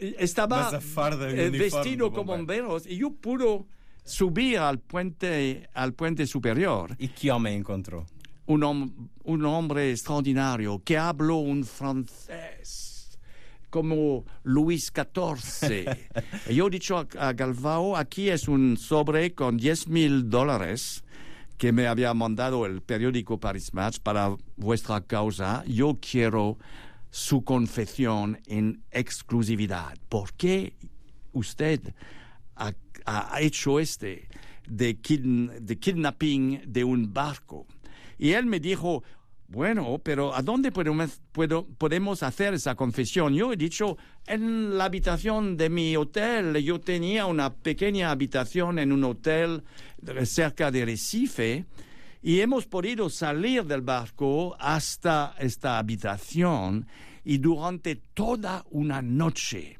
estaba 0.00 0.64
Mas 0.64 0.74
a 0.74 0.80
farda 0.80 1.30
e 1.30 1.34
o 1.34 1.36
eh, 1.46 1.50
vestido 1.50 2.08
do 2.08 2.12
como 2.12 2.32
bomberos 2.36 2.86
y 2.86 2.96
yo 2.98 3.10
pude 3.12 3.64
subir 4.06 4.58
al 4.58 4.78
puente, 4.78 5.68
al 5.74 5.92
puente 5.92 6.26
superior. 6.26 6.96
E 6.98 7.08
que 7.08 7.30
homem 7.30 7.58
encontrou? 7.60 8.06
un, 8.48 8.60
hom- 8.62 8.92
un 9.24 9.44
hombre 9.44 9.90
extraordinario 9.90 10.80
que 10.84 10.96
habló 10.96 11.38
un 11.38 11.64
francés 11.64 13.18
como 13.70 14.24
Luis 14.44 14.92
XIV. 14.94 15.96
Y 16.48 16.54
Yo 16.54 16.68
he 16.68 16.70
dicho 16.70 16.96
a, 16.96 17.06
a 17.18 17.32
Galvao, 17.32 17.96
aquí 17.96 18.30
es 18.30 18.46
un 18.48 18.76
sobre 18.76 19.34
con 19.34 19.56
10 19.56 19.88
mil 19.88 20.30
dólares 20.30 21.02
que 21.58 21.72
me 21.72 21.86
había 21.88 22.14
mandado 22.14 22.66
el 22.66 22.82
periódico 22.82 23.40
Paris 23.40 23.74
Match 23.74 23.98
para 23.98 24.36
vuestra 24.56 25.00
causa. 25.00 25.64
Yo 25.66 25.98
quiero 26.00 26.56
su 27.10 27.42
confesión 27.42 28.38
en 28.46 28.82
exclusividad. 28.92 29.96
¿Por 30.08 30.32
qué 30.34 30.74
usted 31.32 31.80
ha, 33.06 33.40
hecho 33.40 33.80
este 33.80 34.28
de, 34.68 35.00
kidn- 35.00 35.58
de 35.60 35.78
kidnapping 35.78 36.62
de 36.66 36.84
un 36.84 37.12
barco? 37.12 37.66
Y 38.18 38.32
él 38.32 38.46
me 38.46 38.60
dijo, 38.60 39.02
bueno, 39.48 40.00
pero 40.02 40.34
¿a 40.34 40.42
dónde 40.42 40.72
podemos, 40.72 41.20
podemos 41.78 42.22
hacer 42.22 42.54
esa 42.54 42.74
confesión? 42.74 43.32
Yo 43.34 43.52
he 43.52 43.56
dicho, 43.56 43.96
en 44.26 44.76
la 44.76 44.86
habitación 44.86 45.56
de 45.56 45.70
mi 45.70 45.96
hotel. 45.96 46.56
Yo 46.62 46.80
tenía 46.80 47.26
una 47.26 47.54
pequeña 47.54 48.10
habitación 48.10 48.78
en 48.78 48.92
un 48.92 49.04
hotel 49.04 49.62
cerca 50.24 50.70
de 50.70 50.84
Recife 50.84 51.64
y 52.22 52.40
hemos 52.40 52.66
podido 52.66 53.08
salir 53.08 53.64
del 53.64 53.82
barco 53.82 54.56
hasta 54.58 55.34
esta 55.38 55.78
habitación 55.78 56.86
y 57.24 57.38
durante 57.38 57.96
toda 58.14 58.64
una 58.70 59.00
noche 59.02 59.75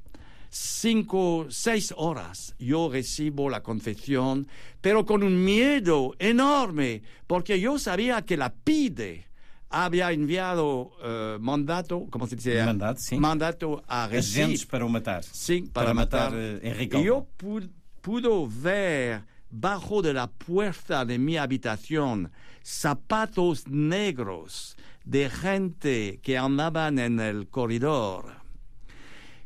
cinco, 0.60 1.46
seis 1.50 1.92
horas 1.96 2.54
yo 2.58 2.88
recibo 2.90 3.50
la 3.50 3.62
confesión, 3.62 4.48
pero 4.80 5.04
con 5.04 5.22
un 5.22 5.44
miedo 5.44 6.14
enorme, 6.18 7.02
porque 7.26 7.60
yo 7.60 7.78
sabía 7.78 8.22
que 8.22 8.36
la 8.36 8.52
PIDE 8.54 9.26
había 9.68 10.12
enviado 10.12 10.92
eh, 11.02 11.36
mandato, 11.40 12.06
¿cómo 12.10 12.26
se 12.26 12.36
dice? 12.36 12.64
Mandato, 12.64 13.00
sim. 13.00 13.18
Mandato 13.20 13.82
a 13.86 14.06
Recife. 14.08 14.42
Agentes 14.44 14.66
para 14.66 14.84
o 14.84 14.88
matar. 14.88 15.22
Sim, 15.24 15.66
Para 15.68 15.86
para, 15.86 15.94
matar, 15.94 16.30
matar. 16.32 16.40
eh, 16.62 16.88
Y 16.90 17.04
yo 17.04 17.26
pu- 17.38 17.68
pudo 18.00 18.48
ver 18.48 19.22
bajo 19.50 20.00
de 20.02 20.14
la 20.14 20.28
puerta 20.28 21.04
de 21.04 21.18
mi 21.18 21.36
habitación 21.36 22.30
zapatos 22.62 23.66
negros 23.68 24.76
de 25.04 25.28
gente 25.30 26.18
que 26.22 26.36
andaban 26.38 26.98
en 26.98 27.20
el 27.20 27.48
corredor. 27.48 28.45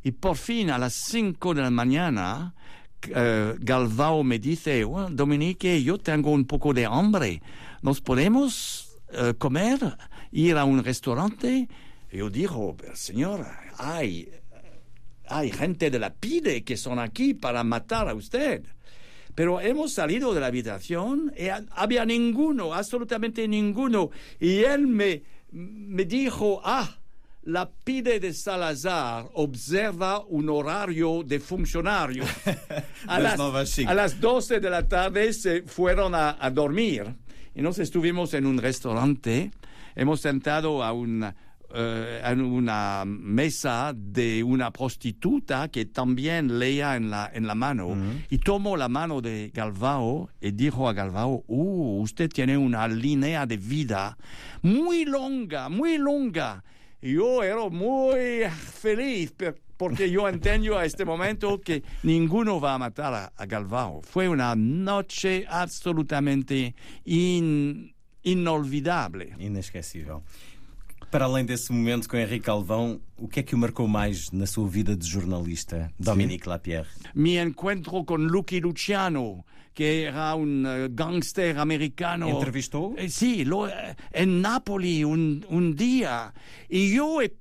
Y 0.02 0.12
por 0.12 0.36
fin, 0.36 0.70
a 0.70 0.78
las 0.78 0.94
5 0.94 1.55
de 1.55 1.62
la 1.62 1.70
mañana, 1.70 2.55
eh, 3.02 3.55
Galvao 3.59 4.22
me 4.24 4.39
dice, 4.39 4.85
"Bueno, 4.85 5.10
Dominique, 5.10 5.82
yo 5.82 5.98
tengo 5.98 6.31
un 6.31 6.44
poco 6.44 6.72
de 6.72 6.86
hambre. 6.86 7.43
¿Nos 7.82 8.01
podemos 8.01 8.86
eh, 9.12 9.35
comer? 9.36 9.78
¿Ir 10.31 10.56
a 10.56 10.64
un 10.64 10.85
restaurante? 10.85 11.68
Yo 12.12 12.31
digo, 12.31 12.77
"Pero, 12.77 12.94
señora, 12.94 13.60
hay, 13.77 14.28
hay 15.28 15.51
gente 15.51 15.90
de 15.90 15.98
la 15.98 16.14
PIDE 16.14 16.62
que 16.62 16.77
son 16.77 16.98
aquí 17.01 17.35
para 17.35 17.64
matar 17.64 18.09
a 18.09 18.14
usted. 18.14 18.62
Pero 19.35 19.60
hemos 19.60 19.93
salido 19.93 20.32
de 20.35 20.40
la 20.40 20.47
habitación 20.47 21.32
y 21.36 21.48
ha- 21.48 21.64
había 21.72 22.05
ninguno, 22.05 22.72
absolutamente 22.74 23.47
ninguno. 23.48 24.10
Y 24.39 24.59
él 24.59 24.86
me, 24.86 25.22
me 25.51 26.05
dijo, 26.05 26.60
ah, 26.64 26.99
la 27.43 27.71
PIDE 27.71 28.21
de 28.21 28.33
Salazar 28.33 29.29
observa 29.35 30.25
un 30.27 30.49
horario 30.49 31.23
de 31.25 31.41
funcionario. 31.41 32.25
a, 33.07 33.21
Das 33.21 33.39
las, 33.39 33.79
a 33.79 33.95
las 33.95 34.21
12 34.21 34.61
de 34.61 34.71
la 34.71 34.87
tarde 34.87 35.33
se 35.33 35.62
fueron 35.62 36.15
a, 36.15 36.37
a 36.39 36.51
dormir. 36.51 37.15
Y 37.55 37.62
nos 37.62 37.79
estuvimos 37.79 38.35
en 38.35 38.47
un 38.47 38.59
restaurante, 38.59 39.51
hemos 39.97 40.21
sentado 40.21 40.85
a 40.85 40.93
una, 40.93 41.35
eh, 41.73 42.21
en 42.25 42.41
una 42.41 43.05
mesa 43.07 43.93
de 43.95 44.43
una 44.43 44.73
prostituta 44.73 45.69
que 45.69 45.85
también 45.85 46.59
leía 46.59 46.97
en 46.97 47.11
la, 47.11 47.31
en 47.33 47.47
la 47.47 47.55
mano 47.55 47.97
y 48.29 48.39
tomó 48.39 48.77
la 48.77 48.89
mano 48.89 49.21
de 49.21 49.53
Galvao 49.55 50.31
y 50.41 50.51
dijo 50.51 50.89
a 50.89 50.93
Galvao, 50.93 51.45
uh, 51.47 52.01
usted 52.03 52.29
tiene 52.29 52.59
una 52.59 52.89
línea 52.89 53.47
de 53.47 53.57
vida 53.57 54.19
muy 54.62 55.05
longa, 55.05 55.69
muy 55.69 55.97
longa. 55.97 56.65
Yo 57.02 57.43
era 57.43 57.68
muy 57.68 58.44
feliz 58.51 59.32
porque 59.77 60.10
yo 60.10 60.28
entiendo 60.28 60.77
a 60.77 60.85
este 60.85 61.06
momento 61.06 61.59
que 61.59 61.82
ninguno 62.02 62.60
va 62.60 62.74
a 62.74 62.78
matar 62.78 63.14
a, 63.14 63.32
a 63.35 63.47
Galvao. 63.47 64.02
Fue 64.02 64.28
una 64.28 64.55
noche 64.55 65.47
absolutamente 65.48 66.74
in- 67.06 67.94
inolvidable. 68.22 69.35
Inesquecível. 69.39 70.18
Para 71.10 71.24
além 71.24 71.44
desse 71.44 71.72
momento 71.72 72.09
com 72.09 72.16
Henrique 72.16 72.48
Alvão, 72.48 73.01
o 73.16 73.27
que 73.27 73.40
é 73.40 73.43
que 73.43 73.55
o 73.55 73.59
marcou 73.59 73.89
mais 73.89 74.31
na 74.31 74.47
sua 74.47 74.68
vida 74.68 74.97
de 74.97 75.06
jornalista, 75.06 75.90
Dominique 75.98 76.48
Lapierre? 76.48 76.89
Mi 77.14 77.36
encuentro 77.36 78.05
con 78.05 78.28
Lucky 78.28 78.60
Luciano, 78.60 79.44
que 79.74 80.05
era 80.05 80.35
un 80.35 80.64
eh, 80.66 80.89
gángster 80.89 81.59
americano. 81.59 82.28
¿Entrevistó? 82.28 82.94
Eh, 82.97 83.09
sí, 83.09 83.44
lo, 83.44 83.66
eh, 83.66 84.27
Nápoles 84.27 85.05
un, 85.05 85.44
un 85.48 85.74
día. 85.74 86.32
Y 86.68 86.94
yo 86.94 87.20
he 87.20 87.35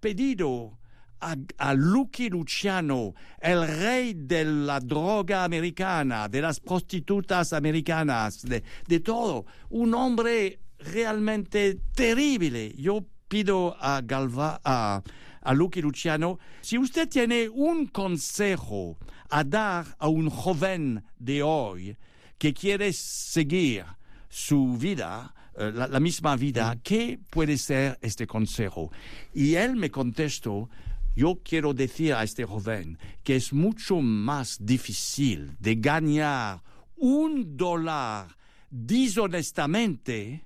pedido 0.00 0.78
a, 1.20 1.36
a 1.58 1.74
Lucky 1.74 2.28
Luciano, 2.28 3.14
el 3.40 3.66
rey 3.66 4.14
de 4.14 4.44
la 4.44 4.80
droga 4.80 5.44
americana, 5.44 6.28
de 6.28 6.42
las 6.42 6.60
prostitutas 6.60 7.52
americanas, 7.52 8.42
de, 8.42 8.62
de 8.86 9.00
todo, 9.00 9.46
un 9.70 9.94
hombre 9.94 10.60
realmente 10.78 11.78
terrible. 11.94 12.74
Yo 12.76 13.04
pido 13.28 13.76
a 13.80 14.00
Galva, 14.02 14.60
a, 14.64 15.02
a 15.42 15.54
Lucky 15.54 15.80
Luciano, 15.82 16.38
si 16.60 16.78
usted 16.78 17.08
tiene 17.08 17.48
un 17.48 17.86
consejo 17.86 18.96
a 19.30 19.44
dar 19.44 19.86
a 19.98 20.08
un 20.08 20.30
joven 20.30 21.02
de 21.18 21.42
hoy 21.42 21.96
que 22.38 22.52
quiere 22.52 22.92
seguir 22.92 23.84
su 24.28 24.76
vida, 24.76 25.34
eh, 25.58 25.72
la, 25.74 25.88
la 25.88 26.00
misma 26.00 26.36
vida, 26.36 26.76
¿qué 26.82 27.18
puede 27.30 27.58
ser 27.58 27.98
este 28.02 28.26
consejo? 28.26 28.92
Y 29.32 29.54
él 29.54 29.76
me 29.76 29.90
contestó, 29.90 30.68
yo 31.14 31.40
quiero 31.42 31.72
decir 31.72 32.12
a 32.12 32.22
este 32.22 32.44
joven 32.44 32.98
que 33.24 33.36
es 33.36 33.52
mucho 33.52 34.00
más 34.00 34.58
difícil 34.60 35.56
de 35.58 35.76
ganar 35.76 36.62
un 36.96 37.56
dólar 37.56 38.36
deshonestamente 38.70 40.45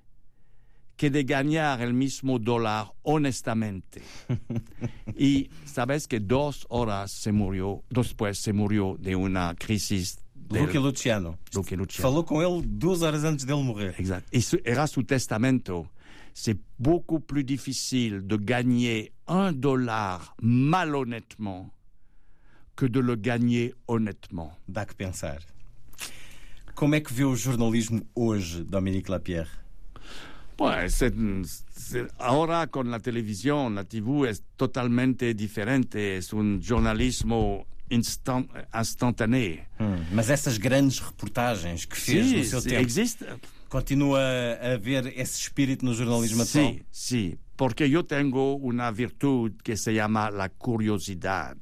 que 1.00 1.08
de 1.08 1.24
ganar 1.24 1.80
el 1.80 1.94
mismo 1.94 2.38
dólar 2.38 2.92
honestamente. 3.04 4.02
y 5.16 5.48
sabes 5.64 6.06
que 6.06 6.20
dos 6.20 6.66
horas 6.68 7.10
se 7.10 7.32
murió, 7.32 7.82
después 7.88 8.38
se 8.38 8.52
murió 8.52 8.96
de 9.00 9.16
una 9.16 9.54
crisis. 9.54 10.18
del- 10.34 10.64
Lucky 10.66 10.76
Luciano. 10.78 11.38
Lucky 11.54 11.74
Luciano. 11.74 12.02
Falou 12.10 12.22
com 12.22 12.42
ele 12.42 12.60
duas 12.66 13.00
horas 13.00 13.24
antes 13.24 13.46
dele 13.46 13.62
morrer. 13.62 13.94
Et 14.30 14.42
ce 14.42 14.60
era 14.62 14.86
su 14.86 15.02
testamento. 15.02 15.86
C'est 16.34 16.58
beaucoup 16.78 17.20
plus 17.20 17.44
difficile 17.44 18.20
de 18.26 18.36
gagner 18.36 19.12
un 19.26 19.52
dollar 19.58 20.34
malhonnêtement 20.42 21.70
que 22.76 22.84
de 22.86 23.00
le 23.00 23.16
gagner 23.16 23.72
honnêtement. 23.88 24.52
Dá 24.68 24.84
que 24.84 24.94
pensar. 24.94 25.38
Como 26.74 26.94
é 26.94 27.00
que 27.00 27.12
vê 27.12 27.24
o 27.24 27.34
jornalismo 27.34 28.02
hoje, 28.14 28.62
Dominique 28.64 29.10
Lapierre? 29.10 29.59
Pues 30.60 30.92
c'est- 30.94 31.14
c'est- 31.72 32.12
ahora 32.18 32.66
con 32.66 32.90
la 32.90 32.98
televisión, 33.00 33.74
la 33.74 33.84
TV 33.84 34.28
es 34.28 34.42
totalmente 34.56 35.32
diferente, 35.32 36.18
es 36.18 36.34
un 36.34 36.60
jornalismo 36.62 37.66
instan- 37.88 38.46
instantáneo. 38.74 39.64
Hum, 39.78 40.04
mas 40.12 40.28
essas 40.28 40.58
grandes 40.58 41.00
reportagens 41.00 41.86
que 41.86 41.96
fez 41.96 42.26
Sim, 42.28 42.36
no 42.36 42.44
seu 42.44 42.60
sim, 42.60 42.68
tempo, 42.68 42.82
existe. 42.82 43.24
continua 43.70 44.20
a 44.60 44.74
haver 44.74 45.06
esse 45.16 45.40
espírito 45.40 45.82
no 45.86 45.94
jornalismo 45.94 46.42
atual? 46.42 46.74
Sí, 46.74 46.82
sí, 46.90 47.38
porque 47.56 47.88
yo 47.88 48.04
tengo 48.04 48.54
una 48.56 48.90
virtud 48.90 49.52
que 49.64 49.78
se 49.78 49.94
llama 49.94 50.30
la 50.30 50.50
curiosidad. 50.50 51.56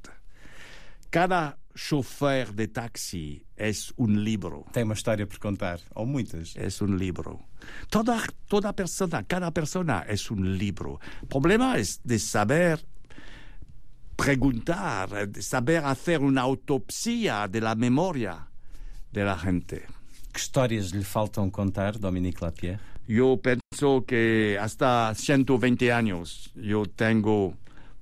Cada 1.10 1.56
chofer 1.74 2.52
de 2.52 2.66
taxi 2.66 3.44
es 3.56 3.92
un 3.96 4.24
libro. 4.24 4.64
Tem 4.72 4.82
uma 4.82 4.94
história 4.94 5.24
por 5.24 5.38
contar, 5.38 5.78
ou 5.94 6.04
muitas. 6.04 6.56
Es 6.56 6.82
un 6.82 6.98
libro. 6.98 7.46
Toda, 7.88 8.22
toda 8.48 8.72
persona, 8.72 9.22
cada 9.22 9.50
persona 9.50 10.04
es 10.08 10.30
un 10.30 10.58
libro. 10.58 11.00
El 11.22 11.28
problema 11.28 11.78
es 11.78 12.00
de 12.04 12.18
saber 12.18 12.84
preguntar, 14.16 15.28
de 15.28 15.42
saber 15.42 15.84
hacer 15.84 16.20
una 16.20 16.42
autopsia 16.42 17.48
de 17.48 17.60
la 17.60 17.74
memoria 17.74 18.48
de 19.12 19.24
la 19.24 19.38
gente. 19.38 19.86
Que 20.32 20.40
histórias 20.40 20.92
lhe 20.92 21.04
faltam 21.04 21.50
contar, 21.50 21.98
Dominique 21.98 22.44
Lapierre? 22.44 22.80
Yo 23.06 23.40
pienso 23.40 24.04
que 24.04 24.58
hasta 24.60 25.14
120 25.14 25.92
años 25.92 26.50
yo 26.54 26.84
tengo 26.84 27.54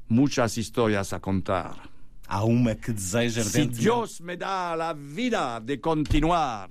muchas 0.09 0.59
historias 0.59 1.13
a 1.13 1.21
contar. 1.21 1.77
Há 2.27 2.43
uma 2.43 2.75
que 2.75 2.93
deseja 2.93 3.43
ardentemente. 3.43 3.79
Dios 3.79 4.21
me 4.21 4.37
da 4.37 4.75
la 4.75 4.93
vida 4.95 5.61
de 5.61 5.79
continuar. 5.79 6.71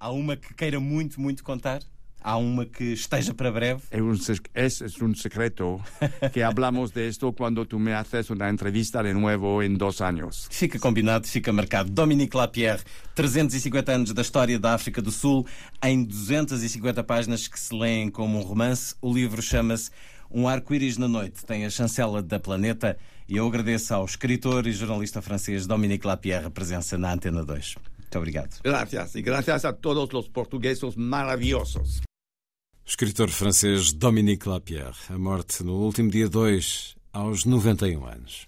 Há 0.00 0.10
uma 0.10 0.36
que 0.36 0.54
queira 0.54 0.80
muito, 0.80 1.20
muito 1.20 1.42
contar? 1.44 1.82
Há 2.20 2.36
uma 2.36 2.66
que 2.66 2.92
esteja 2.92 3.32
para 3.32 3.50
breve? 3.50 3.80
Es 3.90 4.00
un, 4.00 4.18
sec- 4.18 4.50
es, 4.54 4.80
es 4.82 5.00
un 5.00 5.14
secreto 5.14 5.80
que 6.32 6.42
hablamos 6.42 6.92
de 6.92 7.08
esto 7.08 7.32
cuando 7.32 7.64
tú 7.64 7.78
me 7.78 7.94
haces 7.94 8.28
una 8.30 8.48
entrevista 8.48 9.02
de 9.02 9.14
nuevo 9.14 9.62
en 9.62 9.78
dos 9.78 10.00
años. 10.00 10.46
Fica 10.50 10.78
combinado, 10.78 11.24
fica 11.26 11.52
marcado. 11.52 11.88
Dominique 11.90 12.36
Lapierre, 12.36 12.82
350 13.14 13.92
anos 13.92 14.12
da 14.14 14.22
história 14.22 14.58
da 14.58 14.74
África 14.74 15.00
do 15.00 15.10
Sul, 15.12 15.46
em 15.82 16.04
250 16.04 17.04
páginas 17.04 17.46
que 17.48 17.58
se 17.58 17.74
leem 17.74 18.10
como 18.10 18.38
um 18.38 18.42
romance. 18.42 18.94
O 19.00 19.12
livro 19.14 19.40
chama-se 19.40 19.90
Um 20.30 20.46
Arco-Íris 20.48 20.98
na 20.98 21.08
Noite. 21.08 21.46
Tem 21.46 21.64
a 21.64 21.70
chancela 21.70 22.20
da 22.22 22.38
Planeta 22.40 22.98
e 23.28 23.36
eu 23.36 23.46
agradeço 23.46 23.94
ao 23.94 24.04
escritor 24.04 24.66
e 24.66 24.72
jornalista 24.72 25.22
francês 25.22 25.66
Dominique 25.66 26.06
Lapierre 26.06 26.46
a 26.46 26.50
presença 26.50 26.98
na 26.98 27.12
Antena 27.12 27.44
2. 27.44 27.76
Muito 27.98 28.18
obrigado. 28.18 28.56
Gracias 28.64 29.14
y 29.14 29.22
gracias 29.22 29.64
a 29.66 29.72
todos 29.72 30.10
los 30.12 30.28
portugueses 30.28 30.96
maravillosos. 30.96 32.00
Escritor 32.88 33.28
francês 33.28 33.92
Dominique 33.92 34.48
Lapierre, 34.48 34.96
a 35.10 35.18
morte 35.18 35.62
no 35.62 35.74
último 35.74 36.10
dia 36.10 36.26
2, 36.26 36.96
aos 37.12 37.44
91 37.44 38.06
anos. 38.06 38.47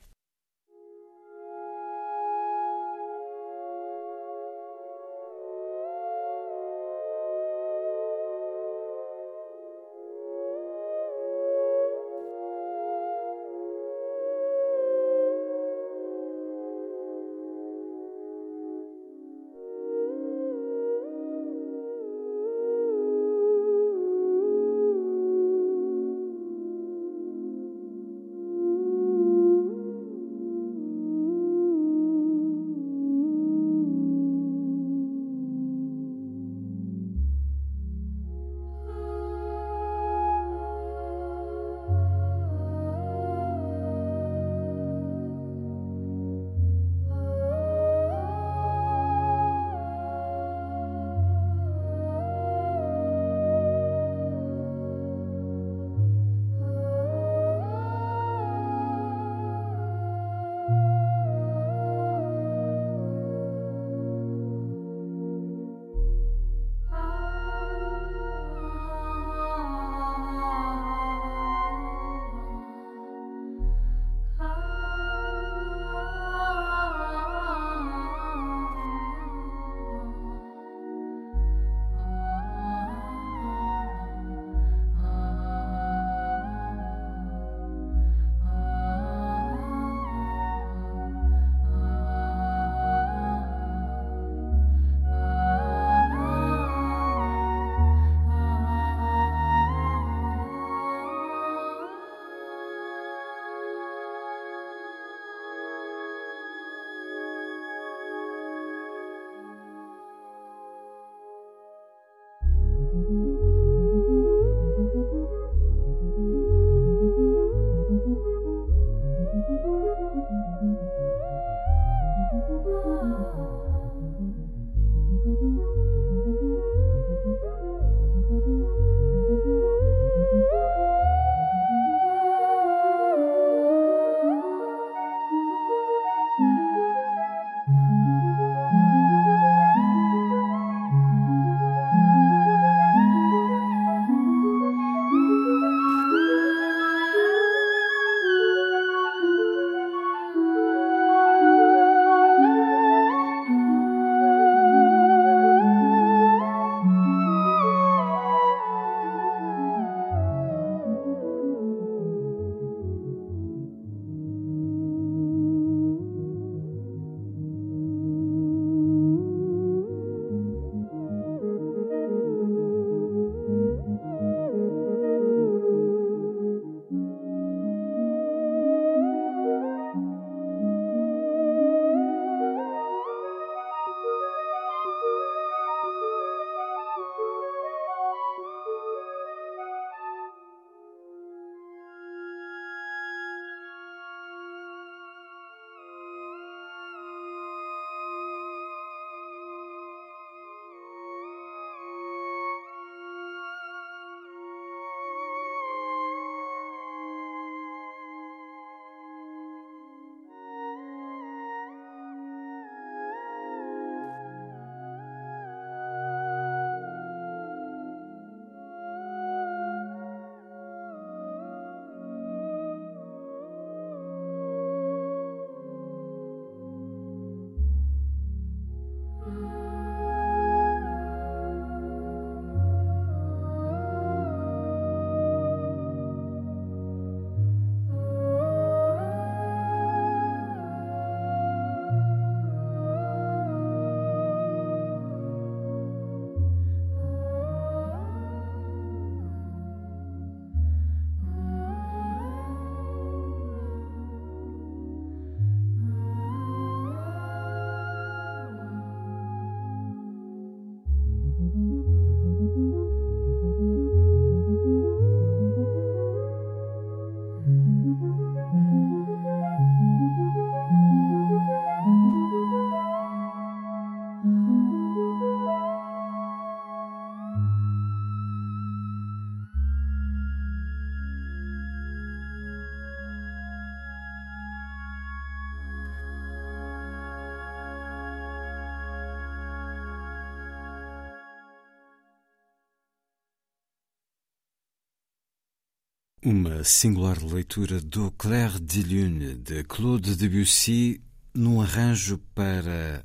Singular 296.65 297.23
leitura 297.23 297.81
do 297.81 298.11
Clair 298.13 298.59
de 298.61 298.83
Lune 298.83 299.35
de 299.35 299.65
Claude 299.65 300.17
Debussy 300.17 301.01
num 301.35 301.61
arranjo 301.61 302.19
para 302.35 303.03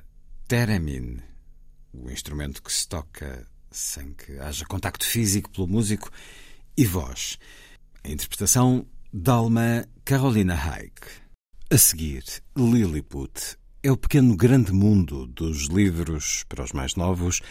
theremin, 0.47 1.19
o 1.93 2.09
instrumento 2.09 2.61
que 2.61 2.73
se 2.73 2.87
toca 2.87 3.47
sem 3.71 4.13
que 4.13 4.39
haja 4.39 4.65
contacto 4.65 5.05
físico 5.05 5.49
pelo 5.51 5.67
músico, 5.67 6.09
e 6.77 6.85
voz. 6.85 7.37
A 8.03 8.09
interpretação 8.09 8.85
da 9.13 9.35
Carolina 10.03 10.55
Haig. 10.55 10.93
A 11.71 11.77
seguir, 11.77 12.23
Lilliput 12.55 13.57
é 13.81 13.91
o 13.91 13.97
pequeno 13.97 14.35
grande 14.35 14.71
mundo 14.71 15.27
dos 15.27 15.67
livros 15.67 16.43
para 16.49 16.63
os 16.63 16.71
mais 16.71 16.95
novos, 16.95 17.41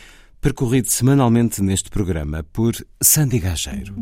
percorrido 0.41 0.91
semanalmente 0.91 1.63
neste 1.63 1.91
programa 1.91 2.43
por 2.43 2.75
Sandy 3.03 3.39
Gageiro. 3.39 3.95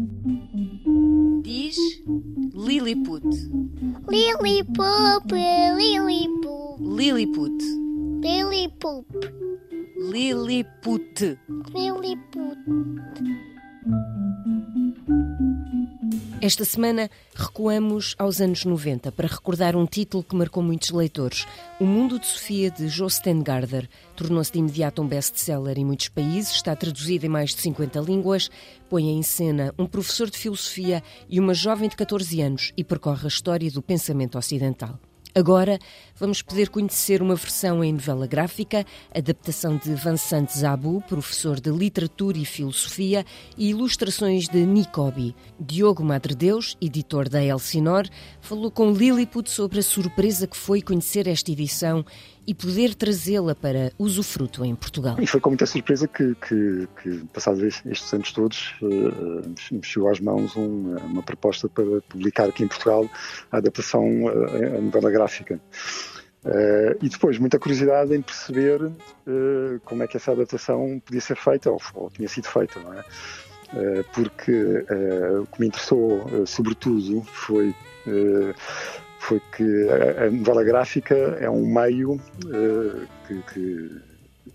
Diz 1.43 1.77
Lilliput. 2.55 3.25
Lilliput, 4.09 5.33
Lilliput. 5.33 6.79
Lilliput. 6.81 7.63
Lilliput. 8.23 9.07
Lilliput. 9.97 11.21
Lilliput. 11.75 12.59
Esta 16.41 16.65
semana 16.65 17.09
recuamos 17.35 18.15
aos 18.19 18.41
anos 18.41 18.65
90 18.65 19.13
para 19.13 19.29
recordar 19.29 19.77
um 19.77 19.87
título 19.87 20.25
que 20.25 20.35
marcou 20.35 20.63
muitos 20.63 20.91
leitores. 20.91 21.47
O 21.79 21.85
Mundo 21.85 22.19
de 22.19 22.27
Sofia, 22.27 22.71
de 22.71 22.89
Jo 22.89 23.09
Stengarder, 23.09 23.89
tornou-se 24.17 24.51
de 24.51 24.59
imediato 24.59 25.01
um 25.01 25.07
best-seller 25.07 25.79
em 25.79 25.85
muitos 25.85 26.09
países, 26.09 26.53
está 26.53 26.75
traduzido 26.75 27.27
em 27.27 27.29
mais 27.29 27.55
de 27.55 27.61
50 27.61 28.01
línguas, 28.01 28.51
põe 28.91 29.11
em 29.11 29.23
cena 29.23 29.73
um 29.79 29.87
professor 29.87 30.29
de 30.29 30.39
filosofia 30.39 31.03
e 31.29 31.39
uma 31.39 31.55
jovem 31.55 31.89
de 31.89 31.97
14 31.97 32.41
anos 32.41 32.73
e 32.77 32.83
percorre 32.83 33.25
a 33.25 33.29
história 33.29 33.71
do 33.71 33.81
pensamento 33.81 34.37
ocidental. 34.37 34.99
Agora 35.35 35.79
vamos 36.15 36.43
poder 36.43 36.69
conhecer 36.69 37.23
uma 37.23 37.35
versão 37.35 37.83
em 37.83 37.95
novela 37.95 38.27
gráfica, 38.27 38.85
adaptação 39.15 39.79
de 39.79 39.95
Vincent 39.95 40.51
Zabu, 40.51 41.03
professor 41.09 41.59
de 41.59 41.71
literatura 41.71 42.37
e 42.37 42.45
filosofia, 42.45 43.25
e 43.57 43.71
ilustrações 43.71 44.47
de 44.47 44.67
Nicobi. 44.67 45.35
Diogo 45.59 46.05
Madre 46.05 46.35
Deus, 46.35 46.77
editor 46.83 47.31
da 47.31 47.43
Elsinor, 47.43 48.07
falou 48.43 48.71
com 48.71 48.93
Lilliput 48.93 49.51
sobre 49.51 49.79
a 49.79 49.83
surpresa 49.83 50.47
que 50.47 50.57
foi 50.57 50.83
conhecer 50.83 51.27
esta 51.27 51.51
edição 51.51 52.05
e 52.47 52.55
poder 52.55 52.95
trazê-la 52.95 53.55
para 53.55 53.93
usufruto 53.99 54.65
em 54.65 54.75
Portugal. 54.75 55.17
E 55.21 55.27
foi 55.27 55.41
com 55.41 55.51
muita 55.51 55.67
surpresa 55.67 56.09
que, 56.09 56.35
que, 56.35 56.89
que 57.03 57.25
passados 57.33 57.63
estes 57.85 58.13
anos 58.13 58.33
todos, 58.33 58.75
uh, 58.83 59.75
me 59.75 59.83
chegou 59.83 60.09
às 60.11 60.21
mãos 60.21 60.57
um, 60.57 60.97
uma 60.97 61.23
proposta 61.23 61.69
para 61.69 61.85
publicar 62.09 62.49
aqui 62.49 62.65
em 62.65 62.69
Portugal 62.69 63.09
a 63.51 63.59
adaptação 63.59 64.25
uh, 64.25 64.77
a 64.79 64.81
novela 64.81 65.11
gráfica. 65.11 65.61
Uh, 66.45 66.99
e 67.01 67.09
depois, 67.09 67.39
muita 67.39 67.57
curiosidade 67.57 68.15
em 68.15 68.21
perceber 68.21 68.83
uh, 68.83 69.81
como 69.85 70.03
é 70.03 70.09
que 70.09 70.17
essa 70.17 70.33
adaptação 70.33 71.01
podia 71.05 71.21
ser 71.21 71.37
feita, 71.37 71.71
ou, 71.71 71.81
ou 71.95 72.11
tinha 72.11 72.29
sido 72.29 72.49
feita, 72.49 72.81
não 72.81 72.93
é? 72.95 73.01
Uh, 73.73 74.05
porque 74.13 74.53
o 75.41 75.47
que 75.47 75.61
me 75.61 75.69
interessou, 75.69 76.47
sobretudo, 76.47 77.23
foi 77.23 77.75
foi 79.23 79.41
que 79.57 79.89
a, 80.19 80.31
novela 80.31 80.65
gráfica 80.65 81.15
é 81.15 81.49
um 81.49 81.65
meio 81.65 82.15
uh, 82.15 83.07
que, 83.27 83.43
que, 83.53 83.91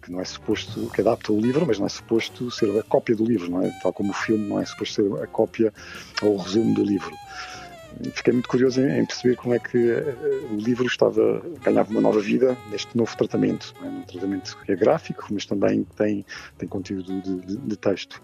que, 0.02 0.12
não 0.12 0.20
é 0.20 0.26
suposto, 0.26 0.90
que 0.94 1.00
adapta 1.00 1.32
o 1.32 1.40
livro, 1.40 1.66
mas 1.66 1.80
não 1.80 1.86
é 1.86 1.90
suposto 1.90 2.52
ser 2.52 2.78
a 2.78 2.84
cópia 2.84 3.16
do 3.16 3.24
livro, 3.24 3.50
não 3.50 3.62
é? 3.62 3.70
Tal 3.82 3.94
como 3.94 4.12
o 4.12 4.14
filme 4.14 4.46
não 4.46 4.60
é 4.60 4.66
suposto 4.66 4.96
ser 4.96 5.24
a 5.24 5.28
cópia 5.28 5.74
ou 6.22 6.36
o 6.36 6.38
resumo 6.38 6.76
do 6.76 6.84
livro. 6.84 7.14
Fiquei 8.14 8.34
muito 8.34 8.50
curioso 8.50 8.82
em, 8.82 9.06
perceber 9.06 9.38
como 9.38 9.56
é 9.56 9.60
que 9.60 9.78
uh, 9.78 10.54
o 10.54 10.58
livro 10.58 10.86
estava 10.86 11.42
ganhava 11.64 11.90
uma 11.90 12.02
nova 12.02 12.20
vida 12.20 12.58
neste 12.70 12.96
novo 12.98 13.16
tratamento, 13.16 13.74
é? 13.82 13.86
um 13.88 14.02
tratamento 14.02 14.58
que 14.66 14.72
é 14.74 14.76
gráfico, 14.76 15.28
mas 15.32 15.46
também 15.46 15.86
tem 15.96 16.26
tem 16.58 16.68
conteúdo 16.68 17.22
de, 17.22 17.40
de, 17.40 17.56
de 17.56 17.78
texto 17.78 18.22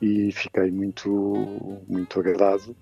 e 0.00 0.32
fiquei 0.32 0.70
muito, 0.70 1.82
muito 1.88 2.20
agradado. 2.20 2.76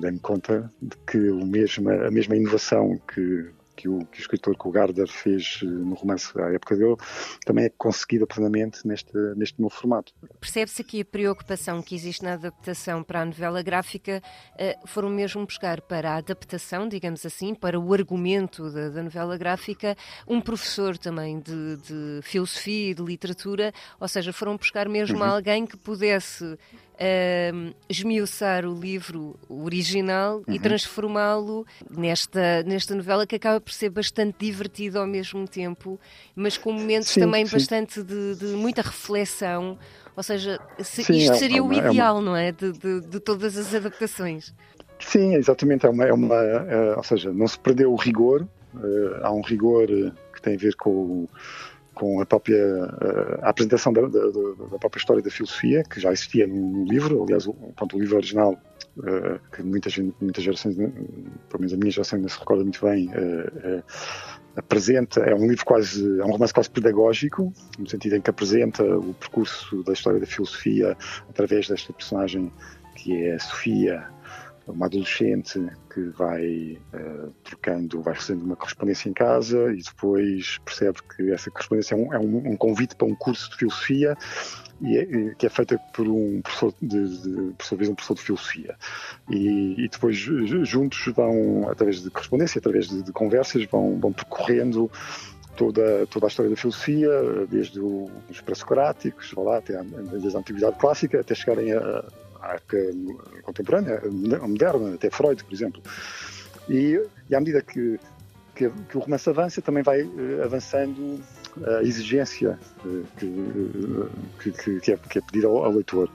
Dei-me 0.00 0.18
conta 0.18 0.70
de 0.80 0.96
que 1.06 1.30
o 1.30 1.46
mesmo, 1.46 1.90
a 1.90 2.10
mesma 2.10 2.36
inovação 2.36 3.00
que, 3.12 3.50
que 3.80 3.88
o, 3.88 4.04
que 4.04 4.18
o 4.18 4.20
escritor 4.20 4.56
que 4.58 4.68
o 4.68 4.70
Gardner 4.70 5.08
fez 5.08 5.60
eh, 5.62 5.66
no 5.66 5.94
romance 5.94 6.38
à 6.38 6.52
época 6.52 6.76
dele 6.76 6.96
também 7.46 7.64
é 7.64 7.70
conseguida 7.70 8.26
plenamente 8.26 8.86
neste, 8.86 9.16
neste 9.36 9.60
novo 9.60 9.74
formato. 9.74 10.12
Percebe-se 10.38 10.82
aqui 10.82 11.00
a 11.00 11.04
preocupação 11.04 11.80
que 11.80 11.94
existe 11.94 12.22
na 12.22 12.34
adaptação 12.34 13.02
para 13.02 13.22
a 13.22 13.24
novela 13.24 13.62
gráfica 13.62 14.22
eh, 14.58 14.78
foram 14.84 15.08
mesmo 15.08 15.46
buscar 15.46 15.80
para 15.80 16.12
a 16.12 16.16
adaptação, 16.16 16.86
digamos 16.86 17.24
assim, 17.24 17.54
para 17.54 17.80
o 17.80 17.94
argumento 17.94 18.70
da, 18.70 18.90
da 18.90 19.02
novela 19.02 19.38
gráfica, 19.38 19.96
um 20.28 20.40
professor 20.40 20.98
também 20.98 21.40
de, 21.40 21.76
de, 21.76 22.20
filosofia 22.22 22.90
e 22.90 22.94
de 22.94 23.02
literatura, 23.02 23.72
ou 23.98 24.08
seja, 24.08 24.30
foram 24.32 24.58
buscar 24.58 24.88
mesmo 24.88 25.18
uhum. 25.18 25.24
alguém 25.24 25.66
que 25.66 25.76
pudesse 25.76 26.58
uh, 27.00 27.74
esmiuçar 27.88 28.66
o 28.66 28.74
livro 28.78 29.36
original 29.48 30.42
uhum. 30.46 30.54
e 30.54 30.58
transformá-lo 30.58 31.66
nesta, 31.90 32.62
nesta 32.64 32.94
novela 32.94 33.26
que 33.26 33.36
acaba 33.36 33.60
por 33.60 33.72
ser 33.72 33.90
bastante 33.90 34.36
divertido 34.38 34.98
ao 34.98 35.06
mesmo 35.06 35.48
tempo, 35.48 35.98
mas 36.36 36.58
com 36.58 36.72
momentos 36.72 37.08
sim, 37.08 37.20
também 37.20 37.46
sim. 37.46 37.56
bastante 37.56 38.02
de, 38.02 38.36
de, 38.36 38.46
muita 38.48 38.82
reflexão. 38.82 39.78
Ou 40.14 40.22
seja, 40.22 40.60
se, 40.78 41.02
sim, 41.02 41.14
isto 41.14 41.32
é 41.32 41.36
seria 41.36 41.58
é 41.58 41.62
uma, 41.62 41.70
o 41.70 41.76
ideal, 41.76 42.16
é 42.16 42.20
uma... 42.20 42.22
não 42.22 42.36
é? 42.36 42.52
De, 42.52 42.72
de, 42.72 43.00
de, 43.00 43.20
todas 43.20 43.56
as 43.56 43.74
adaptações. 43.74 44.52
Sim, 44.98 45.34
exatamente. 45.34 45.86
É 45.86 45.88
uma, 45.88 46.04
é 46.04 46.12
uma 46.12 46.34
é, 46.36 46.94
ou 46.96 47.02
seja, 47.02 47.32
não 47.32 47.48
se 47.48 47.58
perdeu 47.58 47.92
o 47.92 47.96
rigor. 47.96 48.46
Uh, 48.74 49.16
há 49.22 49.32
um 49.32 49.40
rigor 49.40 49.86
que 50.32 50.42
tem 50.42 50.54
a 50.54 50.58
ver 50.58 50.76
com 50.76 50.90
o 50.90 51.28
com 52.00 52.18
a 52.18 52.24
própria 52.24 52.58
a 53.42 53.50
apresentação 53.50 53.92
da, 53.92 54.00
da, 54.00 54.08
da, 54.08 54.78
própria 54.78 54.98
história 54.98 55.22
da 55.22 55.30
filosofia, 55.30 55.82
que 55.82 56.00
já 56.00 56.10
existia 56.10 56.46
no, 56.46 56.86
livro, 56.86 57.22
aliás, 57.24 57.46
o, 57.46 57.52
pronto, 57.52 57.94
o 57.94 58.00
livro 58.00 58.16
original, 58.16 58.58
uh, 58.96 59.38
que 59.54 59.62
muitas, 59.62 59.98
muitas 59.98 60.42
gerações, 60.42 60.76
pelo 60.76 61.58
menos 61.58 61.74
a 61.74 61.76
minha 61.76 61.90
geração 61.90 62.16
ainda 62.16 62.30
se 62.30 62.38
recorda 62.38 62.62
muito 62.62 62.80
bem, 62.82 63.10
apresenta, 64.56 65.20
é 65.20 65.34
um 65.34 65.46
livro 65.46 65.64
quase, 65.66 66.20
é 66.20 66.24
um 66.24 66.30
romance 66.30 66.54
quase 66.54 66.70
pedagógico, 66.70 67.52
no 67.78 67.86
sentido 67.86 68.16
em 68.16 68.22
que 68.22 68.30
apresenta 68.30 68.82
o 68.82 69.12
percurso 69.12 69.82
da 69.84 69.92
história 69.92 70.18
da 70.18 70.26
filosofia 70.26 70.96
através 71.28 71.68
desta 71.68 71.92
personagem 71.92 72.50
que 72.96 73.24
é 73.24 73.34
a 73.34 73.38
Sofia, 73.38 74.08
uma 74.66 74.86
adolescente 74.86 75.60
que 75.92 76.00
vai 76.10 76.78
uh, 76.94 77.32
trocando, 77.42 78.02
vai 78.02 78.14
recebendo 78.14 78.44
uma 78.44 78.56
correspondência 78.56 79.08
em 79.08 79.12
casa 79.12 79.72
e 79.72 79.82
depois 79.82 80.58
percebe 80.64 80.98
que 81.16 81.30
essa 81.32 81.50
correspondência 81.50 81.94
é 81.94 81.98
um, 81.98 82.14
é 82.14 82.18
um, 82.18 82.56
convite 82.56 82.94
para 82.94 83.06
um 83.06 83.14
curso 83.14 83.50
de 83.50 83.56
filosofia 83.56 84.16
e 84.80 84.96
é, 84.96 85.34
que 85.34 85.46
é 85.46 85.48
feita 85.48 85.78
por 85.94 86.06
um 86.06 86.40
professor 86.40 86.74
de, 86.80 87.22
de, 87.22 87.52
por 87.52 87.64
sua 87.64 87.76
vez, 87.76 87.90
um 87.90 87.94
professor 87.94 88.14
de 88.14 88.22
filosofia. 88.22 88.76
E, 89.28 89.84
e, 89.84 89.88
depois 89.88 90.16
juntos 90.16 91.04
vão, 91.14 91.68
através 91.68 92.02
de 92.02 92.10
correspondência, 92.10 92.58
através 92.58 92.88
de, 92.88 93.02
de 93.02 93.12
conversas, 93.12 93.64
vão, 93.66 93.98
vão 94.00 94.12
percorrendo 94.12 94.90
toda, 95.56 96.06
toda 96.06 96.26
a 96.26 96.28
história 96.28 96.50
da 96.50 96.56
filosofia, 96.56 97.10
desde 97.50 97.78
os 97.78 98.40
pré-socráticos, 98.42 99.34
até 99.54 99.76
a, 99.78 99.82
desde 99.82 100.34
a 100.34 100.40
antiguidade 100.40 100.78
clássica, 100.78 101.20
até 101.20 101.34
chegarem 101.34 101.72
a, 101.72 102.04
à 102.42 102.54
época 102.54 102.78
contemporânea, 103.42 104.00
moderna, 104.42 104.94
até 104.94 105.10
Freud, 105.10 105.42
por 105.44 105.52
exemplo. 105.52 105.82
E, 106.68 107.00
e 107.28 107.34
à 107.34 107.40
medida 107.40 107.62
que, 107.62 107.98
que, 108.54 108.70
que, 108.70 108.96
o 108.96 109.00
romance 109.00 109.28
avança, 109.28 109.62
também 109.62 109.82
vai 109.82 110.02
uh, 110.02 110.44
avançando 110.44 111.20
a 111.66 111.82
exigência 111.82 112.58
uh, 112.84 113.06
que, 114.38 114.52
que, 114.80 114.92
é, 114.92 114.96
que 114.96 115.18
é 115.18 115.22
pedida 115.22 115.46
ao, 115.46 115.64
ao, 115.64 115.72
leitor. 115.72 116.10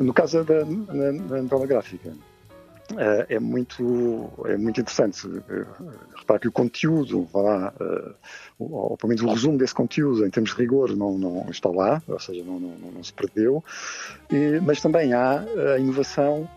No 0.00 0.12
caso 0.12 0.42
da, 0.44 0.64
na 0.64 1.42
novela 1.42 1.66
gráfica, 1.66 2.12
é, 3.28 3.38
muito, 3.38 4.30
é 4.44 4.56
muito 4.56 4.80
interessante. 4.80 5.26
Repara 6.16 6.38
que 6.38 6.48
o 6.48 6.52
conteúdo, 6.52 7.28
lá, 7.34 7.72
ou 8.58 8.96
pelo 8.96 9.08
menos 9.08 9.22
o 9.22 9.28
resumo 9.28 9.58
desse 9.58 9.74
conteúdo, 9.74 10.26
em 10.26 10.30
termos 10.30 10.50
de 10.50 10.56
rigor, 10.56 10.94
não, 10.96 11.16
não 11.18 11.46
está 11.50 11.70
lá, 11.70 12.02
ou 12.06 12.18
seja, 12.18 12.44
não, 12.44 12.60
não, 12.60 12.92
não 12.92 13.04
se 13.04 13.12
perdeu, 13.12 13.64
e, 14.30 14.60
mas 14.60 14.80
também 14.80 15.12
há 15.12 15.44
a 15.74 15.78
inovação 15.78 16.48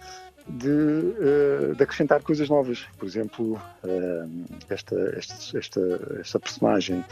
de, 0.47 1.75
de, 1.75 1.83
acrescentar 1.83 2.21
coisas 2.21 2.49
novas. 2.49 2.85
Por 2.97 3.05
exemplo, 3.05 3.59
esta, 4.69 4.95
esta, 5.17 5.57
esta, 5.57 6.19
esta 6.21 6.39
personagem 6.39 7.03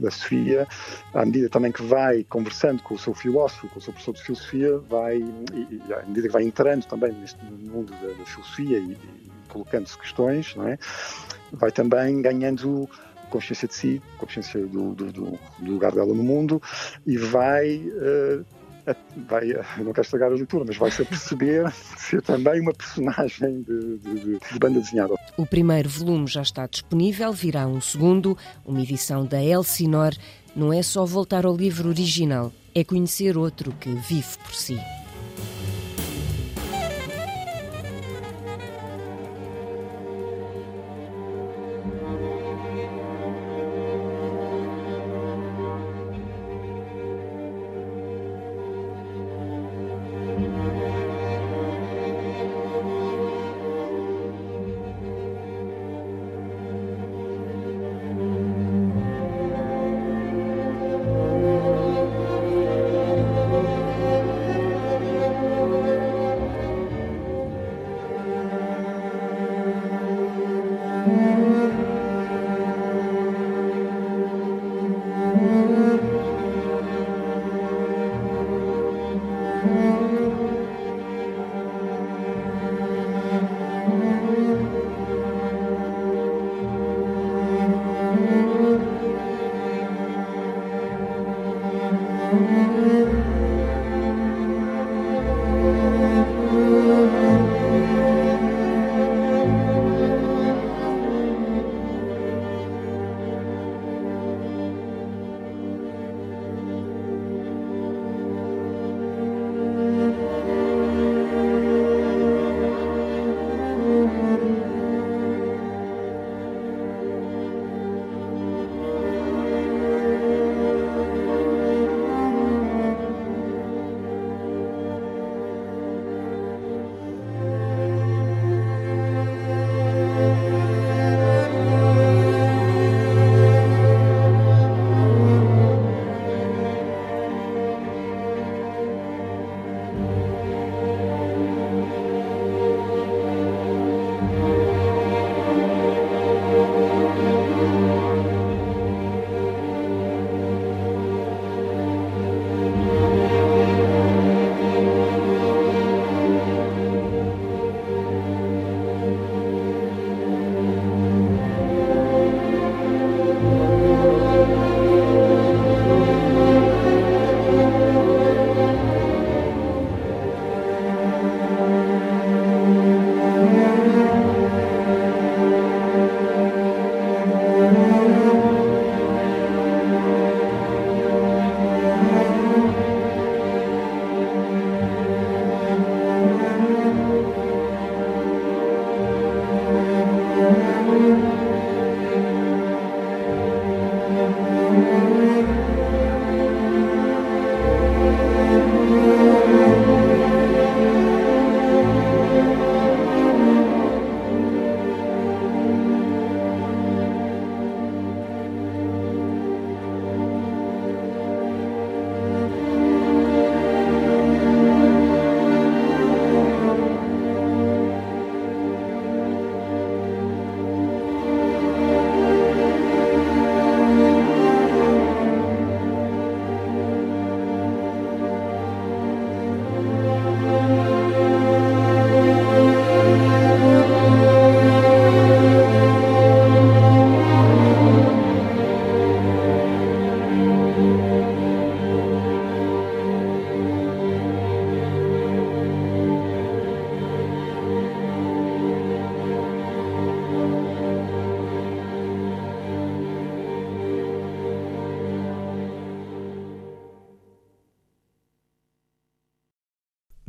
da 0.00 0.10
Sofia, 0.10 0.66
à 1.12 1.24
medida 1.24 1.48
também 1.48 1.72
que 1.72 1.82
vai 1.82 2.24
conversando 2.24 2.82
com 2.82 2.94
o 2.94 2.98
seu 2.98 3.14
filósofo, 3.14 3.68
com 3.68 3.78
o 3.78 3.82
seu 3.82 3.92
professor 3.92 4.14
de 4.14 4.22
filosofia, 4.22 4.78
vai, 4.78 5.16
e, 5.18 5.80
e 5.88 5.92
à 5.92 6.02
medida 6.06 6.28
que 6.28 6.32
vai 6.32 6.44
entrando 6.44 6.84
também 6.86 7.12
neste 7.12 7.44
mundo 7.44 7.92
da, 7.92 8.08
da 8.08 8.24
filosofia 8.24 8.78
e, 8.78 8.92
e 8.92 9.30
colocando-se 9.48 9.98
questões, 9.98 10.54
não 10.56 10.68
é? 10.68 10.78
vai 11.52 11.70
também 11.70 12.20
ganhando 12.20 12.88
consciência 13.30 13.66
de 13.66 13.74
si, 13.74 14.02
consciência 14.18 14.64
do, 14.66 14.94
do, 14.94 15.12
do, 15.12 15.38
lugar 15.60 15.92
dela 15.92 16.14
no 16.14 16.22
mundo 16.22 16.62
e 17.06 17.16
vai 17.16 17.78
uh, 17.78 18.44
vai, 19.28 19.48
não 19.78 19.92
quero 19.92 20.02
estragar 20.02 20.30
a 20.30 20.34
leitura, 20.34 20.64
mas 20.66 20.76
vai-se 20.76 21.04
perceber 21.04 21.70
ser 21.96 22.22
também 22.22 22.60
uma 22.60 22.72
personagem 22.72 23.62
de, 23.62 23.98
de, 23.98 24.14
de, 24.14 24.38
de 24.38 24.58
banda 24.58 24.80
desenhada. 24.80 25.14
O 25.36 25.46
primeiro 25.46 25.88
volume 25.88 26.26
já 26.26 26.42
está 26.42 26.66
disponível, 26.66 27.32
virá 27.32 27.66
um 27.66 27.80
segundo, 27.80 28.36
uma 28.64 28.80
edição 28.80 29.24
da 29.24 29.42
Elsinore. 29.42 30.18
Não 30.54 30.72
é 30.72 30.82
só 30.82 31.04
voltar 31.04 31.44
ao 31.44 31.56
livro 31.56 31.88
original, 31.88 32.52
é 32.74 32.84
conhecer 32.84 33.36
outro 33.36 33.72
que 33.72 33.88
vive 33.90 34.38
por 34.38 34.54
si. 34.54 34.78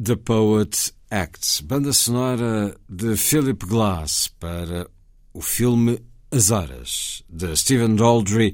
The 0.05 0.17
Poet 0.17 0.93
Acts, 1.09 1.61
banda 1.61 1.91
sonora 1.91 2.77
de 2.87 3.17
Philip 3.17 3.65
Glass 3.65 4.27
para 4.39 4.87
o 5.33 5.41
filme 5.41 5.99
As 6.29 6.51
Horas, 6.51 7.23
de 7.27 7.57
Stephen 7.57 7.95
Daldry, 7.95 8.53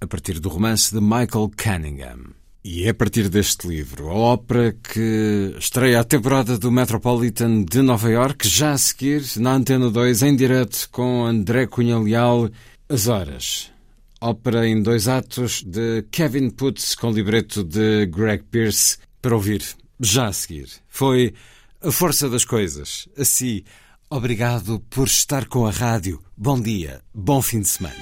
a 0.00 0.06
partir 0.06 0.38
do 0.38 0.48
romance 0.48 0.94
de 0.94 1.00
Michael 1.00 1.50
Cunningham. 1.60 2.34
E 2.62 2.84
é 2.84 2.90
a 2.90 2.94
partir 2.94 3.28
deste 3.28 3.66
livro, 3.66 4.10
a 4.10 4.14
ópera 4.14 4.76
que 4.80 5.56
estreia 5.58 5.98
a 5.98 6.04
temporada 6.04 6.56
do 6.56 6.70
Metropolitan 6.70 7.64
de 7.64 7.82
Nova 7.82 8.08
York, 8.08 8.48
já 8.48 8.70
a 8.70 8.78
seguir, 8.78 9.24
na 9.38 9.54
Antena 9.54 9.90
2, 9.90 10.22
em 10.22 10.36
direto 10.36 10.88
com 10.92 11.26
André 11.26 11.66
Cunha 11.66 11.98
Leal, 11.98 12.48
As 12.88 13.08
Horas. 13.08 13.72
Ópera 14.20 14.68
em 14.68 14.80
dois 14.80 15.08
atos 15.08 15.64
de 15.64 16.04
Kevin 16.12 16.48
Putz 16.50 16.94
com 16.94 17.10
libreto 17.10 17.64
de 17.64 18.06
Greg 18.06 18.44
Pierce 18.44 18.98
para 19.20 19.34
ouvir 19.34 19.64
já 20.00 20.26
a 20.26 20.32
seguir. 20.32 20.68
Foi 20.88 21.34
a 21.82 21.90
força 21.90 22.28
das 22.28 22.44
coisas. 22.44 23.08
Assim, 23.16 23.62
obrigado 24.10 24.80
por 24.90 25.06
estar 25.06 25.46
com 25.46 25.66
a 25.66 25.70
rádio. 25.70 26.22
Bom 26.36 26.60
dia, 26.60 27.00
bom 27.14 27.40
fim 27.42 27.60
de 27.60 27.68
semana. 27.68 27.94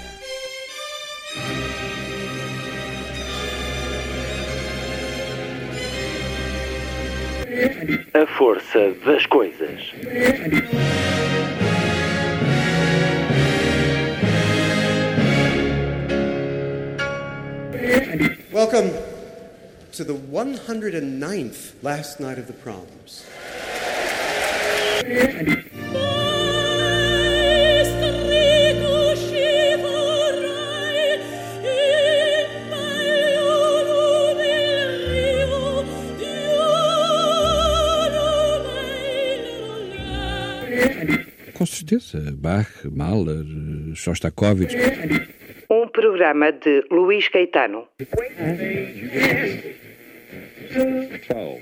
A 8.14 8.26
força 8.38 8.94
das 9.04 9.26
coisas. 9.26 9.80
Welcome 18.52 19.13
to 19.94 20.02
the 20.02 20.14
109th 20.14 21.74
last 21.82 22.18
night 22.18 22.36
of 22.36 22.48
the 22.48 22.52
proms. 22.52 23.24
Com 41.54 41.66
certeza. 41.66 42.18
Bach, 42.32 42.66
Mahler, 42.84 43.44
Shostakovich. 43.94 44.74
Um 45.70 45.88
programa 45.88 46.50
de 46.50 46.82
Luís 46.90 47.28
Caetano. 47.28 47.88
12. 50.74 51.60